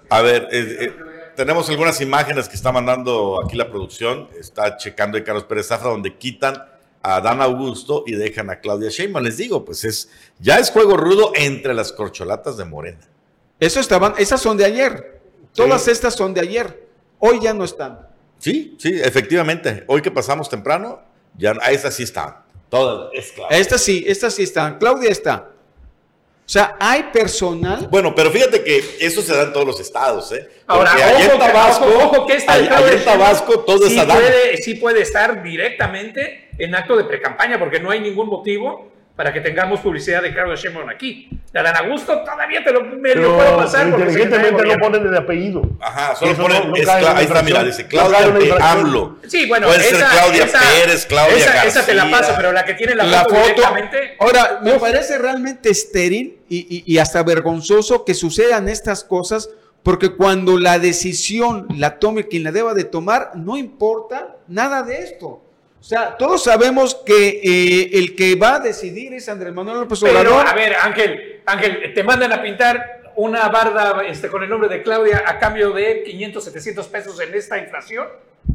A 0.09 0.21
ver, 0.21 0.47
eh, 0.51 0.77
eh, 0.79 0.93
tenemos 1.35 1.69
algunas 1.69 1.99
imágenes 1.99 2.47
que 2.47 2.55
está 2.55 2.71
mandando 2.71 3.41
aquí 3.43 3.57
la 3.57 3.69
producción. 3.69 4.29
Está 4.39 4.77
checando 4.77 5.17
de 5.17 5.23
Carlos 5.25 5.43
Pérez 5.43 5.67
Zafra, 5.67 5.89
donde 5.89 6.15
quitan 6.15 6.63
a 7.07 7.21
Dan 7.21 7.39
Augusto 7.39 8.03
y 8.07 8.13
dejan 8.13 8.49
a 8.49 8.59
Claudia 8.59 8.89
Sheinbaum. 8.89 9.23
Les 9.23 9.37
digo, 9.37 9.63
pues 9.63 9.83
es 9.83 10.09
ya 10.39 10.57
es 10.57 10.71
juego 10.71 10.97
rudo 10.97 11.31
entre 11.35 11.75
las 11.75 11.91
corcholatas 11.91 12.57
de 12.57 12.65
Morena. 12.65 12.99
Eso 13.59 13.79
estaban, 13.79 14.15
esas 14.17 14.41
son 14.41 14.57
de 14.57 14.65
ayer. 14.65 15.21
Todas 15.53 15.87
estas 15.87 16.15
son 16.15 16.33
de 16.33 16.41
ayer. 16.41 16.87
Hoy 17.19 17.39
ya 17.41 17.53
no 17.53 17.63
están. 17.63 17.99
Sí, 18.39 18.75
sí, 18.79 18.99
efectivamente. 19.01 19.83
Hoy 19.87 20.01
que 20.01 20.09
pasamos 20.09 20.49
temprano, 20.49 21.01
ya 21.37 21.53
a 21.61 21.71
esas 21.71 21.93
sí 21.93 22.03
están. 22.03 22.37
Todas, 22.69 23.09
es 23.13 23.31
claro. 23.31 23.55
Estas 23.55 23.81
sí, 23.81 24.03
estas 24.07 24.33
sí 24.33 24.43
están. 24.43 24.79
Claudia 24.79 25.11
está. 25.11 25.51
O 26.45 26.47
sea, 26.47 26.75
hay 26.79 27.03
personal. 27.13 27.87
Bueno, 27.89 28.13
pero 28.13 28.29
fíjate 28.31 28.63
que 28.63 28.97
eso 28.99 29.21
se 29.21 29.35
da 29.35 29.43
en 29.43 29.53
todos 29.53 29.65
los 29.65 29.79
estados, 29.79 30.31
¿eh? 30.31 30.47
Ahora, 30.67 30.91
Porque 30.91 31.27
ojo, 31.27 31.39
Tabasco, 31.39 31.85
ojo, 31.85 32.17
ojo, 32.17 32.27
que 32.27 32.37
Claudia 32.37 32.91
en 32.93 33.05
Tabasco 33.05 33.59
todo 33.61 33.87
sí 33.87 33.95
es 33.95 33.99
Adán. 33.99 34.17
puede, 34.17 34.57
sí 34.57 34.75
puede 34.75 35.01
estar 35.01 35.41
directamente 35.41 36.44
en 36.57 36.75
acto 36.75 36.95
de 36.97 37.03
precampaña, 37.05 37.59
porque 37.59 37.79
no 37.79 37.91
hay 37.91 37.99
ningún 37.99 38.27
motivo 38.27 38.91
para 39.15 39.31
que 39.31 39.39
tengamos 39.39 39.79
publicidad 39.79 40.21
de 40.21 40.33
Claudia 40.33 40.55
Sheinbaum 40.55 40.89
aquí. 40.89 41.29
De 41.53 41.59
Adán 41.61 41.77
Augusto 41.85 42.21
todavía 42.25 42.61
te 42.65 42.73
lo 42.73 42.81
medio 42.83 43.33
puedo 43.33 43.37
Pero 43.37 43.57
pasar. 43.57 43.89
porque 43.89 44.07
inteligentemente 44.07 44.65
no 44.65 44.77
ponen 44.77 45.07
el 45.07 45.15
apellido. 45.15 45.61
Ajá, 45.79 46.13
solo 46.17 46.31
Eso 46.31 46.41
ponen, 46.41 46.57
no- 46.63 46.67
no 46.67 46.75
ahí 46.75 47.23
está, 47.23 47.41
mira, 47.41 47.63
dice 47.63 47.83
No 47.83 47.87
Claudia 47.89 48.19
infracción. 48.27 48.61
AMLO. 48.61 49.17
Sí, 49.25 49.45
bueno, 49.47 49.67
Puede 49.67 49.79
ser 49.83 49.95
esa- 49.95 50.09
Claudia 50.09 50.43
esa- 50.43 50.59
Pérez, 50.59 51.05
Claudia 51.05 51.37
esa, 51.37 51.53
García. 51.53 51.69
esa 51.69 51.85
te 51.85 51.93
la 51.93 52.11
paso, 52.11 52.33
pero 52.35 52.51
la 52.51 52.65
que 52.65 52.73
tiene 52.73 52.93
la, 52.93 53.05
La 53.05 53.19
foto, 53.23 53.35
foto. 53.35 53.45
directamente. 53.47 54.15
Ahora, 54.19 54.59
me 54.61 54.73
parece 54.79 55.17
realmente 55.17 55.69
estéril 55.69 56.39
y, 56.49 56.57
y- 56.69 56.83
y 56.85 56.97
hasta 56.97 57.23
vergonzoso 57.23 58.03
que 58.03 58.13
sucedan 58.13 58.67
estas 58.67 59.05
cosas, 59.05 59.49
porque 59.81 60.09
cuando 60.09 60.57
la 60.59 60.77
decisión 60.77 61.67
la 61.77 61.99
tome 61.99 62.27
quien 62.27 62.43
la 62.43 62.51
deba 62.51 62.73
de 62.73 62.83
tomar, 62.83 63.31
no 63.35 63.55
importa 63.55 64.35
nada 64.49 64.83
de 64.83 64.97
esto. 65.03 65.41
O 65.85 65.87
sea, 65.87 66.17
todos 66.17 66.43
sabemos 66.43 66.95
que 67.05 67.41
eh, 67.43 67.99
el 67.99 68.15
que 68.15 68.33
va 68.33 68.55
a 68.55 68.59
decidir 68.59 69.13
es 69.13 69.29
Andrés 69.29 69.53
Manuel 69.53 69.81
López 69.81 69.99
Pero, 70.01 70.17
Obrador. 70.17 70.47
a 70.47 70.55
ver, 70.55 70.73
Ángel, 70.81 71.43
Ángel, 71.45 71.93
te 71.93 72.03
mandan 72.03 72.33
a 72.33 72.41
pintar 72.41 73.11
una 73.17 73.47
barda 73.49 74.03
este, 74.03 74.27
con 74.27 74.41
el 74.41 74.49
nombre 74.49 74.67
de 74.67 74.81
Claudia 74.81 75.23
a 75.27 75.37
cambio 75.37 75.69
de 75.73 76.01
500, 76.01 76.43
700 76.43 76.87
pesos 76.87 77.19
en 77.19 77.35
esta 77.35 77.59
inflación. 77.59 78.07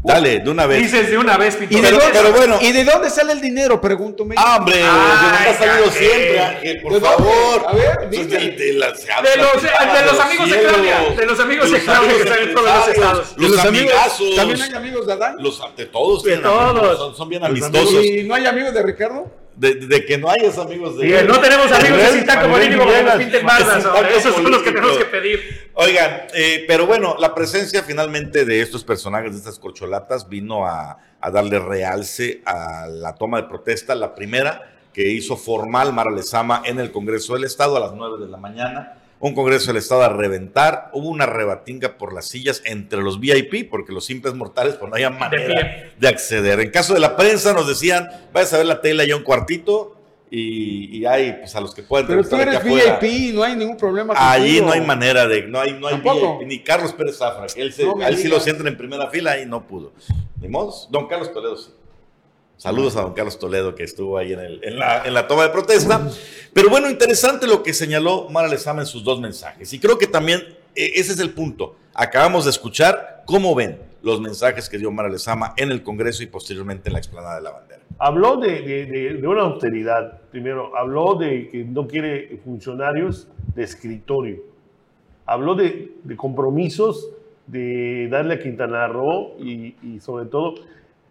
Dale, 0.03 0.41
de 0.41 0.51
una 0.51 0.67
vez. 0.67 0.79
Dices 0.81 1.11
de 1.11 1.19
una 1.19 1.37
vez, 1.37 1.57
¿Y 1.61 1.67
pintor. 1.67 1.83
de, 1.83 1.89
pero- 1.91 2.01
dónde, 2.03 2.19
pero 2.21 2.33
bueno. 2.37 2.59
¿Y 2.63 2.73
de 2.73 2.85
dónde 2.85 3.11
sale 3.11 3.33
el 3.33 3.41
dinero? 3.41 3.81
Pregúntome. 3.81 4.35
Ah, 4.39 4.57
hombre, 4.59 4.77
de 4.79 4.83
Ay, 4.83 4.89
donde 4.89 5.49
ha 5.51 5.59
salido 5.59 5.85
Ángel. 5.87 5.93
siempre, 6.09 6.41
Ángel, 6.41 6.81
por 6.83 7.01
favor. 7.01 7.65
A 7.69 7.73
ver, 7.75 8.11
dime. 8.11 8.25
de, 8.25 8.51
de 8.53 8.73
las- 8.75 8.99
De 9.05 9.37
los, 9.37 9.63
de 9.63 10.03
los 10.07 10.21
amigos 10.21 10.51
de 10.51 10.59
Claudia, 10.63 11.01
de 11.17 11.27
los 11.27 11.41
amigos 11.41 11.71
de 11.71 11.81
Claudia 11.81 12.15
que 12.17 12.23
están 12.23 12.39
en 12.41 12.55
todos 12.55 12.71
los 12.77 12.89
estados. 12.89 13.35
Y 13.37 13.43
Los, 13.43 13.59
amigos- 13.65 13.93
amigazos. 13.93 14.37
También 14.37 14.63
hay 14.63 14.73
amigos 14.75 15.07
de 15.07 15.13
Adán. 15.13 15.37
Los 15.39 15.63
de 15.77 15.87
todos. 15.87 16.23
De 16.23 16.37
todos. 16.39 16.71
amigos, 16.71 16.99
Son, 16.99 17.17
son 17.17 17.29
bien 17.29 17.43
Los 17.43 17.51
amistosos. 17.51 18.05
¿Y 18.05 18.23
no 18.25 18.35
hay 18.35 18.47
amigos 18.47 18.73
de 18.75 18.83
Ricardo? 18.83 19.31
De, 19.57 19.75
de 19.75 20.05
que 20.07 20.17
no 20.17 20.31
hay 20.31 20.41
esos 20.43 20.65
amigos 20.65 20.97
de. 20.97 21.09
Que 21.09 21.23
no 21.25 21.39
tenemos 21.41 21.71
amigos 21.71 21.99
de 21.99 22.05
bardas. 22.05 22.15
Sintaco 22.15 23.91
ahora. 23.91 24.11
Esos 24.11 24.35
son 24.35 24.51
los 24.51 24.63
que 24.63 24.73
tenemos 24.73 24.97
que 24.97 25.05
pedir. 25.05 25.71
Oigan, 25.75 26.23
eh, 26.35 26.65
pero 26.67 26.87
bueno, 26.87 27.17
la 27.19 27.35
presencia 27.35 27.83
finalmente 27.83 28.45
de 28.45 28.63
estos 28.63 28.85
personajes, 28.85 29.33
de 29.33 29.39
estas 29.39 29.59
corcholatas, 29.59 30.29
vino 30.29 30.67
a, 30.67 30.99
a 31.21 31.31
darle 31.31 31.59
realce 31.59 32.43
a 32.47 32.87
la 32.87 33.15
toma 33.15 33.43
de 33.43 33.49
protesta, 33.49 33.95
la 33.95 34.15
primera 34.15 34.71
que 34.93 35.09
hizo 35.09 35.37
formal 35.37 35.93
Mara 35.93 36.11
Lezama 36.11 36.63
en 36.65 36.81
el 36.81 36.91
Congreso 36.91 37.35
del 37.35 37.45
Estado 37.45 37.77
a 37.77 37.81
las 37.81 37.93
9 37.93 38.25
de 38.25 38.31
la 38.31 38.37
mañana. 38.37 39.00
Un 39.23 39.35
Congreso 39.35 39.67
del 39.69 39.77
Estado 39.77 40.03
a 40.03 40.09
reventar. 40.09 40.91
Hubo 40.95 41.09
una 41.09 41.27
rebatinga 41.27 41.99
por 41.99 42.13
las 42.15 42.27
sillas 42.27 42.63
entre 42.65 43.03
los 43.03 43.21
VIP, 43.21 43.69
porque 43.71 43.93
los 43.93 44.05
simples 44.07 44.35
mortales 44.35 44.75
pues 44.77 44.89
no 44.89 44.95
había 44.97 45.11
manera 45.11 45.91
de 45.99 46.09
acceder. 46.09 46.59
En 46.61 46.71
caso 46.71 46.95
de 46.95 47.01
la 47.01 47.17
prensa 47.17 47.53
nos 47.53 47.69
decían, 47.69 48.09
vayas 48.33 48.53
a 48.55 48.57
ver 48.59 48.67
la 48.67 48.81
tele 48.81 49.07
ya 49.07 49.15
un 49.17 49.23
cuartito 49.23 49.97
y, 50.31 50.97
y 50.97 51.05
hay 51.07 51.35
pues 51.35 51.55
a 51.55 51.61
los 51.61 51.75
que 51.75 51.83
pueden 51.83 52.07
Pero 52.07 52.25
tú 52.25 52.37
eres. 52.37 52.63
VIP, 52.65 53.35
no 53.35 53.43
hay 53.43 53.57
ningún 53.57 53.77
problema. 53.77 54.15
Allí 54.17 54.45
contigo. 54.59 54.67
no 54.69 54.73
hay 54.73 54.81
manera 54.81 55.27
de, 55.29 55.43
no 55.43 55.61
hay, 55.61 55.73
no 55.75 55.89
hay. 55.89 55.97
VIP, 55.97 56.47
ni 56.47 56.61
Carlos 56.61 56.93
Pérez 56.95 57.19
Zafra, 57.19 57.47
que 57.49 57.61
él, 57.61 57.73
se- 57.75 57.85
No 57.85 58.01
él 58.03 58.17
sí 58.17 58.27
lo 58.29 58.41
sienten 58.41 58.67
en 58.69 58.77
primera 58.79 59.09
fila 59.11 59.39
y 59.39 59.45
no 59.45 59.67
pudo. 59.67 59.93
Ni 60.41 60.49
modo, 60.49 60.73
don 60.89 61.07
Carlos 61.09 61.31
Toledo 61.33 61.57
sí. 61.59 61.73
Saludos 62.61 62.95
a 62.97 63.01
don 63.01 63.15
Carlos 63.15 63.39
Toledo 63.39 63.75
que 63.75 63.85
estuvo 63.85 64.19
ahí 64.19 64.35
en, 64.35 64.41
el- 64.41 64.61
en 64.63 64.79
la, 64.79 65.03
en 65.07 65.15
la 65.15 65.27
toma 65.27 65.45
de 65.45 65.49
protesta. 65.49 66.11
Pero 66.53 66.69
bueno, 66.69 66.91
interesante 66.91 67.47
lo 67.47 67.63
que 67.63 67.73
señaló 67.73 68.29
Mara 68.29 68.49
Lezama 68.49 68.83
en 68.83 68.87
sus 68.87 69.03
dos 69.03 69.19
mensajes. 69.19 69.73
Y 69.73 69.79
creo 69.79 69.97
que 69.97 70.07
también 70.07 70.41
eh, 70.75 70.93
ese 70.97 71.13
es 71.13 71.21
el 71.21 71.31
punto. 71.31 71.77
Acabamos 71.95 72.45
de 72.45 72.51
escuchar 72.51 73.23
cómo 73.25 73.55
ven 73.55 73.79
los 74.03 74.21
mensajes 74.21 74.69
que 74.69 74.77
dio 74.77 74.91
Mara 74.91 75.09
Lezama 75.09 75.55
en 75.57 75.71
el 75.71 75.83
Congreso 75.83 76.23
y 76.23 76.27
posteriormente 76.27 76.91
en 76.91 76.93
la 76.93 76.99
explanada 76.99 77.37
de 77.37 77.41
la 77.43 77.51
bandera. 77.53 77.81
Habló 77.99 78.37
de, 78.37 78.61
de- 78.61 78.85
de- 78.87 79.15
de 79.15 79.27
una 79.27 79.41
austeridad, 79.45 80.21
primero. 80.31 80.77
Habló 80.77 81.15
de 81.15 81.49
que 81.49 81.65
no 81.65 81.87
quiere 81.89 82.39
funcionarios 82.45 83.27
de 83.55 83.63
escritorio. 83.63 84.37
Habló 85.25 85.55
de, 85.55 85.93
de 86.05 86.15
compromisos, 86.17 87.09
de 87.47 88.07
darle 88.11 88.35
a 88.35 88.39
Quintana 88.39 88.87
Roo 88.87 89.37
y, 89.41 89.75
y 89.83 89.99
sobre 90.01 90.27
todo 90.27 90.57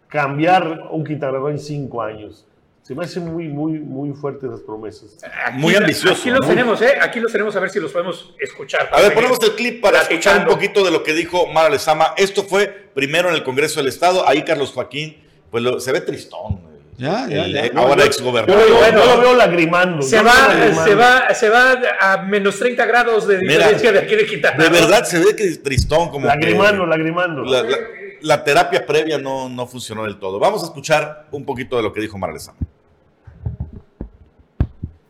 cambiar 0.09 0.87
un 0.91 1.05
Roo 1.05 1.49
en 1.49 1.59
cinco 1.59 2.01
años. 2.01 2.45
Se 2.81 2.95
me 2.95 3.05
hacen 3.05 3.31
muy, 3.31 3.47
muy, 3.47 3.73
muy 3.73 4.13
fuertes 4.15 4.49
esas 4.49 4.61
promesas. 4.61 5.17
Muy 5.53 5.75
ambicioso, 5.75 6.19
Aquí 6.21 6.31
los 6.31 6.39
¿no? 6.41 6.47
tenemos, 6.47 6.81
¿eh? 6.81 6.93
Aquí 6.99 7.19
los 7.19 7.31
tenemos 7.31 7.55
a 7.55 7.59
ver 7.59 7.69
si 7.69 7.79
los 7.79 7.91
podemos 7.91 8.33
escuchar. 8.39 8.89
A 8.91 8.99
ver, 9.01 9.13
ponemos 9.13 9.37
el 9.43 9.51
clip 9.51 9.79
para 9.79 10.01
escuchar 10.01 10.37
un 10.39 10.45
Platicando. 10.45 10.53
poquito 10.55 10.83
de 10.83 10.89
lo 10.91 11.03
que 11.03 11.13
dijo 11.13 11.45
Mara 11.47 11.69
Lezama. 11.69 12.13
Esto 12.17 12.43
fue 12.43 12.67
primero 12.95 13.29
en 13.29 13.35
el 13.35 13.43
Congreso 13.43 13.79
del 13.79 13.89
Estado. 13.89 14.27
Ahí 14.27 14.41
Carlos 14.41 14.71
Joaquín, 14.71 15.17
pues 15.51 15.63
lo- 15.63 15.79
se 15.79 15.91
ve 15.91 16.01
tristón. 16.01 16.67
Ya, 16.97 17.27
ya, 17.29 17.45
El, 17.45 17.53
ya. 17.53 17.65
eh, 17.65 17.71
ahora 17.75 18.03
ex 18.05 18.17
Yo 18.17 18.25
gobernador. 18.25 18.61
veo- 18.65 18.77
Bueno. 18.77 19.05
yo 19.05 19.15
lo 19.15 19.21
veo 19.21 19.35
lagrimando. 19.35 20.01
Se 20.01 20.17
yo 20.17 20.23
va, 20.23 20.33
lagrimando. 20.49 20.83
se, 20.83 20.95
va, 20.95 21.33
se 21.33 21.49
va 21.49 21.81
a 22.01 22.23
menos 22.23 22.57
30 22.59 22.85
grados 22.87 23.25
de 23.27 23.37
Mira, 23.37 23.53
diferencia 23.53 23.91
de 23.93 23.99
aquí 23.99 24.15
de 24.15 24.25
Quintana. 24.25 24.61
De 24.63 24.69
verdad 24.69 25.03
se 25.05 25.19
ve 25.19 25.35
que 25.35 25.43
es 25.45 25.61
tristón, 25.63 26.09
como 26.09 26.25
Lagrimando, 26.25 26.83
que 26.85 26.89
lagrimando. 26.89 27.43
la, 27.45 27.61
la- 27.63 27.77
la 28.21 28.43
terapia 28.43 28.85
previa 28.85 29.17
no, 29.17 29.49
no 29.49 29.67
funcionó 29.67 30.03
del 30.03 30.19
todo. 30.19 30.39
Vamos 30.39 30.63
a 30.63 30.65
escuchar 30.65 31.27
un 31.31 31.45
poquito 31.45 31.77
de 31.77 31.83
lo 31.83 31.93
que 31.93 32.01
dijo 32.01 32.17
Mara 32.17 32.33
Lezama. 32.33 32.59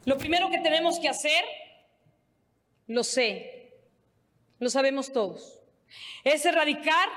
Lo 0.05 0.17
primero 0.17 0.49
que 0.49 0.59
tenemos 0.59 0.99
que 0.99 1.07
hacer, 1.07 1.43
lo 2.87 3.03
sé, 3.03 3.73
lo 4.59 4.69
sabemos 4.69 5.13
todos, 5.13 5.61
es 6.23 6.45
erradicar 6.45 7.09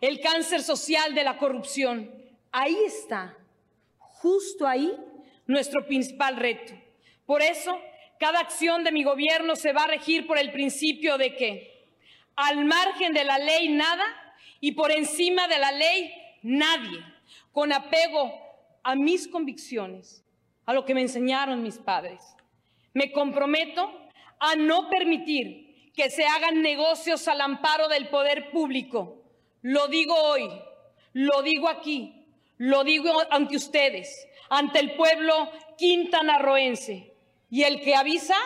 el 0.00 0.20
cáncer 0.20 0.62
social 0.62 1.14
de 1.14 1.24
la 1.24 1.36
corrupción. 1.36 2.10
Ahí 2.50 2.76
está, 2.86 3.36
justo 3.98 4.66
ahí 4.66 4.96
nuestro 5.46 5.86
principal 5.86 6.36
reto. 6.36 6.72
Por 7.26 7.42
eso, 7.42 7.78
cada 8.18 8.40
acción 8.40 8.84
de 8.84 8.92
mi 8.92 9.04
gobierno 9.04 9.54
se 9.56 9.72
va 9.72 9.84
a 9.84 9.88
regir 9.88 10.26
por 10.26 10.38
el 10.38 10.50
principio 10.52 11.18
de 11.18 11.34
que 11.34 11.86
al 12.36 12.64
margen 12.64 13.12
de 13.12 13.24
la 13.24 13.38
ley 13.38 13.68
nada 13.68 14.04
y 14.60 14.72
por 14.72 14.92
encima 14.92 15.48
de 15.48 15.58
la 15.58 15.72
ley 15.72 16.12
nadie, 16.42 17.02
con 17.52 17.72
apego 17.72 18.32
a 18.82 18.94
mis 18.94 19.28
convicciones, 19.28 20.24
a 20.66 20.72
lo 20.72 20.84
que 20.84 20.94
me 20.94 21.02
enseñaron 21.02 21.62
mis 21.62 21.78
padres. 21.78 22.22
Me 22.92 23.12
comprometo 23.12 23.90
a 24.38 24.56
no 24.56 24.88
permitir 24.88 25.92
que 25.94 26.10
se 26.10 26.26
hagan 26.26 26.62
negocios 26.62 27.26
al 27.28 27.40
amparo 27.40 27.88
del 27.88 28.08
poder 28.08 28.50
público. 28.50 29.22
Lo 29.62 29.88
digo 29.88 30.14
hoy, 30.14 30.48
lo 31.12 31.42
digo 31.42 31.68
aquí, 31.68 32.26
lo 32.56 32.84
digo 32.84 33.12
ante 33.30 33.56
ustedes, 33.56 34.28
ante 34.48 34.78
el 34.80 34.94
pueblo 34.94 35.50
quintanarroense. 35.76 37.14
Y 37.50 37.64
el 37.64 37.80
que 37.80 37.96
avisa, 37.96 38.36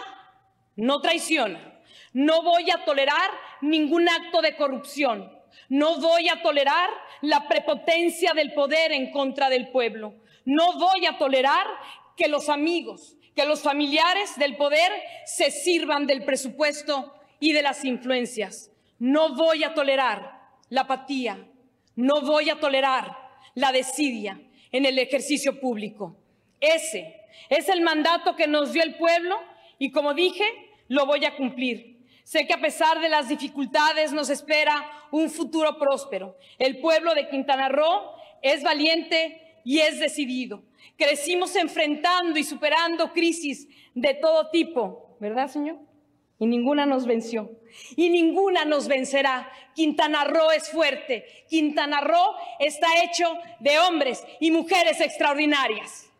no 0.76 1.00
traiciona. 1.00 1.80
No 2.12 2.42
voy 2.42 2.70
a 2.70 2.84
tolerar 2.84 3.30
ningún 3.60 4.08
acto 4.08 4.40
de 4.40 4.56
corrupción. 4.56 5.30
No 5.68 6.00
voy 6.00 6.28
a 6.28 6.42
tolerar 6.42 6.90
la 7.22 7.48
prepotencia 7.48 8.32
del 8.34 8.52
poder 8.52 8.92
en 8.92 9.10
contra 9.10 9.48
del 9.48 9.68
pueblo. 9.68 10.14
No 10.44 10.78
voy 10.78 11.06
a 11.06 11.18
tolerar 11.18 11.66
que 12.16 12.28
los 12.28 12.48
amigos, 12.48 13.16
que 13.34 13.46
los 13.46 13.62
familiares 13.62 14.36
del 14.36 14.56
poder 14.56 14.92
se 15.26 15.50
sirvan 15.50 16.06
del 16.06 16.24
presupuesto 16.24 17.14
y 17.40 17.52
de 17.52 17.62
las 17.62 17.84
influencias. 17.84 18.70
No 18.98 19.34
voy 19.34 19.64
a 19.64 19.74
tolerar 19.74 20.40
la 20.68 20.82
apatía. 20.82 21.46
No 21.96 22.22
voy 22.22 22.50
a 22.50 22.58
tolerar 22.58 23.16
la 23.54 23.72
desidia 23.72 24.40
en 24.72 24.86
el 24.86 24.98
ejercicio 24.98 25.60
público. 25.60 26.16
Ese 26.60 27.20
es 27.48 27.68
el 27.68 27.82
mandato 27.82 28.34
que 28.36 28.46
nos 28.46 28.72
dio 28.72 28.82
el 28.82 28.96
pueblo 28.96 29.38
y 29.78 29.90
como 29.92 30.14
dije, 30.14 30.44
lo 30.88 31.06
voy 31.06 31.24
a 31.24 31.36
cumplir. 31.36 31.93
Sé 32.24 32.46
que 32.46 32.54
a 32.54 32.60
pesar 32.60 33.00
de 33.00 33.10
las 33.10 33.28
dificultades 33.28 34.12
nos 34.12 34.30
espera 34.30 34.90
un 35.10 35.30
futuro 35.30 35.78
próspero. 35.78 36.36
El 36.58 36.80
pueblo 36.80 37.14
de 37.14 37.28
Quintana 37.28 37.68
Roo 37.68 38.12
es 38.40 38.62
valiente 38.62 39.60
y 39.62 39.80
es 39.80 40.00
decidido. 40.00 40.62
Crecimos 40.96 41.54
enfrentando 41.54 42.38
y 42.38 42.44
superando 42.44 43.12
crisis 43.12 43.68
de 43.94 44.14
todo 44.14 44.50
tipo, 44.50 45.16
¿verdad, 45.20 45.48
señor? 45.48 45.78
Y 46.38 46.46
ninguna 46.46 46.86
nos 46.86 47.06
venció. 47.06 47.50
Y 47.94 48.08
ninguna 48.08 48.64
nos 48.64 48.88
vencerá. 48.88 49.50
Quintana 49.74 50.24
Roo 50.24 50.50
es 50.50 50.70
fuerte. 50.70 51.26
Quintana 51.48 52.00
Roo 52.00 52.34
está 52.58 52.88
hecho 53.02 53.36
de 53.60 53.78
hombres 53.80 54.24
y 54.40 54.50
mujeres 54.50 55.00
extraordinarias. 55.00 56.10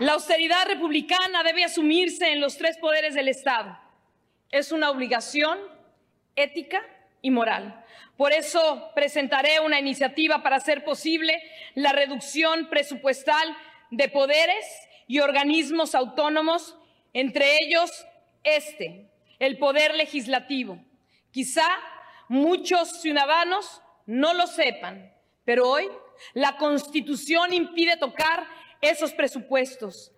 La 0.00 0.14
austeridad 0.14 0.66
republicana 0.66 1.42
debe 1.42 1.64
asumirse 1.64 2.32
en 2.32 2.40
los 2.40 2.58
tres 2.58 2.78
poderes 2.78 3.14
del 3.14 3.28
Estado. 3.28 3.85
Es 4.50 4.72
una 4.72 4.90
obligación 4.90 5.58
ética 6.36 6.82
y 7.22 7.30
moral. 7.30 7.84
Por 8.16 8.32
eso 8.32 8.90
presentaré 8.94 9.60
una 9.60 9.78
iniciativa 9.78 10.42
para 10.42 10.56
hacer 10.56 10.84
posible 10.84 11.42
la 11.74 11.92
reducción 11.92 12.68
presupuestal 12.68 13.56
de 13.90 14.08
poderes 14.08 14.64
y 15.06 15.20
organismos 15.20 15.94
autónomos, 15.94 16.76
entre 17.12 17.58
ellos 17.62 17.90
este, 18.42 19.10
el 19.38 19.58
Poder 19.58 19.94
Legislativo. 19.94 20.78
Quizá 21.30 21.66
muchos 22.28 23.00
ciudadanos 23.02 23.82
no 24.06 24.34
lo 24.34 24.46
sepan, 24.46 25.12
pero 25.44 25.68
hoy 25.68 25.88
la 26.32 26.56
Constitución 26.56 27.52
impide 27.52 27.96
tocar 27.96 28.46
esos 28.80 29.12
presupuestos. 29.12 30.12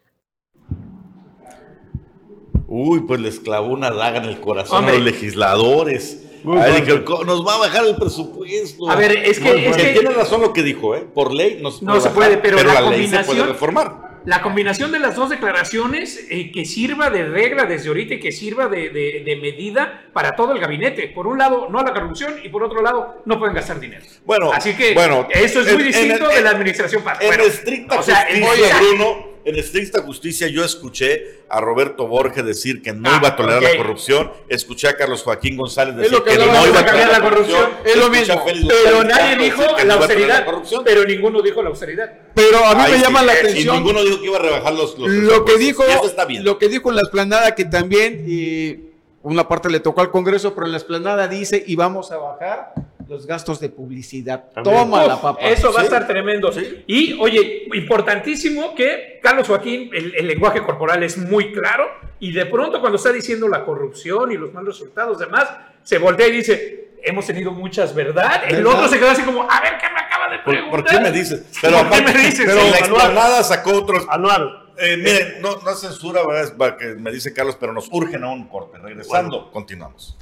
Uy, 2.69 3.01
pues 3.01 3.21
les 3.21 3.41
clavó 3.41 3.69
una 3.69 3.91
daga 3.91 4.19
en 4.19 4.27
el 4.27 4.41
corazón 4.41 4.85
a 4.85 4.93
los 4.93 5.01
legisladores. 5.03 6.25
Ay, 6.47 6.85
nos 7.27 7.47
va 7.47 7.55
a 7.55 7.59
bajar 7.59 7.85
el 7.87 7.97
presupuesto. 7.97 8.89
A 8.91 8.95
ver, 8.95 9.13
es 9.13 9.41
que, 9.41 9.69
es 9.69 9.77
que 9.77 9.93
tiene 9.93 10.11
razón 10.11 10.41
lo 10.43 10.53
que 10.53 10.63
dijo, 10.63 10.95
¿eh? 10.95 11.05
Por 11.15 11.33
ley 11.35 11.59
no 11.61 11.71
se 11.71 11.85
puede, 11.85 11.95
no 11.99 12.01
se 12.03 12.11
puede 12.11 12.37
pero, 12.39 12.59
pero 12.59 12.73
la, 12.73 12.81
la, 12.83 12.91
ley 12.91 13.07
se 13.07 13.11
puede 13.11 13.25
combinación, 13.27 13.49
reformar. 13.49 14.21
la 14.25 14.41
combinación 14.43 14.93
de 14.93 14.99
las 15.01 15.17
dos 15.17 15.31
declaraciones 15.31 16.27
eh, 16.31 16.53
que 16.53 16.65
sirva 16.65 17.11
de 17.11 17.25
regla 17.25 17.65
desde 17.65 17.89
ahorita 17.89 18.15
y 18.15 18.21
que 18.21 18.31
sirva 18.33 18.69
de, 18.69 18.91
de- 18.91 19.23
de 19.25 19.37
medida 19.37 20.05
para 20.13 20.37
todo 20.37 20.53
el 20.53 20.61
gabinete. 20.61 21.09
Por 21.09 21.27
un 21.27 21.39
lado, 21.39 21.69
no 21.71 21.81
a 21.81 21.83
la 21.85 21.93
corrupción 21.93 22.35
y 22.45 22.49
por 22.51 22.63
otro 22.63 22.83
lado, 22.83 23.21
no 23.25 23.39
pueden 23.39 23.55
gastar 23.57 23.81
dinero. 23.81 24.05
Bueno, 24.25 24.53
Así 24.53 24.75
que 24.75 24.95
bueno, 24.95 25.27
eso 25.31 25.61
es 25.61 25.73
muy 25.73 25.83
en- 25.83 25.89
distinto 25.89 26.31
en- 26.31 26.37
de 26.37 26.43
la 26.43 26.51
administración. 26.51 27.03
En 27.21 27.27
Bueno, 27.29 27.43
estricta 27.45 27.99
o 27.99 28.03
sea, 28.03 28.27
justicia, 28.31 28.77
Bruno, 28.81 29.28
en 29.49 29.57
estricta 29.57 30.03
justicia, 30.03 30.49
yo 30.49 30.65
escuché 30.65 31.41
a 31.49 31.61
Roberto 31.61 32.07
Borges 32.07 32.45
decir 32.45 32.83
que 32.83 32.93
no 32.93 33.09
Ah, 33.11 33.17
iba 33.19 33.29
a 33.29 33.37
tolerar 33.37 33.63
ok. 33.63 33.69
la 33.71 33.77
corrupción. 33.79 34.31
Escuché 34.49 34.89
a 34.89 34.97
Carlos 34.97 35.23
Joaquín 35.23 35.57
González 35.57 35.97
decir 35.97 36.13
lo 36.13 36.23
que 36.25 36.33
que, 36.33 36.37
no 36.39 36.45
iba 36.67 36.81
a 36.81 36.87
tolerar 36.87 37.11
la 37.13 37.21
corrupción. 37.21 37.71
Es 37.85 37.97
lo 37.97 38.09
mismo. 38.11 38.45
Pero 38.85 39.05
nadie 39.05 39.37
dijo 39.45 39.63
no 39.63 39.85
la 39.85 39.99
tolerar 39.99 40.47
austeridad. 40.49 40.83
Pero 40.85 41.05
ninguno 41.05 41.43
dijo 41.43 41.63
la 41.63 41.69
austeridad. 41.71 42.13
Pero 42.35 42.65
a 42.65 42.75
mí 42.75 42.83
Ay, 42.85 42.93
me 42.93 42.99
sí, 42.99 43.05
llama 43.05 43.23
la 43.23 43.35
y 43.35 43.37
atención. 43.39 43.77
ninguno 43.77 44.05
dijo 44.05 44.21
que 44.21 44.27
iba 44.27 44.37
a 44.37 44.43
rebajar 44.43 44.73
los, 44.75 44.99
los 44.99 45.09
lo 45.09 45.45
que 45.45 45.57
dijo 45.59 45.85
Y 45.89 45.93
eso 45.93 46.07
está 46.07 46.25
bien. 46.25 46.45
lo 46.45 46.59
que 46.59 46.69
dijo 46.69 46.91
en 46.91 46.97
la 46.97 47.03
esplanada 47.03 47.55
que 47.55 47.65
también 47.65 48.25
eh, 48.29 48.81
una 49.23 49.49
parte 49.49 49.71
le 49.71 49.81
tocó 49.81 50.01
al 50.01 50.11
Congreso 50.11 50.55
pero 50.55 50.67
en 50.67 50.73
la 50.73 50.79
esplanada 50.79 51.27
dice 51.29 51.63
y 51.67 51.75
vamos 51.77 52.13
a 52.13 52.19
bajar 52.19 52.73
los 53.09 53.27
gastos 53.27 53.59
de 53.61 53.71
publicidad 53.71 54.51
También. 54.53 54.77
toma 54.77 55.05
la 55.07 55.21
papá 55.21 55.41
Eso 55.49 55.73
va 55.73 55.81
a 55.81 55.85
estar 55.85 56.07
tremendo. 56.07 56.51
Y, 56.87 57.19
oye, 57.21 57.67
importantísimo 57.75 58.75
que 58.75 59.19
Carlos 59.23 59.47
Joaquín, 59.49 59.91
el, 59.95 60.15
el 60.15 60.27
lenguaje 60.27 60.63
corporal 60.63 61.03
es 61.03 61.17
muy 61.17 61.53
claro 61.53 61.87
y 62.21 62.33
de 62.33 62.47
pronto 62.47 62.81
cuando 62.81 62.97
está 62.97 63.11
diciendo 63.13 63.49
la 63.49 63.65
corrupción 63.65 64.31
y 64.33 64.37
los 64.37 64.53
malos 64.53 64.79
resultados, 64.79 65.19
demás, 65.19 65.49
se 65.83 65.99
voltea 65.99 66.27
y 66.29 66.33
dice, 66.33 66.91
hemos 67.03 67.27
tenido 67.27 67.51
muchas, 67.53 67.95
¿verdad? 67.95 68.43
El 68.47 68.57
¿Verdad? 68.57 68.75
otro 68.75 68.89
se 68.89 68.99
queda 68.99 69.13
así 69.13 69.23
como, 69.23 69.43
a 69.51 69.61
ver, 69.61 69.79
¿qué 69.81 69.87
me 69.93 70.01
acaba 70.01 70.31
de 70.31 70.39
¿Por, 70.41 70.53
preguntar? 70.55 70.71
por 70.85 70.91
qué 70.91 71.01
me 71.01 71.11
dices? 71.13 71.45
Pero 71.63 71.79
¿Por 71.79 71.89
qué 71.89 71.95
aparte, 71.97 72.13
me 72.13 72.25
dices? 72.27 72.47
pero 72.47 72.61
Sí, 72.61 72.71
la 72.71 72.77
anual. 72.77 72.91
explanada 72.91 73.43
sacó 73.43 73.73
otros. 73.73 74.05
Anual. 74.11 74.65
Eh, 74.81 74.97
miren, 74.97 75.41
no, 75.43 75.57
no 75.65 75.71
es 75.71 75.81
censura, 75.81 76.25
¿verdad? 76.27 76.45
Es 76.45 76.51
para 76.53 76.77
que 76.77 76.87
me 76.95 77.11
dice 77.11 77.33
Carlos, 77.33 77.57
pero 77.59 77.73
nos 77.73 77.89
urgen 77.91 78.23
a 78.23 78.29
un 78.31 78.47
corte. 78.49 78.79
Regresando, 78.79 79.51
continuamos. 79.51 80.17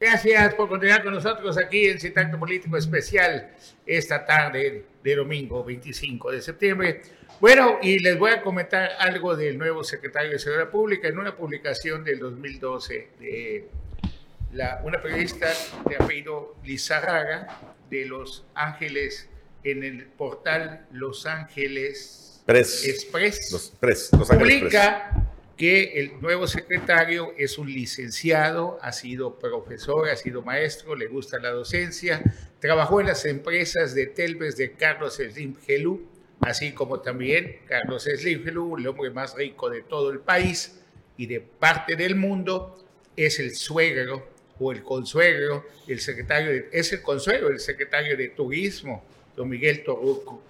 Gracias 0.00 0.54
por 0.54 0.66
continuar 0.66 1.04
con 1.04 1.12
nosotros 1.12 1.58
aquí 1.58 1.86
en 1.86 2.00
Citacto 2.00 2.38
Político 2.38 2.74
Especial 2.74 3.50
esta 3.84 4.24
tarde 4.24 4.86
de 5.04 5.14
domingo 5.14 5.62
25 5.62 6.32
de 6.32 6.40
septiembre. 6.40 7.02
Bueno, 7.38 7.78
y 7.82 7.98
les 7.98 8.18
voy 8.18 8.30
a 8.30 8.40
comentar 8.40 8.92
algo 8.98 9.36
del 9.36 9.58
nuevo 9.58 9.84
secretario 9.84 10.30
de 10.30 10.38
Seguridad 10.38 10.70
Pública 10.70 11.06
en 11.08 11.18
una 11.18 11.36
publicación 11.36 12.02
del 12.02 12.18
2012 12.18 13.08
de 13.20 13.68
la, 14.54 14.80
una 14.84 15.02
periodista 15.02 15.52
de 15.86 15.96
apellido 15.96 16.56
Lizarraga 16.64 17.60
de 17.90 18.06
Los 18.06 18.46
Ángeles 18.54 19.28
en 19.64 19.84
el 19.84 20.06
portal 20.06 20.86
Los 20.92 21.26
Ángeles 21.26 22.40
Press. 22.46 22.86
Express 22.86 23.52
Los 23.52 23.70
Press, 23.78 24.08
Los 24.18 24.30
Ángeles 24.30 24.62
Press. 24.62 24.82
Que 25.60 26.00
el 26.00 26.18
nuevo 26.22 26.46
secretario 26.46 27.34
es 27.36 27.58
un 27.58 27.70
licenciado, 27.70 28.78
ha 28.80 28.92
sido 28.92 29.38
profesor, 29.38 30.08
ha 30.08 30.16
sido 30.16 30.40
maestro, 30.40 30.94
le 30.96 31.06
gusta 31.06 31.38
la 31.38 31.50
docencia, 31.50 32.22
trabajó 32.60 32.98
en 33.02 33.08
las 33.08 33.26
empresas 33.26 33.94
de 33.94 34.06
Telves 34.06 34.56
de 34.56 34.72
Carlos 34.72 35.16
Slim 35.16 35.54
Gelú, 35.60 36.06
así 36.40 36.72
como 36.72 37.00
también 37.00 37.58
Carlos 37.68 38.04
Slim 38.04 38.42
Gelú, 38.42 38.78
el 38.78 38.86
hombre 38.86 39.10
más 39.10 39.34
rico 39.34 39.68
de 39.68 39.82
todo 39.82 40.08
el 40.08 40.20
país 40.20 40.80
y 41.18 41.26
de 41.26 41.40
parte 41.40 41.94
del 41.94 42.14
mundo, 42.16 42.82
es 43.14 43.38
el 43.38 43.54
suegro 43.54 44.30
o 44.58 44.72
el 44.72 44.82
consuegro, 44.82 45.66
el 45.86 46.00
secretario, 46.00 46.52
de- 46.52 46.68
es 46.72 46.90
el 46.94 47.02
consuegro 47.02 47.50
del 47.50 47.60
secretario 47.60 48.16
de 48.16 48.28
Turismo, 48.28 49.04
don 49.36 49.46
Miguel 49.50 49.84
Torruco. 49.84 50.42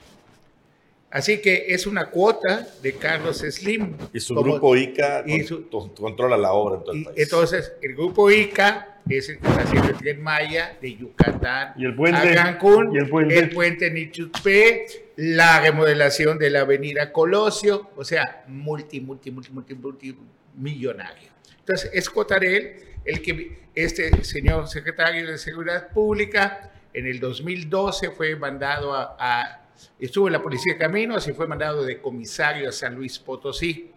Así 1.11 1.41
que 1.41 1.67
es 1.69 1.87
una 1.89 2.07
cuota 2.11 2.69
de 2.83 2.93
Carlos 2.95 3.39
Slim. 3.39 3.97
Y 4.13 4.21
su 4.21 4.35
Como- 4.35 4.53
grupo 4.53 4.77
ICA 4.77 5.25
y 5.27 5.43
su- 5.43 5.69
controla 5.69 6.37
la 6.37 6.53
obra 6.53 6.77
en 6.77 6.83
todo 6.85 6.93
el 6.93 7.01
y 7.01 7.05
país. 7.05 7.19
entonces, 7.19 7.73
el 7.83 7.95
grupo 7.95 8.31
ICA 8.31 9.01
es 9.09 9.29
el 9.29 9.39
que 9.39 9.49
está 9.49 9.63
haciendo 9.63 9.89
el 9.89 9.97
tren 9.97 10.23
Maya 10.23 10.77
de 10.81 10.95
Yucatán 10.97 11.73
Y 11.77 11.85
el 11.85 11.97
puente. 11.97 12.17
a 12.17 12.35
Cancún, 12.45 12.95
Y 12.95 12.99
el 12.99 13.09
puente. 13.09 13.47
puente 13.49 13.91
Nichupé, 13.91 14.87
la 15.17 15.61
remodelación 15.61 16.39
de 16.39 16.49
la 16.51 16.61
avenida 16.61 17.11
Colosio, 17.11 17.91
o 17.97 18.05
sea, 18.05 18.45
multi, 18.47 19.01
multi, 19.01 19.33
multi, 19.33 19.51
multi, 19.51 19.75
multi 19.75 20.17
millonario. 20.57 21.29
Entonces, 21.59 21.91
es 21.93 22.09
Cotarel 22.09 22.77
el 23.05 23.21
que 23.21 23.59
este 23.75 24.23
señor 24.25 24.69
secretario 24.69 25.27
de 25.29 25.39
Seguridad 25.39 25.89
Pública 25.89 26.71
en 26.93 27.07
el 27.07 27.19
2012 27.19 28.11
fue 28.11 28.37
mandado 28.37 28.95
a, 28.95 29.17
a- 29.19 29.57
estuvo 29.99 30.27
en 30.29 30.33
la 30.33 30.43
Policía 30.43 30.75
de 30.75 30.79
Caminos 30.79 31.27
y 31.29 31.33
fue 31.33 31.47
mandado 31.47 31.85
de 31.85 32.01
comisario 32.01 32.69
a 32.69 32.73
San 32.73 32.95
Luis 32.95 33.19
Potosí. 33.19 33.91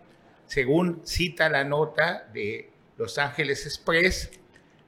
Según 0.45 1.01
cita 1.05 1.49
la 1.49 1.63
nota 1.63 2.29
de 2.33 2.69
Los 2.97 3.17
Ángeles 3.17 3.65
Express, 3.65 4.31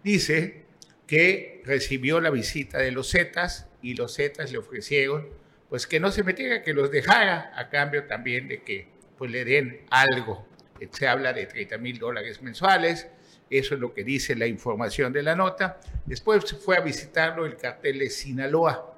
dice, 0.03 0.65
que 1.07 1.61
recibió 1.65 2.19
la 2.19 2.29
visita 2.29 2.79
de 2.79 2.91
los 2.91 3.11
Zetas 3.11 3.67
y 3.81 3.93
los 3.93 4.15
Zetas 4.15 4.51
le 4.51 4.57
ofrecieron 4.57 5.27
pues 5.69 5.87
que 5.87 5.99
no 5.99 6.11
se 6.11 6.23
metiera, 6.23 6.61
que 6.61 6.73
los 6.73 6.91
dejara 6.91 7.51
a 7.55 7.69
cambio 7.69 8.05
también 8.05 8.47
de 8.47 8.61
que 8.63 8.87
pues 9.17 9.31
le 9.31 9.45
den 9.45 9.81
algo. 9.89 10.47
Se 10.91 11.07
habla 11.07 11.33
de 11.33 11.45
30 11.45 11.77
mil 11.77 11.97
dólares 11.97 12.41
mensuales, 12.41 13.07
eso 13.49 13.75
es 13.75 13.79
lo 13.79 13.93
que 13.93 14.03
dice 14.03 14.35
la 14.35 14.47
información 14.47 15.11
de 15.13 15.23
la 15.23 15.35
nota. 15.35 15.79
Después 16.05 16.45
fue 16.53 16.77
a 16.77 16.81
visitarlo 16.81 17.45
el 17.45 17.57
cartel 17.57 17.99
de 17.99 18.09
Sinaloa. 18.09 18.97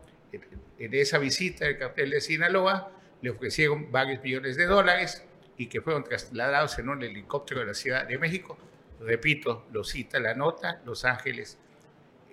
En 0.79 0.93
esa 0.93 1.17
visita 1.17 1.65
del 1.65 1.77
cartel 1.77 2.11
de 2.11 2.21
Sinaloa 2.21 2.91
le 3.21 3.29
ofrecieron 3.31 3.91
varios 3.91 4.21
millones 4.23 4.57
de 4.57 4.65
dólares 4.65 5.23
y 5.57 5.67
que 5.67 5.81
fueron 5.81 6.03
trasladados 6.03 6.77
en 6.79 6.89
un 6.89 7.03
helicóptero 7.03 7.61
de 7.61 7.67
la 7.67 7.73
Ciudad 7.73 8.07
de 8.07 8.17
México. 8.17 8.57
Repito, 8.99 9.65
lo 9.71 9.83
cita 9.83 10.19
la 10.19 10.33
nota, 10.33 10.81
Los 10.85 11.05
Ángeles 11.05 11.57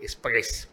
Express. 0.01 0.69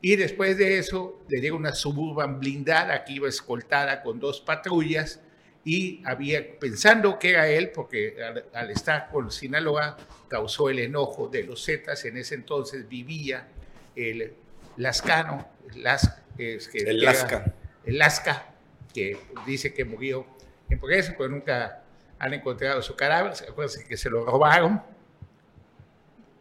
Y 0.00 0.16
después 0.16 0.56
de 0.56 0.78
eso 0.78 1.20
le 1.28 1.40
dieron 1.40 1.58
una 1.58 1.72
suburban 1.72 2.40
blindada 2.40 3.04
que 3.04 3.14
iba 3.14 3.28
escoltada 3.28 4.02
con 4.02 4.18
dos 4.18 4.40
patrullas 4.40 5.20
y 5.64 6.02
había, 6.06 6.58
pensando 6.58 7.18
que 7.18 7.30
era 7.30 7.48
él, 7.48 7.70
porque 7.70 8.16
al, 8.54 8.70
estar 8.70 9.10
con 9.10 9.30
Sinaloa 9.30 9.98
causó 10.28 10.70
el 10.70 10.78
enojo 10.78 11.28
de 11.28 11.44
los 11.44 11.64
Zetas, 11.64 12.04
en 12.06 12.16
ese 12.16 12.34
entonces 12.34 12.88
vivía 12.88 13.48
el 13.94 14.32
Lascano, 14.78 15.48
las, 15.74 16.19
es 16.38 16.68
que 16.68 16.78
el 16.78 17.00
Lasca. 17.00 17.54
El 17.84 17.98
Lasca, 17.98 18.54
que 18.92 19.16
dice 19.46 19.72
que 19.72 19.84
murió 19.84 20.26
en 20.68 20.78
progreso, 20.78 21.12
pero 21.16 21.28
nunca 21.28 21.82
han 22.18 22.34
encontrado 22.34 22.82
su 22.82 22.94
cadáver, 22.96 23.32
acuérdense 23.48 23.86
que 23.86 23.96
se 23.96 24.10
lo 24.10 24.24
robaron. 24.24 24.82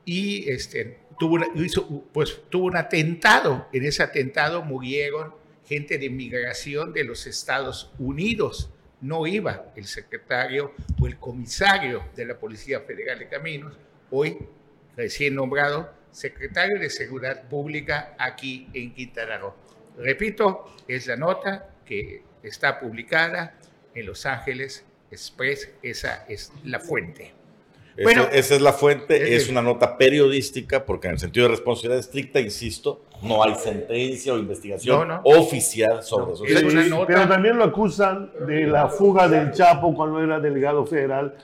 Y 0.05 0.49
este, 0.49 0.99
tuvo, 1.17 1.39
hizo, 1.55 1.87
pues, 2.11 2.41
tuvo 2.49 2.65
un 2.65 2.77
atentado, 2.77 3.67
en 3.71 3.85
ese 3.85 4.03
atentado 4.03 4.63
murieron 4.63 5.33
gente 5.65 5.97
de 5.97 6.09
migración 6.09 6.93
de 6.93 7.03
los 7.03 7.27
Estados 7.27 7.91
Unidos 7.99 8.71
no 9.01 9.25
iba 9.27 9.71
el 9.75 9.85
secretario 9.85 10.73
o 10.99 11.07
el 11.07 11.17
comisario 11.17 12.03
de 12.15 12.25
la 12.25 12.37
Policía 12.37 12.81
Federal 12.81 13.19
de 13.19 13.27
Caminos, 13.27 13.77
hoy 14.11 14.37
recién 14.95 15.35
nombrado 15.35 15.93
secretario 16.11 16.79
de 16.79 16.89
Seguridad 16.89 17.47
Pública 17.47 18.15
aquí 18.17 18.67
en 18.73 18.93
Quintana 18.93 19.37
Roo. 19.37 19.53
Repito, 19.99 20.65
es 20.87 21.07
la 21.07 21.17
nota 21.17 21.69
que 21.85 22.23
está 22.41 22.79
publicada 22.79 23.55
en 23.93 24.05
Los 24.05 24.25
Ángeles 24.25 24.85
Express, 25.11 25.71
esa 25.81 26.25
es 26.27 26.51
la 26.63 26.79
fuente. 26.79 27.33
Bueno, 28.01 28.29
esa 28.31 28.55
es 28.55 28.61
la 28.61 28.71
fuente, 28.71 29.35
es, 29.35 29.49
una 29.49 29.61
nota 29.61 29.97
periodística, 29.97 30.85
porque 30.85 31.07
en 31.07 31.13
el 31.13 31.19
sentido 31.19 31.47
de 31.47 31.51
responsabilidad 31.51 31.99
estricta, 31.99 32.39
insisto, 32.39 33.03
no 33.21 33.43
hay 33.43 33.55
sentencia 33.55 34.33
o 34.33 34.37
investigación 34.37 35.19
oficial 35.23 36.01
sobre 36.03 36.33
eso. 36.33 37.05
Pero 37.05 37.27
también 37.27 37.57
lo 37.57 37.65
acusan 37.65 38.31
de 38.47 38.67
la 38.67 38.87
fuga 38.87 39.27
del 39.27 39.51
Chapo 39.51 39.93
cuando 39.93 40.23
era 40.23 40.39
delegado 40.39 40.85
federal 40.85 41.35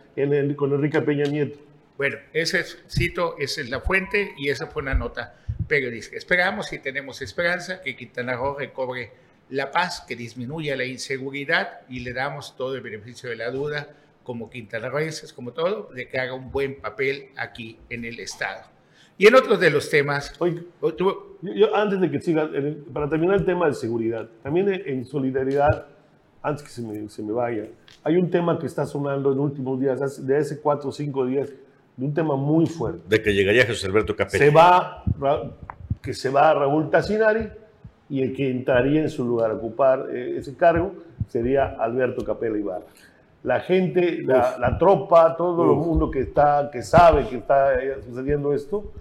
con 0.56 0.72
Enrique 0.72 1.02
Peña 1.02 1.26
Nieto. 1.26 1.60
Bueno, 1.98 2.18
ese 2.32 2.62
es, 2.62 2.78
cito, 2.90 3.36
esa 3.38 3.62
es 3.62 3.70
la 3.70 3.82
fuente 3.82 4.34
y 4.38 4.50
esa 4.50 4.68
fue 4.68 4.82
una 4.82 4.94
nota 4.94 5.36
periodística. 5.68 6.18
Esperamos 6.18 6.72
y 6.74 6.80
tenemos 6.80 7.22
esperanza 7.22 7.82
que 7.82 7.96
Quintana 7.96 8.36
Roo 8.36 8.58
recobre 8.58 9.12
la 9.50 9.72
paz, 9.72 10.04
que 10.08 10.16
disminuya 10.16 10.76
la 10.76 10.86
inseguridad 10.86 11.82
y 11.90 12.00
le 12.00 12.14
damos 12.14 12.56
todo 12.56 12.76
el 12.76 12.82
beneficio 12.82 13.30
de 13.30 13.36
la 13.36 13.52
duda 13.52 13.90
como 14.24 14.50
quintanarroenses, 14.50 15.34
como 15.34 15.54
todo, 15.54 15.90
de 15.94 16.08
que 16.08 16.20
haga 16.20 16.34
un 16.34 16.52
buen 16.52 16.82
papel 16.82 17.30
aquí 17.36 17.78
en 17.90 18.06
el 18.06 18.20
Estado. 18.20 18.64
Y 19.18 19.28
en 19.28 19.36
otros 19.36 19.60
de 19.60 19.70
los 19.70 19.90
temas... 19.90 20.34
Oye, 20.40 20.64
yo, 21.42 21.76
antes 21.76 22.02
de 22.02 22.12
que 22.12 22.20
siga, 22.20 22.50
para 22.92 23.08
terminar 23.08 23.38
el 23.38 23.46
tema 23.46 23.68
de 23.68 23.74
seguridad, 23.74 24.28
también 24.44 24.68
en 24.86 25.06
solidaridad, 25.06 25.88
antes 26.42 26.64
que 26.64 26.70
se 26.70 26.82
me, 26.82 27.08
se 27.08 27.24
me 27.24 27.32
vaya, 27.32 27.68
hay 28.04 28.18
un 28.18 28.30
tema 28.30 28.60
que 28.60 28.66
está 28.66 28.86
sonando 28.86 29.32
en 29.32 29.40
últimos 29.40 29.80
días, 29.80 30.26
de 30.26 30.38
hace 30.38 30.60
cuatro 30.60 30.90
o 30.90 30.92
cinco 30.92 31.26
días, 31.26 31.54
de 31.98 32.06
un 32.06 32.14
tema 32.14 32.36
muy 32.36 32.66
fuerte. 32.66 33.02
De 33.08 33.22
que 33.22 33.34
llegaría 33.34 33.66
Jesús 33.66 33.86
Alberto 33.86 34.16
Capelli. 34.16 34.46
Se 34.46 34.52
va, 34.52 35.04
que 36.02 36.14
se 36.14 36.30
va 36.30 36.54
Raúl 36.54 36.90
Tassinari 36.90 37.50
y 38.10 38.22
el 38.22 38.34
que 38.34 38.50
entraría 38.50 39.02
en 39.02 39.10
su 39.10 39.26
lugar 39.26 39.52
a 39.52 39.54
ocupar 39.56 40.08
eh, 40.12 40.38
ese 40.38 40.56
cargo 40.56 40.94
sería 41.28 41.76
Alberto 41.80 42.24
Capella 42.24 42.58
Ibarra 42.58 42.86
la 43.46 43.60
gente, 43.60 44.24
la, 44.24 44.76
tropa, 44.80 45.36
todo 45.38 45.72
el 45.72 45.78
mundo 45.78 46.10
que, 46.10 46.22
está, 46.22 46.70
que 46.72 46.82
sabe 46.82 47.28
que 47.28 47.38
está 47.38 47.76
eh, 47.76 47.98
sucediendo 48.04 48.54
esto, 48.54 48.92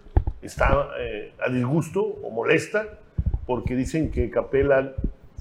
está 0.43 0.91
eh, 1.01 1.33
a 1.41 1.51
disgusto 1.51 2.03
o 2.03 2.31
molesta 2.31 2.85
porque 3.47 3.75
dicen 3.75 4.11
que 4.11 4.29
Capela 4.29 4.93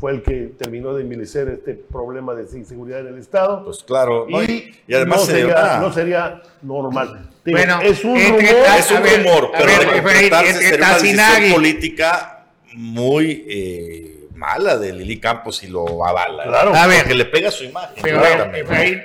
fue 0.04 0.12
el 0.12 0.22
que 0.22 0.52
terminó 0.58 0.94
de 0.94 1.04
envilecer 1.04 1.48
este 1.48 1.76
problema 1.76 2.36
de 2.36 2.44
inseguridad 2.58 3.00
en 3.00 3.08
el 3.08 3.20
Estado. 3.20 3.64
Pues 3.64 3.86
claro, 3.86 4.28
y, 4.30 4.94
además 4.94 5.20
no 5.20 5.26
sería, 5.26 5.78
no 5.80 5.94
sería 5.94 6.42
normal. 6.62 7.30
bueno, 7.46 7.80
es 7.82 8.04
un 8.04 8.20
rumor, 8.20 8.44
es 8.78 8.92
un 8.92 8.98
rumor, 8.98 9.52
pero 9.58 10.04
ver, 10.04 10.14
sería 10.56 10.78
una 10.78 10.94
decisión 10.96 11.54
política 11.54 12.44
muy 12.74 13.46
eh, 13.48 14.13
mala 14.44 14.78
de 14.78 14.92
Lili 14.92 15.22
Campos 15.22 15.64
y 15.64 15.68
lo 15.68 16.06
avala. 16.06 16.44
Claro, 16.44 16.76
a 16.76 16.86
ver, 16.86 17.06
que 17.06 17.14
le 17.14 17.24
pega 17.24 17.50
su 17.50 17.64
imagen. 17.64 18.04
Pero 18.04 18.22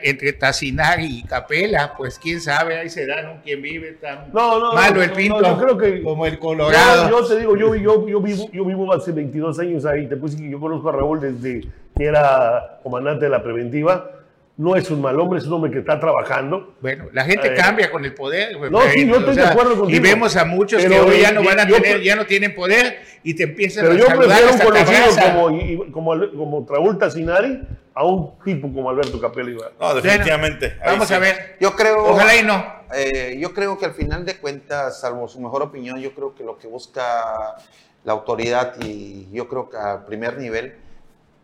entre 0.02 0.32
Tassinari 0.32 1.18
y 1.18 1.22
Capela, 1.22 1.94
pues 1.96 2.18
quién 2.18 2.40
sabe, 2.40 2.76
ahí 2.76 2.90
será 2.90 3.22
¿no? 3.22 3.40
quien 3.42 3.62
vive 3.62 3.92
tan 3.92 4.32
malo 4.32 5.00
el 5.00 5.12
pinto 5.12 5.40
yo 5.40 5.58
creo 5.58 5.78
que, 5.78 6.02
como 6.02 6.26
el 6.26 6.40
Colorado. 6.40 7.08
Yo, 7.08 7.24
te 7.24 7.38
digo, 7.38 7.56
yo, 7.56 7.76
yo, 7.76 8.08
yo, 8.08 8.20
vivo, 8.20 8.50
yo 8.52 8.64
vivo 8.64 8.92
hace 8.92 9.12
22 9.12 9.60
años 9.60 9.86
ahí, 9.86 10.08
te 10.08 10.16
puse 10.16 10.36
que 10.36 10.50
yo 10.50 10.58
conozco 10.58 10.88
a 10.88 10.92
Raúl 10.92 11.20
desde 11.20 11.68
que 11.96 12.04
era 12.04 12.80
comandante 12.82 13.26
de 13.26 13.30
la 13.30 13.42
preventiva 13.42 14.17
no 14.58 14.74
es 14.74 14.90
un 14.90 15.00
mal 15.00 15.18
hombre, 15.20 15.38
es 15.38 15.46
un 15.46 15.52
hombre 15.52 15.70
que 15.70 15.78
está 15.78 16.00
trabajando. 16.00 16.74
Bueno, 16.80 17.06
la 17.12 17.24
gente 17.24 17.46
eh, 17.46 17.54
cambia 17.54 17.92
con 17.92 18.04
el 18.04 18.12
poder. 18.12 18.58
No, 18.72 18.82
sí, 18.90 19.06
yo 19.06 19.16
estoy 19.16 19.36
de 19.36 19.44
acuerdo 19.44 19.78
contigo. 19.78 19.96
Y 19.96 20.00
vemos 20.00 20.36
a 20.36 20.44
muchos 20.44 20.84
que 20.84 20.98
hoy 20.98 21.20
ya 21.20 21.30
no 21.30 21.44
van 21.44 21.60
a 21.60 21.66
tener, 21.66 22.02
ya 22.02 22.16
no 22.16 22.26
tienen 22.26 22.54
poder 22.56 22.98
y 23.22 23.34
te 23.34 23.44
empiezan 23.44 23.84
pero 23.84 23.94
a 23.94 23.96
Pero 23.96 24.10
yo 24.10 24.18
prefiero 24.20 24.52
un 24.52 24.58
conocido 24.58 25.92
como, 25.92 25.92
como, 25.92 26.30
como 26.36 26.66
Raúl 26.68 26.98
Tassinari 26.98 27.60
a 27.94 28.04
un 28.04 28.36
tipo 28.44 28.72
como 28.72 28.90
Alberto 28.90 29.20
Capelli. 29.20 29.56
No, 29.80 29.94
definitivamente. 29.94 30.76
vamos 30.84 31.08
a 31.12 31.20
ver. 31.20 31.56
Yo 31.60 31.76
creo. 31.76 32.06
Ojalá 32.06 32.36
y 32.36 32.42
no. 32.42 32.64
Eh, 32.96 33.38
yo 33.40 33.54
creo 33.54 33.78
que 33.78 33.86
al 33.86 33.94
final 33.94 34.24
de 34.24 34.38
cuentas, 34.38 35.00
salvo 35.00 35.28
su 35.28 35.40
mejor 35.40 35.62
opinión, 35.62 36.00
yo 36.00 36.12
creo 36.14 36.34
que 36.34 36.42
lo 36.42 36.58
que 36.58 36.66
busca 36.66 37.56
la 38.02 38.12
autoridad 38.12 38.74
y 38.80 39.28
yo 39.30 39.46
creo 39.46 39.70
que 39.70 39.76
a 39.76 40.04
primer 40.04 40.36
nivel 40.38 40.74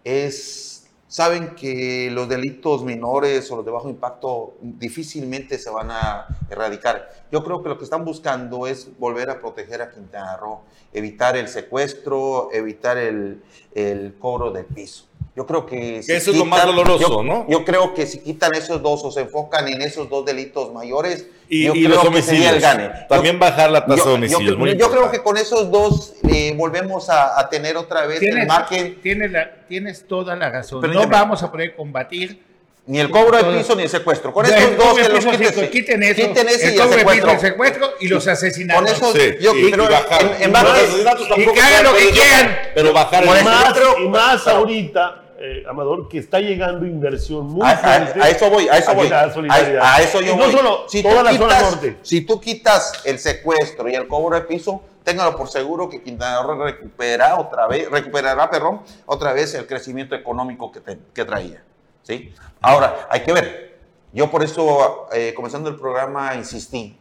es 0.03 0.74
saben 1.15 1.55
que 1.55 2.11
los 2.11 2.29
delitos 2.29 2.83
menores 2.83 3.49
o 3.53 3.55
los 3.55 3.65
de 3.65 3.71
bajo 3.71 3.89
impacto 3.89 4.55
difícilmente 4.61 5.59
se 5.59 5.71
van 5.71 5.93
a 5.93 6.27
erradicar. 6.51 7.09
Yo 7.31 7.45
creo 7.45 7.63
que 7.63 7.69
lo 7.69 7.79
que 7.79 7.85
están 7.85 8.05
buscando 8.05 8.67
es 8.67 8.89
volver 8.99 9.31
a 9.31 9.39
proteger 9.41 9.81
a 9.81 9.93
Quintana 9.93 10.37
Roo, 10.37 10.63
evitar 10.93 11.37
el 11.37 11.47
secuestro, 11.47 12.49
evitar 12.53 12.99
el, 12.99 13.41
el 13.77 14.17
cobro 14.19 14.51
del 14.51 14.65
piso. 14.65 15.05
Yo 15.37 15.47
creo 15.47 15.67
que... 15.67 15.99
eso 15.99 16.31
es 16.31 16.37
lo 16.37 16.45
más 16.45 16.65
doloroso, 16.65 17.25
¿no? 17.25 17.45
Yo 17.49 17.65
creo 17.65 17.93
que 17.93 18.07
si 18.07 18.21
quitan 18.21 18.55
esos 18.55 18.81
dos 18.81 19.05
o 19.05 19.11
se 19.11 19.23
enfocan 19.23 19.67
en 19.67 19.83
esos 19.83 20.09
dos 20.09 20.25
delitos 20.25 20.73
mayores, 20.73 21.27
y, 21.49 21.65
yo 21.65 21.75
y 21.75 21.83
los 21.83 22.05
homicidios. 22.05 22.63
También 23.09 23.39
bajar 23.39 23.71
la 23.71 23.85
tasa 23.85 24.11
de 24.11 24.15
homicidios. 24.15 24.79
Yo, 24.79 24.91
creo 24.91 25.11
que 25.11 25.23
con 25.23 25.37
esos 25.37 25.71
dos 25.73 26.15
eh, 26.29 26.55
volvemos 26.57 27.11
a, 27.11 27.49
tener 27.51 27.77
otra 27.77 28.07
vez 28.07 28.23
el 28.23 28.47
margen. 28.47 29.01
Tienes, 29.03 29.33
la, 29.33 29.51
tienes 29.67 30.07
toda 30.07 30.37
la 30.37 30.51
razón. 30.51 30.81
Pero 30.81 30.93
no 30.95 31.07
vamos 31.09 31.43
a 31.43 31.51
poder 31.51 31.75
combatir 31.75 32.41
ni 32.87 33.01
el 33.01 33.11
cobro 33.11 33.43
de 33.43 33.59
piso 33.59 33.75
ni 33.75 33.85
el 33.85 33.89
secuestro. 33.89 34.33
Con 34.33 34.47
esos 34.47 34.77
dos 34.77 34.95
que 34.95 35.09
los 35.09 35.25
quiten, 35.25 35.71
quiten 35.71 36.03
eso, 36.03 36.29
quiten 36.29 36.49
ese 36.49 36.69
el 36.69 36.75
y 36.75 36.79
el 36.79 36.89
secuestro. 36.91 37.31
el 37.31 37.41
secuestro 37.41 37.91
y 38.01 38.09
los 38.09 38.29
asesinatos. 38.29 38.99
Con 39.01 39.17
eso, 39.17 39.39
yo, 39.41 39.57
y, 39.57 39.71
pero 39.71 39.89
bajar, 39.89 40.37
en, 40.39 40.55
en 40.55 41.41
y 41.41 41.53
que 41.53 41.61
hagan 41.61 41.85
lo 41.85 41.95
que 41.95 42.11
quieran. 42.11 42.59
Pero 42.75 42.93
bajar 42.93 43.25
el 43.25 43.45
más, 43.45 43.75
y 43.99 44.09
más 44.09 44.47
ahorita 44.47 45.24
eh, 45.45 45.63
Amador, 45.69 46.09
que 46.09 46.19
está 46.19 46.41
llegando 46.41 46.87
inversión 46.87 47.47
muy 47.47 47.67
a, 47.67 47.77
fuerte. 47.77 48.23
A, 48.23 48.31
eso 48.31 48.49
voy, 48.49 48.67
a 48.67 48.79
eso 48.79 48.95
voy. 48.95 49.09
A, 49.11 50.01
eso 50.01 50.21
yo 50.23 50.37
no 50.37 50.51
solo 50.51 50.85
si 50.89 51.03
toda 51.03 51.23
la 51.23 51.31
quitas, 51.31 51.59
zona 51.59 51.71
norte. 51.71 51.99
Si 52.01 52.23
tú 52.23 52.41
quitas 52.41 53.03
el 53.05 53.19
secuestro 53.19 53.89
y 53.91 53.95
el 53.95 54.09
cobro 54.09 54.37
de 54.37 54.43
piso, 54.43 54.83
téngalo 55.03 55.37
por 55.37 55.49
seguro 55.49 55.91
que 55.91 56.03
Quintana 56.03 56.43
Roo 56.43 56.65
recuperará 56.65 57.39
otra 57.39 57.67
vez, 57.67 57.91
recuperará, 57.91 58.51
perdón, 58.51 58.81
otra 59.05 59.35
vez 59.35 59.55
el 59.55 59.67
crecimiento 59.67 60.15
económico 60.15 60.73
que, 60.73 60.81
que 61.13 61.25
traía. 61.27 61.63
¿sí? 62.03 62.33
Ahora, 62.63 63.07
hay 63.11 63.21
que 63.21 63.33
ver. 63.35 63.74
Yo 64.15 64.31
por 64.31 64.45
eso, 64.45 65.09
eh, 65.13 65.33
comenzando 65.35 65.69
el 65.69 65.77
programa, 65.77 66.35
insistí. 66.37 66.97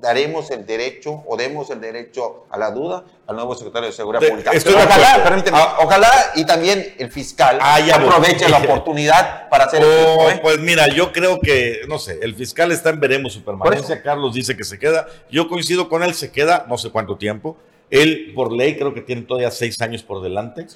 daremos 0.00 0.50
el 0.50 0.66
derecho 0.66 1.22
o 1.26 1.36
demos 1.36 1.70
el 1.70 1.80
derecho 1.80 2.46
a 2.50 2.58
la 2.58 2.70
duda 2.70 3.04
al 3.26 3.34
nuevo 3.36 3.54
secretario 3.54 3.88
de 3.88 3.92
Seguridad 3.94 4.20
Te- 4.20 4.28
Pública. 4.30 4.50
estoy 4.52 4.74
de 4.74 4.82
ojalá, 4.84 5.22
permíteme, 5.24 5.58
Ah. 5.60 5.76
ojalá 5.82 6.10
y 6.36 6.44
también 6.44 6.94
el 6.98 7.10
fiscal 7.10 7.58
Ah, 7.60 7.78
aproveche 7.94 8.48
la 8.48 8.58
oportunidad 8.58 9.48
para 9.48 9.64
hacer 9.64 9.82
Oh, 9.82 9.86
esto. 10.28 10.30
¿eh? 10.30 10.38
Pues 10.42 10.58
mira, 10.60 10.86
yo 10.88 11.12
creo 11.12 11.40
que, 11.40 11.80
no 11.88 11.98
sé, 11.98 12.18
el 12.22 12.34
fiscal 12.34 12.70
está 12.72 12.90
en 12.90 13.00
veremos 13.00 13.32
su 13.32 13.44
permanencia. 13.44 14.02
Carlos 14.02 14.34
dice 14.34 14.56
que 14.56 14.64
se 14.64 14.78
queda. 14.78 15.06
Yo 15.30 15.48
coincido 15.48 15.88
con 15.88 16.02
él, 16.02 16.14
se 16.14 16.30
queda 16.30 16.66
no 16.68 16.76
sé 16.78 16.90
cuánto 16.90 17.16
tiempo. 17.16 17.56
Él, 17.88 18.32
por 18.34 18.52
ley, 18.52 18.74
creo 18.76 18.92
que 18.92 19.00
tiene 19.00 19.22
todavía 19.22 19.50
seis 19.50 19.80
años 19.80 20.02
por 20.02 20.20
delante. 20.22 20.66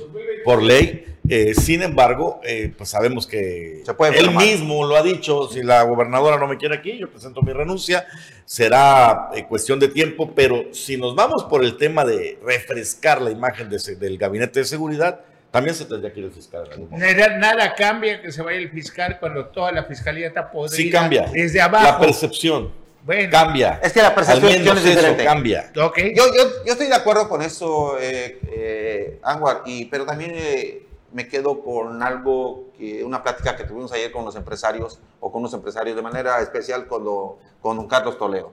Por 0.45 0.63
ley. 0.63 1.05
Eh, 1.29 1.55
sin 1.55 1.83
embargo, 1.83 2.41
eh, 2.45 2.73
pues 2.77 2.91
sabemos 2.91 3.27
que 3.27 3.83
Se 3.85 3.95
puede 3.95 4.19
él 4.19 4.31
mismo 4.33 4.85
lo 4.87 4.97
ha 4.97 5.03
dicho. 5.03 5.49
Si 5.49 5.63
la 5.63 5.83
gobernadora 5.83 6.39
no 6.39 6.47
me 6.47 6.57
quiere 6.57 6.77
aquí, 6.77 6.97
yo 6.99 7.11
presento 7.11 7.43
mi 7.43 7.53
renuncia. 7.53 8.07
Será 8.45 9.31
eh, 9.35 9.45
cuestión 9.47 9.79
de 9.79 9.89
tiempo. 9.89 10.33
Pero 10.35 10.73
si 10.73 10.97
nos 10.97 11.15
vamos 11.15 11.45
por 11.45 11.65
el 11.65 11.77
tema 11.77 12.05
de 12.05 12.39
refrescar 12.45 13.21
la 13.23 13.31
imagen 13.31 13.69
de 13.71 13.77
ese- 13.77 13.97
del 13.97 14.17
gabinete 14.19 14.61
de 14.61 14.65
seguridad, 14.65 15.21
también 15.51 15.75
se 15.75 15.85
tendría 15.85 16.13
que 16.13 16.21
ir 16.21 16.27
el 16.27 16.33
fiscal. 16.33 16.65
en 16.67 16.73
algún 16.73 16.91
momento. 16.91 17.17
Nada, 17.17 17.39
nada 17.39 17.75
cambia 17.75 18.23
que 18.23 18.31
se 18.33 18.41
vaya 18.43 18.59
el 18.59 18.71
fiscal 18.71 19.19
cuando 19.19 19.47
toda 19.47 19.73
la 19.73 19.85
fiscalía 19.85 20.29
está 20.29 20.51
podrida 20.51 20.77
Sí 20.77 20.91
cambia. 20.91 21.27
desde 21.33 21.59
La 21.59 21.65
abajo. 21.65 22.01
percepción 22.03 22.73
Bueno, 23.05 23.31
cambia. 23.31 23.81
Es 23.83 23.93
que 23.93 24.03
la 24.03 24.15
percepción 24.15 24.53
es 24.53 24.61
eso 24.67 24.75
diferente. 24.75 25.25
cambia. 25.25 25.73
ok. 25.83 25.99
Yo, 26.15 26.25
yo, 26.37 26.45
yo 26.67 26.73
estoy 26.73 26.87
de 26.89 26.95
acuerdo 26.95 27.29
con 27.29 27.43
eso, 27.43 27.97
eh, 27.99 28.39
eh, 28.53 29.21
Anwar, 29.23 29.63
y, 29.65 29.87
pero 29.87 30.05
también 30.05 30.33
eh, 30.35 30.87
me 31.13 31.27
quedo 31.27 31.63
con 31.63 32.03
algo, 32.03 32.67
que, 32.77 33.03
una 33.03 33.23
plática 33.23 33.57
que 33.57 33.65
tuvimos 33.65 33.91
ayer 33.93 34.13
con 34.13 34.25
los 34.25 34.37
empresarios, 34.37 35.01
o 35.19 35.33
con 35.33 35.43
los 35.43 35.53
empresarios 35.55 35.97
de 35.97 36.03
manera 36.03 36.41
especial 36.41 36.87
con, 36.87 37.05
lo- 37.05 37.39
con 37.63 37.77
don 37.77 37.89
Carlos 37.89 38.19
Toledo, 38.19 38.53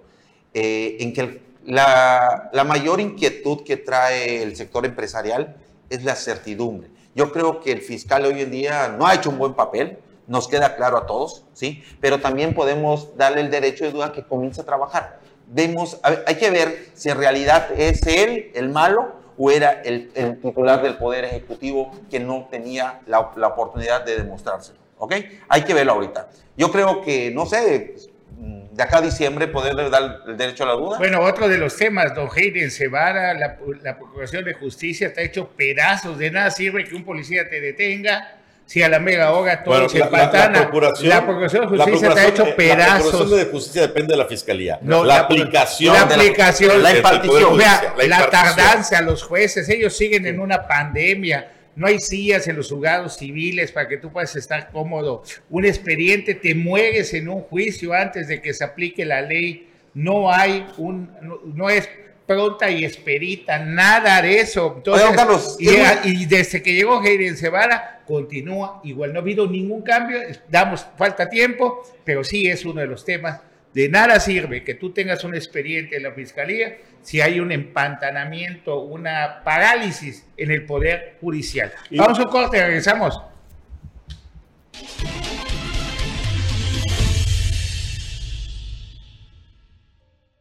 eh, 0.54 0.98
en 1.02 1.14
que 1.14 1.22
el- 1.22 1.42
la, 1.66 2.50
la 2.54 2.64
mayor 2.64 3.02
inquietud 3.02 3.64
que 3.66 3.76
trae 3.76 4.42
el 4.42 4.56
sector 4.56 4.86
empresarial 4.86 5.58
es 5.90 6.04
la 6.06 6.16
certidumbre. 6.16 6.90
Yo 7.14 7.32
creo 7.34 7.60
que 7.60 7.74
el 7.74 7.82
fiscal 7.82 8.26
hoy 8.26 8.42
en 8.42 8.52
día 8.52 8.96
no 8.98 9.06
ha 9.06 9.14
hecho 9.16 9.30
un 9.30 9.38
buen 9.38 9.54
papel, 9.54 9.98
nos 10.28 10.48
queda 10.48 10.76
claro 10.76 10.98
a 10.98 11.06
todos, 11.06 11.46
¿sí? 11.54 11.84
Pero 12.02 12.20
también 12.20 12.54
podemos 12.54 13.18
darle 13.18 13.42
el 13.42 13.50
derecho 13.50 13.86
de 13.86 13.92
duda 13.92 14.12
que 14.12 14.24
comience 14.24 14.62
a 14.62 14.66
trabajar. 14.66 15.20
Vemos, 15.48 16.00
hay 16.04 16.36
que 16.36 16.52
ver 16.52 16.90
si 16.94 17.10
en 17.10 17.18
realidad 17.18 17.70
es 17.78 18.06
él 18.06 18.52
el 18.54 18.70
malo 18.70 19.16
o 19.38 19.50
era 19.52 19.82
el, 19.84 20.12
titular 20.42 20.82
del 20.82 20.98
Poder 20.98 21.24
Ejecutivo 21.24 21.92
que 22.10 22.20
no 22.20 22.48
tenía 22.52 23.00
la, 23.06 23.20
oportunidad 23.20 24.04
de 24.04 24.18
demostrárselo, 24.18 24.80
¿ok? 24.98 25.14
Hay 25.48 25.62
que 25.62 25.74
verlo 25.74 25.94
ahorita. 25.94 26.30
Yo 26.58 26.72
creo 26.72 27.02
que, 27.02 27.32
no 27.32 27.46
sé, 27.46 27.96
de 28.38 28.84
acá 28.84 28.98
a 28.98 29.02
diciembre 29.02 29.48
poderle 29.48 29.90
dar 29.90 30.22
el 30.28 30.36
derecho 30.36 30.64
a 30.64 30.68
la 30.68 30.74
duda. 30.74 30.98
Bueno, 30.98 31.22
otro 31.22 31.48
de 31.48 31.58
los 31.58 31.78
temas, 31.78 32.14
don 32.14 32.30
Hayden 32.36 32.70
Cebara, 32.70 33.34
la, 33.34 33.58
la 33.82 33.98
Procuración 33.98 34.44
de 34.44 34.54
Justicia 34.54 35.08
está 35.08 35.22
hecho 35.22 35.48
pedazos. 35.50 36.18
De 36.18 36.30
nada 36.30 36.52
sirve 36.52 36.84
que 36.84 36.96
un 36.96 37.06
policía 37.06 37.50
te 37.50 37.62
detenga 37.62 38.38
si 38.68 38.84
a 38.84 38.90
la 38.90 39.00
mega 39.00 39.32
hora 39.32 39.64
todo 39.64 39.74
Bueno, 39.74 39.90
se 39.90 39.98
la, 39.98 40.06
la- 40.06 40.12
la 40.12 40.24
empantana. 40.26 40.62
procuración, 40.62 41.10
La 41.10 41.26
Procuración 41.26 41.72
de 41.72 41.78
la 41.78 41.84
Justicia 41.86 42.10
está 42.10 42.28
hecho 42.28 42.56
pedazos. 42.56 42.78
La 42.78 43.00
procuración 43.00 43.40
de 43.40 43.46
justicia 43.46 43.82
depende 43.82 44.14
de 44.14 44.18
la 44.18 44.26
fiscalía. 44.26 44.80
No, 44.84 45.04
la, 45.04 45.16
la- 45.16 45.20
aplicación. 45.22 45.94
la 45.96 46.02
aplicación, 46.02 46.84
la 46.84 46.96
impartición. 46.98 47.44
Judicial, 47.52 47.94
la, 48.08 48.30
tardanza, 48.30 49.02
los 49.02 49.24
jueces, 49.24 49.68
ellos 49.70 49.96
siguen 49.98 50.28
en 50.28 50.40
una 50.40 50.68
pandemia. 50.68 51.54
No 51.78 51.88
hay 51.88 52.00
sillas 52.00 52.48
en 52.48 52.58
los 52.58 52.70
juzgados 52.70 53.18
civiles 53.18 53.72
para 53.72 53.88
que 53.88 53.98
tú 53.98 54.12
puedas 54.12 54.36
estar 54.36 54.70
cómodo. 54.72 55.24
Un 55.50 55.64
expediente, 55.66 56.34
te 56.36 56.54
mueres 56.56 57.14
en 57.14 57.30
un 57.30 57.42
juicio 57.44 57.94
antes 57.94 58.28
de 58.28 58.42
que 58.42 58.54
se 58.54 58.64
aplique 58.64 59.06
la 59.06 59.22
ley. 59.22 59.70
No 59.94 60.32
hay 60.34 60.68
un, 60.78 61.10
no, 61.22 61.40
no 61.46 61.70
es 61.70 61.88
pronta 62.26 62.70
y 62.70 62.84
esperita, 62.84 63.60
nada 63.60 64.22
de 64.22 64.40
eso. 64.42 64.74
Entonces, 64.78 65.06
Oiga, 65.06 65.16
Carlos, 65.16 65.56
y, 65.60 65.68
¿qué- 65.68 66.00
y 66.04 66.26
desde 66.26 66.62
que 66.62 66.74
llegó 66.74 67.00
Hayden 67.00 67.38
Cebara, 67.38 67.97
continúa 68.08 68.82
igual. 68.84 69.14
No 69.14 69.20
ha 69.20 69.22
habido 69.22 69.46
ningún 69.48 69.82
cambio, 69.84 70.20
damos 70.50 70.88
falta 70.98 71.30
tiempo, 71.30 71.84
pero 72.04 72.24
sí 72.24 72.48
es 72.48 72.66
uno 72.66 72.82
de 72.82 72.88
los 72.88 73.06
temas. 73.06 73.42
De 73.74 73.90
nada 73.90 74.20
sirve 74.20 74.64
que 74.64 74.74
tú 74.74 74.92
tengas 74.92 75.24
un 75.24 75.36
expediente 75.36 75.98
en 75.98 76.04
la 76.04 76.12
fiscalía 76.14 76.78
si 77.04 77.22
hay 77.22 77.40
un 77.40 77.52
empantanamiento, 77.52 78.80
una 78.82 79.44
parálisis 79.44 80.26
en 80.36 80.50
el 80.52 80.66
poder 80.66 81.18
judicial. 81.22 81.72
Y- 81.92 81.98
Vamos 81.98 82.18
a 82.20 82.24
un 82.24 82.30
corte, 82.30 82.66
regresamos. 82.66 83.22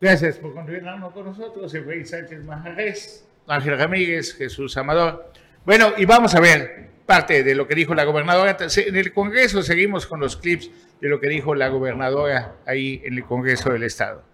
Gracias 0.00 0.36
por 0.38 0.54
continuarnos 0.54 1.12
con 1.12 1.24
nosotros, 1.24 1.72
Efraín 1.74 2.06
Sánchez 2.06 2.44
Majarés, 2.44 3.26
Ángel 3.46 3.78
Ramírez, 3.78 4.36
Jesús 4.36 4.76
Amador. 4.76 5.32
Bueno, 5.64 5.92
y 5.96 6.04
vamos 6.04 6.34
a 6.34 6.40
ver 6.40 6.90
parte 7.06 7.42
de 7.42 7.54
lo 7.54 7.66
que 7.66 7.74
dijo 7.74 7.94
la 7.94 8.04
gobernadora. 8.04 8.56
En 8.58 8.96
el 8.96 9.12
Congreso 9.12 9.62
seguimos 9.62 10.06
con 10.06 10.20
los 10.20 10.36
clips 10.36 10.70
de 11.00 11.08
lo 11.08 11.20
que 11.20 11.28
dijo 11.28 11.54
la 11.54 11.68
gobernadora 11.68 12.56
ahí 12.66 13.00
en 13.04 13.14
el 13.14 13.24
Congreso 13.24 13.70
del 13.70 13.84
Estado. 13.84 14.24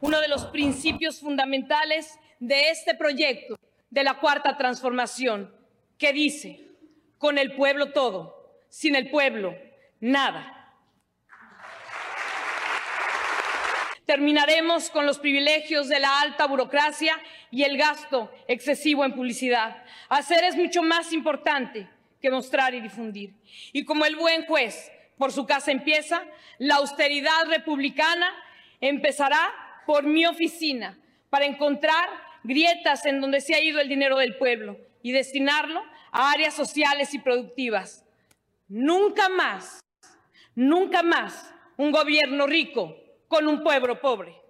uno 0.00 0.20
de 0.20 0.26
los 0.26 0.46
principios 0.46 1.20
fundamentales 1.20 2.18
de 2.40 2.70
este 2.70 2.96
proyecto 2.96 3.56
de 3.88 4.02
la 4.02 4.14
cuarta 4.14 4.56
transformación, 4.56 5.54
que 5.96 6.12
dice, 6.12 6.66
con 7.18 7.38
el 7.38 7.54
pueblo 7.54 7.92
todo, 7.92 8.58
sin 8.68 8.96
el 8.96 9.10
pueblo 9.10 9.54
nada. 10.00 10.74
Terminaremos 14.06 14.90
con 14.90 15.06
los 15.06 15.20
privilegios 15.20 15.88
de 15.88 16.00
la 16.00 16.20
alta 16.20 16.48
burocracia 16.48 17.16
y 17.52 17.62
el 17.62 17.78
gasto 17.78 18.32
excesivo 18.48 19.04
en 19.04 19.14
publicidad. 19.14 19.81
Hacer 20.12 20.44
es 20.44 20.56
mucho 20.56 20.82
más 20.82 21.10
importante 21.14 21.88
que 22.20 22.30
mostrar 22.30 22.74
y 22.74 22.82
difundir. 22.82 23.32
Y 23.72 23.86
como 23.86 24.04
el 24.04 24.14
buen 24.14 24.44
juez 24.44 24.92
por 25.16 25.32
su 25.32 25.46
casa 25.46 25.72
empieza, 25.72 26.22
la 26.58 26.74
austeridad 26.74 27.46
republicana 27.48 28.30
empezará 28.82 29.40
por 29.86 30.04
mi 30.04 30.26
oficina 30.26 30.98
para 31.30 31.46
encontrar 31.46 32.10
grietas 32.44 33.06
en 33.06 33.22
donde 33.22 33.40
se 33.40 33.54
ha 33.54 33.62
ido 33.62 33.80
el 33.80 33.88
dinero 33.88 34.18
del 34.18 34.36
pueblo 34.36 34.76
y 35.02 35.12
destinarlo 35.12 35.82
a 36.10 36.30
áreas 36.30 36.52
sociales 36.52 37.14
y 37.14 37.18
productivas. 37.18 38.04
Nunca 38.68 39.30
más, 39.30 39.80
nunca 40.54 41.02
más 41.02 41.54
un 41.78 41.90
gobierno 41.90 42.46
rico 42.46 42.94
con 43.28 43.48
un 43.48 43.62
pueblo 43.62 43.98
pobre. 43.98 44.41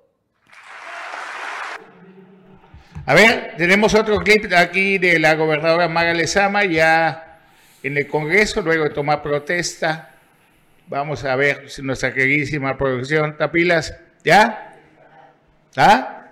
A 3.04 3.14
ver, 3.14 3.54
tenemos 3.56 3.94
otro 3.94 4.18
clip 4.20 4.52
aquí 4.56 4.96
de 4.96 5.18
la 5.18 5.34
gobernadora 5.34 5.88
Maga 5.88 6.14
Lezama 6.14 6.64
ya 6.64 7.40
en 7.82 7.96
el 7.96 8.06
Congreso, 8.06 8.62
luego 8.62 8.84
de 8.84 8.90
tomar 8.90 9.22
protesta. 9.22 10.14
Vamos 10.86 11.24
a 11.24 11.34
ver 11.34 11.66
nuestra 11.82 12.14
queridísima 12.14 12.78
producción 12.78 13.36
Tapilas, 13.36 13.98
¿ya? 14.22 14.76
¿Ah? 15.76 16.26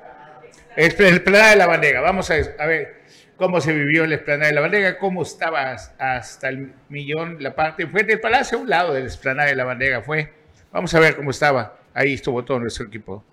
Esplanada 0.76 1.50
de 1.50 1.56
la 1.56 1.66
bandera. 1.66 2.02
Vamos 2.02 2.30
a, 2.30 2.66
ver 2.66 3.02
cómo 3.36 3.60
se 3.60 3.72
vivió 3.72 4.04
el 4.04 4.12
esplanada 4.12 4.50
de 4.50 4.54
la 4.54 4.60
bandera, 4.60 4.96
cómo 4.96 5.22
estaba 5.22 5.72
hasta 5.72 6.48
el 6.50 6.72
millón 6.88 7.38
la 7.40 7.52
parte 7.52 7.82
enfrente 7.82 8.12
del 8.12 8.20
palacio, 8.20 8.58
a 8.58 8.60
un 8.60 8.70
lado 8.70 8.94
del 8.94 9.06
esplanada 9.06 9.48
de 9.48 9.56
la 9.56 9.64
bandera 9.64 10.02
fue. 10.02 10.32
Vamos 10.70 10.94
a 10.94 11.00
ver 11.00 11.16
cómo 11.16 11.32
estaba. 11.32 11.80
Ahí 11.94 12.14
estuvo 12.14 12.44
todo 12.44 12.60
nuestro 12.60 12.86
equipo. 12.86 13.24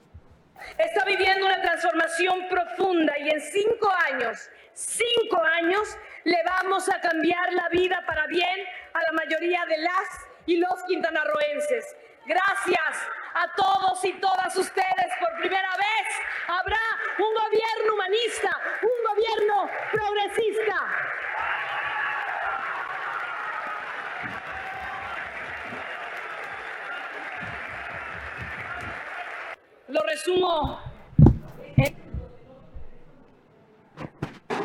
Profunda 2.50 3.18
y 3.20 3.30
en 3.30 3.42
cinco 3.42 3.92
años, 4.12 4.50
cinco 4.74 5.42
años, 5.44 5.98
le 6.24 6.38
vamos 6.44 6.90
a 6.90 7.00
cambiar 7.00 7.54
la 7.54 7.70
vida 7.70 8.04
para 8.06 8.28
bien 8.28 8.60
a 8.94 9.00
la 9.00 9.12
mayoría 9.14 9.66
de 9.66 9.78
las 9.78 10.28
y 10.46 10.58
los 10.58 10.84
quintanarroenses. 10.88 11.96
Gracias 12.26 13.10
a 13.34 13.54
todos 13.56 14.04
y 14.04 14.14
todas 14.14 14.56
ustedes 14.56 15.08
por 15.20 15.40
primera 15.40 15.70
vez. 15.78 16.16
Habrá 16.48 16.80
un 17.20 17.34
gobierno 17.34 17.94
humanista, 17.94 18.50
un 18.82 19.16
gobierno 19.16 19.70
progresista. 19.92 20.76
Lo 29.88 30.02
resumo 30.04 30.87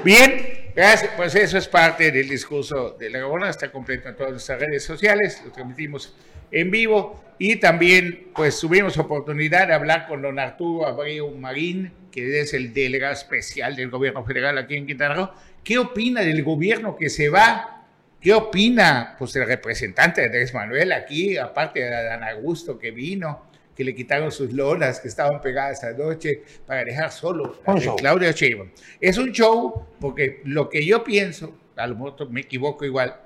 Bien, 0.04 0.72
gracias. 0.74 1.12
Pues 1.16 1.32
eso 1.36 1.58
es 1.58 1.68
parte 1.68 2.10
del 2.10 2.28
discurso 2.28 2.96
de 2.98 3.08
la 3.08 3.20
gobernadora. 3.20 3.50
Está 3.50 3.70
completo 3.70 4.08
en 4.08 4.16
todas 4.16 4.32
nuestras 4.32 4.58
redes 4.58 4.82
sociales. 4.84 5.40
Lo 5.44 5.52
transmitimos 5.52 6.16
en 6.50 6.72
vivo. 6.72 7.22
Y 7.38 7.56
también, 7.56 8.28
pues, 8.34 8.58
tuvimos 8.58 8.98
oportunidad 8.98 9.68
de 9.68 9.74
hablar 9.74 10.08
con 10.08 10.20
don 10.22 10.40
Arturo 10.40 10.86
Abreu 10.86 11.30
Marín, 11.36 11.92
que 12.10 12.40
es 12.40 12.52
el 12.52 12.74
delegado 12.74 13.12
especial 13.12 13.76
del 13.76 13.90
gobierno 13.90 14.24
federal 14.24 14.58
aquí 14.58 14.76
en 14.76 14.86
Quintana 14.86 15.14
Roo. 15.14 15.30
¿Qué 15.62 15.78
opina 15.78 16.22
del 16.22 16.42
gobierno 16.42 16.96
que 16.96 17.08
se 17.08 17.28
va? 17.28 17.84
¿Qué 18.20 18.32
opina, 18.32 19.14
pues, 19.18 19.36
el 19.36 19.46
representante 19.46 20.20
de 20.20 20.26
Andrés 20.26 20.52
Manuel 20.52 20.92
aquí, 20.92 21.36
aparte 21.36 21.80
de 21.80 21.90
Dan 21.90 22.24
Augusto 22.24 22.76
que 22.76 22.90
vino? 22.90 23.51
Que 23.76 23.84
le 23.84 23.94
quitaron 23.94 24.30
sus 24.30 24.52
lonas 24.52 25.00
que 25.00 25.08
estaban 25.08 25.40
pegadas 25.40 25.82
anoche 25.84 26.42
para 26.66 26.84
dejar 26.84 27.10
solo 27.10 27.58
a 27.64 27.74
de. 27.74 27.96
Claudia 27.96 28.32
Sheinbaum. 28.32 28.70
Es 29.00 29.18
un 29.18 29.32
show 29.32 29.86
porque 30.00 30.40
lo 30.44 30.68
que 30.68 30.84
yo 30.84 31.02
pienso, 31.04 31.56
a 31.76 31.86
lo 31.86 31.94
mejor 31.94 32.30
me 32.30 32.42
equivoco 32.42 32.84
igual, 32.84 33.16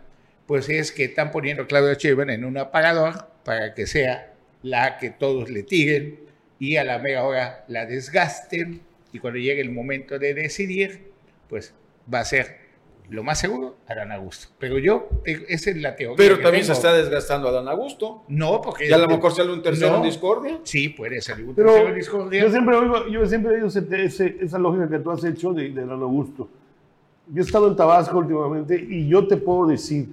pues 0.46 0.68
es 0.68 0.92
que 0.92 1.04
están 1.04 1.30
poniendo 1.32 1.64
a 1.64 1.66
Claudia 1.66 1.94
Sheinbaum 1.94 2.30
en 2.30 2.44
un 2.44 2.58
apagador 2.58 3.28
para 3.44 3.74
que 3.74 3.86
sea 3.86 4.32
la 4.62 4.98
que 4.98 5.10
todos 5.10 5.50
le 5.50 5.62
tiren 5.62 6.20
y 6.58 6.76
a 6.76 6.84
la 6.84 6.98
mega 6.98 7.24
hora 7.24 7.64
la 7.68 7.86
desgasten 7.86 8.80
y 9.12 9.18
cuando 9.18 9.38
llegue 9.38 9.60
el 9.60 9.70
momento 9.70 10.18
de 10.18 10.34
decidir, 10.34 11.12
pues 11.48 11.74
va 12.12 12.20
a 12.20 12.24
ser 12.24 12.65
lo 13.10 13.22
más 13.22 13.38
seguro 13.38 13.76
Adán 13.86 14.10
Augusto. 14.12 14.48
Pero 14.58 14.78
yo, 14.78 15.08
eh, 15.24 15.44
esa 15.48 15.70
es 15.70 15.76
la 15.76 15.94
teoría. 15.94 16.16
Pero 16.16 16.36
que 16.38 16.42
también 16.42 16.64
se 16.64 16.72
está 16.72 16.92
desgastando 16.92 17.48
a 17.48 17.52
Dan 17.52 17.68
Augusto. 17.68 18.24
No, 18.28 18.60
porque... 18.60 18.88
Y 18.88 18.92
a 18.92 18.98
lo 18.98 19.06
mejor 19.06 19.32
sale 19.32 19.52
un 19.52 19.62
tercero 19.62 19.92
No. 19.92 19.96
en 19.98 20.02
discordia. 20.04 20.58
Sí, 20.64 20.88
puede 20.88 21.20
salir 21.20 21.46
un 21.46 21.54
tercero 21.54 21.76
Pero 21.76 21.88
en 21.90 21.94
discordia. 21.94 22.42
yo 22.42 22.50
siempre 22.50 22.76
oigo, 22.76 23.06
yo 23.08 23.26
siempre 23.26 23.52
he 23.52 23.54
oído 23.56 23.68
ese- 23.68 23.86
ese- 24.04 24.36
esa 24.40 24.58
lógica 24.58 24.88
que 24.88 24.98
tú 24.98 25.10
has 25.10 25.22
hecho 25.24 25.52
de, 25.52 25.68
de 25.70 25.86
Dan 25.86 26.02
Augusto. 26.02 26.48
Yo 27.28 27.42
he 27.42 27.44
estado 27.46 27.68
en 27.68 27.76
Tabasco 27.76 28.18
últimamente 28.18 28.76
y 28.88 29.08
yo 29.08 29.26
te 29.26 29.36
puedo 29.36 29.66
decir 29.66 30.08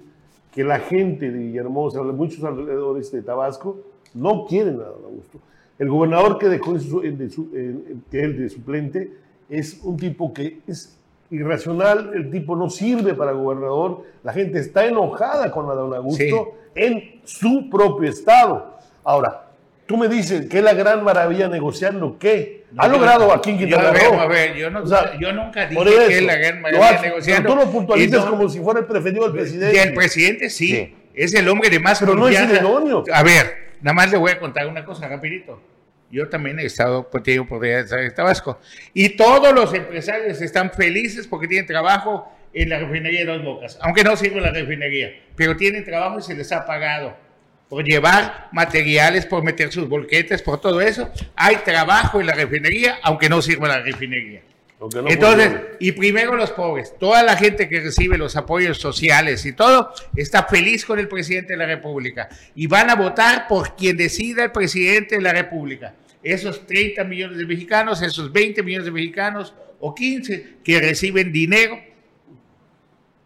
que 0.52 0.64
la 0.64 0.80
gente 0.80 1.32
de 1.32 1.38
Villahermosa, 1.40 2.02
muchos 2.04 2.44
alrededores 2.44 3.12
de 3.12 3.22
Tabasco, 3.24 3.80
no 4.14 4.46
quieren 4.46 4.76
a 4.76 4.84
Dan 4.84 5.04
Augusto. 5.06 5.40
El 5.80 5.90
gobernador 5.90 6.38
que 6.38 6.48
dejó 6.48 6.78
su- 6.80 7.02
de 7.02 7.30
su- 7.32 7.50
que 8.12 8.22
él 8.24 8.38
de 8.38 8.50
suplente 8.50 9.12
es 9.50 9.80
un 9.84 9.98
tipo 9.98 10.32
que 10.34 10.60
es 10.68 10.96
irracional, 11.32 12.12
el 12.14 12.30
tipo 12.30 12.56
no 12.56 12.70
sirve 12.70 13.14
para 13.14 13.32
gobernador, 13.32 14.04
la 14.24 14.34
gente 14.34 14.60
está 14.60 14.86
enojada 14.86 15.52
con 15.52 15.70
a 15.70 15.74
Dan 15.76 15.94
Augusto 15.94 16.54
en 16.76 17.22
su 17.24 17.70
propio 17.70 18.10
estado. 18.10 18.78
Ahora, 19.04 19.46
tú 19.86 19.98
me 19.98 20.08
dices 20.08 20.48
que 20.48 20.60
es 20.60 20.64
la 20.64 20.74
gran 20.74 21.04
maravilla 21.04 21.48
negociando, 21.48 22.18
¿qué? 22.20 22.64
Ha 22.78 22.88
yo- 22.88 22.94
logrado 22.94 23.32
aquí 23.34 23.52
en 23.52 23.58
yo- 23.60 23.68
Quintana 23.68 23.94
Roo. 23.94 24.20
a 24.20 24.28
ver, 24.28 24.56
yo 24.56 24.70
no- 24.70 24.82
O 24.84 24.88
sea, 24.88 25.18
yo 25.20 25.32
nunca 25.34 25.66
dije 25.68 25.76
por 25.76 25.86
que 25.88 25.94
eso, 25.96 26.10
es 26.12 26.24
la 26.24 26.36
gran 26.36 26.62
maravilla 26.62 27.02
negociando. 27.02 27.50
pero 27.50 27.60
Tú 27.62 27.66
lo 27.66 27.72
puntualizas 27.72 28.26
no- 28.26 28.32
como 28.32 28.50
si 28.50 28.60
fuera 28.60 28.80
el 28.82 28.86
preferido 28.86 29.24
del 29.24 29.34
presidente. 29.34 29.76
Y 29.76 29.80
el 29.80 29.94
presidente 29.94 30.50
sí, 30.50 30.96
es 31.14 31.34
el 31.34 31.48
hombre 31.50 31.70
de 31.70 31.80
más 31.80 32.00
Pero 32.00 32.16
no 32.16 32.28
es 32.28 32.38
confianza. 32.38 32.62
idóneo. 32.68 33.04
A 33.14 33.24
ver, 33.24 33.74
nada 33.82 33.94
más 33.94 34.12
le 34.12 34.18
voy 34.18 34.32
a 34.32 34.40
contar 34.40 34.68
una 34.68 34.84
cosa 34.86 35.08
rapidito. 35.08 35.60
Yo 36.14 36.30
también 36.30 36.60
he 36.60 36.66
estado, 36.66 37.10
pues 37.10 37.24
digo, 37.24 37.48
podría 37.48 37.80
estar 37.80 37.98
en 37.98 38.14
Tabasco. 38.14 38.60
Y 38.94 39.18
todos 39.18 39.52
los 39.52 39.74
empresarios 39.74 40.40
están 40.42 40.72
felices 40.72 41.26
porque 41.26 41.48
tienen 41.48 41.66
trabajo 41.66 42.32
en 42.54 42.70
la 42.70 42.78
refinería 42.78 43.22
de 43.22 43.26
Dos 43.26 43.44
Bocas, 43.44 43.80
aunque 43.82 44.04
no 44.04 44.16
sirve 44.16 44.40
la 44.40 44.52
refinería, 44.52 45.12
pero 45.36 45.58
tienen 45.58 45.84
trabajo 45.84 46.20
y 46.20 46.22
se 46.22 46.36
les 46.36 46.52
ha 46.52 46.68
pagado 46.68 47.18
por 47.68 47.84
llevar 47.84 48.50
materiales, 48.52 49.26
por 49.26 49.44
meter 49.44 49.72
sus 49.72 49.90
volquetes, 49.90 50.44
por 50.44 50.62
todo 50.62 50.82
eso. 50.82 51.10
Hay 51.36 51.56
trabajo 51.66 52.22
en 52.22 52.28
la 52.28 52.36
refinería, 52.36 53.00
aunque 53.02 53.28
no 53.28 53.42
sirva 53.42 53.68
la 53.68 53.80
refinería. 53.80 54.42
No 54.80 54.86
Entonces, 55.08 55.48
funcione. 55.48 55.78
y 55.80 55.94
primero 55.94 56.36
los 56.36 56.52
pobres, 56.52 56.94
toda 57.00 57.24
la 57.24 57.36
gente 57.38 57.68
que 57.68 57.80
recibe 57.80 58.20
los 58.20 58.36
apoyos 58.36 58.78
sociales 58.78 59.48
y 59.48 59.54
todo, 59.54 59.92
está 60.16 60.44
feliz 60.44 60.86
con 60.86 61.00
el 61.00 61.08
presidente 61.08 61.54
de 61.54 61.58
la 61.58 61.66
República 61.66 62.30
y 62.54 62.68
van 62.68 62.92
a 62.92 62.96
votar 62.96 63.48
por 63.48 63.76
quien 63.76 63.98
decida 63.98 64.44
el 64.44 64.52
presidente 64.52 65.16
de 65.16 65.22
la 65.22 65.34
República. 65.34 65.96
Esos 66.24 66.66
30 66.66 67.04
millones 67.04 67.38
de 67.38 67.46
mexicanos, 67.46 68.02
esos 68.02 68.32
20 68.32 68.64
millones 68.64 68.86
de 68.86 68.92
mexicanos 68.92 69.54
o 69.80 69.94
15 69.94 70.58
que 70.64 70.80
reciben 70.80 71.32
dinero 71.32 71.78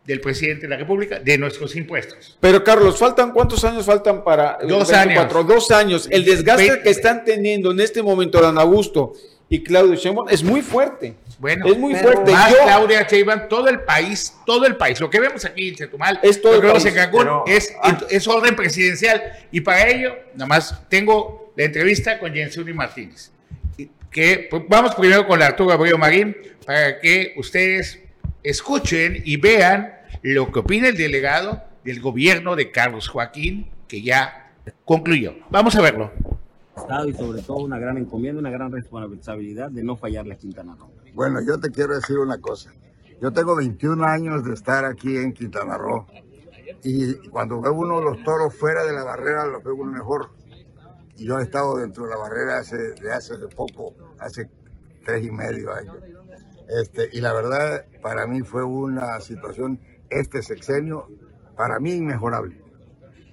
del 0.07 0.21
presidente 0.21 0.61
de 0.61 0.69
la 0.69 0.77
República 0.77 1.19
de 1.19 1.37
nuestros 1.37 1.75
impuestos. 1.75 2.37
Pero 2.39 2.63
Carlos, 2.63 2.97
¿faltan 2.97 3.31
cuántos 3.31 3.63
años 3.65 3.85
faltan 3.85 4.23
para 4.23 4.57
Dos 4.61 4.89
24? 4.89 5.39
años. 5.39 5.47
Dos 5.47 5.71
años. 5.71 6.07
El 6.09 6.23
desgaste 6.23 6.81
que 6.81 6.89
están 6.89 7.25
teniendo 7.25 7.71
en 7.71 7.81
este 7.81 8.01
momento 8.01 8.41
Dan 8.41 8.57
Augusto 8.57 9.13
y 9.49 9.63
Claudio 9.63 9.95
Sheinbaum 9.95 10.27
es 10.29 10.43
muy 10.43 10.61
fuerte. 10.61 11.15
Bueno, 11.39 11.67
es 11.67 11.77
muy 11.77 11.93
fuerte. 11.95 12.31
Más 12.31 12.51
Yo- 12.51 12.57
Claudia 12.63 13.07
Sheinbaum, 13.09 13.47
todo 13.47 13.67
el 13.69 13.81
país, 13.81 14.35
todo 14.45 14.65
el 14.65 14.75
país. 14.75 14.99
Lo 14.99 15.09
que 15.09 15.19
vemos 15.19 15.45
aquí 15.45 15.69
en 15.69 15.75
Chetumal, 15.75 16.19
Es 16.23 16.41
todo 16.41 16.53
lo 16.55 16.61
que 16.61 16.67
vemos 16.67 16.85
en 16.85 16.95
Cancún, 16.95 17.19
pero- 17.21 17.43
es, 17.47 17.73
ah. 17.81 17.97
es 18.09 18.27
orden 18.27 18.55
presidencial. 18.55 19.21
Y 19.51 19.61
para 19.61 19.87
ello, 19.87 20.15
nada 20.33 20.47
más 20.47 20.89
tengo 20.89 21.53
la 21.55 21.63
entrevista 21.65 22.19
con 22.19 22.33
Jensuni 22.33 22.73
Martínez. 22.73 23.31
Que, 24.11 24.47
pues, 24.49 24.63
vamos 24.67 24.95
primero 24.95 25.27
con 25.27 25.41
Arturo 25.41 25.71
Abreu 25.71 25.97
Marín 25.97 26.35
para 26.65 26.99
que 26.99 27.33
ustedes 27.37 27.99
escuchen 28.41 29.21
y 29.25 29.37
vean 29.37 29.93
lo 30.23 30.51
que 30.51 30.59
opina 30.59 30.87
el 30.87 30.97
delegado 30.97 31.63
del 31.83 31.99
gobierno 32.01 32.55
de 32.55 32.71
Carlos 32.71 33.07
Joaquín, 33.07 33.69
que 33.87 34.01
ya 34.01 34.51
concluyó. 34.85 35.35
Vamos 35.49 35.75
a 35.75 35.81
verlo. 35.81 36.11
Estado 36.77 37.07
y 37.09 37.13
sobre 37.13 37.41
todo 37.41 37.57
una 37.57 37.79
gran 37.79 37.97
encomienda, 37.97 38.39
una 38.39 38.51
gran 38.51 38.71
responsabilidad 38.71 39.69
de 39.71 39.83
no 39.83 39.95
fallarle 39.95 40.33
a 40.33 40.37
Quintana 40.37 40.75
Roo. 40.75 40.91
Bueno, 41.13 41.39
yo 41.45 41.59
te 41.59 41.69
quiero 41.71 41.95
decir 41.95 42.17
una 42.17 42.39
cosa. 42.39 42.71
Yo 43.21 43.31
tengo 43.31 43.55
21 43.55 44.05
años 44.05 44.43
de 44.43 44.53
estar 44.53 44.85
aquí 44.85 45.17
en 45.17 45.33
Quintana 45.33 45.77
Roo 45.77 46.05
y 46.83 47.15
cuando 47.29 47.61
ve 47.61 47.69
uno 47.69 48.01
los 48.01 48.23
toros 48.23 48.53
fuera 48.55 48.85
de 48.85 48.93
la 48.93 49.03
barrera, 49.03 49.45
los 49.45 49.63
ve 49.63 49.71
uno 49.71 49.91
mejor. 49.91 50.29
Y 51.17 51.25
yo 51.25 51.39
he 51.39 51.43
estado 51.43 51.77
dentro 51.77 52.03
de 52.03 52.11
la 52.11 52.17
barrera 52.17 52.59
hace, 52.59 52.77
de 52.77 53.11
hace 53.11 53.35
poco, 53.55 53.93
hace 54.19 54.49
tres 55.03 55.25
y 55.25 55.31
medio 55.31 55.73
años. 55.73 55.97
Este, 56.69 57.09
y 57.13 57.21
la 57.21 57.33
verdad, 57.33 57.85
para 58.01 58.27
mí 58.27 58.41
fue 58.41 58.63
una 58.63 59.19
situación, 59.21 59.79
este 60.09 60.41
sexenio, 60.43 61.07
para 61.55 61.79
mí 61.79 61.93
inmejorable. 61.93 62.61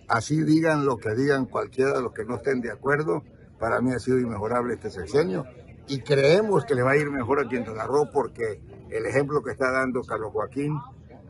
Así 0.09 0.43
digan 0.43 0.85
lo 0.85 0.97
que 0.97 1.15
digan 1.15 1.47
cualquiera 1.47 1.95
de 1.95 2.03
los 2.03 2.13
que 2.13 2.25
no 2.25 2.37
estén 2.37 2.61
de 2.61 2.71
acuerdo, 2.71 3.23
para 3.59 3.81
mí 3.81 3.93
ha 3.93 3.99
sido 3.99 4.19
inmejorable 4.19 4.75
este 4.75 4.91
sexenio 4.91 5.45
y 5.87 6.01
creemos 6.01 6.65
que 6.65 6.75
le 6.75 6.83
va 6.83 6.93
a 6.93 6.97
ir 6.97 7.11
mejor 7.11 7.41
a 7.41 7.49
Quintana 7.49 7.85
Roo 7.85 8.09
porque 8.13 8.61
el 8.91 9.07
ejemplo 9.07 9.43
que 9.43 9.51
está 9.53 9.71
dando 9.71 10.03
Carlos 10.03 10.31
Joaquín 10.33 10.79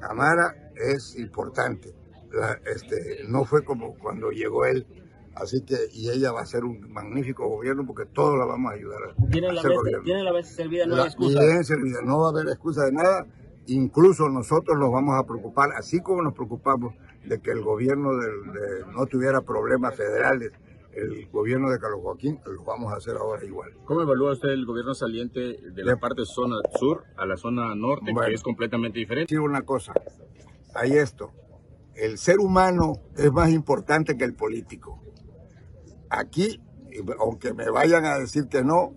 Amara 0.03 0.55
es 0.77 1.17
importante. 1.19 1.95
La- 2.33 2.59
este, 2.67 3.25
no 3.29 3.45
fue 3.45 3.65
como 3.65 3.95
cuando 3.97 4.31
llegó 4.31 4.65
él, 4.67 4.87
así 5.35 5.63
que 5.65 5.77
y 5.93 6.11
ella 6.11 6.33
va 6.33 6.41
a 6.43 6.47
ser 6.47 6.65
un 6.65 6.93
magnífico 6.93 7.49
gobierno 7.49 7.87
porque 7.87 8.07
todos 8.07 8.37
la 8.39 8.45
vamos 8.45 8.73
a 8.73 8.75
ayudar 8.75 8.99
a 9.05 9.27
Tiene 9.31 9.53
la, 9.53 9.63
vez, 9.63 9.79
tiene 10.05 10.23
la 10.25 10.33
vez 10.33 10.49
servida, 10.49 10.87
no 10.87 10.97
La- 10.97 11.03
hay 11.03 11.09
excusa. 11.09 11.63
servida, 11.65 12.01
no 12.03 12.19
va 12.21 12.27
a 12.27 12.31
haber 12.31 12.49
excusa 12.49 12.85
de 12.87 12.93
nada. 12.93 13.27
Incluso 13.67 14.29
nosotros 14.29 14.77
nos 14.79 14.93
vamos 14.93 15.19
a 15.19 15.25
preocupar, 15.25 15.71
así 15.79 16.01
como 16.01 16.23
nos 16.23 16.35
preocupamos 16.35 16.95
de 17.25 17.41
que 17.41 17.51
el 17.53 17.63
gobierno 17.63 18.11
del- 18.17 18.53
de- 18.53 18.93
no 18.93 19.07
tuviera 19.07 19.41
problemas 19.41 19.95
federales, 19.97 20.53
el 20.97 21.29
gobierno 21.31 21.71
de 21.71 21.79
Carlos 21.79 22.01
Joaquín, 22.03 22.39
lo 22.47 22.65
vamos 22.65 22.93
a 22.93 22.97
hacer 22.97 23.17
ahora 23.17 23.45
igual. 23.45 23.71
¿Cómo 23.85 24.03
evalúa 24.03 24.33
usted 24.33 24.51
el 24.51 24.65
gobierno 24.67 24.95
saliente 24.95 25.41
de 25.71 25.85
la 25.85 25.97
parte 25.97 26.25
zona 26.25 26.57
sur 26.79 27.05
a 27.17 27.27
la 27.27 27.37
zona 27.37 27.75
norte, 27.75 28.13
Bueno. 28.13 28.29
que 28.29 28.35
es 28.35 28.43
completamente 28.43 28.99
diferente? 28.99 29.35
decir 29.35 29.41
una 29.41 29.63
cosa, 29.63 29.93
hay 30.75 30.93
esto, 30.93 31.33
el 31.95 32.19
ser 32.19 32.39
humano 32.41 32.95
es 33.17 33.31
más 33.33 33.51
importante 33.51 34.17
que 34.17 34.25
el 34.25 34.35
político. 34.35 35.01
Aquí, 36.11 36.61
aunque 37.19 37.53
me 37.55 37.69
vayan 37.71 38.05
a 38.05 38.19
decir 38.19 38.49
que 38.49 38.63
no, 38.63 38.93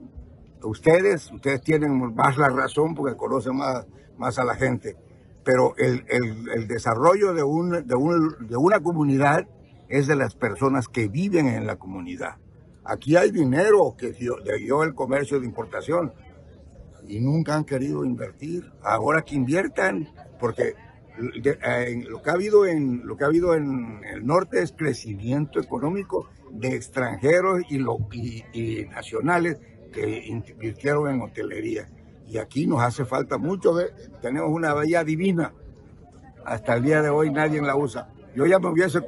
ustedes, 0.64 1.32
ustedes 1.32 1.62
tienen 1.62 2.14
más 2.16 2.38
la 2.38 2.50
razón 2.50 2.96
porque 2.96 3.16
conocen 3.16 3.56
más, 3.56 3.86
más 4.18 4.38
a 4.40 4.44
la 4.44 4.56
gente, 4.56 4.96
pero 5.44 5.74
el, 5.78 6.04
el- 6.10 6.50
el 6.56 6.68
desarrollo 6.68 7.34
de, 7.34 7.44
un, 7.44 7.88
de, 7.88 7.96
un- 7.96 8.48
de 8.48 8.58
una 8.58 8.80
comunidad 8.82 9.48
es 9.90 10.08
de 10.08 10.16
las 10.16 10.36
personas 10.36 10.88
que 10.88 11.08
viven 11.08 11.48
en 11.48 11.66
la 11.68 11.78
comunidad. 11.78 12.36
Aquí 12.84 13.16
hay 13.18 13.32
dinero 13.32 13.96
que 13.98 14.12
dio, 14.14 14.38
dio 14.60 14.84
el 14.84 14.94
comercio 14.94 15.40
de 15.40 15.46
importación, 15.46 16.14
y 17.08 17.20
nunca 17.20 17.56
han 17.56 17.64
querido 17.64 18.04
invertir. 18.04 18.72
Ahora 18.82 19.22
que 19.22 19.36
inviertan, 19.36 20.10
porque 20.40 20.74
de- 21.42 21.58
en 21.64 22.10
lo 22.10 22.22
que 22.22 22.30
ha 22.30 22.34
habido 22.34 22.66
en 22.66 23.06
lo 23.08 23.16
que 23.18 23.24
ha 23.24 23.28
habido 23.28 23.56
en 23.56 24.02
el 24.14 24.26
norte 24.26 24.62
es 24.62 24.72
crecimiento 24.74 25.60
económico 25.60 26.30
de 26.52 26.76
extranjeros 26.76 27.64
y, 27.70 27.78
lo, 27.78 27.98
y, 28.12 28.44
y 28.54 28.86
nacionales 28.86 29.58
que 29.92 30.26
invirtieron 30.28 31.10
en 31.10 31.22
hotelería. 31.22 31.88
Y 32.28 32.38
aquí 32.38 32.68
nos 32.68 32.82
hace 32.82 33.06
falta 33.06 33.38
mucho. 33.38 33.74
¿ve? 33.74 33.86
Tenemos 34.22 34.50
una 34.52 34.74
bahía 34.74 35.04
divina. 35.04 35.54
Hasta 36.46 36.76
el 36.76 36.84
día 36.84 37.02
de 37.02 37.10
hoy 37.10 37.32
nadie 37.32 37.62
la 37.62 37.76
usa. 37.76 38.10
Yo 38.36 38.46
ya 38.46 38.60
me 38.60 38.68
hubiese 38.70 39.02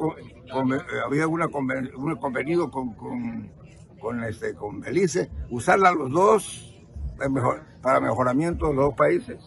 eh, 0.75 0.81
había 1.05 1.27
una 1.27 1.47
conven- 1.47 1.93
un 1.95 2.15
convenido 2.17 2.69
con, 2.71 2.93
con, 2.93 3.51
con, 3.99 4.23
este, 4.23 4.53
con 4.55 4.79
Belice, 4.79 5.29
usarla 5.49 5.91
los 5.91 6.11
dos 6.11 6.75
mejor, 7.29 7.61
para 7.81 7.99
mejoramiento 7.99 8.67
de 8.67 8.73
los 8.73 8.85
dos 8.85 8.93
países. 8.95 9.37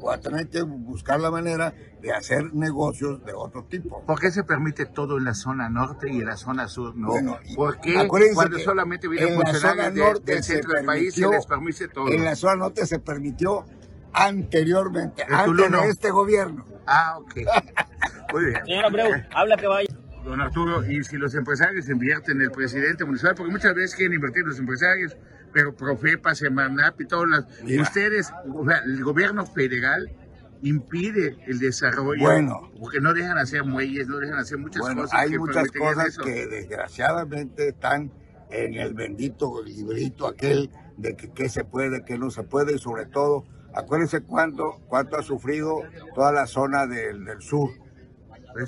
Voy 0.00 0.14
a 0.14 0.18
tener 0.18 0.48
que 0.48 0.62
buscar 0.62 1.20
la 1.20 1.30
manera 1.30 1.74
de 2.00 2.10
hacer 2.10 2.54
negocios 2.54 3.22
de 3.26 3.34
otro 3.34 3.64
tipo. 3.64 4.02
¿Por 4.06 4.18
qué 4.18 4.30
se 4.30 4.44
permite 4.44 4.86
todo 4.86 5.18
en 5.18 5.26
la 5.26 5.34
zona 5.34 5.68
norte 5.68 6.10
y 6.10 6.20
en 6.20 6.26
la 6.26 6.36
zona 6.38 6.68
sur 6.68 6.96
no? 6.96 7.08
Bueno, 7.08 7.38
¿Por 7.54 7.78
qué 7.80 8.08
cuando 8.32 8.58
solamente 8.60 9.08
vienen 9.08 9.34
en 9.34 9.38
la 9.40 9.52
zona 9.52 9.60
funcionarios 9.84 9.94
de- 9.94 10.00
norte 10.00 10.32
del 10.32 10.42
se 10.42 10.52
centro 10.54 10.72
del 10.72 10.86
país 10.86 11.14
se 11.14 11.28
les 11.28 11.44
permite 11.46 11.88
todo? 11.88 12.08
En 12.08 12.24
la 12.24 12.34
zona 12.34 12.56
norte 12.56 12.86
se 12.86 12.98
permitió 12.98 13.66
anteriormente, 14.14 15.22
En 15.22 15.34
antes 15.34 15.70
de 15.82 15.88
este 15.90 16.10
gobierno. 16.10 16.64
Ah, 16.86 17.18
ok. 17.18 17.34
Muy 18.32 18.44
bien. 18.46 18.64
Señor 18.64 18.84
Abreu, 18.86 19.10
habla 19.34 19.56
que 19.58 19.66
vaya. 19.66 19.88
Don 20.24 20.40
Arturo, 20.40 20.84
y 20.84 21.02
si 21.04 21.16
los 21.16 21.34
empresarios 21.34 21.88
invierten 21.88 22.36
en 22.36 22.42
el 22.42 22.50
presidente 22.50 23.04
municipal, 23.04 23.34
porque 23.34 23.52
muchas 23.52 23.74
veces 23.74 23.96
quieren 23.96 24.14
invertir 24.14 24.44
los 24.44 24.58
empresarios, 24.58 25.16
pero 25.52 25.74
Profepa, 25.74 26.34
Semanap 26.34 27.00
y 27.00 27.06
todas 27.06 27.28
las... 27.28 27.80
Ustedes, 27.80 28.30
o 28.54 28.64
sea, 28.68 28.78
el 28.84 29.02
gobierno 29.02 29.44
federal 29.46 30.10
impide 30.62 31.38
el 31.46 31.58
desarrollo, 31.58 32.20
Bueno. 32.22 32.70
porque 32.78 33.00
no 33.00 33.14
dejan 33.14 33.38
hacer 33.38 33.64
muelles, 33.64 34.06
no 34.08 34.18
dejan 34.18 34.38
hacer 34.38 34.58
muchas 34.58 34.82
Bueno, 34.82 35.02
cosas. 35.02 35.18
hay 35.18 35.30
que 35.30 35.38
muchas 35.38 35.70
cosas 35.72 36.06
eso. 36.08 36.22
que 36.22 36.46
desgraciadamente 36.46 37.68
están 37.68 38.12
en 38.50 38.74
el 38.74 38.92
bendito 38.94 39.62
librito 39.64 40.26
aquel 40.26 40.70
de 40.98 41.16
que 41.16 41.32
qué 41.32 41.48
se 41.48 41.64
puede, 41.64 42.04
qué 42.04 42.18
no 42.18 42.30
se 42.30 42.42
puede, 42.42 42.74
y 42.74 42.78
sobre 42.78 43.06
todo, 43.06 43.44
acuérdense 43.74 44.20
cuánto, 44.20 44.80
cuánto 44.86 45.16
ha 45.16 45.22
sufrido 45.22 45.82
toda 46.14 46.30
la 46.32 46.46
zona 46.46 46.86
del, 46.86 47.24
del 47.24 47.40
sur. 47.40 47.70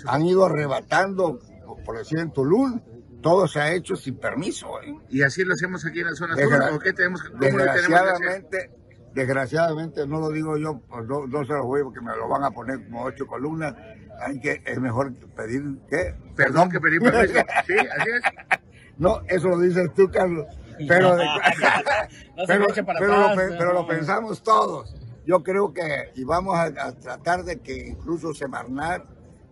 Han 0.07 0.23
ido 0.27 0.45
arrebatando, 0.47 1.39
por 1.85 1.99
decir 1.99 2.19
en 2.19 2.31
Tulum, 2.33 2.81
todo 3.21 3.47
se 3.47 3.61
ha 3.61 3.73
hecho 3.73 3.95
sin 3.97 4.17
permiso. 4.17 4.81
¿eh? 4.83 4.95
Y 5.09 5.23
así 5.23 5.45
lo 5.45 5.55
hacemos 5.55 5.85
aquí 5.87 6.01
en 6.01 6.07
la 6.07 6.15
zona 6.15 6.35
Desgra- 6.35 6.63
sur. 6.69 6.71
¿Por 6.71 6.83
qué 6.83 6.93
tenemos, 6.93 7.23
le 7.25 7.39
tenemos 7.39 7.63
desgraciadamente, 7.75 8.71
desgraciadamente, 9.15 10.07
no 10.07 10.21
lo 10.21 10.31
digo 10.31 10.57
yo, 10.57 10.81
pues 10.89 11.07
no, 11.07 11.27
no 11.27 11.45
se 11.45 11.53
lo 11.53 11.65
voy 11.65 11.83
porque 11.83 12.01
me 12.01 12.15
lo 12.17 12.29
van 12.29 12.45
a 12.45 12.51
poner 12.51 12.83
como 12.85 13.03
ocho 13.05 13.27
columnas. 13.27 13.75
Hay 14.21 14.41
que, 14.41 14.63
es 14.65 14.79
mejor 14.81 15.15
pedir, 15.35 15.63
¿qué? 15.89 16.15
Perdón 16.37 16.71
que 16.71 16.81
pedir 16.81 17.01
permiso. 17.01 17.35
Sí, 17.67 17.75
así 17.79 18.11
es. 18.11 18.23
No, 18.99 19.21
eso 19.27 19.49
lo 19.49 19.59
dices 19.59 19.91
tú, 19.97 20.09
Carlos. 20.13 20.47
Pero, 20.87 21.17
de- 21.17 21.25
No 22.37 22.43
se 22.43 22.47
pero, 22.47 22.61
me 22.61 22.67
eche 22.67 22.85
para 22.85 22.99
pero 23.01 23.15
atrás, 23.15 23.37
lo, 23.37 23.43
pe- 23.51 23.57
pero 23.59 23.73
lo 23.73 23.87
pensamos 23.87 24.43
todos. 24.43 24.95
Yo 25.25 25.43
creo 25.43 25.73
que, 25.73 26.13
y 26.15 26.25
vamos 26.25 26.57
a, 26.57 26.65
a 26.65 26.93
tratar 26.93 27.43
de 27.43 27.59
que 27.61 27.89
incluso 27.89 28.35
Semarnat, 28.35 29.03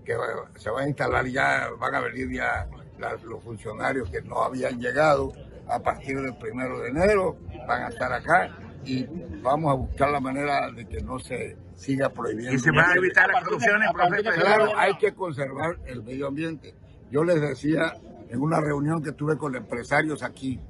que 0.04 0.14
se 0.56 0.70
va 0.70 0.82
a 0.82 0.88
instalar 0.88 1.26
ya, 1.26 1.68
van 1.78 1.94
a 1.94 2.00
venir 2.00 2.30
ya 2.32 2.66
las- 2.98 3.22
los 3.22 3.42
funcionarios 3.42 4.10
que 4.10 4.22
no 4.22 4.42
habían 4.42 4.78
llegado 4.80 5.32
a 5.68 5.78
partir 5.80 6.20
del 6.20 6.36
primero 6.36 6.80
de 6.80 6.88
enero, 6.90 7.36
van 7.66 7.82
a 7.84 7.88
estar 7.88 8.12
acá 8.12 8.50
y 8.84 9.06
vamos 9.42 9.70
a 9.70 9.74
buscar 9.74 10.10
la 10.10 10.20
manera 10.20 10.70
de 10.70 10.86
que 10.88 11.00
no 11.02 11.18
se 11.18 11.56
siga 11.76 12.08
prohibiendo. 12.10 12.54
Y 12.54 12.58
se 12.58 12.70
va 12.72 12.88
a 12.90 12.94
evitar 12.94 13.28
la 13.30 13.42
corrupción 13.42 13.82
en 13.82 13.92
Profepa. 13.92 14.32
Claro, 14.32 14.72
hay 14.76 14.96
que 14.98 15.14
conservar 15.14 15.78
el 15.86 16.02
medio 16.02 16.26
ambiente. 16.26 16.74
Yo 17.10 17.24
les 17.24 17.40
decía 17.40 17.94
en 18.28 18.40
una 18.40 18.60
reunión 18.60 19.02
que 19.02 19.12
tuve 19.12 19.36
con 19.38 19.54
empresarios 19.54 20.22
aquí, 20.22 20.60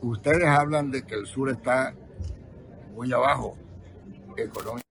ustedes 0.00 0.46
hablan 0.46 0.90
de 0.90 1.02
que 1.04 1.14
el 1.14 1.26
sur 1.26 1.50
está 1.50 1.94
muy 2.94 3.12
abajo 3.12 3.56
económicamente. 4.36 4.84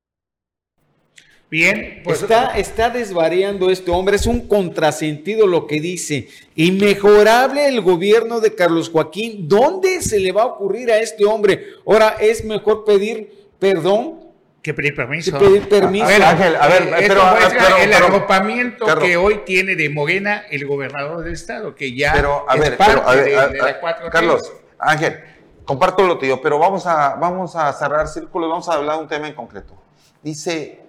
Bien, 1.54 2.02
pues 2.04 2.24
está, 2.24 2.58
está 2.58 2.90
desvariando 2.90 3.70
este 3.70 3.92
hombre, 3.92 4.16
es 4.16 4.26
un 4.26 4.48
contrasentido 4.48 5.46
lo 5.46 5.68
que 5.68 5.80
dice. 5.80 6.28
Inmejorable 6.56 7.68
el 7.68 7.82
gobierno 7.82 8.40
de 8.40 8.56
Carlos 8.56 8.90
Joaquín. 8.90 9.48
¿Dónde 9.48 10.02
se 10.02 10.20
le 10.20 10.32
va 10.32 10.42
a 10.42 10.46
ocurrir 10.48 10.92
a 10.92 10.98
este 10.98 11.26
hombre? 11.26 11.64
Ahora, 11.86 12.16
es 12.20 12.44
mejor 12.44 12.84
pedir 12.86 13.50
perdón 13.60 14.20
que 14.64 14.74
pedir 14.74 14.96
permiso. 14.96 15.38
que 15.38 15.46
pedir 15.46 15.70
permiso. 15.70 16.06
A 16.06 16.08
ver, 16.08 16.24
Ángel, 16.24 16.56
a 16.56 16.68
ver, 16.68 16.82
esto 16.82 16.98
pero- 17.00 17.78
el 17.84 17.90
pero- 17.92 18.06
arropamiento 18.08 18.86
Carlos. 18.88 19.06
que 19.06 19.18
hoy 19.18 19.42
tiene 19.46 19.76
de 19.76 19.90
Morena 19.90 20.46
el 20.50 20.66
gobernador 20.66 21.24
del 21.24 21.34
estado, 21.34 21.76
que 21.76 21.94
ya 21.96 22.14
Pero, 22.14 22.46
a 22.50 22.56
es 22.56 22.62
ver, 22.62 22.78
parte 22.78 22.94
pero, 22.96 23.08
a 23.08 23.14
ver, 23.16 23.26
de, 23.26 23.38
a- 23.38 23.48
de 23.50 23.60
a- 23.60 23.64
la 23.66 23.80
4T. 23.80 24.10
Carlos, 24.12 24.54
Ángel, 24.80 25.20
comparto 25.66 26.02
lo 26.08 26.18
tuyo, 26.18 26.42
pero 26.42 26.58
vamos 26.58 26.88
a, 26.88 27.14
vamos 27.16 27.56
a 27.56 27.72
cerrar 27.74 28.08
círculos, 28.08 28.50
vamos 28.50 28.68
a 28.70 28.74
hablar 28.74 28.96
de 28.96 29.02
un 29.04 29.08
tema 29.08 29.28
en 29.28 29.36
concreto. 29.36 29.76
Dice, 30.24 30.80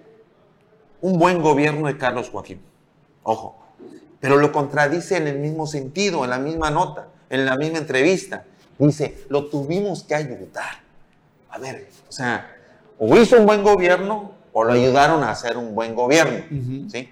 un 1.01 1.17
buen 1.19 1.41
gobierno 1.41 1.87
de 1.87 1.97
Carlos 1.97 2.29
Joaquín, 2.29 2.61
ojo, 3.23 3.57
pero 4.19 4.37
lo 4.37 4.51
contradice 4.51 5.17
en 5.17 5.27
el 5.27 5.39
mismo 5.39 5.67
sentido, 5.67 6.23
en 6.23 6.29
la 6.31 6.39
misma 6.39 6.71
nota, 6.71 7.07
en 7.29 7.45
la 7.45 7.57
misma 7.57 7.77
entrevista. 7.79 8.43
Dice, 8.77 9.23
lo 9.29 9.45
tuvimos 9.47 10.03
que 10.03 10.15
ayudar. 10.15 10.81
A 11.49 11.57
ver, 11.59 11.87
o 12.09 12.11
sea, 12.11 12.53
o 12.99 13.15
hizo 13.17 13.37
un 13.39 13.45
buen 13.45 13.63
gobierno 13.63 14.31
o 14.51 14.63
lo 14.63 14.73
ayudaron 14.73 15.23
a 15.23 15.31
hacer 15.31 15.57
un 15.57 15.75
buen 15.75 15.95
gobierno. 15.95 16.43
¿sí? 16.91 17.09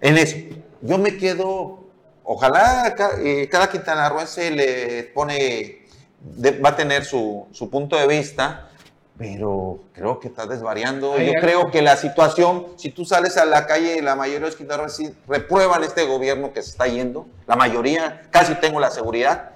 En 0.00 0.16
eso, 0.18 0.36
yo 0.82 0.98
me 0.98 1.16
quedo, 1.16 1.80
ojalá 2.24 2.94
eh, 3.22 3.48
cada 3.50 3.68
quintanarroense 3.68 4.50
le 4.50 5.02
pone, 5.14 5.82
de- 6.20 6.58
va 6.60 6.70
a 6.70 6.76
tener 6.76 7.04
su, 7.04 7.46
su 7.52 7.68
punto 7.70 7.96
de 7.96 8.06
vista, 8.06 8.68
pero 9.16 9.78
creo 9.92 10.18
que 10.18 10.28
está 10.28 10.46
desvariando. 10.46 11.16
Yo 11.18 11.22
algo- 11.22 11.40
creo 11.40 11.70
que 11.70 11.82
la 11.82 11.96
situación, 11.96 12.66
si 12.76 12.90
tú 12.90 13.04
sales 13.04 13.36
a 13.36 13.44
la 13.44 13.66
calle, 13.66 14.02
la 14.02 14.16
mayoría 14.16 14.40
de 14.40 14.46
los 14.46 14.56
sí 14.96 15.10
reprueban 15.28 15.84
este 15.84 16.04
gobierno 16.04 16.52
que 16.52 16.62
se 16.62 16.70
está 16.70 16.86
yendo, 16.88 17.26
la 17.46 17.54
mayoría, 17.56 18.22
casi 18.30 18.54
tengo 18.56 18.80
la 18.80 18.90
seguridad, 18.90 19.50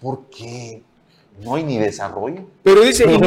porque 0.00 0.82
no 1.42 1.54
hay 1.54 1.62
ni 1.64 1.78
desarrollo. 1.78 2.42
Pero 2.62 2.82
dice, 2.82 3.06
ni 3.06 3.18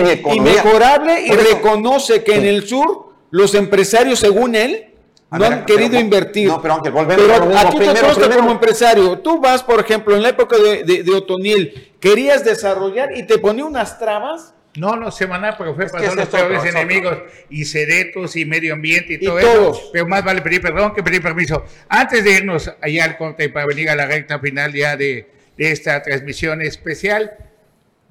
y 1.28 1.32
reconoce 1.32 2.24
que 2.24 2.36
en 2.36 2.46
el 2.46 2.68
sur 2.68 3.14
los 3.32 3.54
empresarios, 3.56 4.20
según 4.20 4.56
él, 4.56 4.94
A 5.30 5.38
no 5.38 5.44
ver, 5.44 5.54
han 5.54 5.66
querido 5.66 5.90
pero- 5.92 6.02
invertir. 6.02 6.48
no, 6.48 6.62
pero 6.62 6.74
Ángel, 6.76 6.92
volvemos 6.92 7.24
Pero 7.24 7.34
a 7.36 7.38
lo 7.40 7.46
mismo. 7.46 7.60
a 7.60 7.64
ti 7.66 7.70
te 7.78 7.78
Primero, 7.78 8.02
consta 8.08 8.22
primero- 8.22 8.40
como 8.42 8.52
empresario. 8.52 9.20
Tú 9.20 9.40
vas, 9.40 9.64
por 9.64 9.80
ejemplo, 9.80 10.16
en 10.16 10.24
la 10.24 10.30
época 10.30 10.58
de, 10.58 10.84
de, 10.84 11.04
de 11.04 11.16
Otoniel, 11.16 11.94
querías 12.00 12.44
desarrollar 12.44 13.16
y 13.16 13.24
te 13.28 13.38
ponía 13.38 13.64
unas 13.66 14.00
trabas. 14.00 14.54
No, 14.80 14.96
no, 14.96 15.12
Semana 15.12 15.58
Profepa 15.58 15.86
Es 15.86 15.92
que 16.02 16.08
son 16.08 16.16
los 16.16 16.28
es 16.28 16.34
otro, 16.34 16.40
peores 16.48 16.64
es 16.64 16.70
otro. 16.70 16.82
enemigos, 16.82 17.18
y 17.50 17.66
Ceretos, 17.66 18.36
y 18.36 18.46
Medio 18.46 18.74
Ambiente, 18.74 19.14
y, 19.14 19.16
Y 19.18 19.20
todo 19.26 19.40
todos. 19.40 19.78
eso. 19.80 19.90
Pero 19.92 20.08
más 20.08 20.24
vale 20.24 20.42
pedir 20.42 20.62
perdón 20.62 20.94
que 20.94 21.04
pedir 21.04 21.22
permiso. 21.22 21.66
Antes 21.90 22.24
de 22.24 22.32
irnos 22.34 22.72
allá 22.82 23.04
al 23.06 23.18
corte 23.18 23.46
y 23.46 23.48
para 23.50 23.66
venir 23.66 23.90
a 23.90 23.96
la 23.96 24.06
recta 24.06 24.40
final 24.40 24.74
ya 24.74 24.96
de, 24.96 25.28
de 25.58 25.72
esta 25.72 26.02
transmisión 26.02 26.62
especial, 26.62 27.32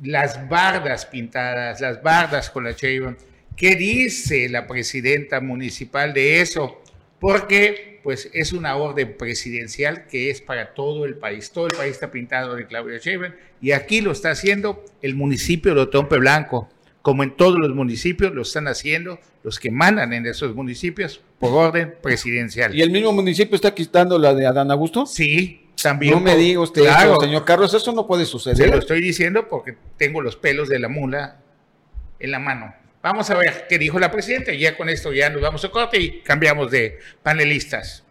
las 0.03 0.49
bardas 0.49 1.07
pintadas, 1.07 1.81
las 1.81 2.03
bardas 2.03 2.51
con 2.51 2.65
la 2.65 2.73
Sheinbaum. 2.73 3.17
¿Qué 3.57 3.75
dice 3.75 4.49
la 4.49 4.67
presidenta 4.69 5.41
municipal 5.41 6.13
de 6.15 6.41
eso? 6.41 6.81
Porque 7.19 7.98
pues 8.09 8.31
es 8.33 8.55
una 8.55 8.75
orden 8.77 9.19
presidencial 9.19 10.07
que 10.07 10.31
es 10.31 10.41
para 10.41 10.73
todo 10.73 11.05
el 11.05 11.17
país. 11.17 11.51
Todo 11.51 11.67
el 11.67 11.75
país 11.75 11.91
está 11.93 12.11
pintado 12.11 12.55
de 12.55 12.67
Claudia 12.67 12.97
Sheinbaum 12.97 13.35
y 13.61 13.73
aquí 13.73 14.01
lo 14.01 14.13
está 14.13 14.31
haciendo 14.31 14.83
el 15.03 15.15
municipio 15.15 15.75
de 15.75 15.83
Otompe 15.83 16.17
Blanco. 16.17 16.71
Como 17.03 17.23
en 17.23 17.37
todos 17.37 17.59
los 17.59 17.75
municipios 17.75 18.33
lo 18.35 18.41
están 18.41 18.67
haciendo 18.67 19.19
los 19.43 19.59
que 19.59 19.71
mandan 19.71 20.15
en 20.15 20.25
esos 20.25 20.55
municipios 20.55 21.21
por 21.39 21.53
orden 21.53 21.97
presidencial. 22.03 22.75
¿Y 22.75 22.81
el 22.81 22.91
mismo 22.91 23.13
municipio 23.13 23.57
está 23.57 23.75
quitando 23.75 24.19
la 24.19 24.33
de 24.33 24.47
Adán 24.47 24.71
Augusto? 24.71 25.05
Sí, 25.05 25.67
también. 25.83 26.15
No 26.15 26.21
me 26.21 26.35
diga 26.35 26.61
usted 26.61 26.81
Claro. 26.85 27.17
señor 27.21 27.45
Carlos, 27.45 27.75
eso 27.75 27.93
no 27.93 28.07
puede 28.07 28.25
Se 28.25 28.31
suceder. 28.31 28.71
lo 28.71 28.79
estoy 28.79 29.03
diciendo 29.03 29.49
porque 29.51 29.77
tengo 29.99 30.23
los 30.23 30.35
pelos 30.35 30.71
de 30.71 30.79
la 30.79 30.89
mula 30.89 31.43
en 32.21 32.31
la 32.31 32.39
mano. 32.39 32.75
Vamos 33.11 33.31
a 33.31 33.39
ver 33.39 33.65
qué 33.71 33.79
dijo 33.79 33.99
la 33.99 34.11
presidenta 34.11 34.53
y 34.53 34.59
ya 34.59 34.77
con 34.77 34.91
esto 34.91 35.15
ya 35.15 35.31
nos 35.31 35.41
vamos 35.41 35.65
a 35.65 35.71
corte 35.71 35.99
y 35.99 36.21
cambiamos 36.21 36.71
de 36.71 36.99
panelistas. 37.23 38.05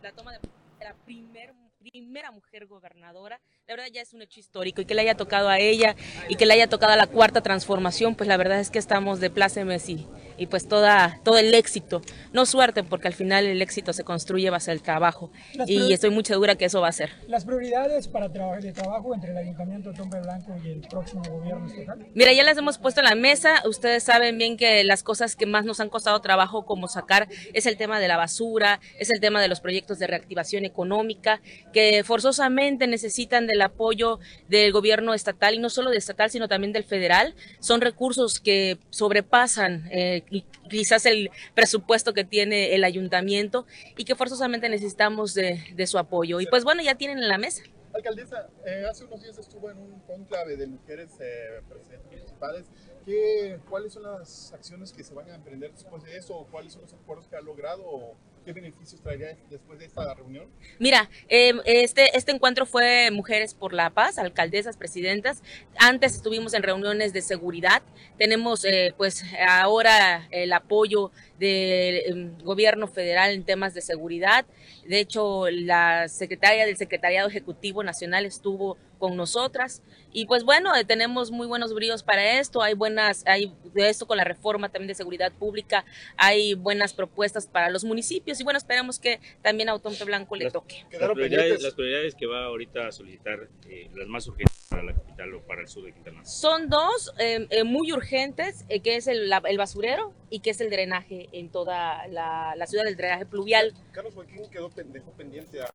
la 0.00 0.12
toma 0.12 0.32
de 0.32 0.38
la 0.82 0.94
primer- 1.04 1.52
primera 1.78 2.30
mujer 2.30 2.64
gobernadora, 2.64 3.38
la 3.68 3.74
verdad 3.76 3.90
ya 3.92 4.00
es 4.00 4.14
un 4.14 4.22
hecho 4.22 4.40
histórico 4.40 4.80
y 4.80 4.86
que 4.86 4.94
le 4.94 5.02
haya 5.02 5.14
tocado 5.14 5.50
a 5.50 5.58
ella 5.58 5.94
y 6.30 6.36
que 6.36 6.46
le 6.46 6.54
haya 6.54 6.68
tocado 6.68 6.94
a 6.94 6.96
la 6.96 7.06
cuarta 7.06 7.42
transformación, 7.42 8.14
pues 8.14 8.26
la 8.26 8.38
verdad 8.38 8.60
es 8.60 8.70
que 8.70 8.78
estamos 8.78 9.20
de 9.20 9.28
plácemes 9.28 9.90
y, 9.90 10.06
y 10.36 10.46
pues 10.46 10.68
toda, 10.68 11.20
todo 11.24 11.38
el 11.38 11.54
éxito, 11.54 12.02
no 12.32 12.46
suerte 12.46 12.82
porque 12.84 13.08
al 13.08 13.14
final 13.14 13.46
el 13.46 13.62
éxito 13.62 13.92
se 13.92 14.04
construye 14.04 14.50
base 14.50 14.70
al 14.70 14.82
trabajo 14.82 15.30
Las 15.54 15.68
y 15.70 15.92
estoy 15.92 16.10
muy 16.10 16.24
segura 16.24 16.54
que 16.56 16.64
eso 16.66 16.80
va 16.80 16.88
a 16.88 16.92
ser. 16.92 17.10
Las 17.28 17.44
prioridades 17.44 18.08
para 18.08 18.30
traba- 18.30 18.58
de 18.58 18.72
trabajo 18.72 19.14
entre 19.14 19.30
el 19.32 19.36
Ayuntamiento 19.38 19.90
de 19.90 19.96
Tompe 19.96 20.18
Blanco 20.20 20.54
y 20.64 20.68
el 20.68 20.80
próximo 20.80 21.22
gobierno 21.28 21.66
estatal. 21.66 22.06
Mira, 22.14 22.32
ya 22.32 22.42
las 22.44 22.56
hemos 22.58 22.78
puesto 22.78 23.00
en 23.00 23.06
la 23.06 23.14
mesa. 23.14 23.62
Ustedes 23.66 24.02
saben 24.02 24.38
bien 24.38 24.56
que 24.56 24.84
las 24.84 25.02
cosas 25.02 25.36
que 25.36 25.46
más 25.46 25.64
nos 25.64 25.80
han 25.80 25.88
costado 25.88 26.20
trabajo 26.20 26.64
como 26.64 26.88
sacar 26.88 27.28
es 27.52 27.66
el 27.66 27.76
tema 27.76 28.00
de 28.00 28.08
la 28.08 28.16
basura, 28.16 28.80
es 28.98 29.10
el 29.10 29.20
tema 29.20 29.40
de 29.42 29.48
los 29.48 29.60
proyectos 29.60 29.98
de 29.98 30.06
reactivación 30.06 30.64
económica, 30.64 31.40
que 31.72 32.02
forzosamente 32.04 32.86
necesitan 32.86 33.46
del 33.46 33.62
apoyo 33.62 34.18
del 34.48 34.72
gobierno 34.72 35.14
estatal 35.14 35.54
y 35.54 35.58
no 35.58 35.68
solo 35.70 35.90
del 35.90 35.98
estatal, 35.98 36.30
sino 36.30 36.48
también 36.48 36.72
del 36.72 36.84
federal. 36.84 37.34
Son 37.60 37.80
recursos 37.80 38.40
que 38.40 38.78
sobrepasan 38.90 39.88
eh, 39.92 40.22
quizás 40.68 41.06
el 41.06 41.30
presupuesto 41.54 42.14
que 42.14 42.24
tiene 42.24 42.74
el 42.74 42.84
ayuntamiento 42.84 43.66
y 43.96 44.04
que 44.04 44.14
forzosamente 44.14 44.68
necesitamos 44.68 45.34
de, 45.34 45.86
su 45.86 45.98
apoyo. 45.98 46.40
Y 46.40 46.46
pues 46.46 46.64
bueno, 46.64 46.82
ya 46.82 46.94
tienen 46.96 47.18
en 47.18 47.28
la 47.28 47.38
mesa. 47.38 47.62
Alcaldesa, 47.92 48.48
eh, 48.66 48.84
hace 48.90 49.04
unos 49.04 49.22
días 49.22 49.38
estuvo 49.38 49.70
en 49.70 49.78
un 49.78 50.00
conclave 50.00 50.56
de 50.56 50.66
mujeres 50.66 51.12
eh, 51.20 51.60
presidentes 51.68 52.10
municipales. 52.10 52.66
¿Qué, 53.04 53.60
¿Cuáles 53.68 53.92
son 53.92 54.02
las 54.02 54.52
acciones 54.52 54.92
que 54.92 55.04
se 55.04 55.14
van 55.14 55.30
a 55.30 55.34
emprender 55.36 55.70
después 55.72 56.02
de 56.02 56.16
eso? 56.16 56.36
¿O 56.36 56.46
¿Cuáles 56.46 56.72
son 56.72 56.82
los 56.82 56.92
acuerdos 56.92 57.28
que 57.28 57.36
ha 57.36 57.40
logrado? 57.40 58.16
¿O 58.44 58.46
¿Qué 58.46 58.52
beneficios 58.52 59.00
traería 59.00 59.36
después 59.48 59.78
de 59.78 59.86
esta 59.86 60.12
reunión? 60.12 60.46
Mira, 60.78 61.08
eh, 61.28 61.54
este, 61.64 62.16
este 62.16 62.30
encuentro 62.30 62.66
fue 62.66 63.10
Mujeres 63.10 63.54
por 63.54 63.72
la 63.72 63.88
Paz, 63.90 64.18
alcaldesas, 64.18 64.76
presidentas. 64.76 65.42
Antes 65.78 66.14
estuvimos 66.14 66.52
en 66.52 66.62
reuniones 66.62 67.14
de 67.14 67.22
seguridad. 67.22 67.82
Tenemos 68.18 68.64
eh, 68.66 68.92
pues 68.98 69.24
ahora 69.48 70.28
el 70.30 70.52
apoyo 70.52 71.10
del 71.38 72.02
em, 72.06 72.38
gobierno 72.38 72.86
federal 72.86 73.32
en 73.32 73.44
temas 73.44 73.74
de 73.74 73.80
seguridad. 73.80 74.46
De 74.86 75.00
hecho, 75.00 75.50
la 75.50 76.08
secretaria 76.08 76.66
del 76.66 76.76
Secretariado 76.76 77.28
Ejecutivo 77.28 77.82
Nacional 77.82 78.26
estuvo 78.26 78.76
con 78.98 79.16
nosotras. 79.16 79.82
Y 80.12 80.26
pues 80.26 80.44
bueno, 80.44 80.74
eh, 80.74 80.84
tenemos 80.84 81.30
muy 81.30 81.46
buenos 81.46 81.74
bríos 81.74 82.02
para 82.02 82.38
esto. 82.38 82.62
Hay 82.62 82.74
buenas, 82.74 83.24
hay 83.26 83.52
de 83.74 83.88
esto 83.88 84.06
con 84.06 84.16
la 84.16 84.24
reforma 84.24 84.68
también 84.68 84.88
de 84.88 84.94
seguridad 84.94 85.32
pública, 85.32 85.84
hay 86.16 86.54
buenas 86.54 86.94
propuestas 86.94 87.46
para 87.46 87.68
los 87.70 87.84
municipios. 87.84 88.40
Y 88.40 88.44
bueno, 88.44 88.56
esperamos 88.56 88.98
que 88.98 89.20
también 89.42 89.68
a 89.68 89.72
Autónomo 89.72 90.04
Blanco 90.04 90.36
le 90.36 90.50
toque. 90.50 90.84
Las 90.92 91.10
prioridades, 91.10 91.62
las 91.62 91.74
prioridades 91.74 92.14
que 92.14 92.26
va 92.26 92.44
ahorita 92.44 92.86
a 92.86 92.92
solicitar, 92.92 93.48
eh, 93.68 93.90
las 93.94 94.06
más 94.06 94.26
urgentes 94.26 94.63
para 94.74 94.86
la 94.86 94.94
capital 94.94 95.34
o 95.34 95.40
para 95.42 95.60
el 95.60 95.68
sur 95.68 95.84
de 95.84 95.92
Quintana 95.92 96.18
Roo. 96.18 96.26
Son 96.26 96.68
dos 96.68 97.14
eh, 97.18 97.46
eh, 97.50 97.64
muy 97.64 97.92
urgentes, 97.92 98.64
eh, 98.68 98.80
que 98.80 98.96
es 98.96 99.06
el, 99.06 99.28
la- 99.28 99.42
el 99.46 99.56
basurero 99.58 100.12
y 100.30 100.40
que 100.40 100.50
es 100.50 100.60
el 100.60 100.70
drenaje 100.70 101.28
en 101.32 101.50
toda 101.50 102.06
la, 102.08 102.54
la 102.56 102.66
ciudad, 102.66 102.86
el 102.86 102.96
drenaje 102.96 103.26
pluvial. 103.26 103.72
Carlos 103.92 104.14
Joaquín 104.14 104.42
quedó, 104.50 104.68
dejó 104.70 105.10
pendiente 105.12 105.62
a... 105.62 105.70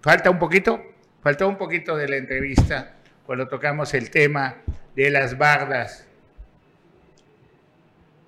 Falta 0.00 0.30
un 0.30 0.38
poquito, 0.38 0.80
faltó 1.22 1.48
un 1.48 1.56
poquito 1.58 1.96
de 1.96 2.08
la 2.08 2.16
entrevista 2.16 2.96
cuando 3.24 3.48
tocamos 3.48 3.92
el 3.94 4.10
tema 4.10 4.62
de 4.94 5.10
las 5.10 5.36
bardas. 5.36 6.06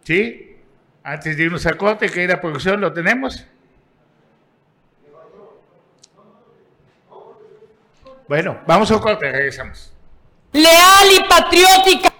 ¿Sí? 0.02 0.56
Antes 1.02 1.36
de 1.36 1.44
irnos 1.44 1.66
a 1.66 1.74
corte, 1.74 2.08
que 2.08 2.22
era 2.24 2.40
producción, 2.40 2.80
¿lo 2.80 2.92
tenemos? 2.92 3.46
Bueno, 8.28 8.60
vamos 8.66 8.90
a 8.90 9.00
corte, 9.00 9.30
regresamos. 9.30 9.92
leal 10.52 11.06
y 11.16 11.28
patriótica. 11.28 12.12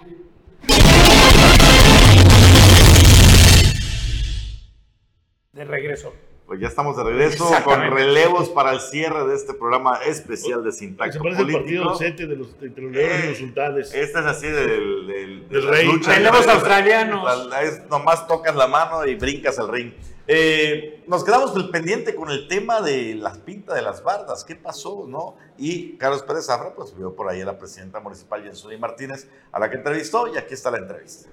De 5.51 5.65
regreso. 5.65 6.13
Pues 6.45 6.59
ya 6.59 6.67
estamos 6.67 6.97
de 6.97 7.03
regreso 7.03 7.47
con 7.63 7.79
relevos 7.91 8.49
para 8.49 8.71
el 8.71 8.79
cierre 8.79 9.27
de 9.27 9.35
este 9.35 9.53
programa 9.53 9.97
especial 10.07 10.63
de 10.63 10.71
Se 10.71 10.79
Sintacto 10.79 11.19
parece 11.21 11.43
el 11.43 11.51
partido 11.51 11.93
Político. 11.93 12.27
de 12.27 12.35
los, 12.35 12.49
entre 12.63 12.81
los 12.83 12.91
leones 12.91 13.23
y 13.23 13.27
los 13.29 13.37
sultanes. 13.37 13.93
Este 13.93 14.19
es 14.19 14.25
así 14.25 14.47
del, 14.47 15.07
del, 15.47 15.67
rey. 15.67 15.87
Relevos 16.01 16.45
De- 16.47 16.51
australianos. 16.51 17.49
Es, 17.61 17.83
nomás 17.87 18.25
tocas 18.27 18.55
la 18.55 18.67
mano 18.67 19.05
y 19.05 19.13
brincas 19.13 19.59
el 19.59 19.67
ring. 19.67 19.91
Eh, 20.31 21.03
nos 21.07 21.23
quedamos 21.23 21.55
del 21.55 21.71
pendiente 21.71 22.13
con 22.13 22.29
el 22.29 22.47
tema 22.47 22.81
de 22.81 23.15
las 23.15 23.39
pintas 23.39 23.73
de 23.73 23.81
las 23.81 24.03
bardas. 24.03 24.43
¿Qué 24.43 24.55
pasó, 24.55 25.07
no? 25.07 25.37
Y 25.57 25.97
Carlos 25.97 26.21
Pérez 26.21 26.45
Zafra, 26.45 26.75
pues 26.75 26.95
vio 26.95 27.15
por 27.15 27.27
ahí 27.27 27.41
a 27.41 27.45
la 27.45 27.57
presidenta 27.57 27.99
municipal 27.99 28.43
Jensuni 28.43 28.77
Martínez, 28.77 29.27
a 29.51 29.59
la 29.59 29.71
que 29.71 29.77
entrevistó, 29.77 30.31
y 30.31 30.37
aquí 30.37 30.53
está 30.53 30.69
la 30.69 30.77
entrevista. 30.77 31.27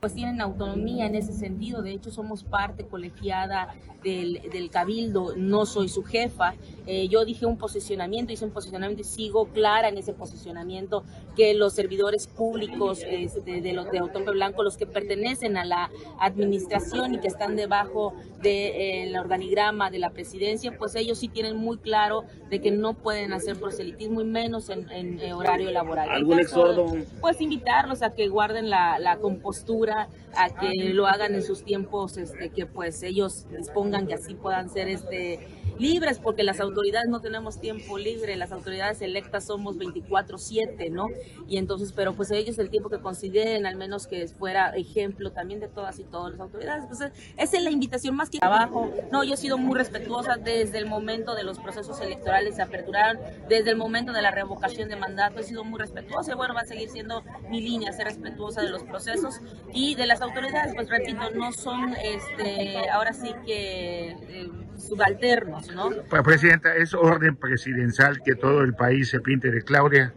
Pues 0.00 0.14
tienen 0.14 0.40
autonomía 0.40 1.06
en 1.06 1.14
ese 1.14 1.34
sentido. 1.34 1.82
De 1.82 1.92
hecho, 1.92 2.10
somos 2.10 2.42
parte 2.42 2.86
colegiada 2.86 3.74
del, 4.02 4.40
del 4.50 4.70
cabildo, 4.70 5.34
no 5.36 5.66
soy 5.66 5.88
su 5.88 6.02
jefa. 6.02 6.54
Eh, 6.86 7.08
yo 7.08 7.24
dije 7.24 7.44
un 7.44 7.58
posicionamiento, 7.58 8.32
hice 8.32 8.46
un 8.46 8.50
posicionamiento 8.50 9.02
y 9.02 9.04
sigo 9.04 9.46
clara 9.48 9.88
en 9.88 9.98
ese 9.98 10.14
posicionamiento 10.14 11.04
que 11.36 11.54
los 11.54 11.74
servidores 11.74 12.26
públicos 12.26 13.00
este, 13.06 13.60
de 13.60 13.72
los 13.72 13.90
de 13.90 13.98
Autónomo 13.98 14.32
Blanco, 14.32 14.62
los 14.62 14.76
que 14.76 14.86
pertenecen 14.86 15.56
a 15.56 15.64
la 15.64 15.90
administración 16.18 17.14
y 17.14 17.20
que 17.20 17.28
están 17.28 17.56
debajo 17.56 18.14
del 18.42 19.16
organigrama 19.16 19.90
de 19.90 19.98
la 19.98 20.10
presidencia, 20.10 20.76
pues 20.78 20.94
ellos 20.94 21.18
sí 21.18 21.28
tienen 21.28 21.56
muy 21.56 21.76
claro 21.76 22.24
de 22.48 22.60
que 22.60 22.70
no 22.70 22.94
pueden 22.94 23.32
hacer 23.32 23.58
proselitismo 23.58 24.20
y 24.22 24.24
menos 24.24 24.70
en, 24.70 24.90
en, 24.90 25.20
eh, 25.20 25.34
horario 25.34 25.70
laboral. 25.70 26.08
¿Algún 26.10 26.40
exhorto? 26.40 26.86
pues 27.20 27.40
invitarlos 27.40 28.02
a 28.02 28.14
que 28.14 28.28
guarden 28.28 28.70
la, 28.70 28.98
la 28.98 29.18
compostura, 29.18 29.89
a 29.90 30.48
que 30.60 30.92
lo 30.94 31.06
hagan 31.06 31.34
en 31.34 31.42
sus 31.42 31.64
tiempos, 31.64 32.16
este, 32.16 32.50
que 32.50 32.66
pues 32.66 33.02
ellos 33.02 33.46
dispongan 33.50 34.06
que 34.06 34.14
así 34.14 34.34
puedan 34.34 34.70
ser 34.70 34.88
este 34.88 35.40
libres, 35.80 36.18
porque 36.18 36.42
las 36.42 36.60
autoridades 36.60 37.08
no 37.08 37.20
tenemos 37.20 37.60
tiempo 37.60 37.98
libre, 37.98 38.36
las 38.36 38.52
autoridades 38.52 39.00
electas 39.02 39.46
somos 39.46 39.76
24/7, 39.76 40.90
¿no? 40.90 41.08
Y 41.48 41.56
entonces, 41.56 41.92
pero 41.92 42.14
pues 42.14 42.30
ellos 42.30 42.58
el 42.58 42.70
tiempo 42.70 42.90
que 42.90 43.00
consideren, 43.00 43.66
al 43.66 43.76
menos 43.76 44.06
que 44.06 44.28
fuera 44.28 44.70
ejemplo 44.76 45.32
también 45.32 45.60
de 45.60 45.68
todas 45.68 45.98
y 45.98 46.04
todas 46.04 46.32
las 46.32 46.40
autoridades, 46.40 46.84
pues 46.86 47.00
esa 47.36 47.56
es 47.56 47.62
la 47.62 47.70
invitación 47.70 48.14
más 48.14 48.30
que 48.30 48.38
trabajo. 48.38 48.90
No, 49.10 49.24
yo 49.24 49.34
he 49.34 49.36
sido 49.36 49.58
muy 49.58 49.76
respetuosa 49.76 50.36
desde 50.36 50.78
el 50.78 50.86
momento 50.86 51.34
de 51.34 51.44
los 51.44 51.58
procesos 51.58 52.00
electorales 52.00 52.56
se 52.56 52.62
aperturaron, 52.62 53.18
desde 53.48 53.70
el 53.70 53.76
momento 53.76 54.12
de 54.12 54.22
la 54.22 54.30
revocación 54.30 54.88
de 54.88 54.96
mandato, 54.96 55.40
he 55.40 55.42
sido 55.42 55.64
muy 55.64 55.78
respetuosa 55.78 56.32
y 56.32 56.34
bueno, 56.34 56.54
va 56.54 56.60
a 56.60 56.66
seguir 56.66 56.90
siendo 56.90 57.22
mi 57.48 57.60
línea, 57.60 57.92
ser 57.92 58.06
respetuosa 58.06 58.62
de 58.62 58.70
los 58.70 58.82
procesos 58.84 59.40
y 59.72 59.94
de 59.94 60.06
las 60.06 60.20
autoridades, 60.20 60.74
pues 60.74 60.88
repito, 60.88 61.30
no 61.30 61.52
son, 61.52 61.94
este, 61.94 62.88
ahora 62.90 63.12
sí 63.12 63.32
que 63.46 64.10
eh, 64.10 64.50
subalternos, 64.80 65.72
¿no? 65.74 65.90
Presidenta, 66.24 66.74
¿es 66.76 66.94
orden 66.94 67.36
presidencial 67.36 68.22
que 68.24 68.34
todo 68.34 68.62
el 68.62 68.74
país 68.74 69.08
se 69.10 69.20
pinte 69.20 69.50
de 69.50 69.62
Claudia? 69.62 70.12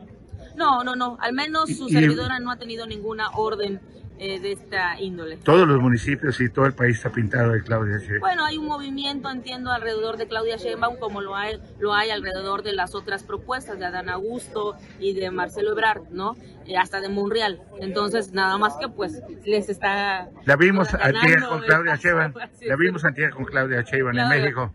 No, 0.55 0.83
no, 0.83 0.95
no, 0.95 1.17
al 1.19 1.33
menos 1.33 1.69
su 1.75 1.87
Y- 1.87 1.93
servidora 1.93 2.39
no 2.39 2.51
ha 2.51 2.57
tenido 2.57 2.85
ninguna 2.85 3.29
orden 3.35 3.79
eh, 4.19 4.39
de 4.39 4.51
esta 4.53 4.99
índole. 4.99 5.37
Todos 5.37 5.67
los 5.67 5.81
municipios 5.81 6.39
y 6.39 6.49
todo 6.49 6.65
el 6.65 6.73
país 6.73 6.97
está 6.97 7.09
pintado 7.09 7.51
de 7.51 7.61
Claudia. 7.63 7.99
sí. 7.99 8.17
Bueno, 8.19 8.45
hay 8.45 8.57
un 8.57 8.67
movimiento, 8.67 9.29
entiendo, 9.29 9.71
alrededor 9.71 10.17
de 10.17 10.27
Claudia 10.27 10.57
Sheinbaum, 10.57 10.97
como 10.97 11.21
lo 11.21 11.35
hay, 11.35 11.59
lo 11.79 11.93
hay 11.93 12.09
alrededor 12.09 12.63
de 12.63 12.73
las 12.73 12.95
otras 12.95 13.23
propuestas 13.23 13.79
de 13.79 13.85
Adán 13.85 14.09
Augusto 14.09 14.75
y 14.99 15.13
de 15.13 15.31
Marcelo 15.31 15.71
Ebrard, 15.71 16.03
¿no? 16.11 16.35
Eh, 16.65 16.77
hasta 16.77 17.01
de 17.01 17.09
Monreal. 17.09 17.61
Entonces, 17.79 18.31
nada 18.31 18.57
más 18.57 18.77
que 18.77 18.87
pues 18.87 19.21
les 19.45 19.67
está... 19.69 20.29
La 20.45 20.55
vimos 20.55 20.93
antier 20.93 21.41
con 21.43 21.59
Claudia. 21.61 21.95
Sheinbaum. 21.95 22.33
La 22.61 22.75
vimos 22.77 23.03
antier 23.03 23.31
con 23.31 23.45
Claudia 23.45 23.81
Sheinbaum 23.81 24.17
en. 24.17 24.29
México. 24.29 24.71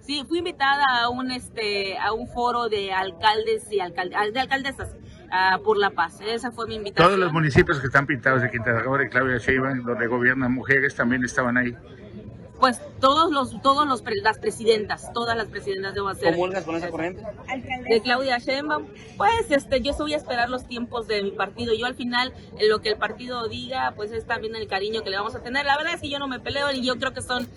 Sí, 0.00 0.24
fui 0.26 0.38
invitada 0.38 0.84
a 1.02 1.10
un 1.10 1.30
este 1.30 1.98
a 1.98 2.14
un 2.14 2.26
foro 2.28 2.70
de 2.70 2.92
alcaldes 2.94 3.70
y 3.70 3.78
alcalde- 3.80 4.32
de 4.32 4.40
alcaldesas 4.40 4.96
ah, 5.30 5.58
por 5.64 5.78
la 5.78 5.90
paz. 5.90 6.20
Esa 6.20 6.50
fue 6.50 6.66
mi 6.66 6.76
invitación. 6.76 7.08
Todos 7.08 7.18
los 7.18 7.32
municipios 7.32 7.80
que 7.80 7.86
están 7.86 8.06
pintados 8.06 8.42
de 8.42 8.50
Quintana 8.50 8.80
Roo 8.80 8.98
de 8.98 9.08
Claudia 9.08 9.38
Sheinbaum, 9.38 9.84
donde 9.84 10.06
gobiernan 10.06 10.52
mujeres, 10.52 10.94
también 10.94 11.24
estaban 11.24 11.56
ahí. 11.56 11.74
Pues 12.58 12.80
todos 13.00 13.30
los 13.30 13.62
todos 13.62 13.86
los 13.86 14.02
las 14.22 14.38
presidentas, 14.38 15.12
todas 15.12 15.36
las 15.36 15.46
presidentas 15.46 15.94
debo 15.94 16.08
hacer. 16.08 16.32
¿Comulgas 16.32 16.64
con 16.64 16.74
esa 16.74 16.90
corriente? 16.90 17.22
de 17.88 18.00
Claudia 18.00 18.38
Sheinbaum, 18.38 18.86
pues 19.16 19.50
este, 19.50 19.80
yo 19.80 19.92
voy 19.96 20.14
a 20.14 20.16
esperar 20.16 20.50
los 20.50 20.66
tiempos 20.66 21.06
de 21.06 21.22
mi 21.22 21.30
partido. 21.30 21.72
Yo 21.74 21.86
al 21.86 21.94
final, 21.94 22.32
lo 22.68 22.80
que 22.80 22.88
el 22.88 22.96
partido 22.96 23.46
diga, 23.48 23.92
pues 23.94 24.10
es 24.10 24.26
también 24.26 24.56
el 24.56 24.66
cariño 24.66 25.02
que 25.02 25.10
le 25.10 25.16
vamos 25.16 25.36
a 25.36 25.42
tener. 25.42 25.66
La 25.66 25.76
verdad 25.76 25.94
es 25.94 26.00
que 26.00 26.10
yo 26.10 26.18
no 26.18 26.26
me 26.26 26.40
peleo 26.40 26.72
y 26.72 26.84
yo 26.84 26.98
creo 26.98 27.14
que 27.14 27.22
son 27.22 27.48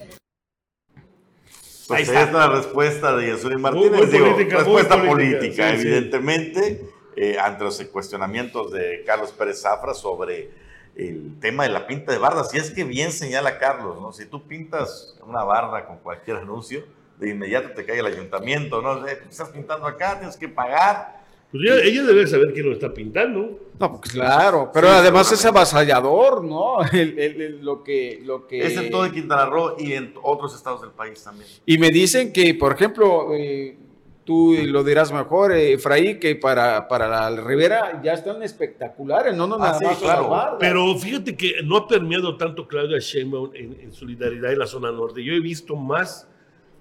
Pues 1.88 2.08
ahí 2.10 2.24
está 2.24 2.32
la 2.32 2.50
respuesta 2.50 3.16
de 3.16 3.30
Yasuri 3.30 3.58
Martínez. 3.58 3.92
muy 3.92 4.06
Digo, 4.06 4.32
política, 4.32 4.58
respuesta 4.58 5.04
política, 5.04 5.72
política, 5.72 5.78
sí, 5.78 6.54
sí. 6.54 6.91
Eh, 7.16 7.38
ante 7.40 7.64
los 7.64 7.80
cuestionamientos 7.86 8.72
de 8.72 9.04
Carlos 9.06 9.32
Pérez 9.32 9.62
Zafra 9.62 9.94
sobre 9.94 10.50
el 10.96 11.40
tema 11.40 11.64
de 11.64 11.70
la 11.70 11.88
pinta 11.88 12.12
de 12.12 12.18
bardas. 12.18 12.54
Y 12.54 12.58
es 12.58 12.72
que 12.72 12.84
bien 12.84 13.12
señala 13.12 13.58
Carlos, 13.60 14.00
¿no? 14.02 14.12
Si 14.12 14.26
tú 14.26 14.46
pintas 14.48 15.16
una 15.26 15.44
barda 15.44 15.86
con 15.86 15.98
cualquier 16.00 16.38
anuncio, 16.38 16.84
de 17.18 17.30
inmediato 17.30 17.70
te 17.76 17.86
cae 17.86 18.00
el 18.00 18.06
ayuntamiento, 18.08 18.82
¿no? 18.82 19.06
Eh, 19.08 19.20
Estás 19.30 19.50
pintando 19.50 19.86
acá, 19.88 20.18
tienes 20.18 20.38
que 20.38 20.50
pagar. 20.50 21.22
Pues 21.52 21.64
ella, 21.66 21.84
ella 21.84 22.04
debe 22.04 22.26
saber 22.28 22.54
quién 22.54 22.66
lo 22.68 22.74
está 22.74 22.94
pintando. 22.94 23.60
No, 23.78 24.00
pues 24.00 24.12
claro, 24.12 24.72
pero 24.74 24.88
Sí, 24.88 24.94
además 24.96 25.32
es 25.32 25.44
avasallador, 25.46 26.44
¿no? 26.44 26.82
El- 26.94 27.20
el- 27.20 27.42
el- 27.42 27.62
lo 27.66 27.84
que, 27.84 28.22
lo 28.24 28.48
que... 28.48 28.66
Es 28.66 28.78
en 28.78 28.90
todo 28.90 29.04
de 29.04 29.12
Quintana 29.12 29.46
Roo 29.48 29.76
y 29.78 29.94
en 29.94 30.14
otros 30.24 30.56
estados 30.56 30.82
del 30.82 30.92
país 30.92 31.22
también. 31.24 31.48
Y 31.66 31.78
me 31.78 31.90
dicen 31.90 32.32
que, 32.32 32.54
por 32.56 32.74
ejemplo, 32.74 33.34
eh, 33.34 33.78
tú 34.24 34.56
lo 34.66 34.84
dirás 34.84 35.12
mejor, 35.12 35.52
eh, 35.52 35.74
Efraín, 35.74 36.20
que 36.20 36.36
para, 36.36 36.88
para 36.88 37.08
la 37.08 37.30
Rivera 37.42 38.02
ya 38.04 38.14
están 38.14 38.42
espectaculares, 38.44 39.36
no, 39.36 39.48
no 39.48 39.56
Ah, 39.56 39.60
nada 39.60 39.80
sí, 39.80 39.86
más 39.86 39.98
claro. 39.98 40.58
Pero 40.60 40.96
fíjate 40.98 41.36
que 41.36 41.56
no 41.64 41.78
ha 41.78 41.88
permeado 41.88 42.38
tanto 42.38 42.68
Claudia 42.68 43.00
Sheinbaum 43.00 43.52
en, 43.56 43.80
en 43.82 43.92
solidaridad 43.92 44.52
en 44.52 44.60
la 44.60 44.68
zona 44.68 44.92
norte. 44.92 45.24
Yo 45.24 45.34
he 45.34 45.40
visto 45.40 45.76
más 45.76 46.28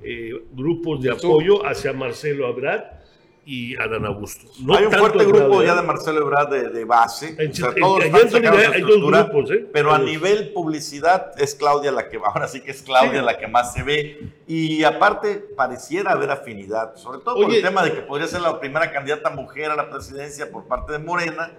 eh, 0.02 0.32
grupos 0.52 1.02
de 1.02 1.10
apoyo 1.10 1.66
hacia 1.66 1.92
Marcelo 1.92 2.46
Abrad 2.46 2.99
y 3.44 3.74
Adán 3.76 4.04
Augusto. 4.06 4.46
No 4.60 4.76
hay 4.76 4.84
un 4.84 4.92
fuerte 4.92 5.24
grupo 5.24 5.62
ya 5.62 5.74
de 5.74 5.82
Marcelo 5.82 6.20
Ebrard 6.20 6.50
de, 6.50 6.68
de 6.68 6.84
base. 6.84 7.34
En- 7.38 7.50
o 7.50 7.54
sea, 7.54 7.68
en- 7.68 7.80
todos 7.80 8.00
allá 8.04 8.18
están 8.18 8.44
en 8.44 8.72
hay 8.74 8.80
dos 8.82 9.00
grupos, 9.02 9.50
¿eh? 9.50 9.66
Pero 9.72 9.92
a 9.92 9.98
nivel 9.98 10.52
publicidad 10.52 11.32
es 11.40 11.54
Claudia 11.54 11.90
la 11.92 12.08
que, 12.08 12.18
ahora 12.24 12.46
sí 12.48 12.60
que 12.60 12.70
es 12.70 12.82
Claudia 12.82 13.20
Sí. 13.20 13.24
la 13.26 13.38
que 13.38 13.48
más 13.48 13.72
se 13.72 13.82
ve. 13.82 14.32
Y 14.46 14.84
aparte 14.84 15.36
pareciera 15.56 16.12
haber 16.12 16.30
afinidad, 16.30 16.96
sobre 16.96 17.18
todo 17.20 17.34
por 17.36 17.46
Oye. 17.46 17.56
el 17.58 17.62
tema 17.62 17.82
de 17.82 17.92
que 17.92 18.00
podría 18.02 18.26
ser 18.28 18.40
la 18.42 18.58
primera 18.60 18.90
candidata 18.92 19.30
mujer 19.30 19.70
a 19.70 19.76
la 19.76 19.88
presidencia 19.90 20.50
por 20.50 20.64
parte 20.66 20.92
de 20.92 20.98
Morena. 20.98 21.50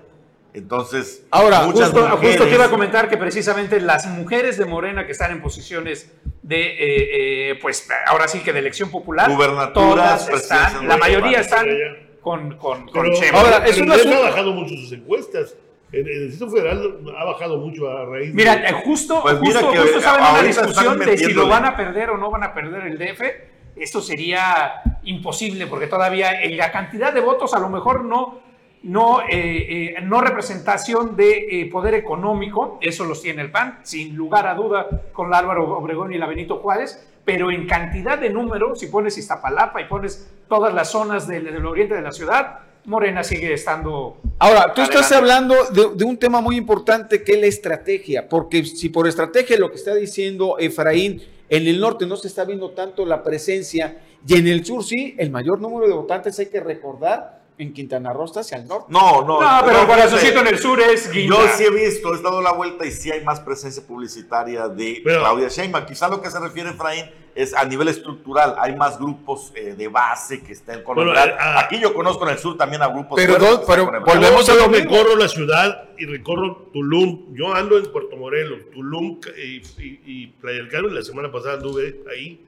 Entonces, 0.54 1.24
Ahora, 1.32 1.62
muchas 1.64 1.92
justo, 1.92 2.02
justo 2.02 2.18
mujeres- 2.18 2.42
te 2.50 2.56
iba 2.56 2.66
a 2.66 2.70
comentar 2.70 3.10
que 3.10 3.18
precisamente 3.18 3.80
las 3.80 4.06
mujeres 4.08 4.58
de 4.58 4.66
Morena 4.66 5.06
que 5.06 5.14
están 5.14 5.32
en 5.32 5.42
posiciones 5.42 6.12
de, 6.42 6.62
eh, 6.62 7.52
eh, 7.52 7.60
pues 7.62 7.88
ahora 8.08 8.28
sí 8.28 8.40
que 8.40 8.52
de 8.52 8.60
elección 8.60 8.90
popular, 8.92 9.30
Gubernaturas, 9.32 10.26
todas 10.28 10.30
están, 10.44 10.82
de 10.82 10.88
la 10.88 10.98
mayoría 10.98 11.40
están 11.40 11.66
con, 12.22 12.58
con, 12.58 12.88
con 12.90 13.04
Pero, 13.04 13.14
Chema. 13.16 13.40
ahora, 13.40 13.66
es 13.66 13.78
el 13.78 13.84
un 13.84 13.88
INEGI 13.90 14.02
asunto- 14.10 14.24
ha 14.26 14.30
bajado 14.30 14.52
mucho 14.54 14.76
sus 14.76 14.92
encuestas. 14.92 15.56
El, 15.92 16.08
el 16.08 16.30
Distrito 16.30 16.50
Federal 16.54 17.00
ha 17.18 17.24
bajado 17.26 17.58
mucho 17.58 17.90
a 17.90 18.06
raíz 18.06 18.34
Mira, 18.34 18.56
de... 18.56 18.68
eh, 18.68 18.74
justo, 18.86 19.22
Pues 19.22 19.40
mira 19.42 19.60
justo, 19.60 19.72
que 19.72 19.78
justo 19.80 19.98
estaba 19.98 20.18
en 20.30 20.34
una 20.36 20.44
discusión 20.44 21.00
de 21.00 21.18
si 21.18 21.34
lo 21.34 21.48
van 21.48 21.66
a 21.66 21.76
perder 21.76 22.10
o 22.12 22.18
no 22.18 22.30
van 22.32 22.44
a 22.44 22.54
perder 22.54 22.88
el 22.88 22.98
DF. 22.98 23.22
Esto 23.76 24.02
sería 24.02 24.74
imposible 25.04 25.68
porque 25.68 25.88
todavía 25.88 26.42
en 26.44 26.56
la 26.58 26.72
cantidad 26.72 27.12
de 27.14 27.20
votos 27.22 27.54
a 27.54 27.60
lo 27.60 27.70
mejor 27.70 28.06
no, 28.06 28.40
no, 28.84 29.22
eh, 29.22 29.28
eh, 29.32 29.96
no 30.02 30.22
representación 30.22 31.16
de 31.16 31.62
eh, 31.62 31.70
poder 31.72 31.94
económico, 31.94 32.80
eso 32.82 33.06
los 33.06 33.22
tiene 33.22 33.44
el 33.44 33.52
PAN, 33.52 33.80
sin 33.84 34.16
lugar 34.16 34.48
a 34.48 34.56
duda 34.56 34.88
con 35.14 35.30
la 35.30 35.38
Álvaro 35.38 35.78
Obregón 35.78 36.14
y 36.14 36.18
la 36.18 36.28
Benito 36.28 36.58
Juárez, 36.58 37.08
pero 37.24 37.52
en 37.52 37.68
cantidad 37.68 38.18
de 38.18 38.30
números, 38.30 38.80
si 38.80 38.88
pones 38.88 39.18
Iztapalapa 39.18 39.82
y 39.82 39.86
pones 39.86 40.32
todas 40.50 40.74
las 40.74 40.90
zonas 40.90 41.28
del, 41.28 41.46
del 41.46 41.66
oriente 41.66 41.94
de 41.94 42.02
la 42.02 42.12
ciudad, 42.12 42.60
Morena 42.86 43.24
sigue 43.24 43.54
estando... 43.54 44.18
Ahora, 44.40 44.74
tú 44.74 44.82
estás 44.82 45.12
hablando 45.12 45.54
de, 45.72 45.90
de 45.96 46.04
un 46.04 46.18
tema 46.18 46.42
muy 46.42 46.58
importante 46.58 47.24
que 47.24 47.34
es 47.34 47.40
la 47.40 47.46
estrategia, 47.46 48.28
porque 48.28 48.64
si 48.66 48.90
por 48.90 49.08
estrategia 49.08 49.60
lo 49.60 49.70
que 49.70 49.76
está 49.76 49.94
diciendo 49.94 50.58
Efraín, 50.58 51.22
en 51.48 51.68
el 51.68 51.80
norte 51.80 52.08
no 52.08 52.16
se 52.16 52.28
está 52.28 52.44
viendo 52.44 52.72
tanto 52.72 53.06
la 53.06 53.22
presencia 53.22 54.02
y 54.26 54.36
en 54.36 54.48
el 54.48 54.66
sur 54.66 54.84
sí, 54.84 55.14
el 55.18 55.30
mayor 55.30 55.60
número 55.60 55.88
de 55.88 55.94
votantes 55.94 56.40
hay 56.40 56.48
que 56.48 56.60
recordar 56.60 57.41
en 57.64 57.74
Quintana 57.74 58.12
Roo 58.14 58.26
está 58.26 58.40
hacia 58.42 58.58
el 58.58 58.68
norte. 58.68 58.86
No, 58.90 59.24
no. 59.26 59.42
No, 59.42 59.66
pero 59.66 59.86
corazoncito 59.88 60.40
en 60.42 60.48
el 60.48 60.58
sur 60.60 60.80
es 60.82 61.12
guinda. 61.12 61.36
Yo 61.38 61.48
sí 61.58 61.64
he 61.66 61.70
visto, 61.70 62.14
he 62.14 62.22
dado 62.22 62.42
la 62.42 62.52
vuelta 62.54 62.86
y 62.86 62.92
sí 62.92 63.12
hay 63.12 63.24
más 63.24 63.40
presencia 63.40 63.84
publicitaria 63.86 64.68
de 64.68 65.02
Claudia 65.04 65.48
Sheinbaum. 65.48 65.86
Quizá 65.86 66.08
lo 66.10 66.22
que 66.22 66.30
se 66.32 66.40
refiere 66.40 66.70
Efraín 66.72 67.06
es 67.36 67.54
a 67.54 67.64
nivel 67.66 67.88
estructural. 67.88 68.56
Hay 68.60 68.76
más 68.76 68.98
grupos 69.00 69.52
eh, 69.56 69.74
de 69.78 69.88
base 69.88 70.42
que 70.42 70.54
estén 70.54 70.84
con 70.84 71.00
el- 71.00 71.10
eh, 71.10 71.36
ah. 71.40 71.60
Aquí 71.60 71.80
yo 71.80 71.94
conozco 71.94 72.26
en 72.28 72.34
el 72.34 72.40
sur 72.40 72.58
también 72.58 72.82
a 72.82 72.88
grupos 72.88 73.16
Pero 73.16 73.38
no, 73.40 73.62
pero 73.66 73.86
volvemos 74.06 74.50
a 74.50 74.56
lo 74.56 74.68
mismo. 74.68 74.90
Recorro 74.92 75.16
la 75.16 75.28
ciudad 75.28 75.90
y 75.98 76.06
recorro 76.06 76.70
Tulum. 76.74 77.34
Yo 77.36 77.54
ando 77.54 77.78
en 77.78 77.92
Puerto 77.92 78.18
Morelos, 78.18 78.60
Tulum 78.74 79.20
y, 79.38 79.58
y- 79.82 80.02
y 80.06 80.28
Playa 80.42 80.58
del 80.58 80.70
Carmen. 80.70 80.96
La 80.96 81.04
semana 81.04 81.32
pasada 81.32 81.54
anduve 81.56 82.02
ahí. 82.12 82.46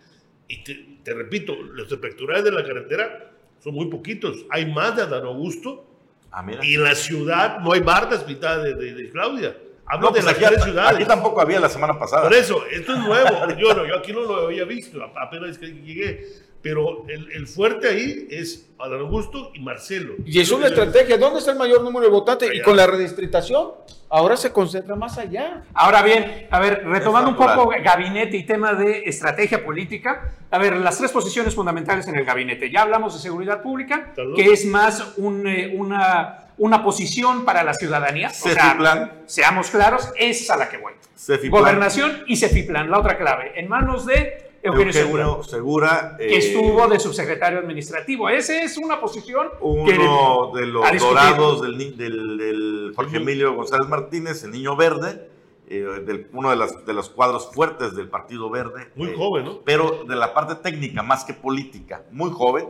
Y 0.48 0.64
te, 0.64 0.98
te 1.04 1.14
repito, 1.14 1.54
los 1.56 1.90
espectrales 1.92 2.44
de 2.44 2.52
la 2.52 2.64
carretera 2.66 3.30
son 3.64 3.74
muy 3.76 3.86
poquitos. 3.88 4.46
Hay 4.50 4.72
más 4.72 4.96
de 4.96 5.04
Adán 5.04 5.24
Augusto. 5.26 5.86
Ah, 6.32 6.44
Y 6.64 6.76
en 6.76 6.84
la 6.84 6.96
ciudad 6.96 7.60
no 7.60 7.74
hay 7.74 7.80
bardas 7.82 8.24
pintadas 8.24 8.64
de, 8.64 8.74
de- 8.76 8.94
de 8.96 9.10
Claudia. 9.12 9.56
Hablo 9.86 10.08
No, 10.10 10.14
de 10.16 10.22
pues 10.22 10.26
las 10.26 10.34
aquí, 10.36 10.46
tres 10.54 10.64
ciudades. 10.64 10.96
aquí 10.96 11.06
tampoco 11.06 11.42
había 11.42 11.60
la 11.60 11.70
semana 11.70 11.98
pasada. 12.00 12.24
Por 12.24 12.34
eso, 12.34 12.66
esto 12.72 12.94
es 12.94 13.00
nuevo. 13.00 13.30
Yo, 13.60 13.74
no, 13.76 13.86
yo 13.86 13.98
aquí 13.98 14.12
no 14.14 14.22
lo 14.22 14.36
había 14.48 14.64
visto, 14.66 15.00
apenas 15.16 15.58
que 15.58 15.68
llegué. 15.68 16.26
Pero 16.64 17.06
el, 17.10 17.30
el 17.34 17.46
fuerte 17.46 17.90
ahí 17.90 18.26
es 18.32 18.70
Adán 18.80 19.02
Augusto 19.02 19.52
y 19.54 19.60
Marcelo. 19.60 20.16
Y 20.26 20.40
es 20.40 20.50
una 20.50 20.68
estrategia. 20.68 21.18
¿Dónde 21.18 21.40
está 21.40 21.52
el 21.52 21.58
mayor 21.58 21.84
número 21.84 22.06
de 22.06 22.12
votantes? 22.12 22.50
Y 22.54 22.62
con 22.62 22.78
la 22.78 22.88
redistritación, 22.88 23.72
ahora 24.10 24.38
se 24.38 24.54
concentra 24.54 24.96
más 24.96 25.18
allá. 25.18 25.64
Ahora 25.74 26.02
bien, 26.02 26.48
a 26.50 26.60
ver, 26.62 26.86
retomando 26.86 27.32
un 27.32 27.36
poco 27.36 27.70
gabinete 27.84 28.38
y 28.38 28.46
tema 28.46 28.74
de 28.76 29.04
estrategia 29.04 29.64
política, 29.66 30.32
a 30.50 30.58
ver, 30.58 30.78
las 30.78 30.98
tres 30.98 31.12
posiciones 31.12 31.54
fundamentales 31.54 32.08
en 32.08 32.16
el 32.16 32.24
gabinete. 32.24 32.72
Ya 32.72 32.84
hablamos 32.84 33.14
de 33.14 33.20
seguridad 33.20 33.62
pública, 33.62 34.14
que 34.34 34.54
es 34.54 34.66
más 34.66 35.18
un, 35.18 35.46
eh, 35.46 35.74
una, 35.76 36.46
una 36.58 36.82
posición 36.82 37.44
para 37.44 37.64
la 37.64 37.74
ciudadanía. 37.74 38.30
O 38.30 38.34
sea, 38.34 38.54
Cefiplan. 38.54 39.12
seamos 39.26 39.70
claros, 39.70 40.10
esa 40.16 40.44
es 40.44 40.50
a 40.50 40.56
la 40.56 40.70
que 40.70 40.78
voy. 40.78 40.94
Cefiplan. 41.18 41.62
Gobernación 41.62 42.24
y 42.28 42.38
Cefiplan, 42.38 42.90
la 42.90 43.00
otra 43.00 43.18
clave, 43.18 43.52
en 43.60 43.68
manos 43.68 44.06
de 44.06 44.53
Eugenio, 44.64 44.94
Segura, 44.94 45.24
Eugenio 45.24 45.44
Segura, 45.44 46.16
que 46.18 46.34
eh, 46.34 46.38
estuvo 46.38 46.88
de 46.88 47.00
subsecretario 47.00 47.60
administrativo. 47.60 48.30
Esa 48.30 48.62
es 48.64 48.78
una 48.78 49.00
posición 49.00 49.48
que 49.60 49.64
uno 50.00 50.52
de 50.56 50.66
los 50.68 50.84
dorados 51.00 51.62
del, 51.62 51.98
del- 51.98 52.38
del 52.38 52.94
Jorge 52.96 53.18
Emilio 53.18 53.54
González 53.56 53.88
Martínez, 53.90 54.44
el 54.44 54.52
niño 54.52 54.76
verde, 54.76 55.30
eh, 55.68 55.82
del- 56.06 56.28
uno 56.34 56.50
de, 56.50 56.56
las- 56.56 56.86
de 56.86 56.94
los 56.94 57.10
cuadros 57.10 57.52
fuertes 57.54 57.96
del 57.96 58.08
Partido 58.10 58.50
Verde. 58.50 58.90
Muy 58.96 59.10
eh, 59.10 59.16
joven, 59.18 59.46
¿no? 59.46 59.60
Pero 59.66 60.04
de 60.08 60.16
la 60.16 60.34
parte 60.34 60.56
técnica 60.56 61.04
más 61.04 61.26
que 61.26 61.34
política, 61.34 62.04
muy 62.12 62.32
joven, 62.32 62.68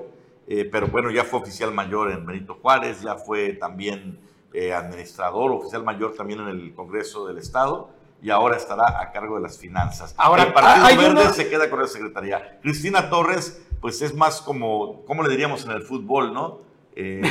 eh, 0.48 0.68
pero 0.72 0.88
bueno, 0.88 1.10
ya 1.12 1.24
fue 1.24 1.40
oficial 1.40 1.74
mayor 1.74 2.12
en 2.12 2.26
Benito 2.26 2.56
Juárez, 2.62 3.02
ya 3.02 3.16
fue 3.16 3.54
también 3.54 4.20
eh, 4.54 4.74
administrador, 4.74 5.52
oficial 5.52 5.84
mayor 5.84 6.14
también 6.16 6.40
en 6.42 6.48
el 6.50 6.74
Congreso 6.76 7.26
del 7.28 7.38
Estado. 7.38 7.90
Y 8.24 8.30
ahora 8.32 8.56
estará 8.58 9.02
a 9.02 9.12
cargo 9.12 9.36
de 9.36 9.42
las 9.42 9.58
finanzas. 9.60 10.16
Ahora, 10.18 10.44
el 10.44 10.54
Partido 10.54 10.86
hay 10.86 10.96
Verde 10.98 11.12
una- 11.22 11.30
se 11.34 11.50
queda 11.50 11.70
con 11.70 11.80
la 11.82 11.88
secretaría. 11.88 12.58
Cristina 12.62 13.10
Torres, 13.10 13.62
pues 13.82 14.02
es 14.02 14.16
más 14.16 14.42
como, 14.42 15.04
¿cómo 15.06 15.24
le 15.24 15.30
diríamos 15.30 15.66
en 15.66 15.72
el 15.72 15.82
fútbol, 15.84 16.34
no? 16.34 16.62
Eh, 16.96 17.22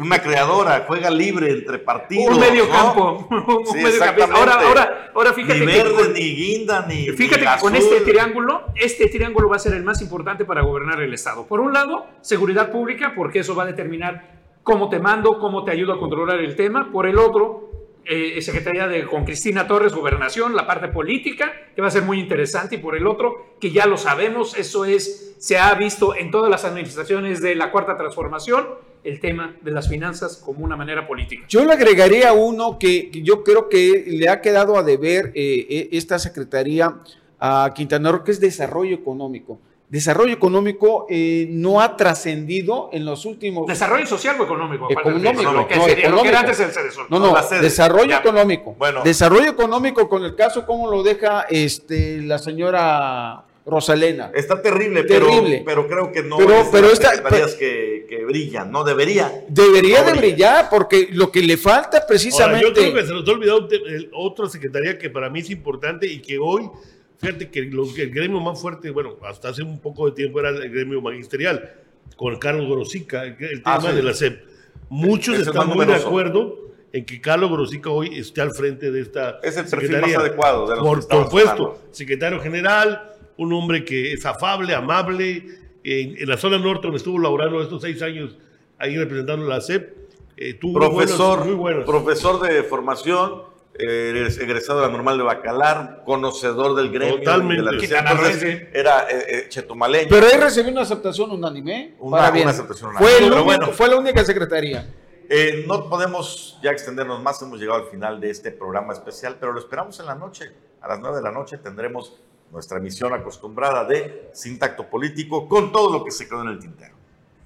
una 0.00 0.18
creadora, 0.20 0.84
juega 0.88 1.10
libre 1.10 1.50
entre 1.52 1.78
partidos. 1.78 2.34
Un 2.34 2.40
medio 2.40 2.64
¿no? 2.66 2.70
campo. 2.72 3.28
Un 3.30 3.66
Sí, 3.66 3.74
medio. 3.74 4.02
Ahora, 4.34 4.54
ahora, 4.66 5.12
ahora 5.14 5.32
fíjate 5.34 5.60
Ni 5.60 5.66
verde, 5.66 6.08
ni 6.14 6.34
guinda, 6.34 6.86
ni. 6.88 7.06
Fíjate 7.10 7.42
ni 7.44 7.46
que 7.54 7.60
con 7.60 7.76
este 7.76 8.00
triángulo, 8.00 8.64
este 8.74 9.06
triángulo 9.08 9.48
va 9.50 9.56
a 9.56 9.58
ser 9.60 9.74
el 9.74 9.84
más 9.84 10.00
importante 10.02 10.44
para 10.44 10.62
gobernar 10.62 11.00
el 11.02 11.12
Estado. 11.14 11.46
Por 11.46 11.60
un 11.60 11.72
lado, 11.72 12.06
seguridad 12.22 12.70
pública, 12.72 13.12
porque 13.14 13.40
eso 13.40 13.54
va 13.54 13.64
a 13.64 13.66
determinar 13.66 14.40
cómo 14.62 14.88
te 14.88 14.98
mando, 14.98 15.38
cómo 15.38 15.62
te 15.62 15.70
ayudo 15.72 15.92
a 15.92 15.98
controlar 16.00 16.38
el 16.40 16.56
tema. 16.56 16.90
Por 16.90 17.06
el 17.06 17.18
otro, 17.18 17.79
eh, 18.04 18.40
Secretaría 18.42 18.88
de, 18.88 19.06
con 19.06 19.24
Cristina 19.24 19.66
Torres, 19.66 19.92
gobernación, 19.92 20.54
la 20.54 20.66
parte 20.66 20.88
política, 20.88 21.52
que 21.74 21.82
va 21.82 21.88
a 21.88 21.90
ser 21.90 22.02
muy 22.02 22.18
interesante. 22.18 22.76
Y 22.76 22.78
por 22.78 22.96
el 22.96 23.06
otro, 23.06 23.54
que 23.60 23.70
ya 23.70 23.86
lo 23.86 23.96
sabemos, 23.96 24.56
eso 24.56 24.84
es, 24.84 25.34
se 25.38 25.58
ha 25.58 25.74
visto 25.74 26.14
en 26.16 26.30
todas 26.30 26.50
las 26.50 26.64
administraciones 26.64 27.40
de 27.40 27.54
la 27.54 27.70
Cuarta 27.70 27.96
Transformación, 27.96 28.66
el 29.02 29.20
tema 29.20 29.56
de 29.62 29.70
las 29.70 29.88
finanzas 29.88 30.36
como 30.36 30.64
una 30.64 30.76
manera 30.76 31.06
política. 31.06 31.44
Yo 31.48 31.64
le 31.64 31.72
agregaría 31.72 32.32
uno 32.34 32.78
que 32.78 33.10
que 33.10 33.22
yo 33.22 33.42
creo 33.42 33.68
que 33.68 34.04
le 34.06 34.28
ha 34.28 34.40
quedado 34.40 34.76
a 34.76 34.82
deber 34.82 35.32
eh, 35.34 35.66
eh, 35.68 35.88
esta 35.92 36.18
secretaría 36.18 36.96
a 37.38 37.72
Quintana 37.74 38.12
Roo, 38.12 38.24
que 38.24 38.32
es 38.32 38.40
desarrollo 38.40 38.94
económico. 38.94 39.60
Desarrollo 39.90 40.32
económico 40.32 41.06
eh, 41.10 41.48
no 41.50 41.80
ha 41.80 41.96
trascendido 41.96 42.90
en 42.92 43.04
los 43.04 43.24
últimos... 43.24 43.66
¿Desarrollo 43.66 44.06
social 44.06 44.40
o 44.40 44.44
económico? 44.44 44.86
Económico, 44.88 45.52
Lo 45.52 45.66
que 45.66 45.74
no, 45.74 45.84
sería- 45.84 46.08
lo 46.10 46.22
que 46.22 46.28
era 46.28 46.40
antes 46.40 46.60
el 46.60 46.70
Cedesol. 46.70 47.06
No, 47.10 47.18
no, 47.18 47.34
desarrollo 47.60 48.10
Ya. 48.10 48.18
económico. 48.18 48.76
Bueno. 48.78 49.02
Desarrollo 49.02 49.50
económico 49.50 50.08
con 50.08 50.24
el 50.24 50.36
caso 50.36 50.64
como 50.64 50.88
lo 50.88 51.02
deja 51.02 51.42
este, 51.50 52.22
la 52.22 52.38
señora 52.38 53.42
Rosalena. 53.66 54.30
Está 54.32 54.62
terrible, 54.62 55.02
Terrible. 55.02 55.62
Pero, 55.66 55.86
pero 55.88 55.88
creo 55.88 56.12
que 56.12 56.22
no 56.22 56.36
Pero- 56.38 56.54
es 56.60 56.66
de 56.66 56.70
pero 56.70 56.86
las 56.88 56.92
esta- 57.00 57.58
que, 57.58 58.06
que 58.08 58.24
brillan, 58.24 58.70
no 58.70 58.84
debería. 58.84 59.42
Debería 59.48 60.02
No 60.02 60.06
de 60.06 60.12
brilla. 60.12 60.20
brillar 60.34 60.68
porque 60.70 61.08
lo 61.10 61.32
que 61.32 61.40
le 61.42 61.56
falta 61.56 61.96
Ahora, 61.98 62.06
precisamente... 62.06 62.64
yo 62.64 62.72
creo 62.72 62.94
que 62.94 63.06
se 63.06 63.12
nos 63.12 63.28
ha 63.28 63.32
olvidado 63.32 63.68
otra 64.14 64.48
secretaría 64.48 64.96
que 64.98 65.10
para 65.10 65.28
mí 65.28 65.40
es 65.40 65.50
importante 65.50 66.06
y 66.06 66.20
que 66.22 66.38
hoy, 66.38 66.70
fíjate 67.20 67.50
que, 67.50 67.60
el 67.60 68.10
gremio 68.10 68.40
más 68.40 68.60
fuerte, 68.60 68.90
bueno, 68.90 69.16
hasta 69.24 69.50
hace 69.50 69.62
un 69.62 69.78
poco 69.80 70.06
de 70.06 70.12
tiempo 70.12 70.40
era 70.40 70.50
el 70.50 70.70
gremio 70.70 71.00
magisterial, 71.00 71.74
con 72.16 72.36
Carlos 72.38 72.66
Gorosica, 72.66 73.24
el, 73.24 73.36
el 73.38 73.62
tema 73.62 73.76
Ah, 73.76 73.80
sí. 73.80 73.92
de 73.96 74.02
la 74.02 74.14
SEP. 74.14 74.42
Muchos 74.88 75.36
Es 75.38 75.46
están 75.46 75.68
muy 75.68 75.86
de 75.86 75.94
acuerdo 75.94 76.58
en 76.92 77.04
que 77.04 77.20
Carlos 77.20 77.50
Gorosica 77.50 77.90
hoy 77.90 78.18
esté 78.18 78.40
al 78.40 78.52
frente 78.52 78.90
de 78.90 79.00
esta 79.02 79.38
Es 79.42 79.56
el 79.56 79.66
perfil 79.66 80.00
más 80.00 80.14
adecuado 80.16 80.68
de 80.68 80.76
los 80.76 80.84
Por 80.84 81.02
supuesto, 81.24 81.78
secretario 81.92 82.40
general, 82.40 83.12
un 83.36 83.52
hombre 83.52 83.84
que 83.84 84.12
es 84.12 84.26
afable, 84.26 84.74
amable, 84.74 85.44
en, 85.84 86.16
en 86.18 86.28
la 86.28 86.36
zona 86.36 86.58
norte 86.58 86.82
donde 86.82 86.96
estuvo 86.98 87.18
laborando 87.18 87.62
estos 87.62 87.80
seis 87.82 88.02
años 88.02 88.36
ahí 88.78 88.96
representando 88.96 89.46
la 89.46 89.60
SEP, 89.60 89.96
eh, 90.36 90.54
tuvo 90.54 90.78
Profesor, 90.80 91.38
buenos- 91.38 91.46
muy 91.46 91.54
buenos. 91.54 91.84
profesor 91.84 92.40
de 92.40 92.62
formación, 92.64 93.42
eh, 93.78 94.10
eres 94.10 94.38
egresado 94.38 94.80
de 94.80 94.86
la 94.86 94.92
normal 94.92 95.16
de 95.18 95.24
Bacalar, 95.24 96.02
conocedor 96.04 96.74
del 96.76 96.90
gremio. 96.90 97.18
Totalmente. 97.18 97.62
de 97.62 97.88
la. 97.92 98.10
Entonces, 98.10 98.62
era 98.72 99.02
eh, 99.10 99.24
eh, 99.28 99.46
chetumaleño. 99.48 100.08
Pero 100.10 100.26
ahí 100.26 100.38
recibió 100.38 100.70
una 100.72 100.82
aceptación 100.82 101.30
unánime. 101.30 101.94
Una- 101.98 102.16
para 102.18 102.30
bien. 102.30 102.44
una 102.46 102.52
aceptación 102.52 102.92
Fue, 102.94 103.06
unánime. 103.06 103.16
el 103.26 103.30
Pero 103.30 103.34
único- 103.44 103.44
bueno. 103.58 103.72
fue 103.72 103.88
la 103.88 103.96
única 103.96 104.24
secretaría. 104.24 104.94
Eh, 105.32 105.64
no 105.68 105.88
podemos 105.88 106.58
ya 106.62 106.72
extendernos 106.72 107.22
más, 107.22 107.40
hemos 107.42 107.60
llegado 107.60 107.78
al 107.84 107.86
final 107.88 108.20
de 108.20 108.30
este 108.30 108.50
programa 108.50 108.92
especial, 108.92 109.36
pero 109.38 109.52
lo 109.52 109.60
esperamos 109.60 109.98
en 110.00 110.06
la 110.06 110.16
noche. 110.16 110.50
A 110.82 110.88
las 110.88 110.98
9 110.98 111.18
de 111.18 111.22
la 111.22 111.30
noche 111.30 111.56
tendremos 111.58 112.14
nuestra 112.50 112.78
emisión 112.78 113.12
acostumbrada 113.14 113.84
de 113.84 114.30
Sintacto 114.32 114.88
Político 114.90 115.48
con 115.48 115.70
todo 115.70 115.92
lo 115.92 116.04
que 116.04 116.10
se 116.10 116.28
quedó 116.28 116.42
en 116.42 116.48
el 116.48 116.58
tintero. 116.58 116.96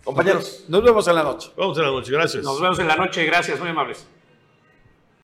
Compañeros. 0.02 0.64
Nos 0.68 0.82
vemos 0.82 1.06
en 1.08 1.14
la 1.14 1.22
noche. 1.22 1.50
Vamos 1.56 1.78
a 1.78 1.82
la 1.82 1.88
noche, 1.90 2.10
gracias. 2.12 2.42
Nos 2.42 2.58
vemos 2.60 2.78
en 2.78 2.88
la 2.88 2.96
noche, 2.96 3.24
gracias, 3.26 3.60
muy 3.60 3.68
amables. 3.68 4.06